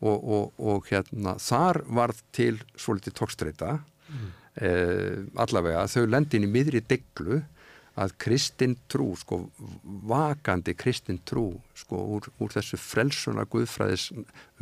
[0.00, 4.28] og, og, og hérna þar varð til svolítið tókstreita mm.
[4.66, 7.42] eh, allavega þau lendi inn í miðri deglu
[8.00, 9.42] að kristin trú, sko
[10.08, 14.10] vakandi kristin trú sko úr, úr þessu frelsuna guðfræðis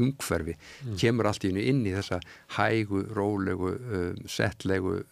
[0.01, 0.97] umhverfi, mm.
[0.99, 2.19] kemur allt í inn í þessa
[2.57, 5.03] hægu, rólegu um, settlegu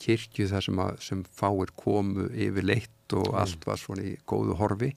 [0.00, 3.40] kirkju þar sem, að, sem fáir komu yfir leitt og mm.
[3.42, 4.94] allt var svona í góðu horfi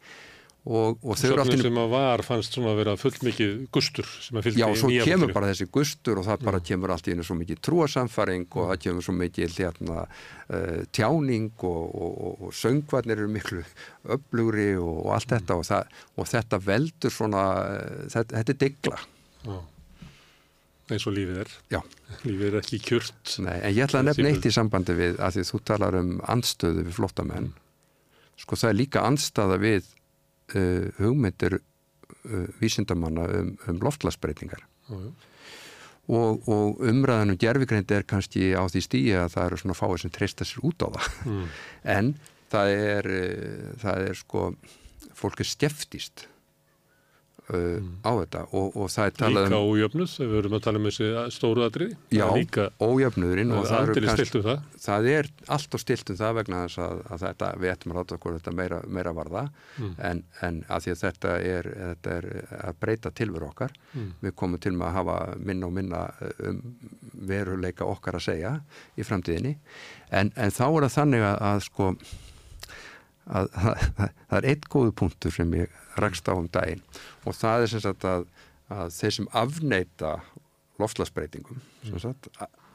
[0.63, 4.07] og, og þau eru alltaf sem að var fannst svona að vera fullt mikið gustur
[4.07, 6.67] sem að fylgja í nýja já, svo kemur bara þessi gustur og það bara mm.
[6.69, 11.83] kemur alltaf inn svo mikið trúasamfaring og það kemur svo mikið hérna, uh, tjáning og,
[12.07, 13.65] og, og söngvarnir eru miklu
[14.15, 15.35] öflugri og allt mm.
[15.35, 19.05] þetta það, og þetta veldur svona uh, þetta, þetta er digla
[19.43, 19.61] já
[20.95, 21.51] eins og lífið er.
[21.73, 21.79] Já.
[22.23, 23.35] lífið er ekki kjört.
[23.43, 26.15] Nei, en ég ætla að nefna eitt í sambandi við að því þú talar um
[26.33, 27.51] andstöðu við flottamenn
[28.39, 29.85] sko það er líka andstaða við
[30.57, 38.83] uh, hugmyndir uh, vísindamanna um, um loftlagsbreytingar og, og umræðanum gerfigreind er kannski á því
[38.83, 41.09] stíi að það eru svona fáið sem treysta sér út á það.
[41.29, 41.45] Mm.
[41.97, 42.13] en
[42.53, 44.47] það er uh, það er sko
[45.13, 46.32] fólk er skeftíst Uh,
[47.59, 47.89] mm.
[48.03, 50.81] á þetta og, og það er talað líka um ójöfnuð, þegar við höfum að tala
[50.81, 52.25] um þessi stóru aðrið já,
[52.83, 54.65] ójöfnuðurinn og það, kannski, það.
[54.85, 57.99] það er allt og stilt um það vegna þess að, að þetta, við ættum að
[57.99, 59.45] ráta okkur þetta meira, meira varða
[59.77, 59.93] mm.
[60.09, 64.11] en, en að því að þetta er, þetta er að breyta tilveru okkar mm.
[64.25, 66.03] við komum til með að hafa minna og minna
[66.49, 66.61] um
[67.23, 68.53] veruleika okkar að segja
[68.97, 69.57] í framtíðinni
[70.11, 71.91] en, en þá er það þannig að, að sko
[73.25, 76.83] að, að það er eitt góðu punktur sem ég rakst á um daginn
[77.23, 78.27] og það er sem sagt að,
[78.73, 80.13] að þeir sem afneita
[80.81, 82.29] loftlagsbreytingum sem sagt,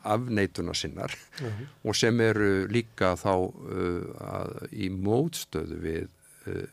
[0.09, 1.47] afneituna sinnar uh.
[1.47, 1.65] -huh.
[1.85, 6.09] og sem eru líka þá uh, í mótstöðu við
[6.47, 6.67] uh,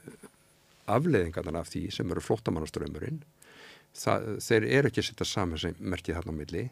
[0.85, 3.23] afleiðingarna af því sem eru flóttamannaströymurinn
[3.95, 6.63] þeir eru ekki að setja saman sem merkið þarna á milli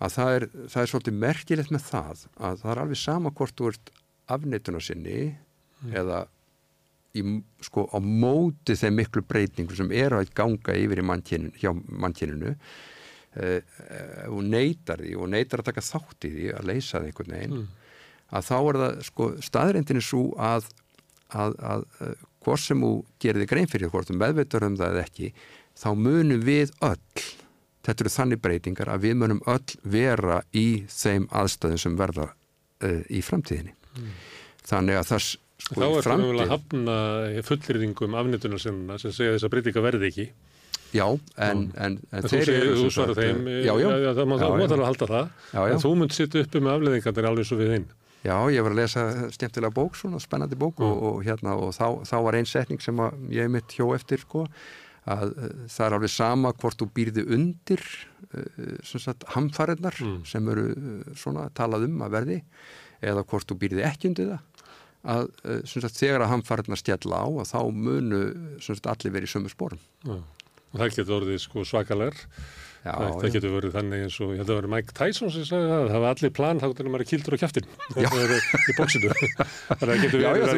[0.00, 3.62] að það er, það er svolítið merkilegt með það að það er alveg sama hvort
[3.68, 3.92] ert
[4.30, 5.18] afneituna sinni
[5.80, 5.96] mm.
[6.02, 6.20] eða
[7.16, 7.24] í,
[7.64, 13.60] sko, á móti þeim miklu breytingu sem eru að ganga yfir mannkyninu, hjá mannkyninu eh,
[13.60, 17.36] eh, og neytar því og neytar að taka þátt í því að leysa það einhvern
[17.36, 17.66] veginn mm.
[18.38, 20.70] að þá er það sko, staðrindin er svo að,
[21.34, 24.96] að, að, eh, hvort sem þú gerir þig grein fyrir hvort þú meðveitur um það
[24.96, 25.34] eða ekki
[25.80, 27.28] þá munum við öll
[27.80, 33.00] þetta eru þannig breytingar að við munum öll vera í þeim aðstöðum sem verða uh,
[33.08, 34.10] í framtíðinni mm.
[34.68, 35.30] þannig að það
[35.60, 36.94] Sko, Þá er það vel að hafna
[37.46, 40.26] fullriðingum afnittunarsinnuna sem segja þess að breytinga verði ekki.
[40.90, 41.06] Já,
[41.38, 42.74] en, en, en þeir eru...
[42.80, 45.32] Þú svarar þeim, já, já, já, það má það að halda það,
[45.62, 47.88] en þú munt sitta uppi með afleðingarnir alveg svo við hinn.
[48.20, 52.02] Já, ég var að lesa stjæmtilega bók, svona spennandi bók og, og, hérna, og þá,
[52.10, 52.98] þá var einn setning sem
[53.32, 54.44] ég mitt hjó eftir, sko,
[55.08, 55.30] að
[55.70, 57.84] það er alveg sama hvort þú býrði undir
[58.34, 60.20] uh, hamfarinnar mm.
[60.28, 60.66] sem eru
[61.16, 62.38] svona talað um að verði
[63.00, 64.49] eða hvort þú býrði ekki undir það
[65.04, 66.32] að eh, sagt, þegar að
[66.76, 68.22] að stjalla á að þá munu
[68.60, 69.84] sagt, allir verið í sömu spórum.
[70.70, 72.18] Það getur orðið sko svakalar.
[72.80, 75.42] Já, það, það getur verið þannig eins og ég held að verið Mike Tyson sem
[75.44, 78.76] sagði það, það var allir plan þá getur maður kildur á kæftin það er í
[78.78, 79.10] bóksinu
[79.82, 80.54] það getur verið að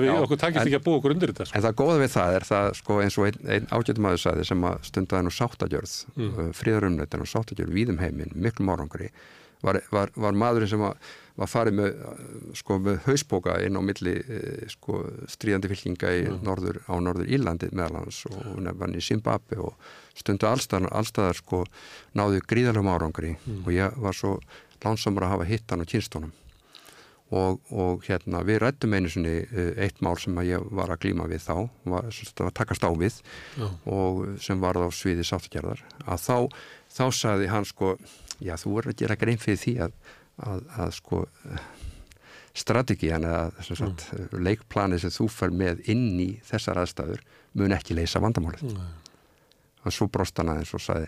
[0.00, 1.58] við já, það okkur takist ekki að búa okkur undir þetta sko.
[1.58, 4.48] En það góða við það er það sko, eins og einn ein ágættum aður sagði
[4.48, 6.30] sem að stundaði nú sáttagjörð mm.
[6.30, 9.12] Uh, fríðarumnættin og sáttagjörð víðum heiminn, miklu mórangri
[9.64, 12.00] var, var, var maðurinn sem að var farið með,
[12.58, 14.16] sko, með hausbóka inn á milli
[14.68, 14.98] sko,
[15.30, 16.42] stríðandi fylkinga mm.
[16.44, 21.62] norður, á norður Írlandi meðal hans og nefnir í Zimbabwe og stundu allstaðar, allstaðar sko,
[22.18, 23.62] náðu gríðalegum árangri mm.
[23.64, 24.36] og ég var svo
[24.84, 26.36] lánsamur að hafa hittan á kynstónum
[27.30, 31.28] og, og hérna við rættum einu sinni uh, eitt mál sem ég var að glíma
[31.30, 31.54] við þá
[31.92, 33.20] var, var takast á við
[33.56, 33.68] Já.
[33.86, 36.36] og sem var á sviði sáttagerðar að þá,
[36.90, 37.94] þá sagði hann sko
[38.44, 39.96] já þú verður að gera grein fyrir því að,
[40.46, 41.24] að, að sko
[42.60, 44.40] strategían eða sagt, mm.
[44.46, 47.22] leikplanið sem þú fær með inn í þessar aðstæður
[47.58, 48.72] mun ekki leysa vandamálið.
[48.74, 48.96] Mm.
[49.80, 51.06] og svo brost hann aðeins og sagði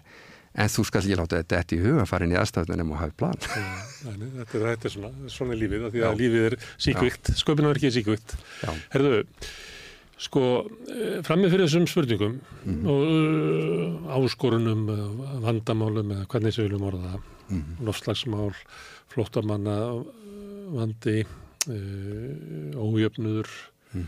[0.52, 3.00] en þú skal ekki láta þetta eftir í huga að fara inn í aðstæðunum og
[3.00, 3.38] hafa plan.
[3.42, 7.94] Nei, þetta, er, þetta er svona, svona lífið því að lífið er síkvikt, sköpunarverkið er
[7.96, 8.34] síkvikt.
[8.92, 9.22] Herðu,
[10.23, 12.83] sko eh, frammið fyrir þessum spurningum mm.
[12.91, 14.83] og uh, áskorunum
[15.42, 17.65] vandamálum eða hvernig við viljum orða það mm.
[17.89, 18.52] lofslagsmál,
[19.12, 19.76] flóttamanna
[20.73, 23.51] vandi uh, ójöfnuður
[23.92, 24.07] mm.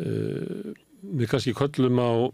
[0.00, 0.72] uh,
[1.20, 2.32] við kannski köllum á uh,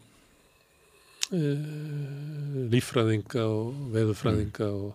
[2.71, 3.65] líffræðinga og
[3.97, 4.75] veðufræðinga mm.
[4.81, 4.91] og,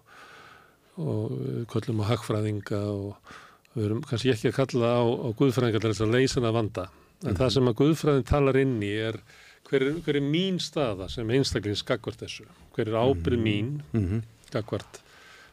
[1.04, 3.36] og köllum á hagfræðinga og
[3.76, 6.86] við erum kannski ekki að kalla á, á guðfræðinga til þess að leysa hana vanda
[7.26, 7.40] en mm.
[7.42, 9.20] það sem að guðfræðin talar inn í er
[9.66, 12.45] hver er, hver er mín staða sem einstaklega skakvart þessu
[12.76, 14.22] hver er ábyrð mín -hmm.
[14.50, 15.02] skakvart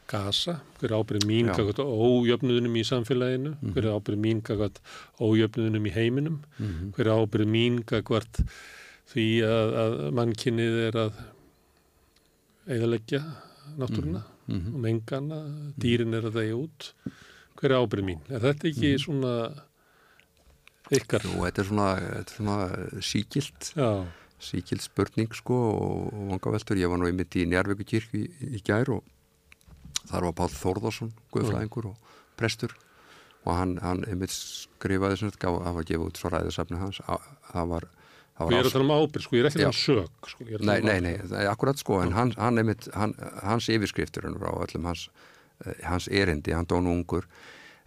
[0.07, 3.73] gasa, hver er ábyrð mín kakvært ójöfnuðunum í samfélaginu, mm -hmm.
[3.73, 4.79] hver er ábyrð mín kakvært
[5.19, 6.91] ójöfnuðunum í heiminum, mm -hmm.
[6.93, 8.43] hver er ábyrð mín kakvært
[9.13, 11.13] því að, að mannkynnið er að
[12.67, 13.21] eðalegja
[13.77, 14.73] náttúruna mm -hmm.
[14.73, 15.39] og mengana,
[15.77, 16.93] dýrin er að dæja út,
[17.57, 18.19] hver er ábyrð mín?
[18.29, 19.33] Er þetta ekki svona
[20.91, 21.25] ykkar?
[21.27, 21.87] Jú, þetta er svona,
[22.33, 22.57] svona
[23.01, 23.71] síkilt.
[23.77, 24.05] Já.
[24.43, 28.89] síkild spurning sko og, og vangaveltur, ég var nú einmitt í Njárvíkukirk í, í gær
[28.97, 29.05] og
[30.09, 32.75] þar var Pál Þórðarsson, guðfræðingur og prestur
[33.45, 36.99] og hann, hann einmitt skrifaði svona, gaf, það var gefið út svo ræðisafni hans,
[37.53, 37.87] það var
[38.33, 40.65] Sko ég er að tala um ábyrg, sko ég er ekki um sög sko, um
[40.65, 43.13] Nei, nei, nei, er akkurat sko en hann, hann einmitt, hann,
[43.45, 45.03] hans yfirskriftur á öllum hans,
[45.61, 46.55] eh, hans erindi.
[46.57, 47.27] Hann dónu ungur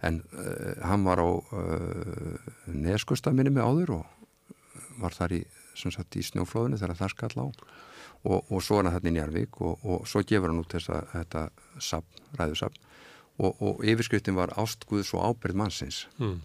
[0.05, 5.43] en uh, hann var á uh, neskusta minni með áður og var þar í,
[5.77, 7.47] sagt, í snjóflóðinu þegar það skall á.
[8.27, 11.03] Og, og svo er hann þarna í Njarvík og, og svo gefur hann út þessa,
[11.13, 11.47] þetta
[11.83, 12.85] sapn, ræðusapn
[13.37, 16.05] og, og yfirskriftin var ástguðs og ábyrð mannsins.
[16.17, 16.41] Mm.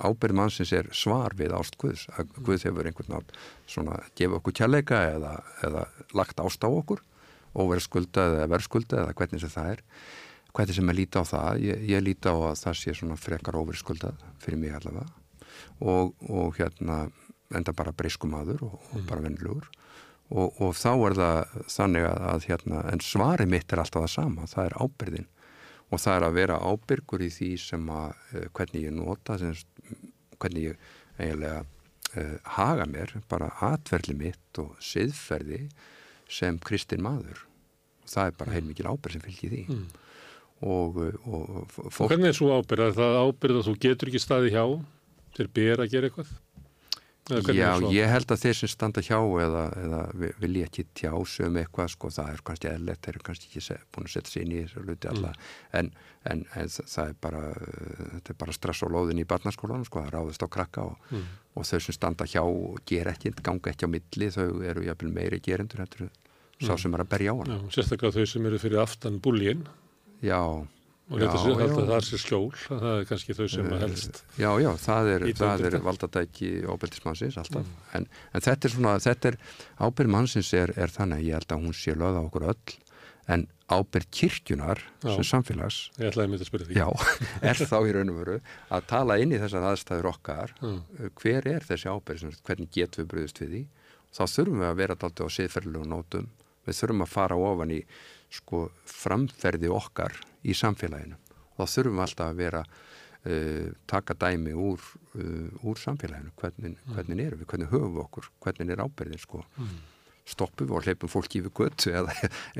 [0.00, 3.36] ábyrð mannsins er svar við ástguðs að Guð hefur einhvern nátt
[3.70, 5.34] svona gefa okkur kjærleika eða,
[5.66, 5.84] eða
[6.16, 7.04] lagt ást á okkur
[7.52, 9.84] og verið skulda eða verið skulda eða hvernig sem það er
[10.56, 11.64] hvernig sem ég líti á það?
[11.64, 15.08] Ég, ég líti á að það sé svona frekar óverið skuldað fyrir mig allavega.
[15.80, 17.04] Og, og hérna
[17.56, 19.66] enda bara breyskum aður og, og bara vennlugur
[20.30, 21.40] og, og þá er það
[21.74, 25.28] þannig að, að hérna, en svari mitt er alltaf það sama, það er ábyrðin
[25.90, 29.56] og það er að vera ábyrgur í því sem að uh, hvernig ég nota sem,
[30.38, 30.84] hvernig ég
[31.18, 35.64] eiginlega uh, haga mér, bara atverli mitt og siðferði
[36.30, 37.42] sem kristin maður.
[38.04, 39.64] Og það er bara heilmikið ábyrð sem fylgir því.
[39.66, 40.06] Mm.
[40.60, 42.12] Og, eh, og, og fólk...
[42.12, 42.86] Hvernig er svo ábyrð?
[42.90, 44.64] Er það ábyrð að þú getur ekki staði hjá
[45.36, 46.38] til ber að gera eitthvað?
[47.30, 49.98] Já, ég held að þeir sem standa hjá eða, eða
[50.40, 54.08] vilja ekki tjá sögum eitthvað, sko, það er kannski eðlert þeir eru kannski ekki búin
[54.08, 55.68] að setja sér inn í þessu luti alla, mm.
[55.78, 55.90] en,
[56.32, 57.42] en, en það er bara,
[58.16, 61.28] þetta er bara stress og lóðin í barnaskólanum, sko, það ráðist á krakka og, mm.
[61.54, 62.42] og þau sem standa hjá
[62.90, 66.10] ger ekki, ganga ekki á milli, þau eru jafnvel meiri gerendur, þetta eru
[66.60, 66.80] sá mm.
[66.82, 67.54] sem er að berja á hann.
[67.54, 69.62] Já, sérstaklega þau sem eru fyrir aftan búlín.
[70.24, 70.40] Já,
[71.10, 71.72] og þetta já, já.
[71.76, 75.24] það er sér skjól það er kannski þau sem að helst Já, já, það er,
[75.70, 77.64] er valdadæki ábyrðismannsins alltaf.
[77.64, 77.88] Mm.
[77.98, 79.40] en, en þetta er svona, þetta er
[79.80, 82.76] ábyrðismannsins er, er þannig, ég held að hún sé löða okkur öll,
[83.30, 85.10] en ábyrð kirkjunar já.
[85.14, 86.78] sem samfélags Ég ætlaði að mynda að spyrja því.
[86.78, 86.88] Já,
[87.50, 88.38] er þá í raun og veru
[88.76, 90.54] að tala inn í þessar aðstæður okkar.
[91.20, 93.62] Hver er þessi ábyrð, hvernig getum við bröðist við því?
[94.10, 96.26] Þá þurfum við að vera alltaf á siðferðilegu nótum.
[96.66, 97.80] Við þurfum að fara ofan í
[98.30, 100.14] sko framferði okkar
[100.46, 105.80] í samfélaginu og þá þurfum við alltaf að vera uh, taka dæmi úr, uh, úr
[105.80, 106.96] samfélaginu hvernig, mm.
[106.96, 109.78] hvernig erum við, hvernig höfum við okkur hvernig er ábyrðin sko mm.
[110.34, 112.16] stoppum við og hleypum fólki yfir gött eða,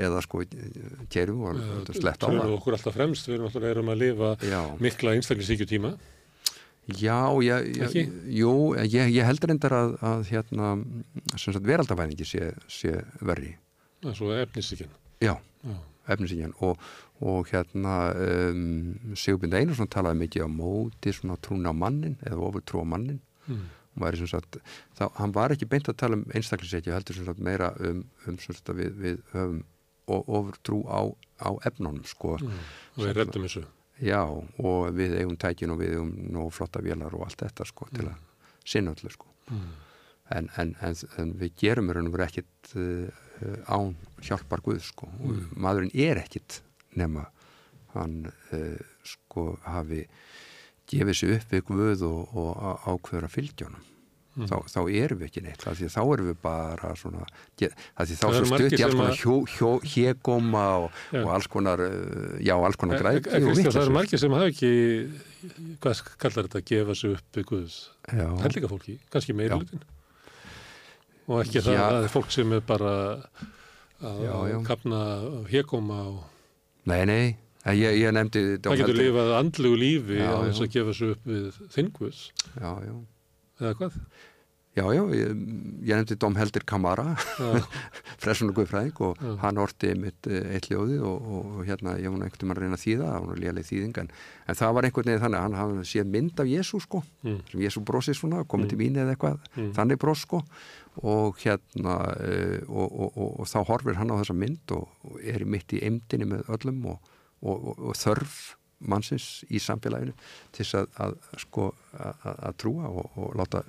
[0.07, 0.43] eða sko
[1.11, 2.35] kerum við og slett á það.
[2.35, 4.61] Við erum okkur alltaf fremst, við erum erum að lifa Já.
[4.81, 5.95] mikla einstaklisíkju tíma
[6.89, 10.71] Já, ég, ég, jú, ég, ég heldur endar að, að hérna,
[11.61, 13.53] veraldafæningi sé, sé verri.
[14.01, 14.95] Það er svo efnisíkjan.
[15.21, 15.75] Já, Já.
[16.07, 16.79] efnisíkjan og,
[17.21, 22.65] og hérna um, Sigurbind Einarsson talaði mikið á móti svona trún á mannin eða ofur
[22.65, 24.25] trú á mannin mm.
[24.27, 24.57] sagt,
[24.97, 28.73] þá, hann var ekki beint að tala um einstaklisleiki heldur sagt, meira um, um sagt,
[28.73, 29.61] við, við höfum
[30.11, 31.05] ofur trú á,
[31.39, 32.37] á efnunum sko.
[32.41, 32.65] mm.
[32.97, 33.65] og við reddum þessu
[34.01, 37.87] já og við eigum tækin og við eigum nóg flotta vélar og allt þetta sko,
[37.87, 37.97] mm.
[37.97, 39.29] til að sinna öllu sko.
[39.51, 39.67] mm.
[40.37, 43.20] en, en, en, en við gerum raun og veru ekkit uh,
[43.67, 45.09] án hjálpar Guð sko.
[45.11, 45.45] mm.
[45.61, 46.61] maðurinn er ekkit
[46.99, 47.27] nema
[47.95, 50.05] hann uh, sko hafi
[50.91, 53.87] gefið sér upp við Guð og, og ákveður að fylgjónum
[54.35, 54.49] mm.
[54.49, 57.25] þá, þá erum við ekki neitt þá erum við bara svona
[57.61, 62.55] þá svo stutt í alls konar hjó, hjó, hégóma og, og alls konar uh, já,
[62.57, 64.73] alls konar græk Það eru margir sem hafa ekki
[65.81, 67.81] hvað kallar þetta að gefa sér upp við Guðs?
[68.11, 69.83] Hellinga fólki, kannski meirlutin
[71.27, 72.93] og ekki það að það er fólk sem er bara
[74.01, 74.57] að já, já.
[74.67, 74.99] kapna
[75.51, 76.19] hégóma og
[76.89, 77.25] Nei, nei.
[77.77, 81.27] Ég, ég nefndi Það getur lifað andlugu lífi já, á þess að gefa svo upp
[81.29, 82.21] við þingvus
[82.57, 82.95] Já, já.
[83.61, 83.99] Eða hvað?
[84.71, 85.31] Já, já, ég,
[85.83, 87.17] ég nefndi Dóm Heldir Kamara
[88.21, 89.33] Fresun og Guðfræðing og já.
[89.41, 92.77] hann orti mitt eh, eitt ljóði og, og hérna ég var einhvern veginn að reyna
[92.79, 94.11] að þýða það var lélega þýðing en,
[94.47, 97.35] en það var einhvern veginn þannig að hann hafði séð mynd af Jésu sko mm.
[97.51, 98.71] sem Jésu brosi svona, komið mm.
[98.71, 99.67] til mín eða eitthvað mm.
[99.75, 100.41] þannig bros sko
[101.01, 105.75] og hérna uh, og, og, og þá horfir hann á þessa mynd og er mitt
[105.75, 108.39] í eimdini með öllum og þörf
[108.81, 110.13] mannsins í samfélaginu
[110.55, 113.63] til að, að, sko, að, að trúa og, og láta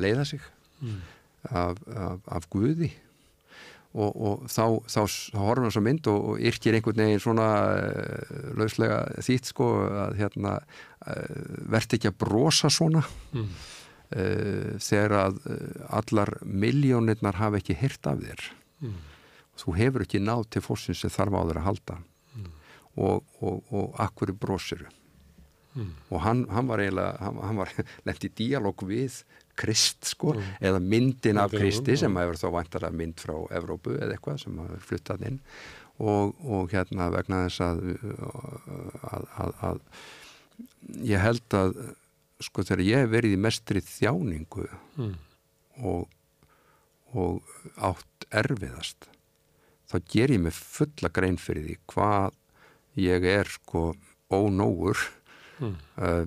[0.00, 0.42] leiða sig
[0.80, 0.98] mm.
[1.50, 2.90] af, af, af Guði
[3.90, 5.00] og, og þá, þá,
[5.34, 9.70] þá horfum við svo mynd og yrkir einhvern veginn svona uh, lauslega þýtt sko
[10.04, 11.38] að hérna uh,
[11.72, 13.02] verðt ekki að brosa svona
[13.34, 13.48] mm.
[14.14, 15.40] uh, þegar að
[16.00, 18.46] allar miljónirnar hafa ekki hirt af þér
[18.84, 19.00] mm.
[19.64, 22.00] þú hefur ekki nátt til fórsins sem þarf á þér að halda
[22.96, 24.88] og, og, og akkur brósiru
[25.74, 25.92] mm.
[26.10, 27.74] og hann, hann var eiginlega hann, hann var
[28.08, 29.22] lent í díalóg við
[29.60, 30.52] Krist sko, mm.
[30.64, 34.60] eða myndin af Kristi sem hefur þá vantar að mynd frá Evrópu eða eitthvað sem
[34.62, 35.40] hefur fluttað inn
[36.00, 37.82] og, og hérna vegna þess að,
[39.10, 39.82] að, að, að
[41.10, 41.74] ég held að
[42.40, 45.14] sko þegar ég hef verið í mestri þjáningu mm.
[45.90, 46.08] og,
[47.12, 49.10] og átt erfiðast
[49.90, 52.39] þá ger ég mig fulla grein fyrir því hvað
[53.00, 53.90] ég er sko
[54.30, 54.98] ónóur
[55.58, 55.76] mm.
[55.96, 56.24] uh,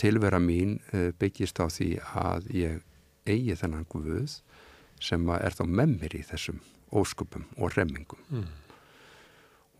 [0.00, 2.82] tilvera mín uh, byggist á því að ég
[3.28, 4.40] eigi þennan guð
[5.02, 6.60] sem er þá með mér í þessum
[6.94, 8.44] ósköpum og remmingum mm.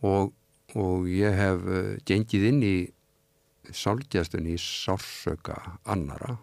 [0.09, 0.33] og,
[0.75, 2.75] og ég hef uh, gengið inn í
[3.73, 5.55] sálgjastunni í sársöka
[5.89, 6.35] annara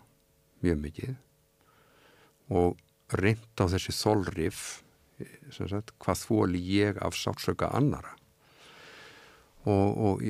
[0.62, 1.12] mjög mikið
[2.52, 2.80] og
[3.18, 4.64] reynd á þessi þólrif
[5.52, 8.16] sagt, hvað þóli ég af sársöka annara
[9.68, 10.22] og, og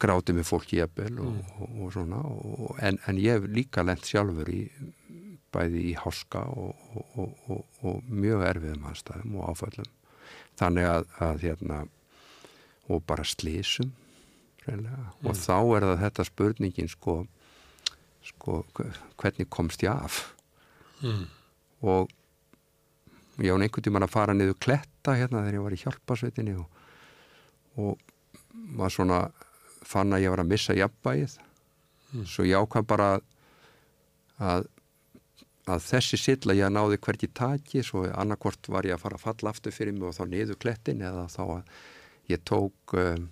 [0.00, 1.80] gráti með fólki jafnvel og, mm.
[1.82, 2.20] og svona
[2.84, 4.62] en, en ég hef líka lent sjálfur í
[5.54, 9.92] bæði í háska og mjög erfiðum aðstæðum og áföllum
[10.58, 11.84] þannig að, að hérna
[12.90, 13.92] og bara slísum
[14.66, 14.88] mm.
[15.24, 17.16] og þá er það þetta spurningin sko,
[18.24, 18.62] sko
[19.20, 20.20] hvernig komst ég af
[21.04, 21.24] mm.
[21.86, 22.10] og
[23.42, 26.82] ég á einhvern tíman að fara niður kletta hérna þegar ég var í hjálpasveitinni og,
[27.78, 28.10] og
[28.54, 29.18] maður svona
[29.84, 32.24] fann að ég var að missa jafnbæið mm.
[32.30, 33.08] svo ég ákvað bara
[34.38, 34.66] að,
[35.68, 39.54] að þessi silla ég náði hverki taki svo annarkort var ég að fara að falla
[39.54, 41.74] aftur fyrir mig og þá niður klettin eða þá að
[42.32, 43.28] ég tók um,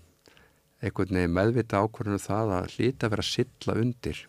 [0.83, 4.25] einhvern veginn meðvita ákvörðinu um það að hlita að vera silla undir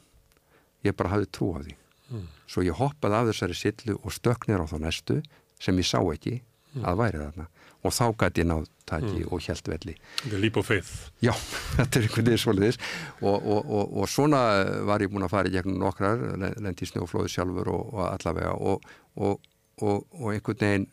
[0.83, 1.75] ég bara hafði trú á því
[2.13, 2.27] mm.
[2.47, 5.19] svo ég hoppaði af þessari sillu og stöknir á þá næstu
[5.63, 6.85] sem ég sá ekki mm.
[6.85, 7.49] að væri þarna
[7.83, 9.29] og þá gæti ég náð taki mm.
[9.31, 9.95] og hjælt velli.
[10.21, 10.91] Þetta er líp og feið.
[11.23, 11.33] Já,
[11.77, 12.77] þetta er einhvern veginn svolítið
[13.21, 14.41] og, og, og, og svona
[14.89, 20.31] var ég búin að fara í gegnum nokkrar, lendi í snjóflóði sjálfur og allavega og
[20.31, 20.87] einhvern veginn,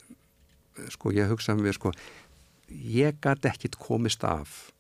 [0.90, 1.92] sko ég hugsaði mér sko,
[2.70, 4.70] ég gæti ekkit komist af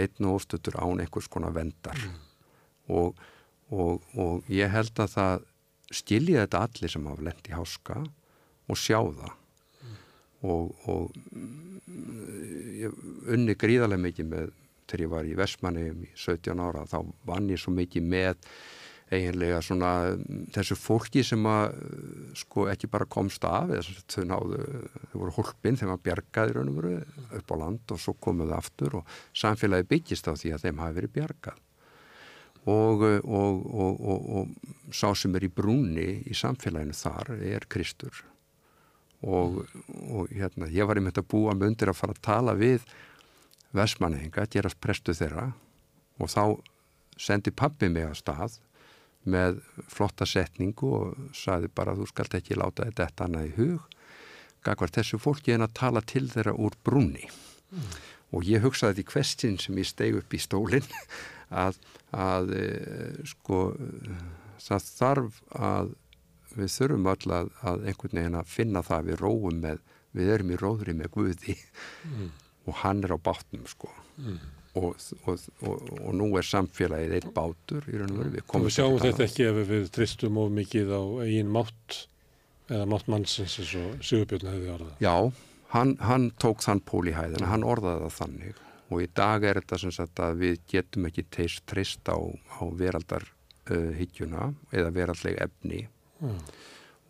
[0.00, 3.12] einn og óstötur án einhvers konar vendar mm.
[3.70, 5.48] og ég held að það
[5.94, 9.32] skilji þetta allir sem hafa lendi í háska og sjá það
[10.44, 11.12] og, og
[12.84, 12.94] ég
[13.32, 16.98] unni gríðarlega mikið með þegar ég var í Vestmanniðum í 17 ára þá
[17.28, 18.40] vann ég svo mikið með
[19.12, 19.90] eiginlega svona
[20.54, 21.74] þessu fólki sem að
[22.40, 23.70] sko ekki bara komst af
[24.10, 24.60] þau náðu,
[25.12, 26.94] þau voru hólpinn þegar maður bjargaði raun og veru
[27.38, 30.98] upp á land og svo komuðu aftur og samfélagi byggist á því að þeim hafi
[31.00, 31.62] verið bjargað.
[32.64, 38.24] Og, og, og, og sá sem er í brúni í samfélaginu þar er Kristur
[39.24, 39.64] og,
[40.10, 42.84] og hérna, ég var einmitt að búa með undir að fara að tala við
[43.74, 45.48] Vesmanninga, gerast prestu þeirra
[46.22, 46.44] og þá
[47.18, 48.60] sendi pappi mig að stað
[49.24, 53.90] með flotta setningu og saði bara þú skalt ekki láta þetta annað í hug
[54.64, 57.90] gagvar þessu fólki en að tala til þeirra úr brúni mm.
[58.36, 60.88] og ég hugsaði því kvestin sem ég steg upp í stólinn
[61.64, 61.78] að,
[62.12, 62.64] að e,
[63.28, 63.66] sko
[64.64, 65.92] það þarf að
[66.56, 69.84] við þurfum öll að, að einhvern veginn að finna það við róum með,
[70.14, 71.56] við erum í róðri með Guði.
[72.10, 72.32] Mm.
[72.64, 73.90] og hann er á bátnum sko.
[74.16, 74.38] Mm.
[74.78, 74.96] og,
[75.28, 78.42] og, og, og nú er samfélagið eitt bátur í raun og veru.
[78.64, 82.00] Við, sjáum þetta ekki ef við tristum of mikið á eigin mátt
[82.72, 84.94] eða mátt mannsins eins og Sigurbjörn hefði orðað.
[85.04, 85.16] Já,
[85.74, 88.62] hann, hann tók þann pól í hæðin hann orðaði það þannig.
[88.92, 92.62] Og í dag er þetta sem sagt að við getum ekki teist trist á, á
[92.78, 95.84] veraldarhyggjuna uh, eða veraldleg efni
[96.24, 96.38] mm.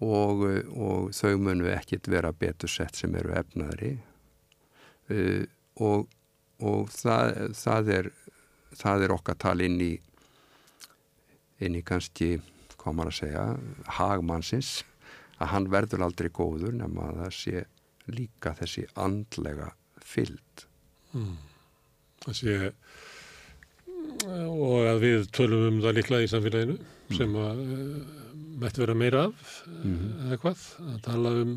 [0.06, 0.44] og,
[0.74, 3.94] og þau munu ekkit vera betur sett sem eru efnaðri
[5.10, 5.44] uh,
[5.82, 6.08] og,
[6.62, 8.10] og það, það, er,
[8.78, 9.92] það er okkar tal inn í
[11.64, 12.36] inn í kannski,
[12.80, 13.44] hvað maður að segja
[13.98, 14.72] hagmannsins,
[15.38, 17.64] að hann verður aldrei góður nema að það sé
[18.14, 19.70] líka þessi andlega
[20.04, 20.66] fyllt
[21.14, 21.36] mm.
[22.26, 22.56] það sé
[24.24, 27.16] og að við tölum um það líklega í samfélaginu mm.
[27.16, 28.23] sem að uh,
[28.60, 30.00] mætti vera meira af mm.
[30.28, 31.54] eða hvað, að tala um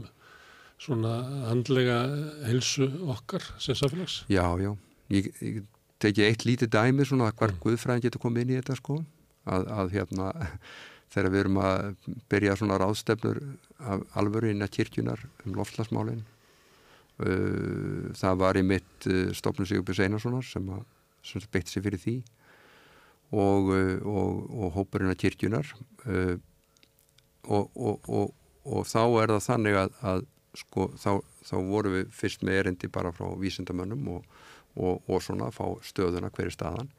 [0.81, 1.13] svona
[1.51, 2.01] andlega
[2.45, 4.21] helsu okkar sem samfélags?
[4.29, 4.71] Já, já.
[5.13, 5.63] Ég, ég
[6.03, 7.61] teki eitt lítið dæmi svona hver mm.
[7.63, 8.99] guðfræðin getur komið inn í þetta sko
[9.49, 10.31] að, að hérna
[11.13, 13.39] þegar við erum að byrja svona ráðstefnur
[13.93, 16.25] af alvöru inn að kirkjunar um loftlasmálinn
[17.23, 20.67] uh, það var í mitt uh, stofnum Sigurbjörn Einarssonar sem,
[21.25, 22.17] sem beitt sér fyrir því
[23.31, 25.73] og, uh, og, og hópurinn að kirkjunar
[26.05, 26.35] uh,
[27.47, 28.33] og,
[28.67, 30.25] og þá er það þannig að, að
[30.57, 31.11] sko þá,
[31.45, 34.27] þá voru við fyrst með erindi bara frá vísindamönnum og,
[34.75, 36.91] og, og svona fá stöðuna hverju staðan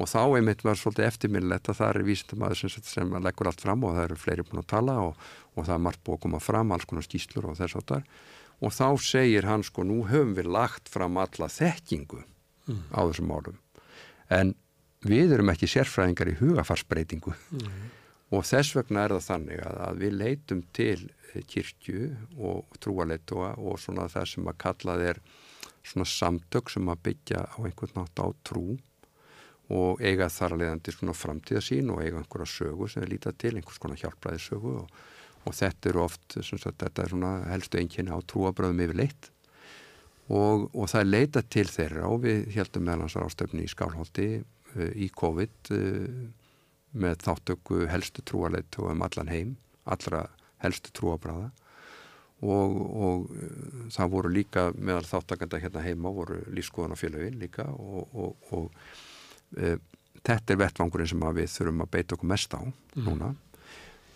[0.00, 3.84] og þá einmitt var svolítið eftirminnlegt að það er vísindamöður sem, sem leggur allt fram
[3.84, 6.42] og það eru fleiri búin að tala og, og það er margt búin að koma
[6.44, 8.12] fram, alls konar skýslur og þess að það
[8.60, 12.82] og þá segir hann sko nú höfum við lagt fram alla þekkingu mm.
[12.92, 13.60] á þessum málum
[14.32, 14.54] en
[15.06, 17.80] við erum ekki sérfræðingar í hugafarsbreytingu mm.
[18.30, 20.98] Og þess vegna er það þannig að, að við leitum til
[21.50, 22.10] kirkju
[22.42, 25.20] og trúaleitua og svona það sem að kallað er
[25.86, 28.66] svona samtök sem að byggja á einhvern nátt á trú
[29.70, 33.52] og eiga þar að leiðandi svona framtíðasín og eiga einhverja sögu sem er lítið til,
[33.56, 34.96] einhvers konar hjálpræði sögu og,
[35.46, 39.30] og þetta eru oft, sagt, þetta er svona helstu einnkynni á trúabröðum yfir leitt
[40.30, 44.90] og, og það er leita til þeirra og við heldum meðlansar ástöfni í Skálholti uh,
[44.94, 46.20] í COVID uh,
[46.92, 50.26] með þáttöku helstu trúaleitu um allan heim, allra
[50.62, 51.50] helstu trúabræða
[52.40, 58.50] og, og uh, það voru líka meðal þáttakanda hérna heima voru lífskoðanafélagin líka og, og,
[58.56, 59.76] og e,
[60.24, 63.04] þetta er vettvangurinn sem við þurfum að beita okkur mest á mm.
[63.04, 63.34] núna.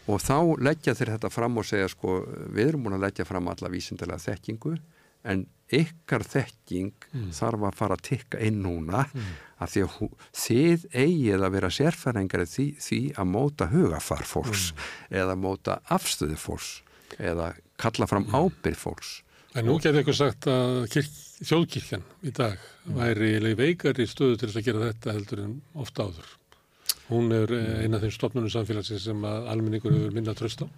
[0.09, 2.19] Og þá leggja þeir þetta fram og segja sko
[2.53, 4.75] við erum búin að leggja fram alla vísindilega þekkingu
[5.25, 7.29] en ykkar þekking mm.
[7.35, 9.35] þarf að fara að tikka inn núna mm.
[9.65, 14.89] að því að þið eigið að vera sérfæringar því, því að móta hugafar fólks mm.
[15.23, 16.75] eða móta afstöðu fólks
[17.19, 18.37] eða kalla fram mm.
[18.37, 19.15] ábyrð fólks
[19.55, 21.11] En nú getur ykkur sagt að kirk,
[21.47, 22.97] þjóðkirkjan í dag mm.
[22.99, 26.33] væri veikar í stöðu til þess að gera þetta heldur en ofta áður.
[27.07, 27.85] Hún er eh, mm.
[27.85, 30.69] eina af þeim stofnunum samfélagsins sem almenningur hefur minna tröst á.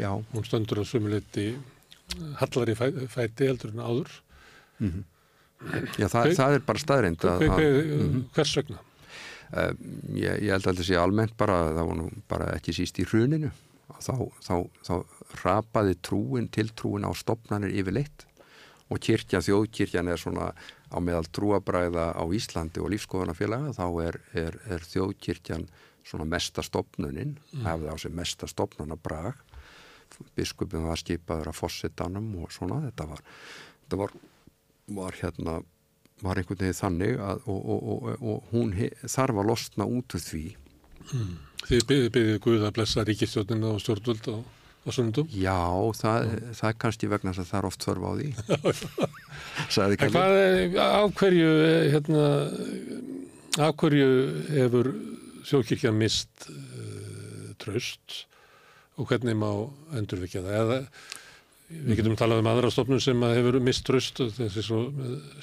[0.00, 0.08] Já.
[0.32, 1.50] Hún stöndur á sumuleyti
[2.40, 4.10] hallari fæti heldur en áður
[4.78, 5.06] mm -hmm.
[5.98, 8.20] Já, það, Hver, það er bara staðrind mhm.
[8.34, 8.78] Hvers vegna?
[9.48, 9.72] Uh,
[10.14, 13.04] ég, ég held að þetta sé almennt bara, það var nú bara ekki síst í
[13.08, 13.50] hruninu
[13.96, 14.54] þá, þá,
[14.84, 14.94] þá
[15.42, 18.26] rapaði trúin til trúin á stopnarnir yfir leitt
[18.88, 20.52] og kirkja, þjóðkirkjan er svona
[20.88, 25.66] á meðal trúabræða á Íslandi og lífskoðanafélaga þá er, er, er þjóðkirkjan
[26.08, 27.66] svona mesta stopnunin, mm.
[27.66, 29.36] hefði á sig mesta stopnuna brag
[30.36, 33.24] biskupin var skipaður að fossetanum og svona þetta var,
[33.82, 34.14] þetta var,
[34.98, 35.58] var hérna
[36.24, 40.16] var einhvern veginn þannig að, og, og, og, og hún he, þarf að losna út
[40.16, 40.44] úr því
[41.12, 41.34] mm.
[41.58, 44.44] Þið byggðið byggðið Guð að blessa ríkistjóðinu og stjórnvöld og,
[44.84, 45.30] og svondum?
[45.34, 45.58] Já,
[45.98, 46.54] það, mm.
[46.60, 48.28] það er kannski vegna að það er oft þörf á því
[50.14, 51.52] hvað er, af hverju
[51.94, 52.24] hérna,
[53.58, 54.08] af hverju
[54.54, 54.90] hefur
[55.48, 58.24] þjókirkja mist uh, tröst
[58.98, 59.50] og hvernig má
[59.98, 60.82] endurvikja það eða
[61.68, 64.78] við getum talað um aðra stofnun sem að hefur miströst þessi svo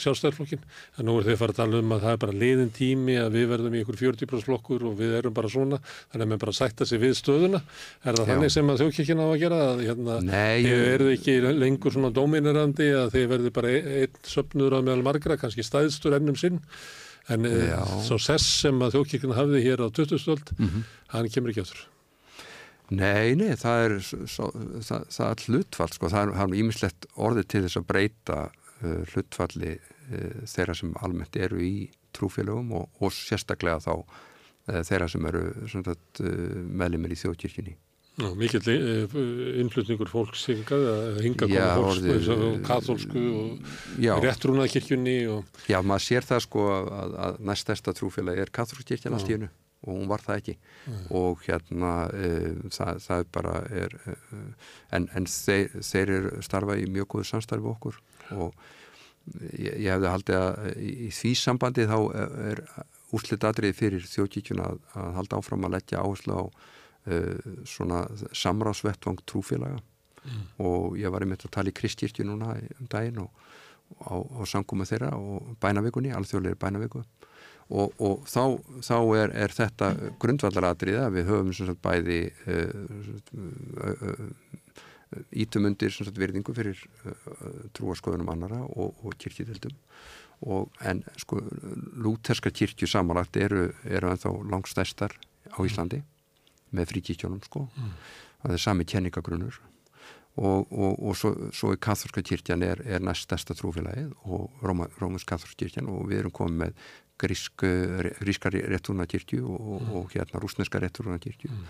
[0.01, 0.63] sjálfstæðarflokkin
[0.97, 3.37] en nú er þeir farið að tala um að það er bara liðin tími að
[3.37, 6.55] við verðum í ykkur 40% flokkur og við erum bara svona þannig að við bara
[6.57, 8.29] sætta sig við stöðuna er það Já.
[8.33, 12.13] þannig sem að þjókirkina á að gera að hérna, Nei, þið verðu ekki lengur svona
[12.17, 16.63] dominerandi að þið verðu bara e- einn söpnur að meðal margra, kannski stæðstur ennum sinn
[17.29, 17.81] en eh, Já.
[18.05, 20.95] svo sess sem að þjókirkina hafði hér á 2000 mm -hmm.
[21.13, 21.85] hann kemur ekki áttur
[22.93, 24.51] Nei, nei, það er svo,
[24.85, 29.71] það, það er hlutfall, sko, það er ímislegt orðið til þess að breyta uh, hlutfalli
[29.79, 31.73] uh, þeirra sem almennt eru í
[32.15, 35.97] trúfélögum og, og sérstaklega þá uh, þeirra sem eru uh,
[36.69, 37.75] meðlumir í þjóðkirkjunni.
[38.21, 39.17] Ná, mikill uh,
[39.63, 40.85] innflutningur fólks hingað,
[41.25, 45.19] hingað koma fólks, orðið, katholsku og réttrúnaðkirkjunni.
[45.33, 45.61] Og...
[45.73, 49.53] Já, maður sér það sko að, að næstesta trúfélagi er katholskirkjan allt í hennu
[49.85, 51.03] og hún var það ekki mm.
[51.19, 52.31] og hérna e,
[52.73, 54.15] það, það bara er e,
[54.97, 57.99] en, en þeir, þeir er starfa í mjög góðu samstarfi okkur
[58.35, 58.53] og
[59.57, 61.97] ég, ég hefði haldið að í, því sambandi þá
[62.51, 62.63] er
[63.15, 68.05] úrslit aðrið fyrir þjókíkjuna að, að halda áfram að leggja áherslu á uh, svona
[68.35, 70.43] samráðsvettvang trúfélaga mm.
[70.65, 73.45] og ég var einmitt að tala í Kristkirkju núna um daginn og
[74.01, 77.03] á, á sangum þeirra og bænavíkunni, alþjóðleiri bænavíku
[77.69, 78.43] og, og þá,
[78.85, 82.83] þá er, er þetta grundvallaratrið að við höfum sagt, bæði uh,
[83.85, 84.27] uh,
[85.33, 86.81] ítum undir sagt, virðingu fyrir
[87.77, 89.75] trúaskoðunum annara og, og kirkjitildum
[90.83, 91.39] en sko
[91.95, 95.15] lúterska kirkju samanlagt eru, eru ennþá langstæstar
[95.47, 96.01] á Íslandi
[96.75, 97.69] með fríkíkjónum sko.
[97.77, 97.93] Mm.
[98.43, 99.59] það er sami tjenningagrunnur
[100.35, 104.51] og, og, og svo, svo í katholska kyrkjan er, er næst stærsta trúfélagið og
[104.99, 109.93] Rómans katholska kyrkjan og við erum komið með gríska réttúruna kyrkju og, mm.
[109.99, 111.63] og hérna rúsneska réttúruna kyrkju mm.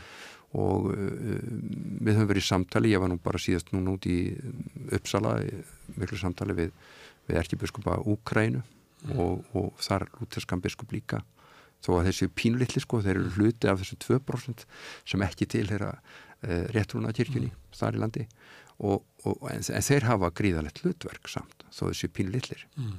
[0.62, 1.42] og uh,
[2.06, 4.20] við höfum verið í samtali, ég var nú bara síðast núna út í
[4.96, 5.38] Uppsala,
[5.96, 6.74] miklu samtali við,
[7.30, 9.24] við erkibiskupa Úkrænu mm.
[9.54, 11.22] og þar lúterskan biskup líka
[11.86, 14.66] þó að þessi pínlitli sko, þeir eru hluti af þessu 2%
[15.06, 17.74] sem ekki tilhera uh, réttrúna kirkjunni mm.
[17.76, 18.30] þar í landi
[18.84, 22.96] og, og, en, en þeir hafa gríðalegt hlutverk samt þó þessi pínlitlir mm.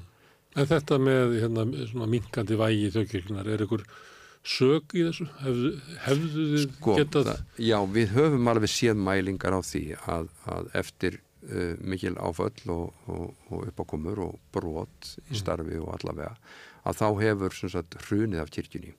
[0.57, 1.65] En þetta með hérna,
[2.09, 3.85] minkandi vægi í þaukirkjunar, er ykkur
[4.47, 5.26] sög í þessu?
[5.43, 5.73] Hefðu,
[6.07, 7.31] hefðu þið sko, getað?
[7.31, 12.73] Það, já, við höfum alveg séð mælingar á því að, að eftir uh, mikil áföll
[12.73, 15.41] og, og, og uppákomur og brot í mm.
[15.43, 16.36] starfi og allavega
[16.86, 18.94] að þá hefur sagt, hrunið af kirkjunni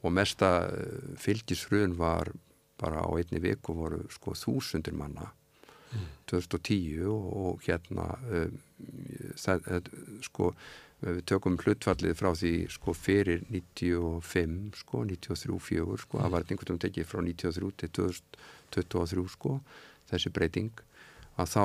[0.00, 2.30] og mesta eh, fylgishrun var
[2.80, 5.26] bara á einni viku voru sko þúsundir manna.
[6.30, 8.60] 2010 og, og hérna um,
[9.36, 9.90] það,
[10.26, 10.52] sko
[11.00, 16.34] við tökum hlutfallið frá því sko fyrir 95 sko 93-4 sko, það mm.
[16.34, 19.54] var einhvern veginn tekið frá 93 til 2023 sko
[20.10, 20.84] þessi breyting
[21.40, 21.64] að þá,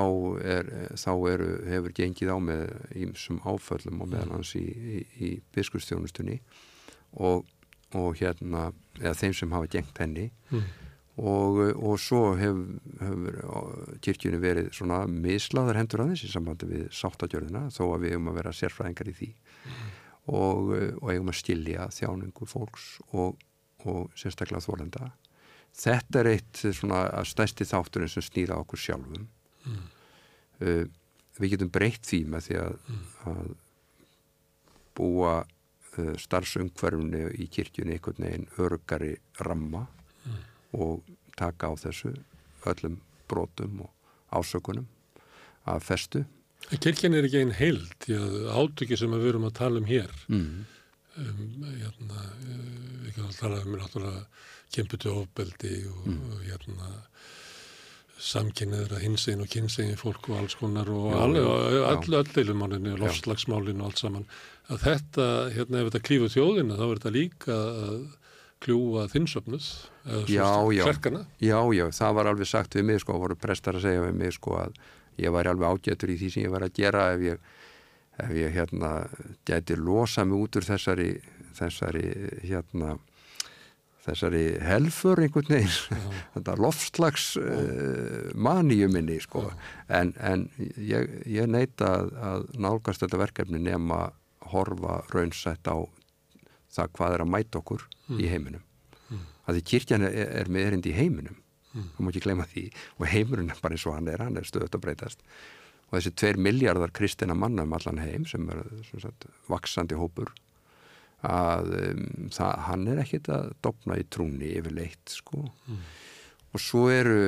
[0.54, 2.64] er, þá eru, hefur gengið á með
[2.96, 6.38] ímsum áföllum og meðan hans í, í, í biskustjónustunni
[7.20, 7.44] og,
[7.92, 8.70] og hérna
[9.02, 10.64] eða þeim sem hafa gengt henni mm.
[11.16, 17.66] Og, og svo hefur hef kirkjunni verið svona mislaðar hendur aðeins í sambandi við sáttagjörðina
[17.72, 19.86] þó að við hefum að vera sérfræðingar í því mm.
[20.36, 23.40] og, og hefum að stilja þjáningu fólks og
[24.18, 25.10] sérstaklega þólenda
[25.76, 29.26] þetta er eitt svona stæsti þátturinn sem snýra okkur sjálfum
[29.64, 29.82] mm.
[30.68, 30.84] uh,
[31.40, 33.02] við getum breytt því með því að, mm.
[33.32, 33.52] að
[34.96, 39.95] búa uh, starfsumhverfni í kirkjunni einhvern veginn örgari ramma mm.
[40.76, 41.02] Og
[41.38, 42.14] taka á þessu
[42.66, 43.92] öllum brotum og
[44.32, 44.86] ásökunum
[45.66, 46.24] að festu
[46.66, 50.12] Kirkjan er ekki einn heild því að átöki sem við erum að tala um hér
[50.26, 50.46] mm.
[51.22, 52.62] um, hérna, uh,
[53.04, 54.24] við kanum að tala um náttúrulega
[54.74, 56.22] kemputu ofbeldi og, mm.
[56.32, 56.90] og hérna
[58.26, 64.00] samkynniðra hinsegin og kynsegin fólk og alls konar og allu ölldeilumálinu og lofslagsmálinu og allt
[64.00, 64.24] saman
[64.72, 67.98] að þetta, hérna ef þetta klífu þjóðina þá er þetta líka að
[68.64, 69.66] kljúa þinsöfnuð
[70.30, 70.84] já, já,
[71.40, 74.36] já, já, það var alveg sagt við mig sko, voru prestar að segja við mig
[74.36, 74.78] sko að
[75.20, 77.50] ég væri alveg ágættur í því sem ég var að gera ef ég,
[78.24, 78.92] ef ég hérna
[79.48, 81.10] geti losa mig út úr þessari
[81.56, 82.06] þessari
[82.44, 82.96] hérna
[84.06, 86.04] þessari helfur einhvern veginn.
[86.36, 89.48] Þetta lofslags uh, maníu minni sko.
[89.90, 90.46] En, en
[90.78, 94.04] ég, ég neita að, að nálgast þetta verkefni nema
[94.52, 95.82] horfa raunsætt á
[96.76, 98.20] það hvað er að mæta okkur mm.
[98.20, 98.64] í heiminum
[99.10, 99.26] mm.
[99.46, 101.42] að því kirkjan er, er með erind í heiminum
[101.76, 102.64] þú má ekki gleyma því
[102.96, 105.22] og heimurinn er bara eins og hann er, hann er stöðut að breytast
[105.86, 108.64] og þessi tveir miljardar kristina manna um allan heim sem er
[109.02, 110.32] sagt, vaksandi hópur
[111.26, 112.02] að um,
[112.32, 115.46] það, hann er ekkit að dopna í trúni yfirleitt sko
[116.56, 117.18] og svo eru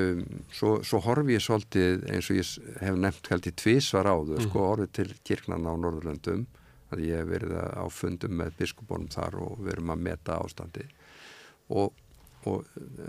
[0.55, 2.53] svo, svo horfi ég svolítið eins og ég
[2.85, 4.47] hef nefnt held í tvísvar áður mm.
[4.49, 6.47] sko orðið til kirknarna á Norðurlöndum
[6.95, 10.87] að ég hef verið á fundum með biskupónum þar og verum að meta ástandi
[11.69, 11.93] og,
[12.49, 12.65] og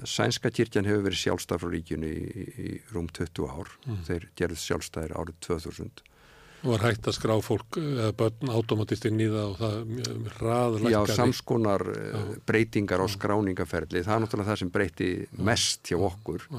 [0.07, 3.99] sænska kirkjan hefur verið sjálfstæð frá ríkjunni í, í, rúm 20 ár mm.
[4.09, 6.05] þeir gerðið sjálfstæðir árið 2000
[6.59, 9.77] og var hægt að skrá fólk eða börn automatist inn í það og það
[10.41, 10.91] raðlækkaði.
[10.91, 12.01] Já, samskonar Já.
[12.19, 15.09] Eh, breytingar á skráningaferli það er náttúrulega það sem breyti
[15.39, 16.49] mest hjá okkur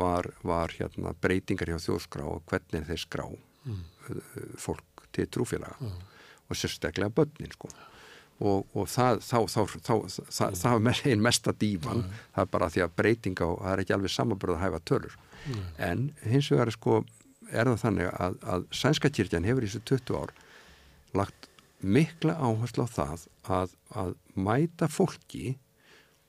[0.00, 3.82] var, var hérna, breytingar hjá þjóðskrá og hvernig þeir skrá mm.
[4.04, 5.92] Eh, fólk til trúfélaga Já.
[6.48, 7.70] Og sérstaklega börnin sko
[8.42, 9.94] og, og það, þá, þá, þá,
[10.34, 12.22] það, það er einn mesta díman mm.
[12.34, 15.16] það er bara því að breyting á það er ekki alveg samanbörð að hæfa tölur
[15.44, 15.66] mm.
[15.88, 17.00] en hins vegar sko
[17.52, 20.34] er það þannig að, að sænska kyrkjan hefur í þessu 20 ár
[21.14, 21.48] lagt
[21.84, 25.54] mikla áherslu á það að, að mæta fólki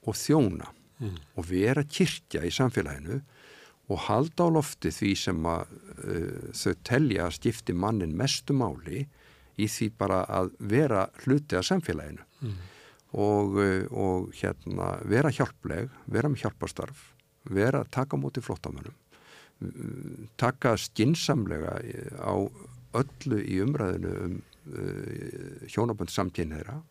[0.05, 0.69] og þjóna
[0.99, 1.15] mm.
[1.39, 3.21] og vera kyrkja í samfélaginu
[3.85, 5.73] og halda á lofti því sem að
[6.05, 9.05] uh, þau telja að skipti mannin mestu máli
[9.57, 12.55] í því bara að vera hluti af samfélaginu mm.
[13.13, 17.11] og, uh, og hérna vera hjálpleg, vera með hjálpastarf
[17.45, 18.95] vera að taka múti flottamönnum
[20.35, 21.77] taka skinsamlega
[22.19, 22.35] á
[22.95, 24.35] öllu í umræðinu um
[24.73, 26.81] uh, hjónabönd samkynneira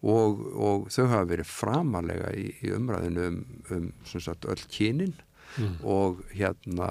[0.00, 3.40] og, og þau hafa verið framalega í, í umræðinu um,
[3.76, 5.14] um sagt, öll kynin
[5.56, 5.76] mm.
[5.84, 6.90] og hérna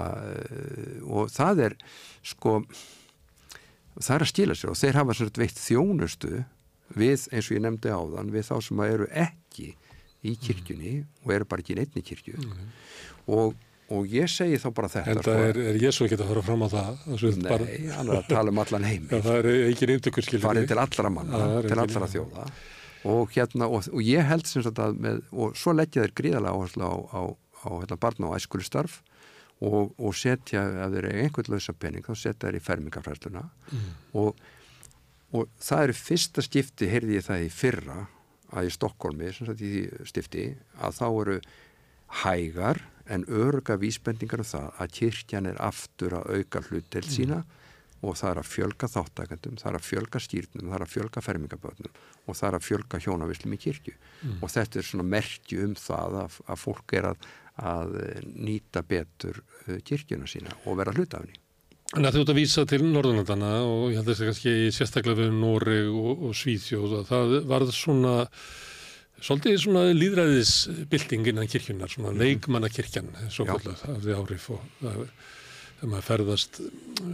[1.06, 1.76] og það er
[2.22, 2.60] sko
[4.00, 6.42] það er að stíla sér og þeir hafa svona veitt þjónustu
[6.98, 9.72] við eins og ég nefndi á þann við þá sem eru ekki
[10.20, 11.10] í kirkjunni mm.
[11.24, 12.64] og eru bara ekki í neittni kirkju mm.
[13.36, 13.54] og,
[13.94, 16.44] og ég segi þá bara þetta En það sko, er, er Jésu ekki að fara
[16.48, 17.06] fram á það?
[17.06, 17.70] Nei, bara...
[17.94, 21.14] hann er að tala um allan heim ja, Það er ekki reyndugur farið til allra
[21.14, 22.50] manna, til allra þjóða
[23.08, 26.58] og hérna, og, og ég held sem sagt að með, og svo leggja þeir gríðarlega
[26.58, 27.22] áherslu á, á,
[27.64, 28.98] á hérna, barna og æskulistarf
[29.66, 33.90] og, og setja, ef þeir eru einhvern lausa pening, þá setja þeir í fermingafræðsluna mm.
[34.20, 34.40] og,
[35.36, 37.98] og það eru fyrsta skipti, heyrði ég það í fyrra,
[38.50, 40.48] að í Stokkólmi sem sagt í stifti,
[40.82, 41.36] að þá eru
[42.24, 47.10] hægar en örga vísbendingar um það að kyrkjan er aftur að auka hlutel mm.
[47.10, 47.58] sína mm.
[48.06, 51.24] og það er að fjölga þáttakendum, það er að fjölga skýrnum, það er að fjölga
[51.26, 54.40] fermingabötnum og það er að fjölga hjónavislum í kyrkju mm.
[54.40, 58.82] og þetta er svona merkju um það að, að fólk er að að eh, nýta
[58.86, 61.38] betur eh, kirkjuna sína og vera hlut af henni.
[61.90, 64.52] Þannig að þú ert að vísa til Norðurlandana og ég held að það er kannski
[64.76, 68.14] sérstaklega við Noreg og, og Svíþjóð og það varð svona
[69.20, 72.22] svolítið svona líðræðisbilding innan kirkjunar, svona mhm.
[72.22, 75.04] leikmannakirkjan svo kvöldað af því árif og það
[75.80, 77.10] þegar maður ferðast uh,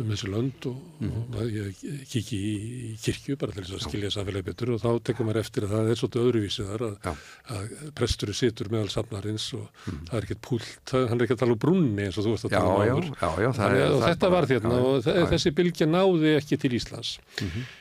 [0.00, 1.34] um þessu lönd og, mm -hmm.
[1.40, 5.40] og kiki í kirkju bara til þess að skilja samfélagi betur og þá tekum maður
[5.42, 7.24] eftir að það er svolítið öðruvísið þar að,
[7.56, 10.06] að presturinn situr meðal safnarins og mm -hmm.
[10.10, 12.44] það er ekkert púlt, hann er ekki að tala um brunni eins og þú veist
[12.46, 16.72] að tala um áður og þetta var þérna og já, þessi bylgja náði ekki til
[16.78, 17.18] Íslands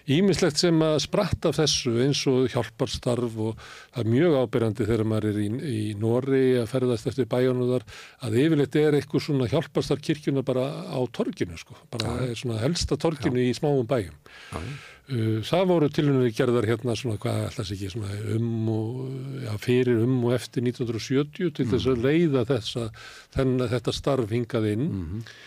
[0.09, 0.63] Ímislegt mhm.
[0.65, 3.57] sem að spratta af þessu eins og hjálparstarf og
[3.93, 7.85] það er mjög ábyrjandi þegar maður er í, í Nóri að ferðast eftir bæjónuðar
[8.25, 12.38] að yfirleitt er eitthvað svona hjálparstarf kirkjuna bara á torginu sko, bara ja.
[12.40, 13.50] svona helsta torginu ja.
[13.50, 14.16] í smáum bæjum.
[14.53, 14.64] Ja.
[15.10, 20.19] Uh, það voru tilhörnir gerðar hérna svona hvað alltaf ekki svona um og fyrir um
[20.28, 21.72] og eftir 1970 til mm.
[21.72, 22.03] þess að mm.
[22.06, 22.90] leiða þessa,
[23.34, 24.86] þennan þetta starf hingað inn.
[24.86, 25.40] Mm -hmm.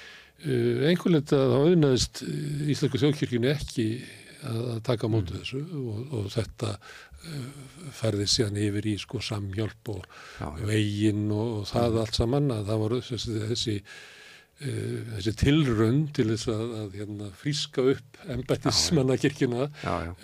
[0.48, 2.24] uh, einhvern veginn að það auðnaðist
[2.74, 3.86] Íslandsku þjóðkirkjunu ekki
[4.48, 5.42] að taka mótu mm.
[5.42, 10.06] þessu og, og þetta uh, ferði síðan yfir í sko samhjálp og
[10.66, 12.00] veginn og, og það mm.
[12.02, 13.76] allt saman að það voru þessi, þessi
[14.62, 19.68] þessi tilrönd til þess að, að hérna, fríska upp embættismannakirkjuna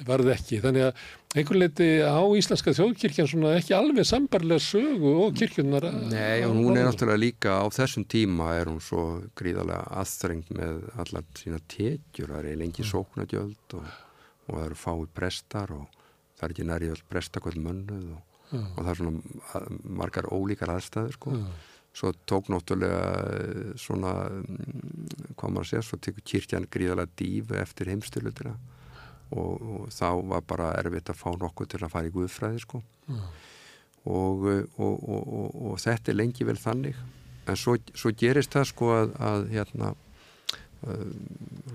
[0.07, 0.61] varði ekki.
[0.63, 1.01] Þannig að
[1.35, 5.89] einhvern leiti á Íslandska þjóðkirkjan svona ekki alveg sambarlega sögu og kirkjunar.
[6.13, 9.07] Nei og hún er náttúrulega líka á þessum tíma er hún svo
[9.39, 12.35] gríðarlega aðþrengt með allar sína tekjur.
[12.35, 13.89] Það er lengi sóknadjöld og,
[14.47, 15.89] og það eru fái prestar og
[16.39, 18.23] það er ekki nærið prestakvöld mönnuð og,
[18.55, 19.67] og það er svona
[19.99, 21.35] margar ólíkar aðstæður sko.
[21.35, 23.03] Já svo tók náttúrulega
[23.35, 28.55] eh, svona, mm, hvað maður segja, svo tekur kyrkjan gríðalega dífu eftir heimstölutina
[29.31, 32.83] og, og þá var bara erfitt að fá nokkuð til að fara í Guðfræði sko.
[33.09, 33.29] Mm.
[34.09, 34.45] og,
[34.79, 36.97] og, og þetta er lengi vel þannig.
[37.49, 41.05] En svo, svo gerist það sko að, að hérna uh,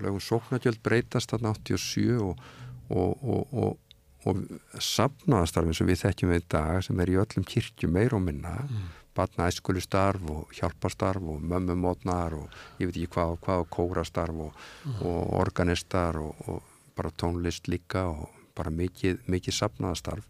[0.02, 3.80] lögum sóknargjöld breytast þarna 87 og
[4.24, 4.38] og
[4.80, 9.03] safnaðastarfin sem við þekkjum í dag sem er í öllum kirkju meir og minna mm
[9.16, 12.48] batnaæskulistarf og hjálpastarf og mömmumotnar og
[12.80, 15.02] ég veit ekki hvað, hvað kórastarf og, mm.
[15.08, 16.62] og organistar og, og
[16.94, 20.26] bara tónlist líka og bara mikið, mikið sapnaðastarf.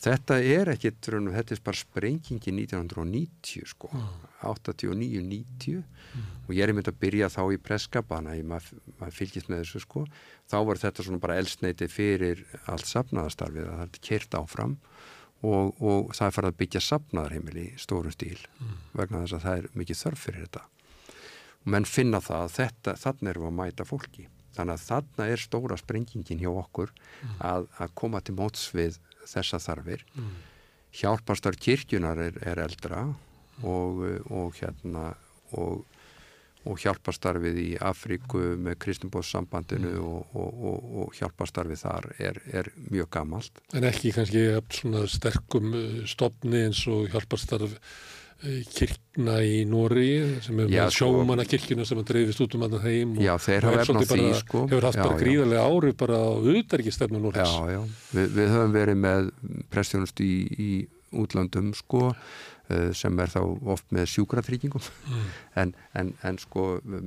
[0.00, 4.28] Þetta er ekki, þetta er bara sprengingi 1990 sko, mm.
[4.46, 6.28] 89-90 mm.
[6.46, 10.04] og ég er einmitt að byrja þá í preskapana, maður mað fylgist með þessu sko,
[10.48, 14.78] þá var þetta svona bara elsneiti fyrir allt sapnaðastarfið að það er kert áfram
[15.46, 18.74] og, og það er farið að byggja sapnaðarheimil í stórum stíl mm.
[18.98, 20.64] vegna þess að það er mikið þörf fyrir þetta
[21.58, 24.26] og menn finna það að þetta, þannig erum við að mæta fólki
[24.56, 27.36] þannig að þannig er stóra sprengingin hjá okkur mm.
[27.50, 30.34] að, að koma til móts við þessa þarfir mm.
[31.02, 33.06] hjálparstar kirkjunar er, er eldra
[33.62, 35.12] og, og hérna
[35.54, 35.84] og,
[36.68, 40.04] og hjálpastarfið í Afríku með Kristinbóðssambandinu Mm.
[40.04, 43.60] og, og, og, og hjálpastarfið þar er, er mjög gamalt.
[43.74, 44.42] En ekki kannski
[44.76, 50.10] svona sterkum uh, stofni eins og hjálparstarf uh, kirkna í Nóri
[50.44, 53.32] sem er Já, sko- sjómanna kirkjuna sem að dreifist út um annan heim og, Já,
[53.48, 54.66] þeir og því, bara- sko.
[54.70, 55.22] hefur haft Já, bara já.
[55.24, 57.56] gríðarlega ári bara á auðverkistefnu Já, Nóris.
[57.72, 57.80] já,
[58.12, 59.32] Vi, við höfum verið með
[59.72, 60.70] prestjónust í, í
[61.18, 62.12] útlöndum sko
[62.92, 63.40] sem er þá
[63.72, 65.28] oft með sjúkratryggingum Mm.
[65.62, 67.06] en, en, en sko um,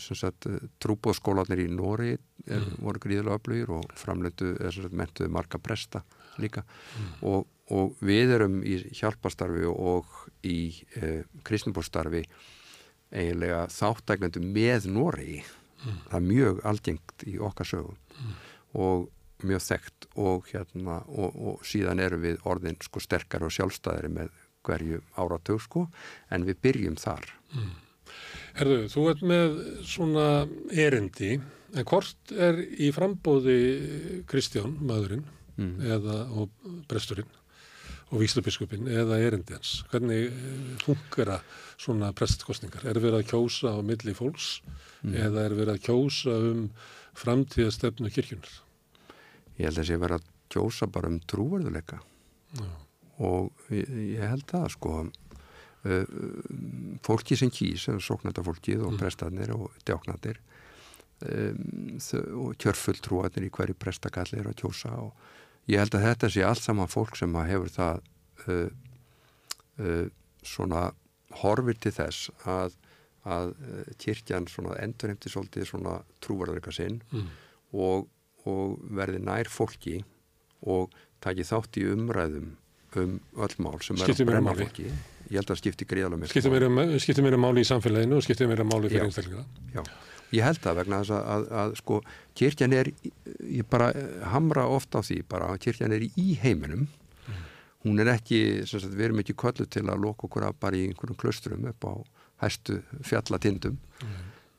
[0.00, 0.46] sem sagt
[0.80, 2.14] trúbóðskólanir í Nóri
[2.46, 2.76] er, Mm.
[2.84, 6.02] voru gríðilega öflugir og sagt mentuðu marga presta
[6.38, 7.12] líka Mm.
[7.28, 10.06] og, og við erum í hjálpastarfi og
[10.46, 12.24] í uh, kristinbóðstarfi
[13.12, 15.42] eiginlega þáttæklendu með Nóri
[15.84, 15.98] Mm.
[16.08, 17.98] það er mjög algengt í okkar sögum
[18.74, 19.10] og
[19.44, 24.30] mjög þekkt og hérna og, og síðan erum við orðin sko sterkar og sjálfstæðari með
[24.66, 25.86] hverju áratug sko
[26.34, 27.28] en við byrjum þar
[28.56, 30.26] Herðu, þú ert með svona
[30.72, 31.34] erindi,
[31.76, 33.56] en hvort er í frambóði
[34.30, 35.26] Kristján, maðurinn,
[35.58, 35.74] mm.
[35.84, 37.28] eða, og presturinn
[38.06, 39.80] og víslubiskupin eða erindi hans?
[39.90, 40.30] Hvernig
[40.84, 41.40] funkera
[41.74, 42.86] svona prestkostningar?
[42.86, 44.60] Er verið að kjósa á milli fólks
[45.04, 46.62] eða er verið að kjósa um
[47.18, 48.62] framtíðastefnu kirkjunar?
[49.56, 52.00] ég held að sé vera að kjósa bara um trúverðuleika
[52.56, 52.68] Já.
[53.18, 56.04] Og ég, held það sko uh,
[57.06, 60.40] fólki sem kýs sóknandafólkið og prestarnir og djáknandir
[61.24, 61.96] um,
[62.42, 65.14] og kjörfulltrúarnir í hverju prestakalli er að kjósa og
[65.70, 68.02] ég held að þetta sé allt saman fólk sem að hefur það
[68.46, 68.68] uh,
[69.80, 70.06] uh,
[70.46, 70.90] svona
[71.40, 72.76] horfir til þess að,
[73.26, 73.48] að
[73.98, 77.26] kirkjan svona endurheimti svolítið svona trúverðuleika sinn Mm.
[77.74, 78.06] og,
[78.46, 79.98] og verði nær fólki
[80.62, 82.52] og taki þátt í umræðum
[83.02, 84.88] um öll mál sem er að brenna fólki
[85.30, 86.68] ég held að skipti gríðalega Skiptir máli.
[86.70, 89.46] meira, skiptir meira máli í samfélaginu og skiptir meira máli fyrir einstaklinga?
[90.34, 91.98] Ég held það vegna þess að, að, að sko,
[92.38, 92.90] kirkjan er,
[93.46, 96.86] ég bara eh, hamra ofta á því bara að kirkjan er í heiminum.
[97.86, 100.88] Hún er ekki, sagt, við erum ekki köllu til að loka okkur af bara í
[100.88, 101.94] einhverjum klausturum upp á
[102.42, 103.78] hæstu fjallatindum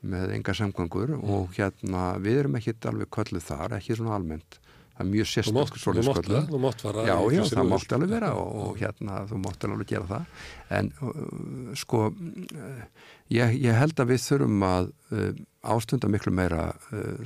[0.08, 4.60] með enga samgöngur og hérna, við erum ekki alveg köllu þar, ekki svona almennt
[4.98, 6.38] það er mjög mátt, sérstaklega mátt kölluð.
[6.38, 7.68] það, þú mátt fara Já, já, það röð.
[7.72, 10.24] mátti alveg vera og, og hérna þú mátti alveg gera það
[10.78, 12.82] en uh, sko uh,
[13.38, 15.30] ég, ég held að við þurfum að uh,
[15.74, 16.66] ástunda miklu meira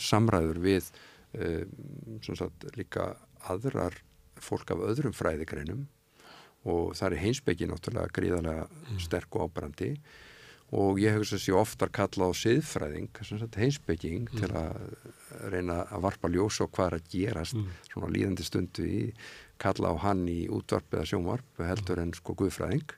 [0.02, 0.92] samræður við
[1.32, 3.14] sem sagt líka
[3.48, 3.94] aðrar
[4.42, 5.86] fólk af öðrum fræðigreinum
[6.68, 9.94] og það er heimsbyggi náttúrulega gríðarlega sterk og ábrandi
[10.72, 13.20] og ég hef þess að sé oftar kalla á siðfræðing,
[13.60, 14.96] heimsbygging til að
[15.52, 17.58] reyna að varpa ljós og hvað er að gerast
[17.90, 19.02] svona líðandi stundu í
[19.62, 22.96] kalla á hann í útvarp eða sjónvarp heldur en sko guðfræðing.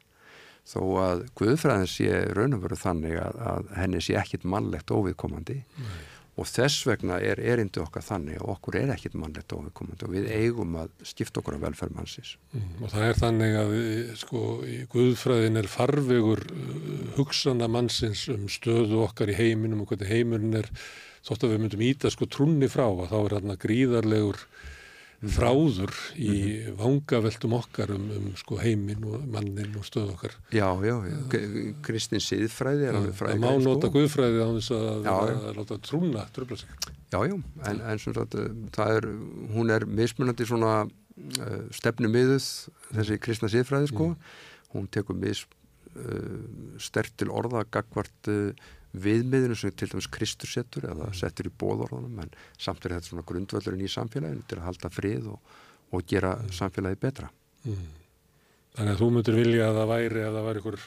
[0.64, 5.58] Þó að guðfræðin sé raun og veru þannig að, að henni sé ekkit mannlegt óviðkomandi
[6.34, 10.26] og þess vegna er erindi okkar þannig að okkur er ekkit mannlegt óviðkomandi og við
[10.34, 12.34] eigum að skipta okkur af velferð mannsins.
[12.50, 16.76] Mm, Og það er þannig að eh, sko, í Guðfræðin er farvegur uh,
[17.20, 20.70] hugsana mannsins um stöðu okkar í heiminum og hvernig heimurinn er.
[21.24, 24.42] Þótt að við myndum íta sko trúnni frá að þá er hann gríðarlegur
[25.32, 26.34] þráður í
[26.78, 30.36] vangaveltum okkar um, um sko heiminn og mannin og stöðu okkar.
[30.54, 31.16] Já, já, já.
[31.86, 35.34] kristin siðfræði er alveg Það fræði má nota Guðfræði á þess að, Já, já.
[35.38, 36.76] að, láta trúna tröfla sig.
[37.14, 37.34] Já, já,
[37.70, 39.10] en, en sem sagt, uh, það er,
[39.54, 42.48] hún er mismunandi svona uh, stefnumiðuð,
[42.94, 44.14] þessi kristna siðfræði, sko.
[44.74, 45.44] Hún tekur mis
[45.94, 46.40] uh,
[46.82, 52.20] stert til orða gagvart uh, viðmiðinu sem til dæmis Kristur setur eða settur í bóðorðunum,
[52.22, 55.56] en samt er þetta svona grundvöldurinn í samfélaginu til að halda frið og,
[55.94, 57.30] og gera samfélagi betra.
[57.64, 60.80] Þannig að þú myndir vilja að það væri að það væri ykkur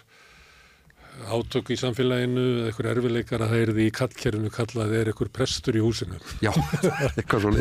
[1.18, 5.32] átök í samfélaginu eða ykkur erfileikar að það er því í kallkerfinu kallað er ykkur
[5.34, 6.20] prestur í húsinu.
[6.46, 6.52] Já,
[7.18, 7.54] eitthvað svo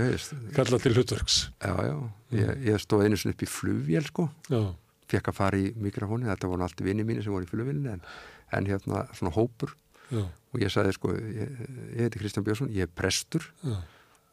[0.00, 1.42] ég, kallað til hlutverks.
[1.60, 1.96] já, já.
[2.32, 4.30] Ég, ég stóð einu sinni upp í flugvél, sko.
[4.48, 4.62] Já,
[5.12, 8.04] fekk að fara í mikrofóni, þetta voru allt vinni mínu sem voru í flugvélinu en,
[8.56, 9.74] en hérna svona hópur.
[10.12, 11.52] Já, og ég sagði sko, ég,
[11.96, 13.46] ég heiti Kristján Björnsson, ég er prestur.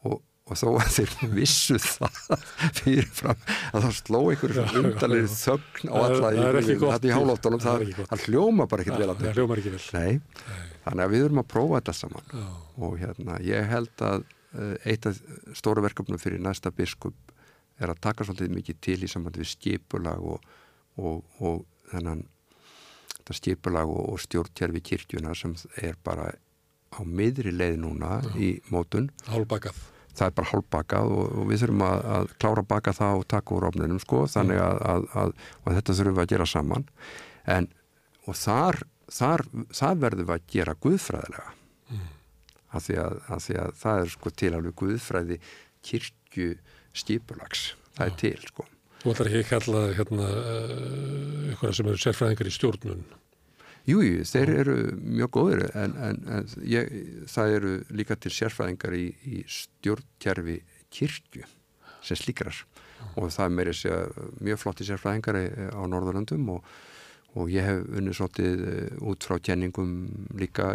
[0.04, 0.18] Og,
[0.50, 2.18] og þó að þeir vissu það
[2.80, 3.44] fyrirfram
[3.76, 5.36] að þá sló einhverju Já, já, undanlega já.
[5.44, 9.38] þögn á alla þetta í hálóftunum, Það það, hljóma bara ekkert vel að Það þetta
[9.40, 9.84] hljómar ekki vel.
[10.00, 10.44] Nei,
[10.88, 12.34] þannig að við erum að prófa þetta saman.
[12.34, 12.48] Já,
[12.88, 15.20] og hérna, ég held að uh, eitt af
[15.60, 17.36] stóra verkefnum fyrir næsta biskup
[17.80, 20.50] er að taka svolítið mikið til í sambandi við skipulag og,
[21.00, 21.62] og, og
[21.94, 22.26] þennan
[23.30, 26.32] þetta skipulag og, og stjórntjærfi kirkjuna sem er bara
[26.90, 29.12] á miðri leið núna í mótun.
[29.30, 29.78] Hálbakað.
[30.18, 33.28] það er bara hálfbakað og, og við þurfum að, að klára að baka það og
[33.30, 36.88] taka úr ofninum sko, þannig að, að, að þetta þurfum við að gera saman.
[37.46, 37.70] En,
[38.26, 38.82] og þar
[39.14, 41.54] þar, það verðum við að gera guðfræðilega.
[41.90, 42.10] Mm.
[42.70, 45.40] af, því að, af því að það er sko til alveg guðfræði
[45.86, 46.50] kirkju
[46.94, 47.64] stipulags
[47.96, 48.66] það er til sko
[49.00, 50.30] Þú ætlar ekki að kalla hérna
[51.54, 53.06] ykkur sem eru sérfræðingar í stjórnun.
[53.88, 56.90] Jújú, þeir eru mjög góður en, en, en ég,
[57.32, 60.58] það eru líka til sérfræðingar í, í stjórnkjærfi
[60.94, 61.48] kirkju
[62.04, 62.60] sem slíkrar.
[63.16, 63.76] Og það er meiri
[64.44, 65.40] mjög flotti sérfræðingar
[65.72, 66.68] á Norðurlandum og,
[67.40, 69.96] og ég hef unnið svolítið eh, út frá kenningum
[70.36, 70.74] líka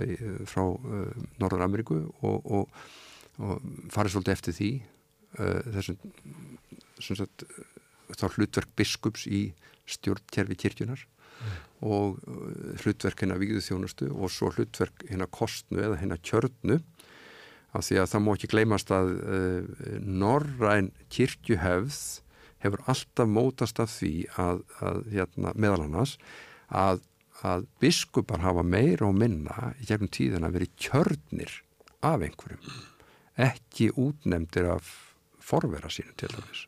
[0.49, 1.13] frá uh,
[1.43, 2.83] Norður-Ameríku og, og,
[3.37, 4.73] og farið svolítið eftir því
[5.35, 7.43] þessum sagt,
[8.13, 9.47] þá hlutverk biskups í
[9.91, 11.55] stjórnkjærfi kirkjunar mm.
[11.89, 12.21] og
[12.83, 16.81] hlutverk hérna víðu þjónustu og svo hlutverk hérna kostnu eða hérna kjörnu
[17.75, 22.03] af því að það má ekki gleymast að uh, norræn kirkjuhefð
[22.65, 26.17] hefur alltaf mótast af því að, að hérna, meðal annars
[26.69, 27.03] að,
[27.45, 31.59] að biskupar hafa meira og minna í gegnum tíðan að veri kjörnir
[32.05, 32.71] af einhverjum
[33.45, 34.93] ekki útnemdir af
[35.43, 36.65] forvera sínu til dæmis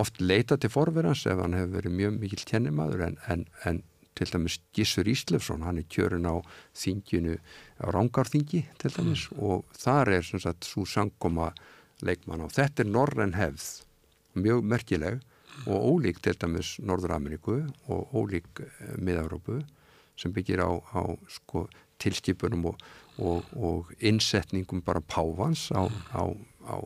[0.00, 3.82] oft leita til forverans ef hann hefur verið mjög mikil tjennimaður en, en, en
[4.14, 6.38] til dæmis Gissur Íslefsson, hann er kjörin á
[6.78, 7.38] þinginu,
[7.82, 9.40] á Rángarþingi til dæmis mm.
[9.42, 11.50] og þar er svona sagt svo sangkoma
[12.04, 13.66] leikmann og þetta er norren hefð,
[14.38, 15.22] mjög merkileg
[15.70, 19.62] og ólík til dæmis Norður-Ameríku og ólík eh, Mið-Európu
[20.18, 21.66] sem byggir á, á sko,
[22.02, 22.82] tilskipunum og,
[23.18, 26.22] og, og innsetningum bara pávans á, á,
[26.66, 26.76] á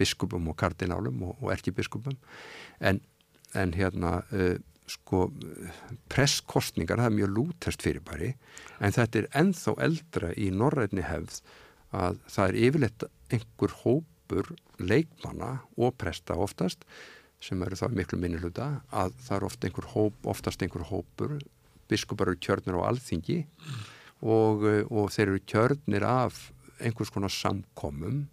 [0.00, 2.18] biskupum og kardinálum og, og erkibiskupum.
[2.80, 3.00] En,
[3.54, 4.56] en hérna uh,
[4.90, 5.28] sko
[6.10, 8.32] presskostningar, það er mjög lútest fyrirbæri
[8.80, 11.40] en þetta er enþá eldra í norrætni hefð
[11.96, 16.84] að það er yfirleitt einhver hópur leikmanna og presta oftast
[17.42, 21.38] sem eru þá miklu minni hluta að það er ofta einhver hóp, oftast einhver hópur.
[21.90, 23.40] Biskupar eru kjörnir á alþingi
[24.20, 26.50] og, og þeir eru kjörnir af
[26.80, 28.26] einhvers konar samkomum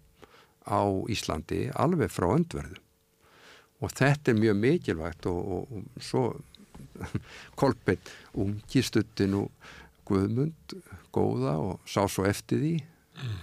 [0.68, 2.78] á Íslandi alveg frá öndverðu.
[3.78, 6.24] Og þetta er mjög mikilvægt og, og, og svo
[7.58, 9.50] Kolbett ungistuttin og
[10.08, 10.78] Guðmund
[11.14, 12.76] góða og sá svo eftir því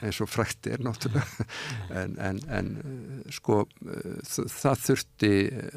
[0.05, 1.45] eins og frækt er náttúrulega.
[1.91, 2.69] En, en, en
[3.33, 5.33] sko það þurfti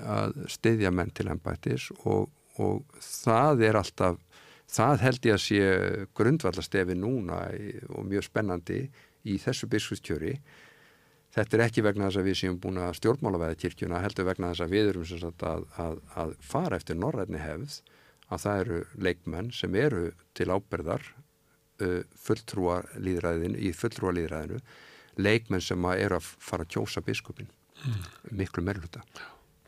[0.06, 2.28] að steyðja menn til ennbættis og,
[2.62, 4.20] og það er alltaf
[4.68, 5.60] það held ég að sé
[6.18, 7.42] grundvallastefi núna
[7.88, 8.82] og mjög spennandi
[9.28, 10.36] í þessu biskustjöri
[11.38, 14.64] þetta er ekki vegna þess að við séum búin að stjórnmálaveða kirkjuna heldur vegna þess
[14.64, 17.78] að við erum sagt, að, að, að fara eftir norrætni hefð
[18.28, 20.02] að það eru leikmenn sem eru
[20.36, 21.06] til áberðar
[21.82, 24.60] uh, fulltrúa líðræðinu, í fulltrúa líðræðinu
[25.18, 28.06] leikmenn sem að eru að fara að kjósa biskupin mm.
[28.42, 29.04] miklu meirluta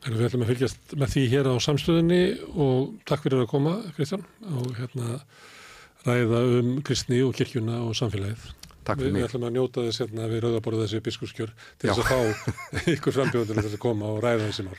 [0.01, 2.21] En við ætlum að fylgjast með því hér á samstöðinni
[2.57, 5.19] og takk fyrir að koma Kristján og hérna
[6.07, 8.47] ræða um kristni og kirkjuna og samfélagið
[8.87, 9.21] Takk fyrir mig.
[9.21, 13.15] Við ætlum að njóta þess hérna við rauðaborða þessi biskurskjör til þess að fá ykkur
[13.17, 14.77] frambjóðunir til þess að koma og ræða þessi mál.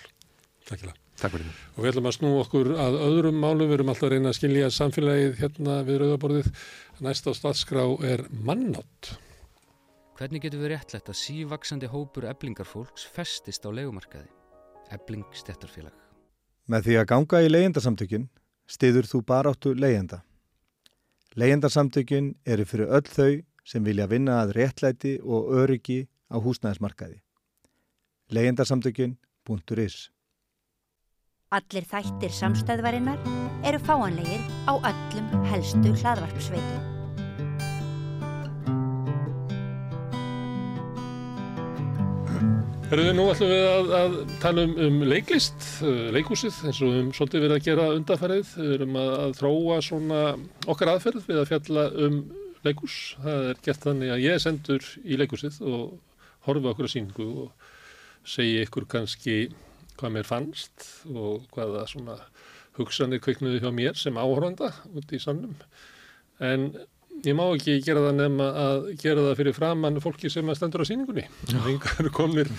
[0.67, 0.99] Takk fyrir það.
[1.23, 1.59] Takk fyrir mig.
[1.77, 4.39] Og við ætlum að snú okkur að öðrum málum, við erum alltaf að reyna að
[4.41, 6.51] skilja samfélagið hérna við rauðaborðið.
[7.07, 9.13] Næst á staðskrá er mannátt.
[10.19, 14.29] Hvernig getur við réttlegt að sívaksandi hópur eblingarfólks festist á legumarkaði?
[14.95, 15.95] Ebling stettarfélag.
[16.71, 18.29] Með því að ganga í leyendasamtökin
[18.71, 20.21] stiður þú baráttu leyenda.
[21.39, 23.33] Leyendasamtökin eru fyrir öll þau
[23.65, 27.21] sem vilja vinna að réttlæti og öryggi á húsnæðismarkaði.
[28.33, 30.09] Leyendarsamtökin.is
[31.53, 33.21] Allir þættir samstæðvarinnar
[33.69, 36.89] eru fáanlegir á öllum helstu hlaðvarpsveitum.
[42.93, 46.99] Herruði, nú ætlum við að, að tala um, um leiklist, uh, leikúsið, eins og við
[47.01, 48.51] um svolítið verið að gera undarfærið.
[48.59, 50.19] Við erum að, að þróa svona
[50.69, 52.19] okkar aðferð við að fjalla um
[52.67, 53.17] leikús.
[53.23, 55.99] Það er gert þannig að ég er sendur í leikúsið og
[56.47, 57.69] horfa okkur á síningu og
[58.29, 59.37] segja ykkur kannski
[59.99, 62.17] hvað mér fannst og hvaða svona
[62.79, 65.57] hugsanir kveiknuði hjá mér sem áhöranda út í sannum.
[66.43, 66.71] En
[67.23, 70.87] ég má ekki gera það nefn að gera það fyrir framann fólki sem að stendur
[70.87, 71.27] á síningunni.
[71.51, 72.51] Það eru komnir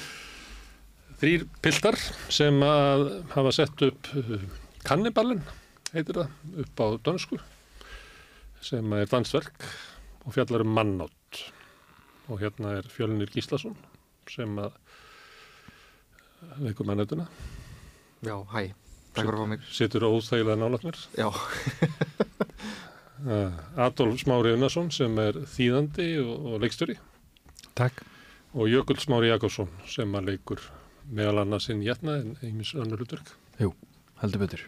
[1.24, 1.98] þrýr piltar
[2.34, 4.12] sem að hafa sett upp
[4.84, 5.44] kanniballin,
[5.94, 7.40] heitir það, upp á dönsku
[8.64, 9.66] sem er dansverk
[10.24, 11.42] og fjallar um mannátt
[12.32, 13.76] og hérna er Fjölnir Gíslason
[14.30, 14.72] sem að
[16.64, 17.27] veikur mannötuna
[18.24, 18.72] Já, hæ,
[19.11, 19.64] takk fyrir að fá mig.
[19.68, 21.00] Sittur óþægilega nálagt mér.
[21.19, 21.27] Já.
[23.85, 26.95] Adolf Smári Unnarsson sem er þýðandi og, og leikstjóri.
[27.76, 28.00] Takk.
[28.56, 30.64] Og Jökull Smári Jakobsson sem að leikur
[31.11, 33.35] meðal annars inn jætna en einmis önnur hlutverk.
[33.60, 33.74] Jú,
[34.24, 34.64] heldur betur.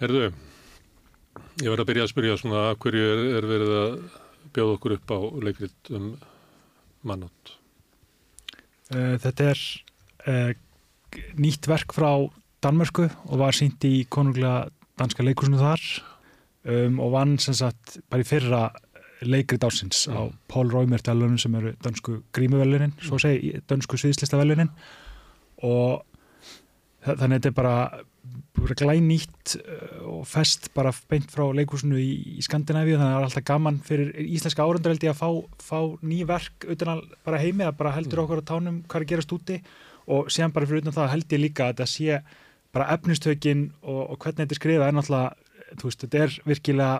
[0.00, 0.30] Herðu,
[1.56, 3.92] Ég verði að byrja að spyrja svona hverju er, er verið að
[4.54, 6.14] bjóða okkur upp á leikrit um
[7.06, 7.56] mannótt.
[8.92, 9.62] Uh, þetta er
[10.26, 10.52] uh,
[11.38, 12.10] nýtt verk frá
[12.64, 14.68] Danmörku og var sínt í konunglega
[14.98, 15.82] danska leikursinu þar
[16.66, 18.62] um, og vann sem sagt bara í fyrra
[19.26, 20.16] leikrit ásins mm.
[20.16, 24.72] á Pól Róimert-velunin sem eru dansku grímuvelunin, svo segi dansku sviðslistavelunin
[25.64, 26.04] og
[27.06, 27.76] þannig að þetta er bara
[28.76, 29.56] glænýtt
[30.06, 33.80] og fest bara beint frá leikursinu í, í Skandinavíu þannig að það er alltaf gaman
[33.86, 35.30] fyrir íslenska árundur held ég að fá,
[35.62, 39.08] fá ný verk utan að bara heimi að bara heldur okkur á tánum hvað er
[39.12, 39.60] gerast úti.
[40.06, 42.22] Og síðan bara fyrir utan það held ég líka að þetta sé
[42.74, 46.96] bara efnistökin og, og hvernig þetta er skrifað er náttúrulega, þú veist, þetta er virkilega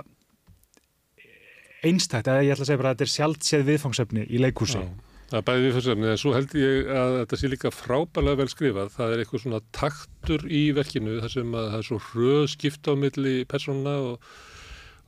[1.87, 4.81] einstækt, eða ég ætla að segja bara að þetta er sjálfséð viðfangsefni í leikúsi.
[4.81, 8.51] Já, það er bæðið viðfangsefni, en svo held ég að þetta sé líka frábælega vel
[8.53, 8.91] skrifað.
[8.95, 12.91] Það er eitthvað svona taktur í verkinu þar sem að það er svo hröð skipt
[12.91, 14.29] á milli persóna og,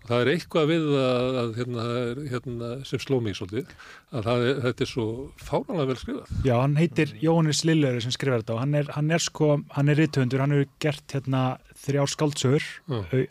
[0.02, 1.86] og það er eitthvað við að, að hérna,
[2.32, 3.74] hérna, sem sló mig svolítið,
[4.10, 6.32] að er, þetta er svo fánalega vel skrifað.
[6.48, 9.92] Já, hann heitir Jónis Lillöri sem skrifar þetta og hann er, hann er sko, hann
[9.92, 11.44] er ritthundur, hann hefur gert hérna
[11.84, 12.72] þrjár skáldsögur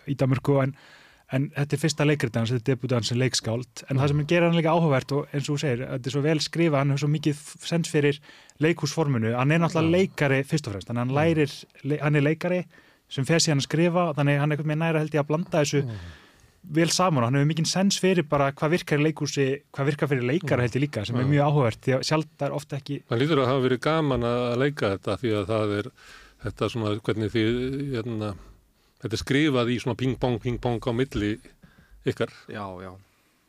[0.08, 0.78] í Damurku en
[1.36, 4.48] en þetta er fyrsta leikritans, þetta er debutans sem leikskáld, en það sem hann gera
[4.48, 7.04] hann líka áhugavert og eins og þú segir, þetta er svo vel skrifa hann hefur
[7.04, 8.20] svo mikið sens fyrir
[8.64, 11.52] leikhúsformunu hann er náttúrulega leikari fyrst og fremst hann lærir,
[12.00, 12.62] hann er leikari
[13.12, 15.62] sem fer síðan að skrifa, þannig hann er eitthvað með næra held ég að blanda
[15.62, 16.08] þessu mm.
[16.78, 17.24] vel saman.
[17.24, 20.76] Og hann hefur mikið sens fyrir bara hvað virkar leikhúsi, hvað virkar fyrir leikara held
[20.76, 23.42] ég líka, sem er mjög áhugavert því að sjálf það er ofta ekki Það lítur
[23.44, 25.14] að hafa verið gaman að leika þetta
[28.98, 31.36] er þetta er skrifað í svona ping-pong, ping-pong á milli
[32.08, 32.34] ykkar.
[32.50, 32.92] Já, já,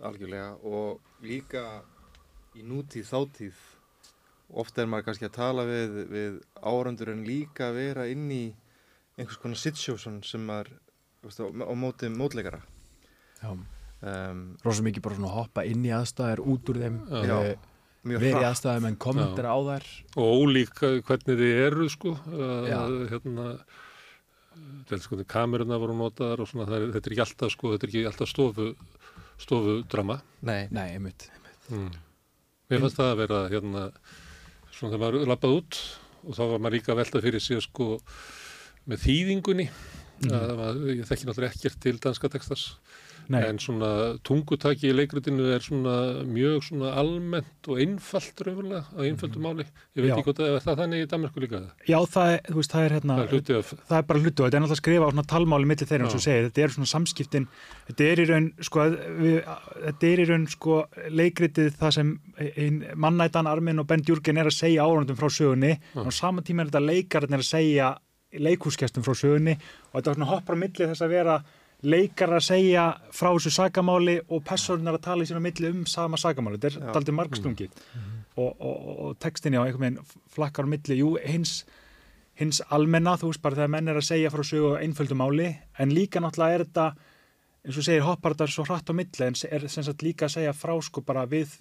[0.05, 0.51] algjörlega.
[0.69, 1.65] Og líka
[2.59, 3.65] í nútíð, þáttíð
[4.61, 8.45] ofta er maður kannski að tala við, við árandur en líka að vera inn í
[9.19, 10.75] einhvers konar situation sem maður
[11.25, 12.61] veist, á, á móti mótleikara.
[13.41, 17.37] Já, um, rosa mikið bara svona hoppa inn í aðstæðar, út úr þeim, já,
[18.09, 19.91] verið í aðstæðar menn kommentar á þær.
[20.17, 23.51] Og ólík hvernig þið eru sko, að, hérna
[25.03, 28.05] sko, kameruna voru notaðar og svona, er, þetta er ekki alltaf, sko, þetta er ekki
[28.11, 28.69] alltaf stofu,
[29.41, 30.19] stofu drama.
[30.47, 31.29] Nei, nei, einmitt.
[31.69, 31.91] Mm.
[32.69, 33.85] Mér fannst það að vera hérna,
[34.73, 35.81] svona þegar maður lappað út
[36.29, 37.91] og þá var maður líka að velta fyrir sig sko
[38.89, 40.33] með þýðingunni, mm.
[40.39, 42.67] að, að, ég þekki náttúrulega ekkert til danska textars
[43.29, 43.43] Nei.
[43.45, 43.91] en svona
[44.25, 49.67] tungutaki í leikrutinu er svona mjög svona almennt og einfalt raunverulega á einfaldu máli.
[49.97, 50.15] Ég veit Já.
[50.17, 53.19] ekki hvort það er þannig í Danmarku líka Já, það er, veist, það er hérna
[53.19, 53.75] það er, af...
[53.91, 56.09] það er bara hlutu og þetta er náttúrulega að skrifa á svona talmáli millir þeirra
[56.09, 57.49] eins og segir, þetta er svona samskiptin.
[57.91, 58.89] Þetta er í raun sko,
[59.21, 59.39] við,
[59.85, 60.81] þetta er í raun sko
[61.21, 62.13] leikritið það sem
[62.97, 65.77] mannætan Armin og Bent Jürgen er að segja árundum frá sögunni.
[65.93, 66.05] Já.
[66.05, 67.95] og saman tíma er þetta leikarinn er að segja
[68.33, 69.57] leikúskestum frá sögunni.
[69.93, 71.39] Og þetta hoppar millir þess að vera
[71.87, 72.85] leikar að segja
[73.15, 76.97] frá þessu sagamáli og personar að tala í sína milli um sama sagamáli, þetta er
[76.99, 78.01] aldrei margstungið mm.
[78.01, 78.25] -hmm.
[78.43, 81.65] og, og, og textin já, einhvern veginn flakkar á milli, jú, hins
[82.39, 85.95] hins almenna, þú veist bara þegar menn er að segja frá sögu einföldu máli, en
[85.95, 86.95] líka náttúrulega er þetta,
[87.67, 90.37] eins og segir hoppar þetta svo hratt á milli, en er sem sagt líka að
[90.37, 91.59] segja frá sko bara við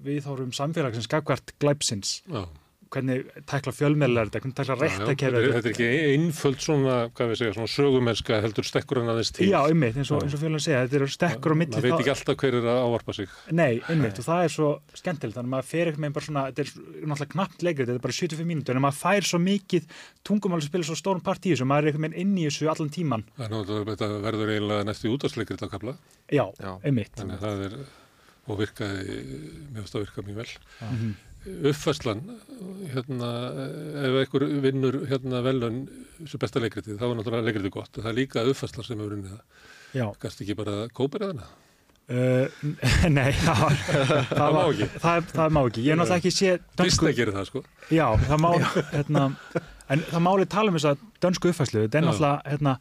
[0.00, 2.22] við þórum samfélagsins skakvært glæpsins.
[2.28, 2.48] Já
[2.90, 5.56] hvernig tækla fjölmeðlar þetta, hvernig tækla rektakerfið þetta.
[5.56, 9.48] Þetta er ekki einföld svona, hvað við segja, svona sögumerska heldur stekkur en aðeins til.
[9.50, 11.76] Já, einmitt, eins og, og fjölmeðlar segja, þetta eru stekkur á milli.
[11.76, 13.36] Það veit ekki alltaf hver er að áarpa sig.
[13.54, 16.44] Nei, einmitt, og það er svo skemmtilegt, þannig að maður fer eitthvað með bara svona,
[16.50, 16.72] þetta er
[17.12, 19.88] náttúrulega knappt leikrið, þetta er bara 75 mínútur, en maður fær svo mikið
[20.26, 23.26] tungumál spila svo stórum partíu sem maður er eitthvað með inn í þessu allan tíman.
[23.38, 25.96] Það verður eiginlega næstu útastleikrið að kapla.
[26.30, 26.46] Já,
[26.82, 27.22] einmitt.
[28.50, 29.18] Og virkaði,
[29.70, 30.52] mér finnst það virka mjög vel.
[30.80, 32.20] Mm -hmm uppfærslan
[32.92, 33.30] hérna,
[34.02, 35.82] ef einhver vinnur hérna velun
[36.28, 37.96] sem besta leikritið, þá er náttúrulega leikritið gott.
[37.96, 40.14] Það er líka uppfærslan sem hefur unnið það.
[40.22, 41.50] Kannski ekki bara kópir eða hana
[42.10, 42.46] uh,
[43.10, 44.88] Nei, það, var, það, það má ekki.
[45.02, 47.62] það, það má ekki, ég er náttúrulega ekki sé Disney gerir það sko.
[47.90, 48.50] Já, það má
[48.96, 49.28] hérna,
[49.90, 52.74] en það máli tala um þess að dönsku uppfærslu, þetta er náttúrulega hérna,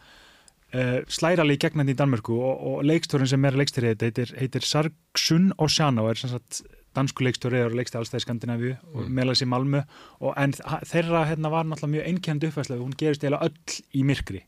[0.73, 4.69] uh, slærali í gegnandi í Danmörku og, og leikstjórin sem er leikstyrið þetta heitir, heitir
[4.69, 6.63] Sargsun Oceano og er sem sagt
[7.00, 8.94] dansku leikstöri og leikst allstað í Skandinavíu mm.
[8.94, 9.84] og meðlags í Malmu
[10.19, 10.56] og en
[10.88, 14.44] þeirra hérna var náttúrulega mjög einkjöndu uppfæslega hún gerist eða öll í myrkri.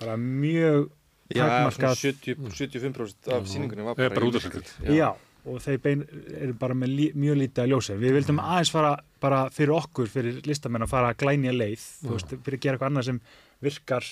[0.00, 0.88] Bara mjög
[1.30, 4.64] Já, 70, 75% af síningunni var bara, bara í myrkri.
[4.88, 4.96] Já.
[4.98, 5.10] Já,
[5.46, 6.02] og þeir bein
[6.40, 8.48] eru bara með lí, mjög lítið að ljósa við vildum mm.
[8.56, 12.10] aðeins fara bara fyrir okkur fyrir listamenn að fara að glænja leið mm.
[12.10, 13.22] veist, fyrir að gera eitthvað annað sem
[13.62, 14.10] virkar.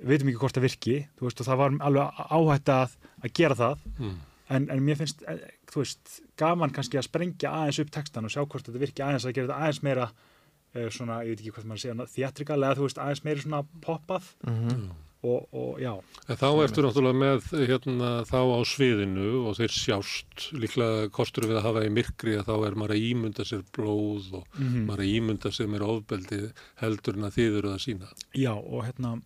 [0.00, 3.60] Við veitum ekki hvort það virki veist, og það var alveg áhætt að, að gera
[3.60, 3.86] það.
[3.98, 4.18] Mm
[4.50, 8.34] en, en mér finnst, eh, þú veist, gaman kannski að sprengja aðeins upp textan og
[8.34, 11.54] sjá hvort þetta virki aðeins að gera þetta aðeins meira uh, svona, ég veit ekki
[11.54, 14.84] hvað maður segja, þjætrikal eða þú veist, aðeins meira svona poppað mm -hmm.
[15.30, 15.92] og, og já.
[16.26, 21.60] En þá ertu náttúrulega með hérna, þá á sviðinu og þeir sjást líklega kostur við
[21.60, 24.86] að hafa í myrkri að þá er maður að ímynda sér blóð og mm -hmm.
[24.86, 26.40] maður að ímynda sér mér ofbeldi
[26.82, 28.08] heldur en að þið eru að sína.
[28.34, 29.20] Já og hérna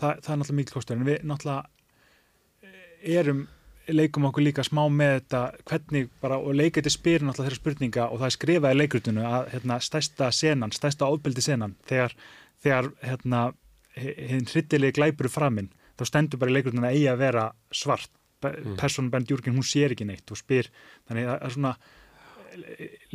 [0.00, 1.64] það, það er náttúrulega mikil kostur en við náttúrulega
[2.62, 3.48] eh, erum
[3.92, 8.20] leikum okkur líka smá með þetta hvernig bara og leikæti spyrir náttúrulega þeirra spurninga og
[8.20, 12.14] það er skrifað í leikrutinu að hérna, stærsta senan, stærsta ofbeldi senan þegar,
[12.64, 13.42] þegar hérna
[13.94, 18.10] hinn hrittilegi glæpuru framinn þá stendur bara í leikurinn að eigi að vera svart
[18.44, 18.78] mm.
[18.80, 20.70] person Bend Júrgen, hún sér ekki neitt og spyr,
[21.08, 21.76] þannig að er svona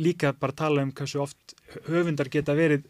[0.00, 1.54] líka bara tala um hversu oft
[1.88, 2.86] höfundar geta verið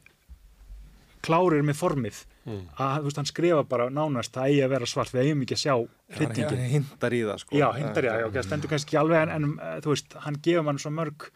[1.25, 2.65] klárir með formið mm.
[2.81, 5.57] að þú veist hann skrifa bara nánast að eigi að vera svart, við eigum ekki
[5.57, 5.75] að sjá
[6.17, 6.65] hrittingin.
[6.65, 7.57] Já, hindar í það sko.
[7.61, 10.67] Já, hindar í það, já, stendur kannski ekki alveg en, en þú veist, hann gefa
[10.67, 11.31] mann svo mörg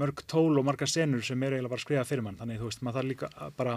[0.00, 2.68] mörg tól og marga senur sem er eiginlega bara að skrifa fyrir mann, þannig þú
[2.70, 3.74] veist, maður þarf líka bara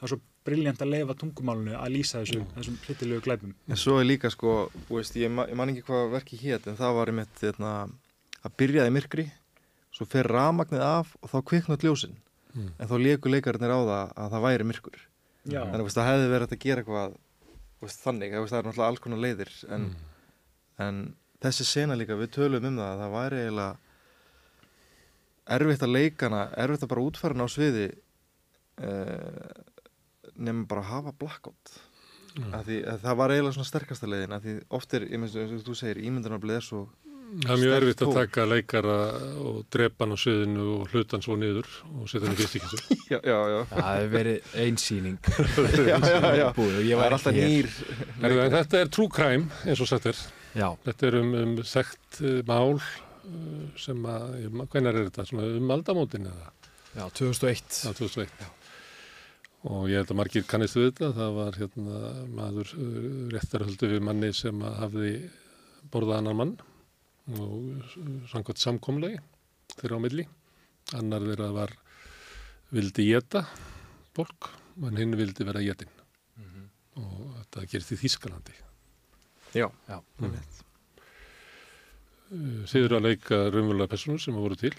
[0.00, 2.52] það er svo brilljant að leifa tungumálunu að lýsa þessu, mm.
[2.56, 3.52] þessum hrittilegu glæpum.
[3.68, 4.54] En svo er líka sko,
[4.88, 7.74] veist, ég, ma ég man ekki hvað verki hétt en það var einmitt hérna,
[8.40, 9.26] að byrjaði myrkri,
[9.92, 12.16] svo fer ramagnið af og þá kviknut ljósinn
[12.52, 12.68] mm.
[12.76, 15.02] en þá leikur leikarinnir á það að það væri myrkur.
[15.48, 15.60] Já.
[15.64, 17.18] Þannig að það hefði verið að gera eitthvað
[17.80, 19.94] veist, þannig, veist, það er náttúrulega alls konar leiðir en, mm.
[20.86, 21.00] en
[21.40, 23.72] þessi sena líka, við tölum um það að það væri eiginlega
[25.56, 29.46] erfitt að leikana, erfitt að bara útfæra á sviði uh,
[30.36, 31.72] nefnum bara að hafa blackout
[32.36, 32.50] mm.
[32.54, 35.44] að því, að það var eiginlega svona sterkasta leiðin að því oft er, ég myndi
[35.44, 36.84] að þú segir ímyndanarblið er svo
[37.30, 38.94] Það er mjög erfitt að taka leikara
[39.46, 42.96] og drepa hann á sviðinu og hluta hann svo niður og setja hann í fyrstíkissu
[43.12, 43.58] Já, já, já.
[43.70, 45.18] Það hefur verið einsýning
[45.90, 46.46] Já, já, já.
[46.56, 47.70] Það er alltaf nýr
[48.56, 50.22] Þetta er true crime eins og sagt er.
[50.58, 50.66] Já.
[50.86, 54.32] Þetta er um, um þekkt uh, mál uh, sem að,
[54.72, 55.26] hvernig er þetta?
[55.30, 56.50] Svona um aldamótin eða?
[56.96, 58.50] Já, 2001 Já, 2001, já.
[59.70, 61.12] Og ég held að margir kannistu þetta.
[61.18, 62.00] Það var hérna
[62.32, 62.98] maður uh,
[63.36, 65.14] réttarhöldu við manni sem hafði
[65.92, 66.56] borðað annar mann
[67.36, 67.84] og
[68.30, 69.20] sangvært samkomlegi
[69.76, 70.26] þeirra á milli.
[70.98, 71.74] Annar þeirra var
[72.74, 73.44] vildi geta
[74.16, 74.50] fólk,
[74.86, 76.66] en hinn vildi vera getin mm -hmm.
[77.02, 78.54] og þetta gerist í Þískalandi
[79.54, 80.34] Já, já mm.
[82.70, 84.74] Þið eru að leika raunverulega personur sem hafa voru til.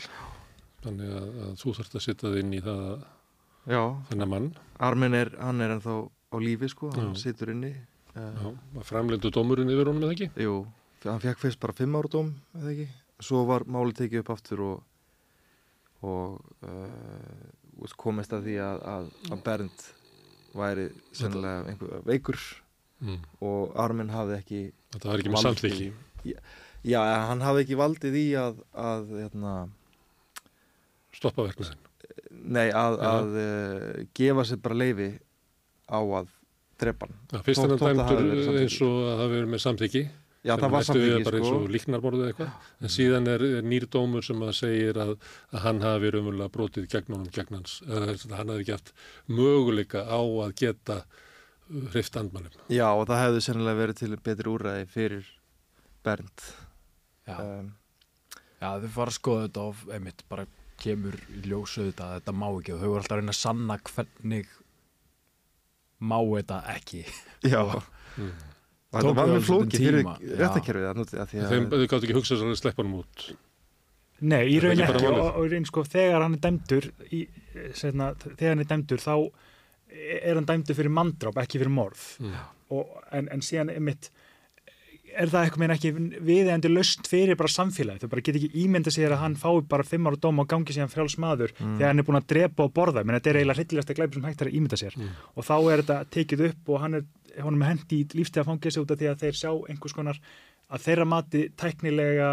[0.86, 3.02] Þannig að, að þú þarfst að setja þið inn í það að
[4.10, 4.48] þennan mann.
[4.80, 7.20] Armin er, hann er ennþá á lífi sko, hann Já.
[7.26, 7.74] situr inni.
[8.16, 8.56] Já,
[8.88, 10.30] framlendu dómurinn yfir honum eða ekki?
[10.40, 10.56] Jú,
[11.08, 12.88] hann fekk fyrst bara 5 ára dóm eða ekki,
[13.24, 14.78] svo var máli tekið upp aftur og
[16.02, 19.84] og uh, komist að því að, að, að Bernd
[20.58, 22.40] væri sennilega einhver veikur
[23.02, 23.20] mm.
[23.46, 24.64] og Armin hafði ekki
[24.96, 25.92] Þetta var ekki með samþyggi
[26.26, 26.38] Já,
[26.86, 27.00] já,
[27.30, 29.54] hann hafði ekki valdið í að, að hérna,
[31.14, 31.88] stoppa verkefnin
[32.32, 35.12] Nei, að, að uh, gefa sér bara leifi
[35.92, 36.30] á að
[36.82, 37.44] drepa hann.
[37.46, 40.04] Fyrst er hann dæmtur eins og að það verður með samþyggi.
[40.42, 41.26] Já, það var samþyggi, sko.
[41.28, 42.70] Bara eins og líknarborðið eitthvað.
[42.82, 45.12] En síðan er, er nýrdómur sem að segir að,
[45.54, 47.76] að hann hafi verið umvölulega brotið gegn honum gegn hans.
[47.86, 48.90] Eða hann hafi gert
[49.30, 52.58] möguleika á að geta uh, hreift andmannum.
[52.74, 55.30] Já, og það hefði sennilega verið til betri úræði fyrir
[56.02, 56.48] Bernd.
[57.30, 57.70] Já, um,
[58.62, 60.48] Já þau fara að skoða þetta of, einmitt, bara
[60.82, 63.40] kemur í ljósu þetta að þetta má ekki og þau voru alltaf að reyna að
[63.40, 64.56] sanna hvernig
[66.02, 67.04] má þetta ekki
[67.46, 67.62] Já
[68.22, 68.32] mm.
[68.92, 70.10] Það var mjög flóki fyrir
[70.42, 70.88] réttakerfið
[71.72, 73.28] Þau gátt ekki hugsað að sleppa hann út.
[74.22, 77.24] Nei, í raun ekki og, og sko þegar hann er dæmdur í,
[77.74, 79.16] setna, þegar hann er dæmdur þá
[80.22, 82.04] er hann dæmdur fyrir mandráp ekki fyrir morð.
[82.22, 82.36] Mm.
[82.76, 84.12] og, en, en síðan er mitt
[85.18, 85.92] er það eitthvað meina ekki
[86.28, 89.86] viðeigandi löst fyrir bara samfélagi, þau bara get ekki ímynda sér að hann fái bara
[89.88, 91.76] fimm ára dóm og gangi síðan frjálsmaður mm.
[91.80, 93.04] þegar hann er búin að drepa og borða.
[93.04, 94.98] Menn þetta er eiginlega hryllilegast að glæpa sem hægt er að ímynda sér.
[94.98, 95.12] Mm.
[95.36, 97.06] og þá er þetta tekið upp og hann er,
[97.42, 100.20] honum er hendi í lífstega fangis út af því að þeir sjá einhvers konar
[100.72, 102.32] að þeirra mati tæknilega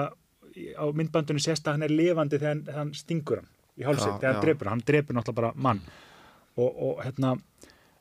[0.79, 4.45] á myndbandunum sést að hann er levandi þegar hann stingur hann í hálsinn, þegar hann
[4.45, 5.83] drefur hann, drefur náttúrulega bara mann.
[6.59, 7.37] Og, og hérna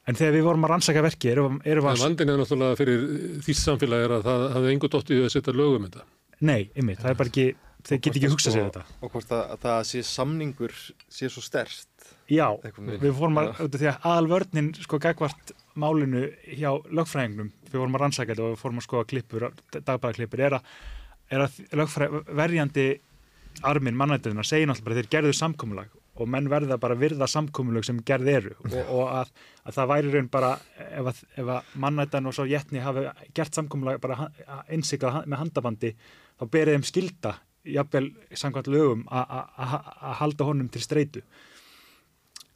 [0.08, 2.02] En þegar við vorum að rannsaka verki, erum við að...
[2.02, 3.02] Vandin er náttúrulega fyrir
[3.44, 6.06] því samfélagi er að það hafði engur dóttið að setja lögum þetta.
[6.48, 7.46] Nei, ymmið, það er bara ekki,
[7.90, 8.84] þeir get ekki hugsað sér þetta.
[9.04, 10.78] Og hvort að, að það sé samningur
[11.18, 11.92] sé svo stærst.
[12.32, 16.24] Já, við fórum að, því að aðalvörnin sko gagvart málinu
[16.56, 20.58] hjá lögfræðingnum, við vorum að rannsaka þetta og við fórum að skoða klippur, dagbæðaklippur, er
[20.60, 20.72] að,
[21.36, 21.46] er
[21.84, 22.88] að verjandi
[23.68, 28.00] armin mannættiðina segir náttúrulega bara þeir gerðu samkómulag og menn verða bara virða samkómulög sem
[28.06, 28.54] gerð eru.
[28.66, 30.52] Og, og að, að það væri raun bara
[30.88, 33.06] ef að, ef að mannættan og svo jætni hafi
[33.38, 34.30] gert samkómulög bara
[34.68, 35.94] einsiklað með handabandi
[36.38, 37.34] þá berið þeim skilda
[37.68, 41.24] jafnvel samkvæmt lögum að halda honum til streitu.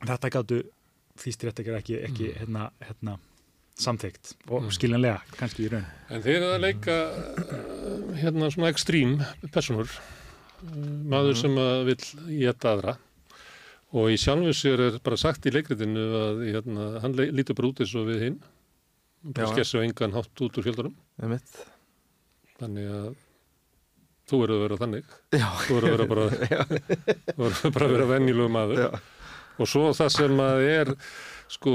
[0.01, 0.61] Þetta gáttu
[1.22, 2.40] þýstir þetta ekki, ekki mm.
[2.40, 3.17] hérna, hérna
[3.81, 4.72] samþygt og Mm.
[4.75, 5.85] skiljanlega kannski í raun.
[6.09, 6.98] En þeir eru að leika
[8.22, 9.90] hérna svona ekstrím personur.
[11.09, 12.03] Maður sem að vill
[12.41, 12.98] geta aðra
[13.91, 17.81] og í sjálfu sér er bara sagt í leikritinu að hérna, hann lítur bara út
[17.83, 18.37] eins og við hinn.
[19.21, 21.51] Bara skessu engan hátt út úr fjöldunum einmitt.
[22.57, 23.11] þannig að
[24.31, 25.11] þú eru að vera þannig.
[25.35, 25.49] Já.
[25.67, 26.25] þú eru að vera bara
[27.35, 28.81] þú eru bara að vera venjulegu maður.
[28.85, 28.89] Já.
[29.61, 30.93] og svo það sem að er
[31.51, 31.71] sko,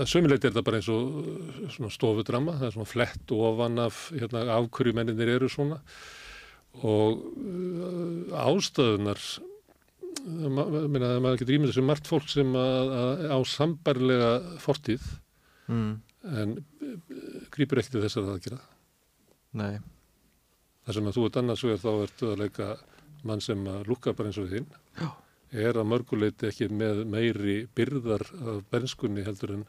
[0.00, 4.02] að sömuleit er þetta bara eins og svona stofudrama, það er svona flett ofan af
[4.14, 5.80] hérna, af hverju menninir eru svona.
[6.80, 9.50] Og uh, ástæðunar ma-
[10.22, 15.04] minna, maður getur ímyndið sem margt fólk sem að, að á sambarlega fortíð
[15.70, 15.92] Mm.
[16.26, 16.50] en
[17.54, 18.58] grýpur ekki til þessar aðgerða
[19.56, 19.78] Nei.
[20.84, 22.66] þar sem að þú ert annars vegar þá ertu að leika
[23.22, 24.66] mann sem að lúka bara eins og þinn
[24.98, 25.06] Já.
[25.68, 29.64] er að mörguleiti ekki með meiri byrðar af bernskunni heldur en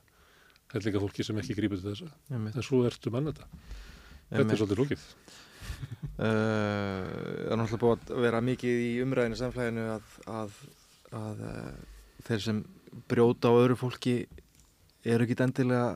[0.73, 2.57] hellinga fólki sem ekki grýpur þessa Einmitt.
[2.57, 3.45] en svo ertu mann þetta
[4.33, 5.07] þetta er svolítið lókið
[6.17, 10.57] það er náttúrulega búið að vera mikið í umræðinu samflæðinu að, að,
[11.17, 11.69] að uh,
[12.27, 12.63] þeir sem
[13.09, 14.15] brjóta á öðru fólki
[15.03, 15.95] eru ekki endilega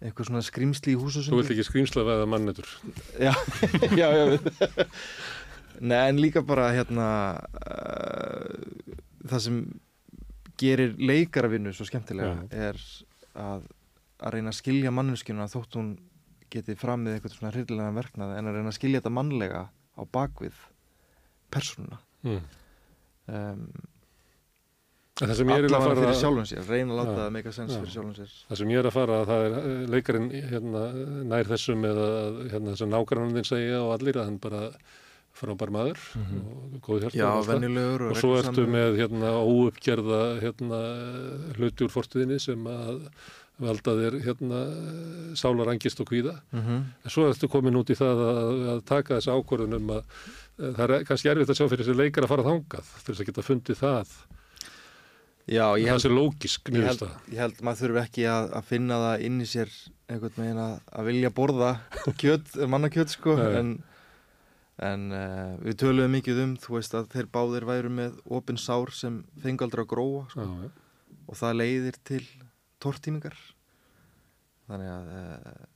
[0.00, 2.68] eitthvað svona skrýmsli í húsu þú vilt ekki skrýmsla veða mannetur
[3.20, 3.34] Já,
[4.00, 4.24] já, já.
[5.80, 7.06] Nei, en líka bara hérna
[7.60, 8.96] uh,
[9.28, 9.60] það sem
[10.60, 12.76] gerir leikaravinnu svo skemmtilega er
[13.38, 13.64] að,
[14.20, 15.94] að reyna að skilja manneskjuna þótt hún
[16.50, 20.60] geti framið eitthvað svona hryllilega verknað en að reyna að skilja þetta mannlega á bakvið
[21.54, 22.42] persónuna Mm.
[23.32, 23.60] um,
[25.20, 25.94] það sem ég er að fara
[27.16, 27.78] það meika sens já.
[27.80, 30.82] fyrir sjálfum sér það sem ég er að fara það er eh, leikarinn hérna,
[31.32, 32.08] nær þessum eða
[32.52, 34.62] hérna, þess að nágrannandinn segja og allir að hann bara
[35.40, 36.04] frábær maður
[36.84, 37.52] góð hjarta Já, og það.
[37.54, 40.80] venjulegur og og svo ertu með hérna, óuppgerða hérna,
[41.56, 43.04] hluti úr fortiðinni sem að
[43.60, 44.60] valda þér hérna,
[45.36, 46.76] sálarangist og kvíða Mhm.
[47.04, 50.02] en svo ertu komin út í það að, að taka þessi ákvörðun um að
[50.60, 53.20] eh, það er kannski erfitt að sjá fyrir þessi leikar að fara þangað til þess
[53.24, 54.14] að geta fundið það
[55.50, 57.00] Já, ég það held, sé lógisk ég held,
[57.32, 59.70] ég held maður þurfi ekki að, að finna það inn í sér
[60.10, 61.70] einhvern veginn að, að vilja borða
[62.20, 63.72] kjöt, mannakjöt sko en,
[64.78, 68.92] en uh, við töluðum mikið um þú veist að þeir báðir væru með opin sár
[68.94, 69.24] sem
[69.82, 70.46] að gróa sko.
[70.46, 70.70] Já, já.
[71.26, 72.22] og það leiðir til
[72.82, 73.36] tortímingar.
[74.70, 75.66] Þannig að uh,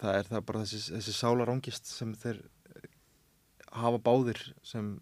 [0.00, 2.44] það er það bara þessi, þessi sálarangist sem þeir
[3.80, 4.94] hafa báðir sem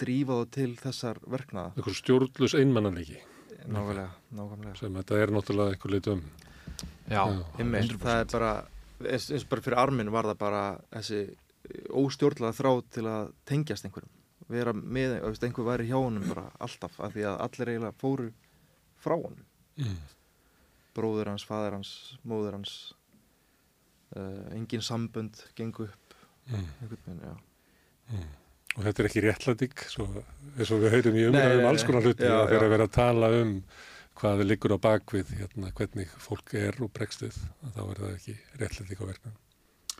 [0.00, 1.72] drífa þá til þessar verknaða.
[1.76, 3.20] Einhver stjórnlus einmannanleiki
[3.64, 4.74] nákvæmlega, nákvæmlega.
[4.78, 6.22] Sem þetta er náttúrulega einhver lit um.
[7.08, 7.22] Já,
[7.60, 8.50] Einmitt, það er bara
[9.04, 11.22] eins, eins og bara fyrir arminn var það bara þessi
[12.02, 14.12] óstjórnlega þrá til að tengjast einhverjum.
[14.52, 18.30] Vera með, einhver væri hjá honum bara alltaf, af því að allir eiginlega fóru
[19.00, 19.44] frá honum
[19.78, 19.96] Mm.
[20.94, 21.92] bróður hans, faður hans,
[22.26, 22.74] móður hans
[24.16, 26.00] uh, engin sambönd gengu upp
[26.44, 26.66] Mm.
[26.82, 27.36] einhvern veginn, já
[28.12, 28.24] Mm.
[28.76, 30.04] og þetta er ekki réttlæting svo,
[30.58, 32.66] eins og við heyrum í umræðum nei, alls konar hluti Já, að þegar já.
[32.66, 33.54] að vera að tala um
[34.20, 38.12] hvað liggur á bakvið hérna, hvernig fólk er og bregst við að þá er það
[38.18, 39.34] ekki réttlæting á verknum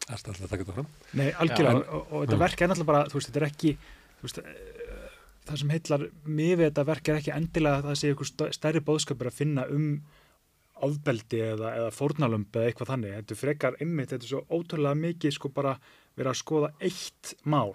[0.05, 2.43] Það er alltaf að taka þetta fram Nei, algjörlega, Já, og, og þetta já.
[2.45, 3.73] verk er náttúrulega bara, þú veist, þetta er ekki
[4.21, 4.41] þú veist,
[5.49, 8.81] það sem heillar mig við þetta verk er ekki endilega að það sé einhver stærri
[8.87, 9.89] bóðskapur að finna um
[10.85, 15.37] ofbeldi eða, eða fórnalömb eða eitthvað þannig, þetta frekar einmitt, þetta er svo ótrúlega mikið
[15.37, 15.77] sko bara
[16.19, 17.75] vera að skoða eitt mál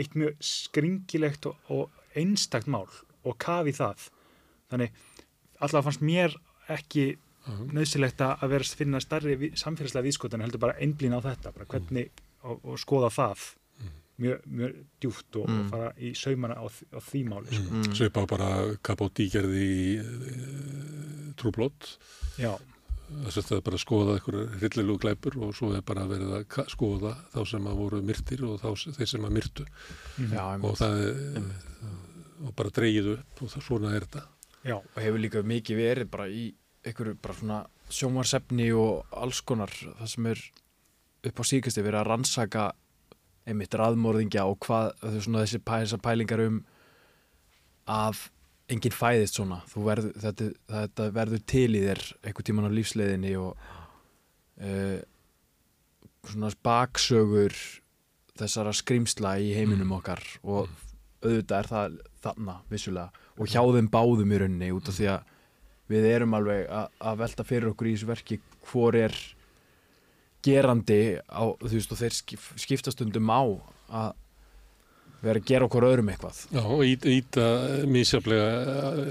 [0.00, 2.88] eitt mjög skringilegt og, og einstakt mál
[3.22, 4.08] og kafi það.
[4.72, 4.94] Þannig,
[5.60, 6.34] allavega fannst mér
[6.72, 7.04] ekki
[7.74, 11.66] nöðsilegt að vera að finna stærri vi- samfélagslega vískotan heldur bara einblín á þetta, bara
[11.68, 12.10] hvernig
[12.42, 13.44] og, og skoða það
[14.22, 15.60] mjög, mjög djúft og, Mm.
[15.64, 17.70] og fara í saumana á, á því máli sko.
[17.74, 17.94] Mm.
[17.98, 18.50] Svipa á bara
[18.82, 21.96] Kapóti gerði í uh, Trúblót
[22.38, 22.54] Já.
[23.12, 26.30] þess að það er bara að skoða einhverju hryllilegu glæpur og svo er bara verið
[26.38, 29.66] að ka- skoða þá sem að voru myrtir og þá, þeir sem að myrtu
[30.30, 30.64] Já, einmitt.
[30.64, 31.42] og það er
[32.42, 34.22] og bara dreigið upp og það, svona er þetta
[34.64, 34.76] Já.
[34.78, 36.46] og hefur líka mikið verið bara í
[36.84, 37.58] einhverju bara svona
[37.92, 40.40] sjónvarsefni og alls konar það sem er
[41.28, 42.64] upp á síkasti verið að rannsaka
[43.48, 44.92] einmitt raðmórðingja og hvað
[45.24, 46.60] svona þessi pæ, pælingar um
[47.90, 48.26] að
[48.72, 49.60] enginn fæðist svona.
[49.70, 53.66] Þú verð, þetta, þetta verður til í þér einhver tíman á lífsleiðinni og
[54.62, 54.98] uh,
[56.30, 57.56] svona baksögur
[58.38, 60.70] þessara skrimsla í heiminum okkar og
[61.22, 63.26] auðvitað er það þarna vissulega.
[63.38, 65.30] Og hjá þeim báðum í rauninni út af því að
[65.92, 68.38] við erum alveg að, að velta fyrir okkur í þessu verki
[68.70, 69.16] hvor er
[70.42, 73.42] gerandi á, þú veist og þeir skip, skiptastundum á
[73.92, 74.10] að
[75.22, 76.38] vera að gera okkur öðrum eitthvað.
[76.50, 77.44] Já, og ít, íta
[77.86, 78.48] mísjaflega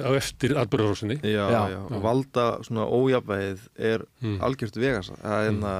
[0.03, 4.35] á eftir atbyrðarósinni Já, já, já, og valda svona ójafvæðið er Mm.
[4.43, 5.72] algjört vegasa það er enna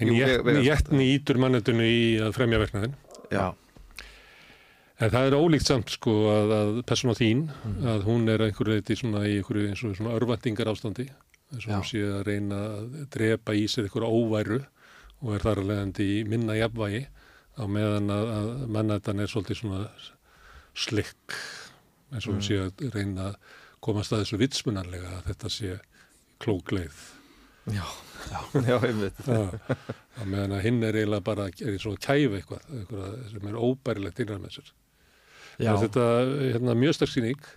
[0.00, 0.12] En
[0.64, 2.94] jættni ítur mannetinu í að fremja verknaðin
[3.32, 3.52] Já,
[5.02, 7.40] En það er ólíkt samt sko að, að persóna þín,
[7.90, 11.08] að hún er einhverju leiti svona í einhverju eins og svona örvæntingar ástandi,
[11.52, 14.60] þess að hún sé að reyna að drepa í sér einhverju óværu
[15.22, 17.02] og er þar að leiðandi í minna jafnvægi
[17.60, 19.82] á meðan að, að mannættan er svolítið svona
[20.72, 21.36] slikk,
[22.12, 25.72] eins og hún sé að reyna að komast að þessu vitsmunarlega að þetta sé
[26.42, 27.00] klókleið.
[27.70, 27.84] já,
[28.30, 28.38] já,
[28.70, 29.56] já, einmitt Það,
[30.18, 33.58] á meðan að hinn er eiginlega bara er svo að kæfa eitthvað, eitthvað sem er
[33.58, 34.72] óbærilegt innræð með sér.
[35.60, 36.06] Já, Þetta
[36.40, 37.48] hérna, mjög sterk síning.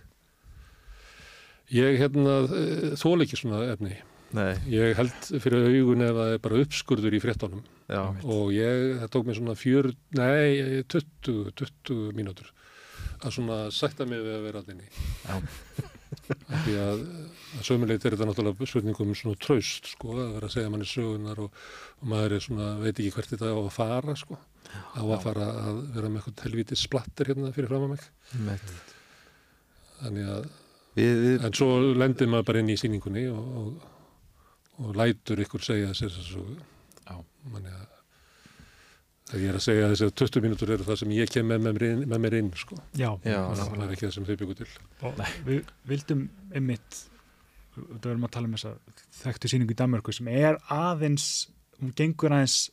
[1.74, 2.36] Ég hérna,
[3.00, 3.96] þól ekki svona efni.
[4.36, 8.96] Nei, Ég held fyrir augun ef það er bara uppskurður í fréttonum já, og ég,
[9.00, 9.88] það tók mér svona fjör,
[10.18, 12.50] nei, 20, 20 mínútur
[13.22, 14.88] að svona sætta mig við að vera að inni.
[15.22, 15.36] Já.
[16.64, 17.00] Því að,
[17.58, 20.90] að sömuleit er þetta náttúrulega spurningum um svona traust, sko, að vera að segja manni
[20.90, 21.62] sögunar og,
[22.02, 24.38] og maður er svona, veit ekki hvert þetta á að fara, sko.
[24.98, 28.06] Á að fara að vera með eitthvað helvítið splattir hérna fyrir fram að mig.
[28.34, 28.94] einmitt
[29.96, 30.48] Þannig að,
[30.96, 33.90] Við, við, en svo lendir maður bara inn í sýningunni og, og,
[34.80, 36.54] og lætur ykkur segja sér þess að
[37.06, 37.18] Já.
[37.52, 37.84] manni að
[39.26, 41.66] þegar ég er að segja þessi að 20 mínútur eru það sem ég kem með,
[41.66, 42.78] með, mér inn, með mér inn sko.
[42.94, 44.68] Já, já, það er ekki það sem þau byggur til.
[45.02, 47.02] Og við vildum einmitt
[47.76, 51.26] það verðum að tala um þess að þekktu síningu í Danmörku sem er aðeins
[51.80, 52.70] hún gengur aðeins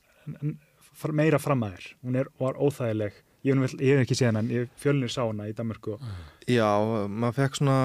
[1.12, 4.70] meira fram að þér, hún er, var óþægileg ég, hef ekki séð hana en ég
[4.80, 6.04] fjölnir sá hana í Danmörku og,
[6.48, 6.68] já,
[7.12, 7.78] maður fekk svona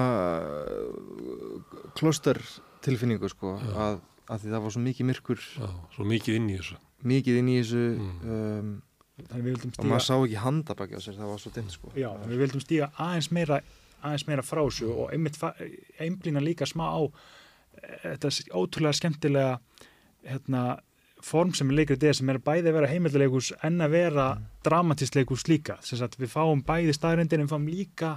[1.99, 2.39] klóster
[2.85, 3.99] tilfinningu, sko að,
[4.31, 5.41] að því það var svo mikið myrkur.
[5.59, 6.77] Já, svo mikið inn í þessu.
[7.09, 8.13] Mikið inn í þessu Mm.
[8.35, 8.69] um,
[9.43, 11.89] vildum og maður stíga sá ekki handabækja á sér, það var svo dimmt, sko.
[11.99, 13.57] Já, við vildum stíga aðeins meira
[13.99, 15.09] aðeins meira frá þessu og
[15.99, 19.57] einblína líka smá á eh, þetta ótrúlega skemmtilega
[20.23, 20.63] hérna
[21.25, 24.47] form sem leikrið er sem er bæði að vera heimildilegus en að vera mm.
[24.65, 25.77] dramatísleikus líka.
[25.83, 28.15] Þess að við fáum bæði staðrindin en fáum líka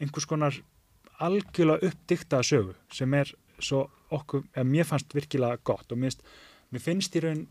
[0.00, 0.58] einhvers konar
[1.24, 3.30] algjörlega uppdiktaða sögu sem er
[3.62, 5.86] svo okkur, eða mér fannst virkilega gott.
[5.92, 6.24] Og mér finnst,
[6.74, 7.44] mér finnst í raun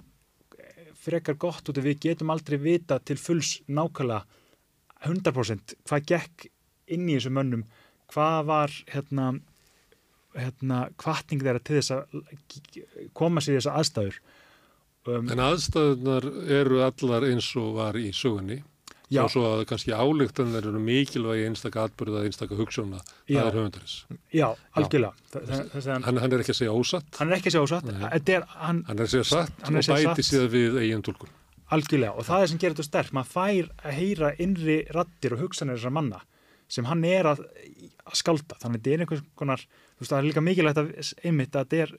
[0.59, 4.23] eh, frekar gott út af við getum aldrei vita til fulls nákvæmlega
[5.03, 6.45] 100% hvað gekk
[6.93, 7.65] inn í þessum mönnum
[8.13, 9.33] hvað var hérna,
[10.35, 14.19] hérna kvartning þeirra til þess að koma sér í þessa aðstæður
[15.07, 16.27] um, en aðstæðunar
[16.59, 18.61] eru allar eins og var í sögunni.
[19.13, 19.19] Já.
[19.27, 22.97] og svo að kannski álíktanir eru mikilvægi einstaka atbyrða, einstaka hugssjóna
[23.29, 23.43] Já.
[23.43, 23.97] það er höfundarins.
[24.33, 24.47] Já,
[24.79, 25.13] algjörlega.
[25.29, 27.19] Þa- þa- þess að hann, hann, er ekki að segja ósatt.
[27.19, 27.91] Hann er ekki að segja ósatt.
[27.93, 31.29] Er hann hann er að segja satt og bæti síðan við eigin tólkun
[31.73, 32.13] algjörlega.
[32.17, 35.79] Og það er sem gerir þetta sterk maður fær að heyra innri rattir og hugsanir
[35.79, 36.21] þessar manna
[36.73, 37.43] sem hann er að,
[38.07, 38.57] að skálda.
[38.61, 40.91] Þannig að þetta er einhvers konar þú veist það er líka mikilvægt að
[41.27, 41.95] einmitt að þetta er,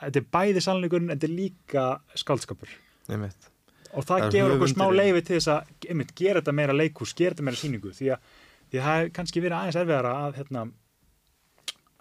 [0.00, 1.84] þetta er bæði sannleikurinn en þetta er líka
[2.22, 2.72] skáldskapur.
[3.08, 3.50] Einmitt.
[3.96, 7.14] Og það, Það gefur okkur smá leifi til þess að einmitt, gera þetta meira leikhús,
[7.16, 8.32] gera þetta meira síningu því að,
[8.70, 10.64] því að það er kannski verið aðeins erfiðara að hérna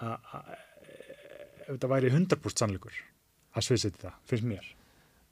[0.03, 0.49] að, að
[1.65, 2.97] ef þetta væri 100% sannleikur
[3.55, 4.65] að sviðsett það, finnst mér.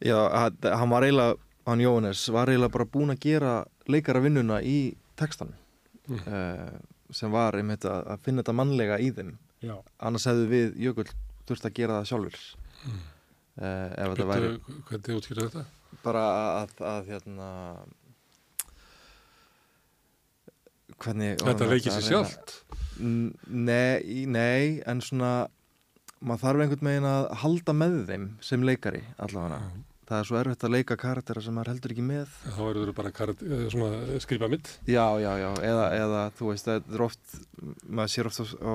[0.03, 1.35] Já, að- hann var eiginlega,
[1.67, 3.51] hann Jóhannes var eiginlega bara búin að gera
[3.91, 5.59] leikara vinnuna í textanum
[6.03, 6.17] Mm.
[6.27, 6.79] uh,
[7.15, 9.29] sem var einmitt að, að finna þetta mannlega í þeim.
[9.63, 11.05] Já, annars hefðu við Jökull
[11.47, 12.43] þurft að gera það sjálfur
[12.83, 12.95] Mm.
[13.63, 14.47] uh, ef þetta væri
[14.89, 15.61] hvernig, útskýra þetta?
[16.03, 16.23] bara
[16.63, 17.49] að, að hérna
[21.03, 22.53] hvernig Þetta leikir sér sjálft?
[22.99, 25.31] Nei, nei, en svona
[26.23, 29.57] maður þarf einhvern veginn að halda með þeim sem leikari allavega.
[30.07, 32.31] Það er svo erfitt að leika karaktera sem maður heldur ekki með.
[32.53, 36.49] Þá eru þau bara karat, eh, svona skrifa mitt Já, já, já, eða, eða þú
[36.51, 37.37] veist, það er oft
[37.87, 38.73] maður sér oft á, á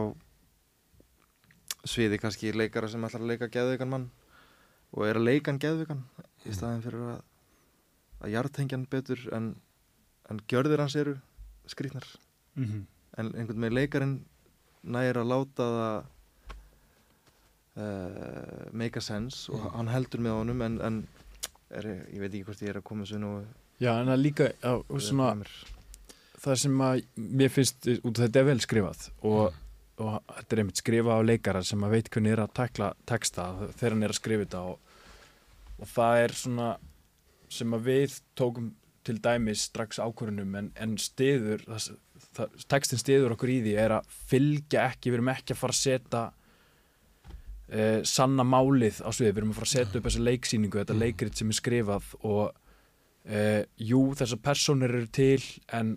[1.89, 4.11] sviði kannski leikara sem ætlar að leika geðveikan mann
[4.93, 6.05] og er að leika hann geðveikan
[6.45, 7.25] í staðin fyrir að
[8.19, 9.53] að jartengja hann betur en,
[10.27, 11.13] en gjörðir hans eru
[11.71, 12.07] skrýtnar.
[12.59, 12.87] Mm
[13.19, 14.15] en einhvern veginn leikarinn
[14.95, 15.97] nægir að láta það
[17.83, 21.01] uh, make a sense og hann heldur með honum en, en
[21.71, 23.33] er, ég veit ekki hvort ég er að koma svo nú
[23.79, 25.47] Já, en það líka já, og svona,
[26.43, 29.59] það sem að mér finnst, út af þetta er vel skrifað og,
[29.99, 33.49] og þetta er einmitt skrifað á leikara sem að veit hvernig er að takla texta
[33.79, 34.93] þegar hann er að skrifa þetta og,
[35.79, 36.69] og það er svona
[37.59, 38.73] sem að við tókum
[39.09, 41.87] til dæmis strax ákvörunum en, en stiður það,
[42.37, 45.77] það, textin stiður okkur í því er að fylgja ekki, við erum ekki að fara
[45.77, 46.25] að setja
[47.73, 50.99] eh, sanna málið á svið, við erum að fara að setja upp þessa leiksýningu, þetta
[50.99, 52.45] leikrit sem er skrifað og
[53.29, 55.41] uh, jú, þessar personur eru til
[55.79, 55.97] en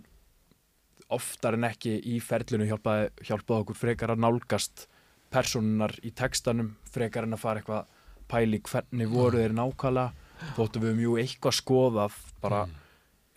[1.16, 4.88] oftar en ekki í ferlinu hjálpaði, hjálpaði okkur frekar að nálgast
[5.32, 7.94] personunar í textanum frekar en að fara eitthvað
[8.32, 10.28] pæli hvernig voru þeir nákvæmlega.
[10.58, 12.66] Þóttum við um jú eitthvað skoðað bara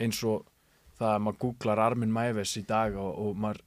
[0.01, 0.47] eins og
[0.99, 3.62] það að maður googlar Armin Mæves í dag og, og maður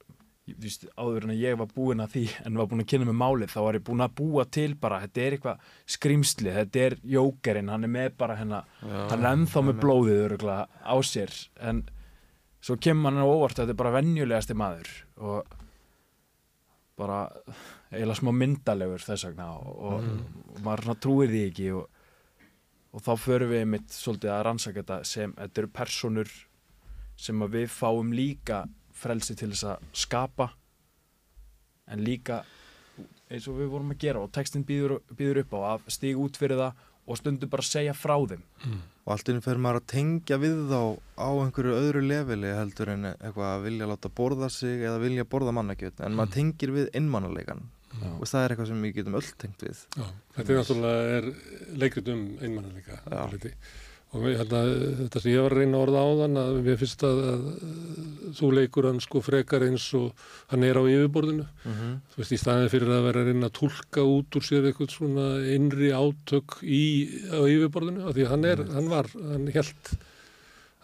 [0.48, 3.18] Víst, áður en að ég var búinn að því en var búinn að kynna með
[3.20, 6.96] málið þá var ég búinn að búa til bara, þetta er eitthvað skrýmsli þetta er
[7.16, 11.34] jókerinn, hann er með bara hennar, hann er ennþá með blóðið öruglega á sér
[11.68, 11.82] en
[12.60, 14.90] svo kemur hann á óvart að þetta er bara vennjulegasti maður
[15.22, 15.56] og
[16.98, 17.20] bara
[17.92, 20.42] eiginlega smá myndalegur þess vegna og, mm.
[20.54, 21.86] og maður trúir því ekki og,
[22.92, 26.34] og þá förum við mitt svolítið að rannsaka þetta sem þetta eru personur
[27.18, 28.64] sem við fáum líka
[28.98, 30.50] frelsi til þess að skapa
[31.88, 32.42] en líka
[33.28, 36.38] eins og við vorum að gera og textin býður, býður upp á að stíga út
[36.40, 38.80] fyrir það og stundu bara segja frá þeim mm.
[39.08, 40.80] Og allt innum fer maður að tengja við þá
[41.16, 45.54] á einhverju öðru leveli heldur en eitthvað að vilja láta borða sig eða vilja borða
[45.56, 46.18] mannakjöld en mm.
[46.20, 48.10] maður tengir við innmannuleikan Já.
[48.12, 50.04] og það er eitthvað sem við getum öll tengt við Já,
[50.36, 53.00] þetta er náttúrulega leikrit um einmannuleika
[54.16, 54.70] og ég held að
[55.02, 57.48] þetta sem ég var að reyna að orða á þann að við finnst að, að,
[58.28, 60.22] að þú leikur hann sko frekar eins og
[60.52, 61.44] hann er á yfirborðinu.
[61.44, 61.96] Mm -hmm.
[62.12, 64.94] þú veist í staðin fyrir að vera að reyna að tólka út úr sér eitthvað
[64.96, 66.84] svona innri átök í,
[67.28, 68.72] á yfirborðinu af því hann er, mm.
[68.78, 69.92] hann var, hann held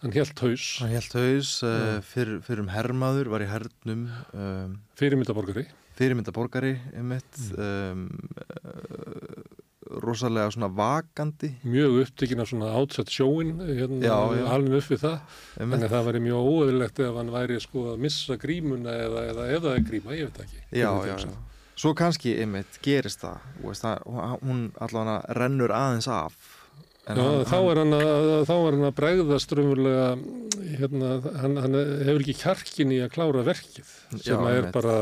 [0.03, 0.67] hann held haus.
[0.83, 7.39] Hann held haus, uh, fyr, fyrir um herrmaður var í hernum um, fyrirmyndaborgari fyrirmyndaborgari einmitt
[7.57, 9.54] um, uh,
[10.03, 11.51] rosalega svona vakandi.
[11.63, 14.15] Mjög upptikinn af svona átsett sjóin hérna
[14.49, 15.39] halin upp við það.
[15.61, 19.75] En það væri mjög óöðilegt ef hann væri sko að missa grímuna eða eða, eða
[19.85, 20.63] gríma, ég veit ekki.
[20.71, 21.35] Já, já, já.
[21.75, 23.41] svo kannski einmitt gerist það,
[23.81, 26.37] það hún allavega rennur aðeins af
[27.05, 30.05] Já, hann, þá, er hann að, þá er hann að bregðast raunverulega,
[30.79, 34.95] hérna, hann, hann hefur ekki kjarkin í að klára verkið sem já, er bara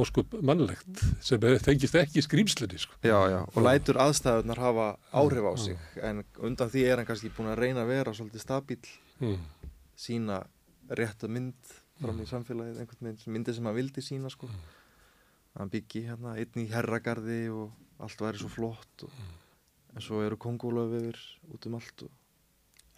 [0.00, 2.80] óskup mannlegt, sem tengist ekki skrýmslinni.
[2.80, 2.96] Sko.
[3.04, 4.86] Já, já, og lætur aðstæðunar hafa
[5.20, 6.06] áhrif á sig, já.
[6.08, 8.80] en undan því er hann kannski búin að reyna að vera svolítið stabíl,
[9.20, 9.36] mm.
[10.06, 10.40] sína
[10.88, 14.48] rétt að mynd fram í samfélagið, einhvern mynd, myndi sem hann vildi sína, sko.
[14.48, 14.64] Mm.
[15.60, 19.38] Hann byggi hérna einn í herragarði og allt væri svo flott og mm
[19.92, 21.18] en svo eru kongólöfur
[21.52, 22.12] út um allt og...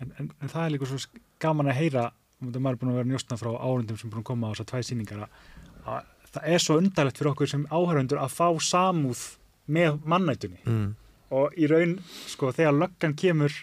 [0.01, 1.01] en, en, en það er líka svo
[1.43, 2.09] gaman að heyra
[2.45, 4.53] og maður er búin að vera njóstna frá árundum sem er búin að koma á
[4.53, 9.23] þessar tvæ síningar að það er svo undarlegt fyrir okkur sem áhörundur að fá samúð
[9.65, 10.61] með mannætunni.
[10.69, 10.91] Mm.
[11.35, 11.95] og í raun,
[12.29, 13.55] sko, þegar löggan kemur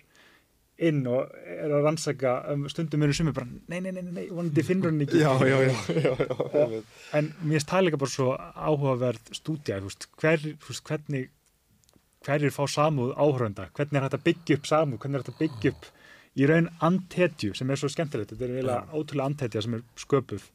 [0.82, 4.64] inn og er að rannsaka um, stundum eru sumir bara nei, nei, nei, nei, vonandi
[4.66, 5.22] finnur hann ekki.
[5.22, 6.16] Já, já, já, já,
[6.58, 9.78] já en mér það líka bara svo áhugaverð stúdja,
[10.24, 10.48] hver,
[10.90, 11.30] hvernig
[12.26, 15.44] hverjir fá samúð áhörönda, hvernig er þetta að byggja upp samúð, hvernig er þetta að
[15.44, 15.88] byggja upp
[16.32, 18.34] í raun antetju sem er svo skemmtilegt?
[18.34, 20.50] Þetta er eiginlega ótrúlega antetja sem er sköpuð.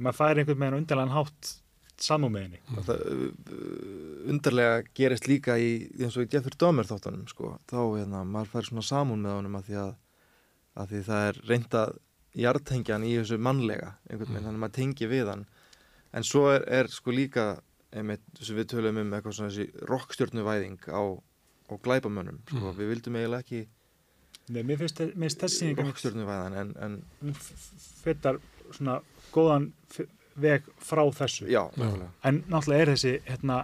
[0.00, 1.54] Maður fær einhvern veginn undarlegan hátt
[2.00, 2.60] samúð með henni.
[2.66, 2.84] Mm.
[2.86, 7.56] það, uh, undarlega gerist líka í eins og í Jeffrey Dahmer þáttanum sko.
[7.68, 9.90] þá hérna, maður fær svona samúð með honum að því að,
[10.80, 11.96] að því það er reyndað
[12.40, 14.46] hjartengjan í þessu mannlega einhvern veginn, mm.
[14.46, 15.44] þannig að maður tengi við hann.
[16.16, 17.44] En svo er, er sko líka
[17.90, 22.78] einmitt sem við tölum um eitthvað svona þessi rockstjórnuvæðing á, á glæbamönnum sko, mm.
[22.78, 23.66] við vildum eiginlega ekki
[24.50, 27.34] Nei, mér finnst þessi rockstjórnuvæðan en, en
[28.02, 28.40] fyrir
[28.74, 28.96] svona
[29.34, 29.68] góðan
[30.40, 31.46] veg frá þessu.
[31.50, 31.62] Já,
[32.26, 33.60] en náttúrulega er þessi hérna,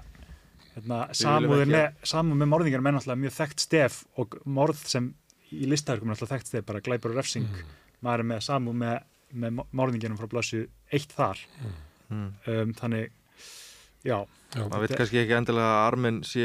[0.74, 1.88] hérna, samúð með,
[2.32, 5.10] með morðingar með náttúrulega mjög þekkt stef og morð sem
[5.55, 7.46] í listaverkum er náttúrulega þekkt stef bara glæpar og refsing.
[7.50, 7.76] Mm.
[8.06, 8.96] maður er með samúð með,
[9.32, 11.42] með morðinginum frá blassu eitt þar.
[12.10, 12.26] Mm.
[12.46, 13.14] um, þannig
[14.07, 14.18] Já,
[14.57, 14.62] Já.
[14.70, 16.44] Maður veit kannski ekki endilega að arminn sé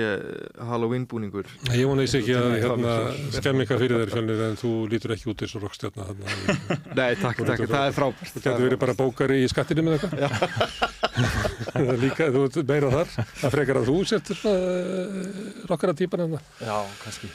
[0.68, 2.96] Halloween búningur Ég vona þess ekki að hérna,
[3.38, 6.08] skemmi eitthvað fyrir þér fjölnir en þú lítur ekki út eins og rokkstjárna
[7.00, 10.90] Nei, takk, takk, það er frábært Þú getur verið bara bókari í skattinu með eitthvað?
[12.02, 13.14] Líka, þú veit meira þar.
[13.42, 15.32] Það frekar að þú setur uh,
[15.70, 16.52] rokkara típan en það.
[16.68, 17.32] Já, kannski.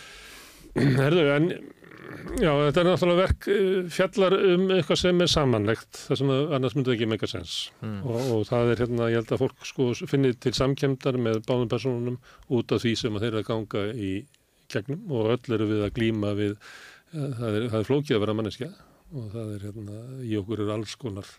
[1.00, 1.48] Herðu, en
[2.36, 6.74] Já, þetta er náttúrulega verk eh, fjallar um eitthvað sem er samanlegt þess að annars
[6.76, 8.00] myndu ekki meika sens mm.
[8.04, 11.70] og, og það er hérna, ég held að fólk sko finnir til samkemdar með báðum
[11.72, 12.18] personunum
[12.52, 14.12] út af því sem þeir eru að ganga í
[14.72, 16.54] gegnum og öll eru við að glýma við,
[17.14, 18.70] ja, það er, er flókið að vera manneskja
[19.14, 21.34] og það er hérna, í okkur er alls konar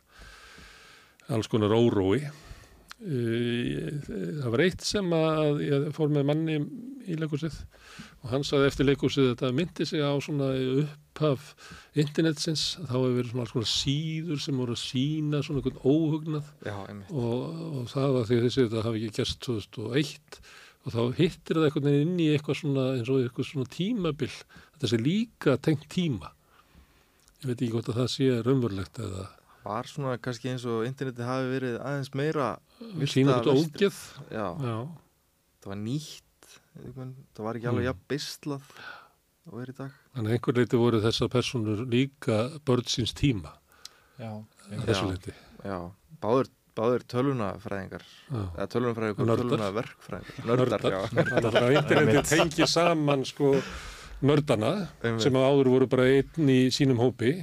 [1.35, 6.61] alls konar órói eh, það var eitt sem að ég fór með manni
[7.07, 7.59] í leikursið
[8.27, 10.49] og hann saði eftir leikúsið þetta myndi sig á svona
[10.81, 11.53] upphaf
[11.95, 12.63] internetsins.
[12.81, 16.49] Þá hefur verið svona, svona síður sem voru að sína svona einhvern óhugnað.
[16.67, 16.75] Já,
[17.07, 20.41] og, og það var því þessi þetta hafi ekki gerst 2001
[20.83, 24.35] og þá hittir það einhvern veginn inn í eitthvað svona eins og eitthvað svona tímabill
[24.35, 26.35] þetta sé líka tengt tíma.
[27.45, 29.27] Ég veit ekki hvort að það sé raunverulegt eða
[29.67, 32.53] var svona kannski eins og interneti hafi verið aðeins meira
[33.09, 33.97] sínur út ógeð.
[34.31, 34.47] já.
[34.63, 34.77] já,
[35.59, 36.26] það var nýtt
[36.77, 37.87] það var ekki alveg mm.
[37.89, 38.69] jafn beislað
[39.47, 39.97] og er í dag.
[40.13, 43.53] Þannig að einhver leiti voru þessar personur líka börn síns tíma
[44.17, 44.31] Já,
[45.63, 45.77] Já,
[46.23, 50.99] báður, báður tölunafræðingar eða tölunafræðingar og tölunafverkfræðingar Nördar, já.
[51.13, 53.53] Þannig að interneti tengi saman sko
[54.25, 54.73] nördana
[55.21, 57.35] sem áður voru bara einn í sínum hópi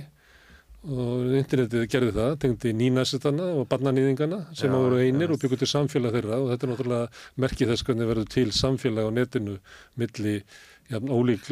[0.85, 5.35] og internetið gerði það, tengdi nýnasetana og barnanýðingana sem já, voru einir ja.
[5.35, 6.41] og byggur til samfélag þeirra.
[6.43, 9.59] Og þetta er náttúrulega merkið þess hvernig verður til samfélag á netinu
[10.01, 10.35] milli
[10.91, 11.49] já, ólík,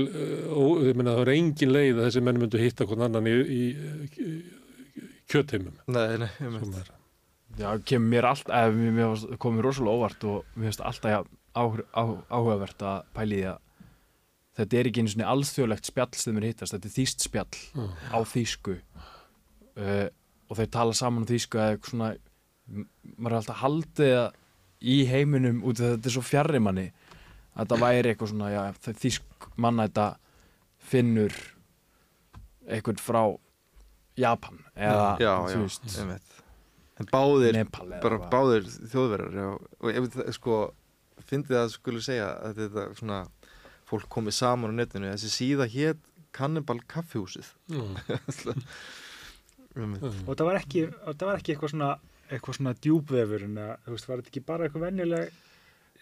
[0.52, 3.36] ó, ég menna það var engin leið að þessi menn myndu hitta hvern annan í,
[3.40, 3.62] í,
[4.20, 4.32] í
[5.32, 5.78] kjötheimum.
[5.88, 6.82] Nei, nei, ég mynd
[7.60, 13.42] Já, kemur mér alltaf, mér komur rosalega óvart og mér finnst alltaf áhugavert að pæli
[13.42, 13.58] því að
[14.56, 17.90] þetta er ekki einu svona alþjóðlegt spjall sem er hittast, þetta er þýst spjall mm.
[18.12, 18.78] á þýsku
[19.78, 20.08] uh,
[20.48, 22.10] og þeir tala saman um þýsku eða eitthvað svona
[23.18, 24.18] maður er alltaf haldið
[24.82, 26.88] í heiminum út af þetta er svo fjarrir manni
[27.52, 30.06] að það væri eitthvað svona já, þýsk manna þetta
[30.92, 31.38] finnur
[32.66, 33.22] eitthvað frá
[34.18, 36.38] Japan eða já, þú veist.
[37.00, 40.62] en báðir, bara báðir þjóðverðar og ef það sko
[41.32, 43.20] þið að skulle segja að þetta svona
[43.88, 46.02] fólk komið saman á netinu þessi síða hétt
[46.32, 47.96] Cannibal Kaffehúsið mm.
[49.76, 50.26] mm.
[50.26, 51.90] og það var ekki það var ekki eitthvað svona
[52.32, 55.42] eitthvað svona djúbvefur en það var þetta ekki bara eitthvað vennileg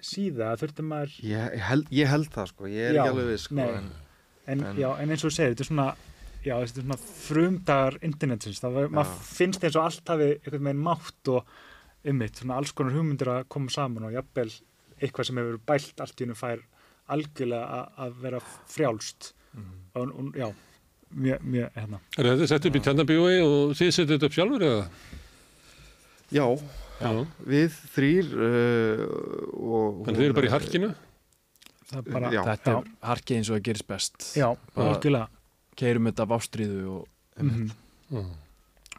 [0.04, 0.52] síða?
[0.60, 3.42] Þurfti maður ég, ég, held, ég held það sko, ég er já, ekki alveg við
[3.44, 3.90] sko, en,
[4.46, 5.88] en, en, já, en eins og þú segir þetta er svona,
[6.44, 10.66] já, þetta er svona frumdagar internetsins, það var, maður finnst eins og allt hafi eitthvað
[10.70, 11.54] með mátt og
[12.10, 14.48] ummitt, svona alls konar hugmyndir að koma saman og jafnvel
[15.00, 16.64] eitthvað sem hefur bælt allt í húnum fær
[17.10, 18.40] algjörlega að vera
[18.70, 19.32] frjálst.
[19.50, 19.70] Mm.
[19.98, 20.46] og, og já
[21.10, 22.00] mjög, mjög hérna.
[22.18, 24.84] Er þetta sett upp í tjannabíói og þið setjum þetta upp sjálfur eða?
[26.30, 26.44] Já.
[27.00, 27.12] Já.
[27.48, 29.04] við þrýr uh,
[30.04, 30.90] Þannig þið eru bara í harkinu?
[31.90, 34.26] Bara, þetta er harki eins og það gerist best.
[34.38, 34.46] Já,
[34.78, 35.26] algjörlega.
[35.80, 37.06] Keirum þetta af ástriðu og,
[37.40, 38.28] mm -hmm.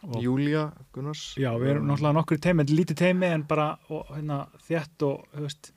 [0.09, 1.35] og Júlia Gunnars.
[1.37, 5.71] Já, við erum náttúrulega nokkur teimi, lítið teimi en bara og, hérna, þétt og veist,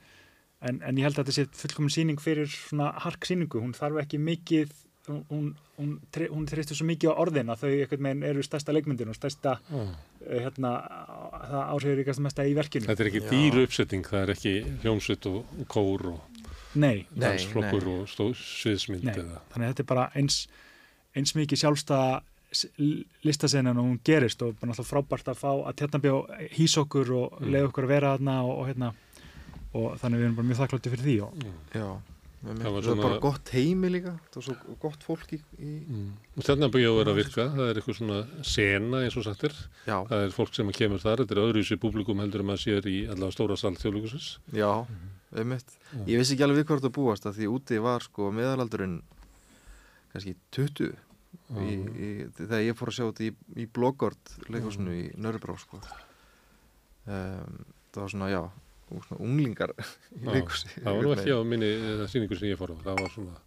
[0.61, 4.19] en, en ég held að þetta sé fullkominn síning fyrir svona harksíningu, hún þarf ekki
[4.19, 4.73] mikið
[5.09, 5.95] hún, hún,
[6.33, 9.91] hún þreistur svo mikið á orðina þau einhvern veginn eru stærsta leikmyndin og stærsta mm.
[10.31, 10.75] hérna,
[11.51, 12.89] það áhrifir ykkur mest að í verkinu.
[12.89, 18.39] Þetta er ekki dýru uppsetting, það er ekki hljómsveit og, og kór og dansflokkur og
[18.41, 20.45] sviðsmynd Þannig að þetta er bara eins,
[21.15, 22.23] eins mikið sjálfstæða
[23.27, 26.19] listasennan og hún gerist og bara náttúrulega frábært að fá að tjarnabjá
[26.55, 27.49] hýs okkur og mm.
[27.51, 28.91] leiða okkur að vera aðna og, og, hérna,
[29.75, 31.89] og þannig við erum bara mjög þakklátti fyrir því og, Já
[32.45, 33.05] það var svona...
[33.05, 35.71] bara gott heimi líka það var svo gott fólk í, í...
[35.81, 36.11] Mm.
[36.41, 38.19] þannig að búið að vera að virka það er eitthvað svona
[38.51, 39.57] sena eins og sagtir
[39.87, 39.97] Já.
[40.11, 42.99] það er fólk sem kemur þar, þetta er öðruvísi publikum heldur en maður sér í
[43.07, 44.71] allavega stóra sal þjóðlugusis Já,
[45.35, 46.05] einmitt mm.
[46.11, 48.99] ég vissi ekki alveg við hvort að búast að því úti var sko meðalaldurinn
[50.13, 51.63] kannski 20 mm.
[51.65, 53.33] í, í, þegar ég fór að sjá þetta í,
[53.65, 55.81] í bloggord leikosinu í Nörðbrá sko.
[57.09, 57.65] um,
[57.95, 58.43] það var svona, já
[59.19, 59.73] unglingar
[60.21, 61.73] í leikursi það var nú ekki á minni
[62.13, 62.77] síningu sem ég fór á.
[62.85, 63.41] Það var svona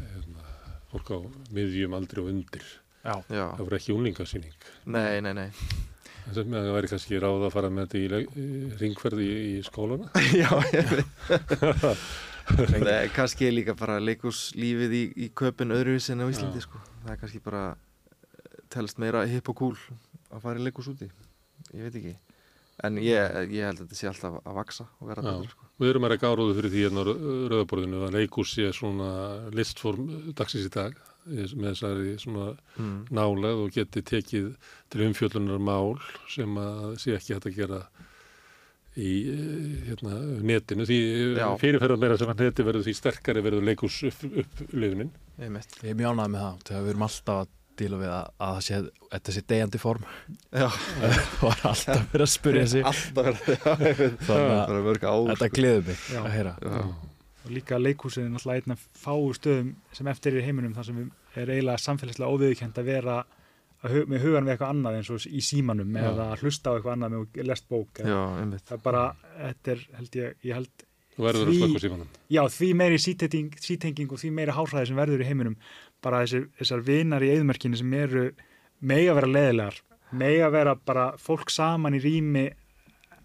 [0.00, 0.48] hérna,
[0.92, 1.18] fólk á
[1.56, 2.66] miðjum aldri og undir.
[3.06, 3.20] Já.
[3.30, 5.50] það voru ekki unglingarsíning nei, nei, nei.
[6.26, 10.10] Það væri kannski ráð að fara með þetta í ringferði í, í skóluna
[10.42, 12.02] já, ég veit.
[12.78, 16.78] Nei, kannski líka bara leikuslífið í, í köpun öðruvis en á Íslandi sko.
[17.02, 17.62] það er kannski bara
[18.70, 19.74] telst meira hip og cool
[20.30, 21.08] að fara í leikus úti.
[21.74, 22.14] Ég veit ekki
[22.84, 25.68] en ég, ég held að þetta sé alltaf að vaksa og vera betur sko.
[25.80, 29.10] Við erum að reyka áróðu fyrir því hérna rauðaborðinu að leikús sé svona
[29.56, 32.98] listform dagsins í dag með þessari svona mm.
[33.16, 34.50] nálega og geti tekið
[34.92, 35.96] til umfjöldunar mál
[36.30, 37.80] sem að sé ekki hægt að gera
[38.96, 39.12] í
[39.84, 40.86] hérna, netinu.
[40.88, 40.98] Því
[41.60, 45.12] fyrirferðar meira sem að neti verður því sterkari verður leikús upp, upplifunin.
[45.36, 48.60] Ég er mjög ánægð með það þegar við erum alltaf að díla við að, að
[48.66, 48.80] sé,
[49.12, 50.06] þetta sé degjandi form.
[51.42, 52.86] Var alltaf verið að spyrja sig.
[52.90, 53.44] Alltaf
[53.82, 56.20] verið að þetta gleður mig já.
[56.22, 56.56] að heyra.
[56.62, 56.80] Já.
[57.46, 61.02] og líka leikúsin er náttúrulega einn af fáu stöðum sem eftir er heiminum þar sem
[61.36, 63.20] er eiginlega samfélagslega óviðkjönd að vera
[63.84, 66.02] að með hugan við eitthvað annað eins og í símanum já.
[66.10, 69.04] eða að hlusta á eitthvað annað með lest bók það er bara,
[69.36, 71.90] þetta er held ég, ég held því,
[72.28, 75.54] já, því meiri sítenging og því meiri hálfræði sem verður í heiminum
[76.06, 78.28] bara þessir, þessar vinar í eðmerkinu sem eru
[78.86, 79.82] mega vera leðilegar
[80.16, 82.44] mega vera bara fólk saman í rými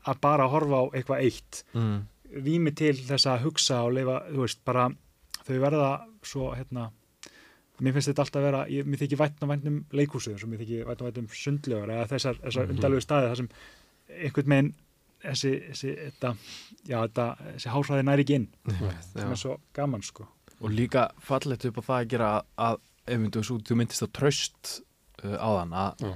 [0.10, 1.60] að bara horfa á eitthvað eitt.
[1.78, 2.00] Mm.
[2.42, 4.86] rými til þess að hugsa og lifa, þú veist, bara
[5.46, 5.90] þau verða
[6.24, 6.86] svo, hérna
[7.82, 11.08] mér finnst þetta alltaf að vera, ég, mér þykir vætna vætnum og mér þykir vætna
[11.10, 12.76] vætnum sundlegar eða þessar, þessar Mhm.
[12.78, 13.50] undalegu staði þar sem
[14.22, 14.74] einhvern veginn
[15.22, 16.36] þessi, þessi, þetta,
[16.88, 18.48] já, þetta, þessi hásræði næri ekki inn.
[19.14, 20.28] Sem er svo gaman sko
[20.62, 22.80] og líka fallegt upp á það að gera að, að
[23.12, 24.74] ef þú, myndist á tröst
[25.26, 26.12] uh, á þann að Já.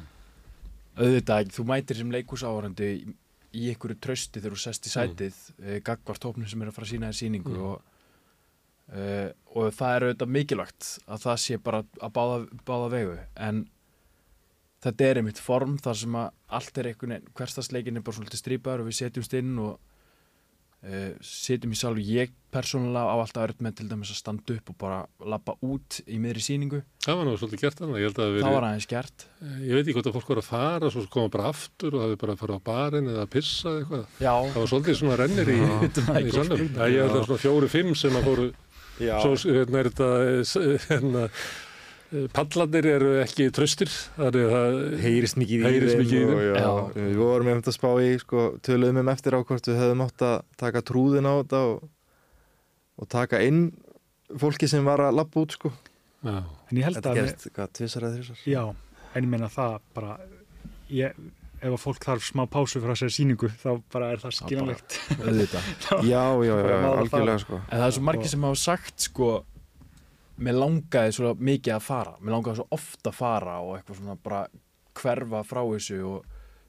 [1.02, 3.16] auðvitað, þú mætir sem leikúsáhorandi í,
[3.56, 5.66] í einhverju trösti þegar þú sest í sætið mm.
[5.66, 7.64] uh, gagvart hópnum sem er að fara að sína þér síningu Mm.
[7.70, 7.82] og,
[8.94, 13.18] uh, og það er auðvitað mikilvægt að það sé bara að báða, báða vegu
[13.48, 13.66] en
[14.86, 18.42] þetta er einmitt form þar sem að allt er einhvern veginn, hverstasleikin er bara svolítið
[18.44, 19.80] strípaður og við setjumst inn og
[20.86, 24.70] uh, setjum í salvu ég persónulega á alltaf öll með til dæmis að standa upp
[24.72, 28.68] og bara lappa út í miðri síningu Það var nú svolítið gert þannig, það var
[28.70, 29.26] aðeins gert
[29.60, 32.08] Ég veit ekki hvort að fólk var að fara, svo koma bara aftur og það
[32.08, 34.06] hefði bara að fara á barinn eða að pissa eitthvað.
[34.24, 35.60] já, Það var svolítið svona rennir í,
[36.00, 36.56] það er í góð salnum.
[36.56, 36.80] spurning.
[36.80, 38.48] Já, ég held að svona fjóru-fimm sem að fóru,
[38.96, 41.28] svo hérna er þetta,
[42.12, 46.36] eh, pallarnir eru ekki tröstir, það er það, heyrist mikið í Heyrist mikið í og,
[46.36, 46.46] þeim.
[46.46, 46.72] já, Já.
[47.00, 50.26] Við vorum einmitt að spá í, sko, töluðum um eftir á hvort við höfum átt
[50.30, 51.88] að taka trúðin á þetta og,
[53.02, 53.64] og taka inn
[54.42, 55.72] fólki sem var að lappa út, sko.
[56.26, 56.44] en
[56.80, 58.46] ég held Þetta að, gerist, hvað, tvissar eða þrissar?
[58.50, 58.64] já,
[59.16, 60.16] en ég meina það bara,
[60.90, 61.20] ég,
[61.62, 65.70] ef að fólk þarf smá pásu frá þessari síningu þá bara er það skiljanlegt auðvitað
[66.10, 67.60] Já, já, já, já, að algjörlega, sko.
[67.70, 69.30] en það er svo margir sem hafa sagt sko
[70.38, 74.16] mér langaði svo mikið að fara mér langaði svo ofta að fara og eitthvað svona
[74.24, 74.42] bara
[74.96, 76.26] hverfa frá þessu og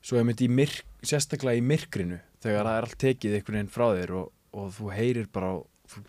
[0.07, 3.73] svo er mitt í myrk, sérstaklega í myrkrinu þegar það er allt tekið einhvern veginn
[3.75, 6.03] frá þér og, og þú heyrir bara og þú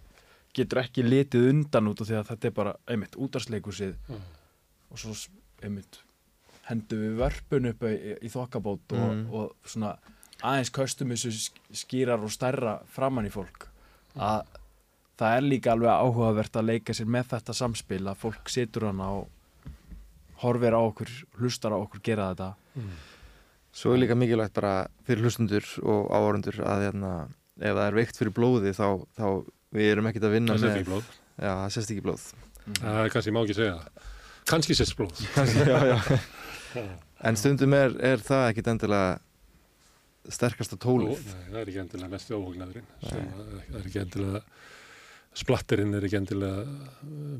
[0.57, 4.21] getur ekki litið undan út og því að þetta er bara einmitt útarsleikusið Mm.
[4.91, 5.13] og svo
[5.63, 5.97] einmitt
[6.69, 9.25] hendum við vörpun upp í, í þokkabót og, Mm.
[9.33, 9.95] og svona
[10.43, 13.67] aðeins köstum þessu sk- skýrar og stærra framann í fólk
[14.15, 14.45] að
[15.17, 19.11] það er líka alveg áhugavert að leika sér með þetta samspil að fólk situr hana
[19.19, 19.27] og
[20.43, 22.53] horfir á okkur, hlustar á okkur gera þetta
[23.77, 27.11] Svo er líka mikilvægt bara fyrir hlustundur og áhörundur að hérna,
[27.59, 29.27] ef það er veikt fyrir blóði þá, þá
[29.77, 31.11] við erum ekkert að vinna það sést með ekki blóð.
[31.37, 32.23] Já, það sést ekki blóð
[32.67, 34.07] Það er kannski, ég má ekki segja það.
[34.49, 35.21] Kannski sést blóð.
[35.71, 36.87] já, já.
[37.27, 39.13] En stundum er, er það ekkit endilega
[40.33, 42.89] sterkasta Ó, tólið nei, það er ekki endilega mest óhugnæðurinn.
[43.05, 44.41] Það er ekki endilega,
[45.37, 46.63] splatterinn er ekki endilega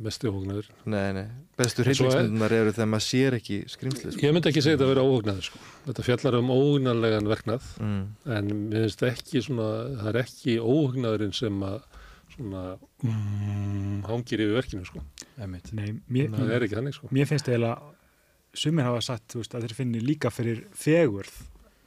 [0.06, 0.70] mest óhugnæður.
[0.94, 1.26] Nei, nei,
[1.58, 4.26] bestu hryllingsmyndunar eru þegar maður sér ekki skrimslið sko.
[4.26, 5.62] Ég myndi ekki segja þetta að vera óhugnæður sko.
[5.88, 8.04] Þetta fjallar um óhugnarlegan verknað mm.
[8.38, 9.70] en mér finnst ekki svona,
[10.04, 11.80] það er ekki óhugnæðurinn sem að
[12.38, 15.04] svona mm, hangir yfir verkinu sko.
[15.42, 15.50] Nei,
[16.06, 17.12] mér, Það er ekki þannig sko.
[17.18, 17.94] mér finnst eiginlega
[18.58, 21.34] sumir hafa sagt, þú veist, að þeir finni líka fyrir fegurð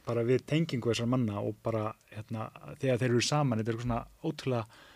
[0.07, 2.47] bara við tengingu þessar manna og bara hérna,
[2.81, 4.89] þegar þeir eru saman, þetta er eitthvað svona ótrúlega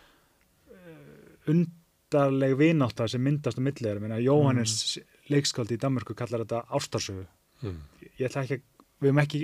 [1.52, 4.98] undarleg vinátta sem myndast á milliður, minna Jóhannes
[5.30, 7.26] leikskáldi í Danmörku kallar þetta ástarsögu
[7.62, 7.78] Mm.
[8.20, 8.62] ég ætla ekki að
[9.00, 9.38] við hefum ekki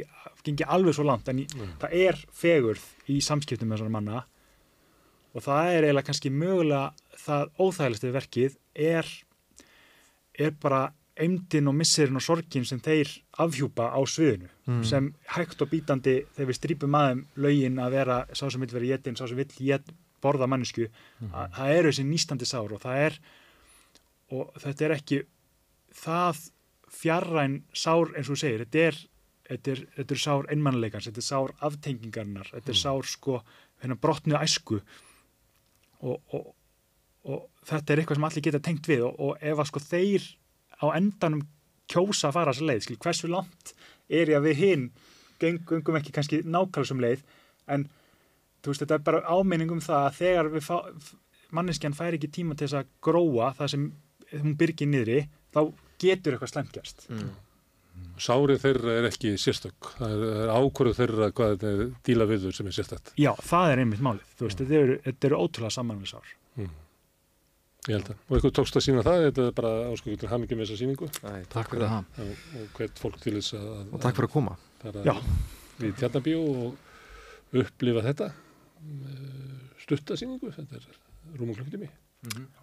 [0.44, 1.78] gengið alveg svo langt en Mm.
[1.80, 4.24] það er fegurð í samskiptum með þessar manna
[5.34, 9.06] og það er eiginlega kannski mögulega það óþægilegst við verkið er,
[10.38, 13.08] er bara eimdin og missirinn og sorgin sem þeir
[13.38, 14.84] afhjúpa á sviðinu Mm.
[14.84, 18.96] sem hægt og bítandi þegar við strípum aðeim lögin að vera sá sem vill vera
[18.96, 19.46] jétin, sá sem vill
[20.22, 20.88] borða mannesku,
[21.28, 23.20] að, það eru þessi nýstandi sár og það er
[24.32, 25.22] og þetta er ekki
[26.02, 26.44] það
[26.92, 29.00] fjarræn sár eins og þú segir, þetta er
[29.52, 33.38] þetta er, þetta er sár einmannleikans, þetta er sár aftengingarnar, þetta er sár sko
[33.82, 34.80] hérna brotnu æsku.
[36.02, 36.52] Og, og,
[37.28, 40.28] og þetta er eitthvað sem allir geta tengt við og, og ef að sko þeir
[40.82, 41.44] á endanum
[41.90, 43.74] kjósa að fara þessa leið, skil, hversu langt
[44.12, 44.86] er ég að við hinn
[45.42, 47.22] gengum ekki kannski nákvæmlega sem leið
[47.74, 47.86] en
[48.62, 50.76] þú veist, þetta er bara áminning um það að þegar við fá,
[51.52, 53.88] manneskjan fær ekki tíma til þess að gróa það sem
[54.32, 55.60] hún byrgir niðri, þá
[56.02, 57.08] getur eitthvað slæmt gerst.
[57.12, 57.32] Mm.
[58.22, 59.90] Sárið þeirra er ekki sérstök.
[59.98, 63.12] Það er, er ákvörðu þeirra hvað þetta er díla við þau sem er sérstætt.
[63.20, 66.32] Já, það er einmitt málið, þú veist, þetta eru, þetta eru ótrúlega samanlega sár.
[67.90, 68.18] Ég held að.
[68.28, 71.30] Og eitthvað tókst að sína það, þetta er bara áskökutur hamingjum með þessa síningu Æ,
[71.50, 74.54] takk fyrir það og, og hvert fólk til þess að, og takk fyrir að koma
[75.80, 78.28] við tjarnabíu og upplifa þetta
[79.82, 80.88] stutta síningu, þetta er
[81.38, 81.90] rúmum klukkutími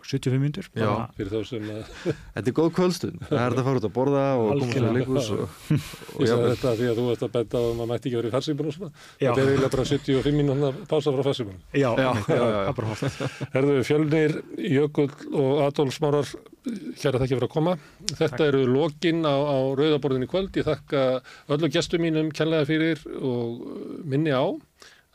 [0.08, 0.88] 75 myndur, Já.
[1.18, 3.92] fyrir þá sem að Þetta er góð kvöldstund, það er hægt að fara út að
[3.98, 7.26] borða og koma til leikus og, og ég sagði jafnvel- þetta því að þú ert
[7.28, 8.92] að benda á að maður mætti ekki verið í farsímun og svona.
[9.20, 11.60] Þetta er eiginlega bara 75 mínúna pása frá farsímunum.
[11.76, 13.20] já, Já, já, já, það er bara hótt.
[13.58, 14.38] Herðu Fjölnir,
[14.78, 15.12] Jökull
[15.44, 16.32] og Adolf Smárar,
[16.64, 17.76] hér að þakka fyrir að koma.
[18.16, 20.56] Þetta eru lokin á, á rauðaborðin í kvöld.
[20.56, 21.04] Ég þakka
[21.52, 23.60] öllu gestum mínum kjærlega fyrir og
[24.08, 24.48] minni á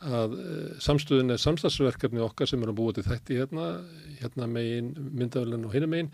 [0.03, 3.69] að uh, samstöðin er samstagsverkefni okkar sem eru að búa til þætti hérna,
[4.19, 6.11] hérna megin myndafélun og hinum megin.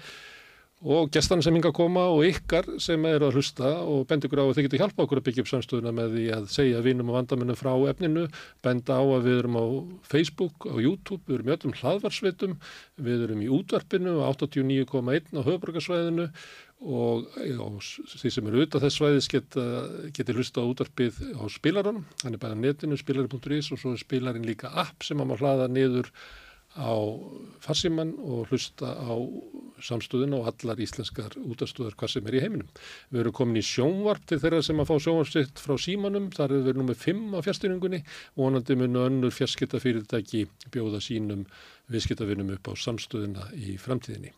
[0.81, 4.39] Og gestan sem hinga að koma og ykkar sem eru að hlusta og benda ykkur
[4.41, 7.11] á að þið getur hjálpa okkur að byggja upp samstöðuna með því að segja vinum
[7.11, 8.23] og vandamennum frá efninu,
[8.65, 9.65] benda á að við erum á
[10.09, 12.57] Facebook, á YouTube, við erum í öllum hlaðvarsvitum,
[12.97, 16.27] við erum í útvarpinu á 89,1 á höfbrukarsvæðinu
[16.81, 17.27] og,
[17.61, 19.65] og því sem eru auðvitað þess svæðis geta,
[20.17, 24.47] geti hlusta á útvarpið á spilaranum, hann er bara netinu spilari.is og svo er spilarin
[24.47, 26.09] líka app sem maður hlaða niður
[26.71, 26.95] á
[27.59, 29.11] farsimann og hlusta á
[29.83, 32.69] samstöðun og allar íslenskar útastöður hvað sem er í heiminum.
[33.11, 36.65] Við erum komin í sjónvarp til þeirra sem að fá sjónvarpsitt frá símanum, þar er
[36.69, 38.01] við nummið 5 á fjárstyrningunni
[38.37, 41.43] og vonandi munu önnur fjarskiptafyrirtæki bjóða sínum
[41.91, 44.31] viðskiptafinnum upp á samstöðuna í framtíðinni.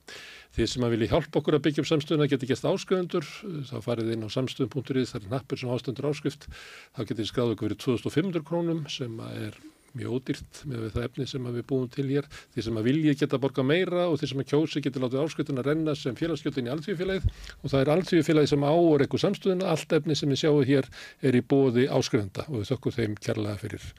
[0.53, 3.29] Þið sem að vilja hjálpa okkur að byggja upp samstöðuna geti gæst ásköðundur,
[3.69, 6.49] þá farið inn á samstöðun.ið, það er nappur sem ástöndur áskrift,
[6.93, 9.57] þá getið skráðu okkur fyrir 2500 krónum sem er
[9.97, 12.27] mjög ódýrt með það efni sem við búum til hér.
[12.53, 15.61] Því sem að vilji geta borga meira og því sem að kjósi geta látið áskutun
[15.61, 17.27] að renna sem félagsgjöldin í alltíðufélagið
[17.59, 19.73] og það er alltíðufélagið sem á og rekkur samstöðuna.
[19.73, 20.89] Allt efni sem við sjáum hér
[21.21, 23.91] er í bóði áskrifenda og við þökkum þeim kærlega fyrir.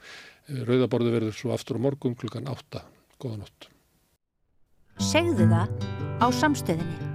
[0.67, 2.83] Rauðaborðu verður svo aftur á morgun klukkan 8.
[3.23, 3.74] Góða nótt.
[4.95, 5.71] Segðu það
[6.23, 7.14] á samstöðinni.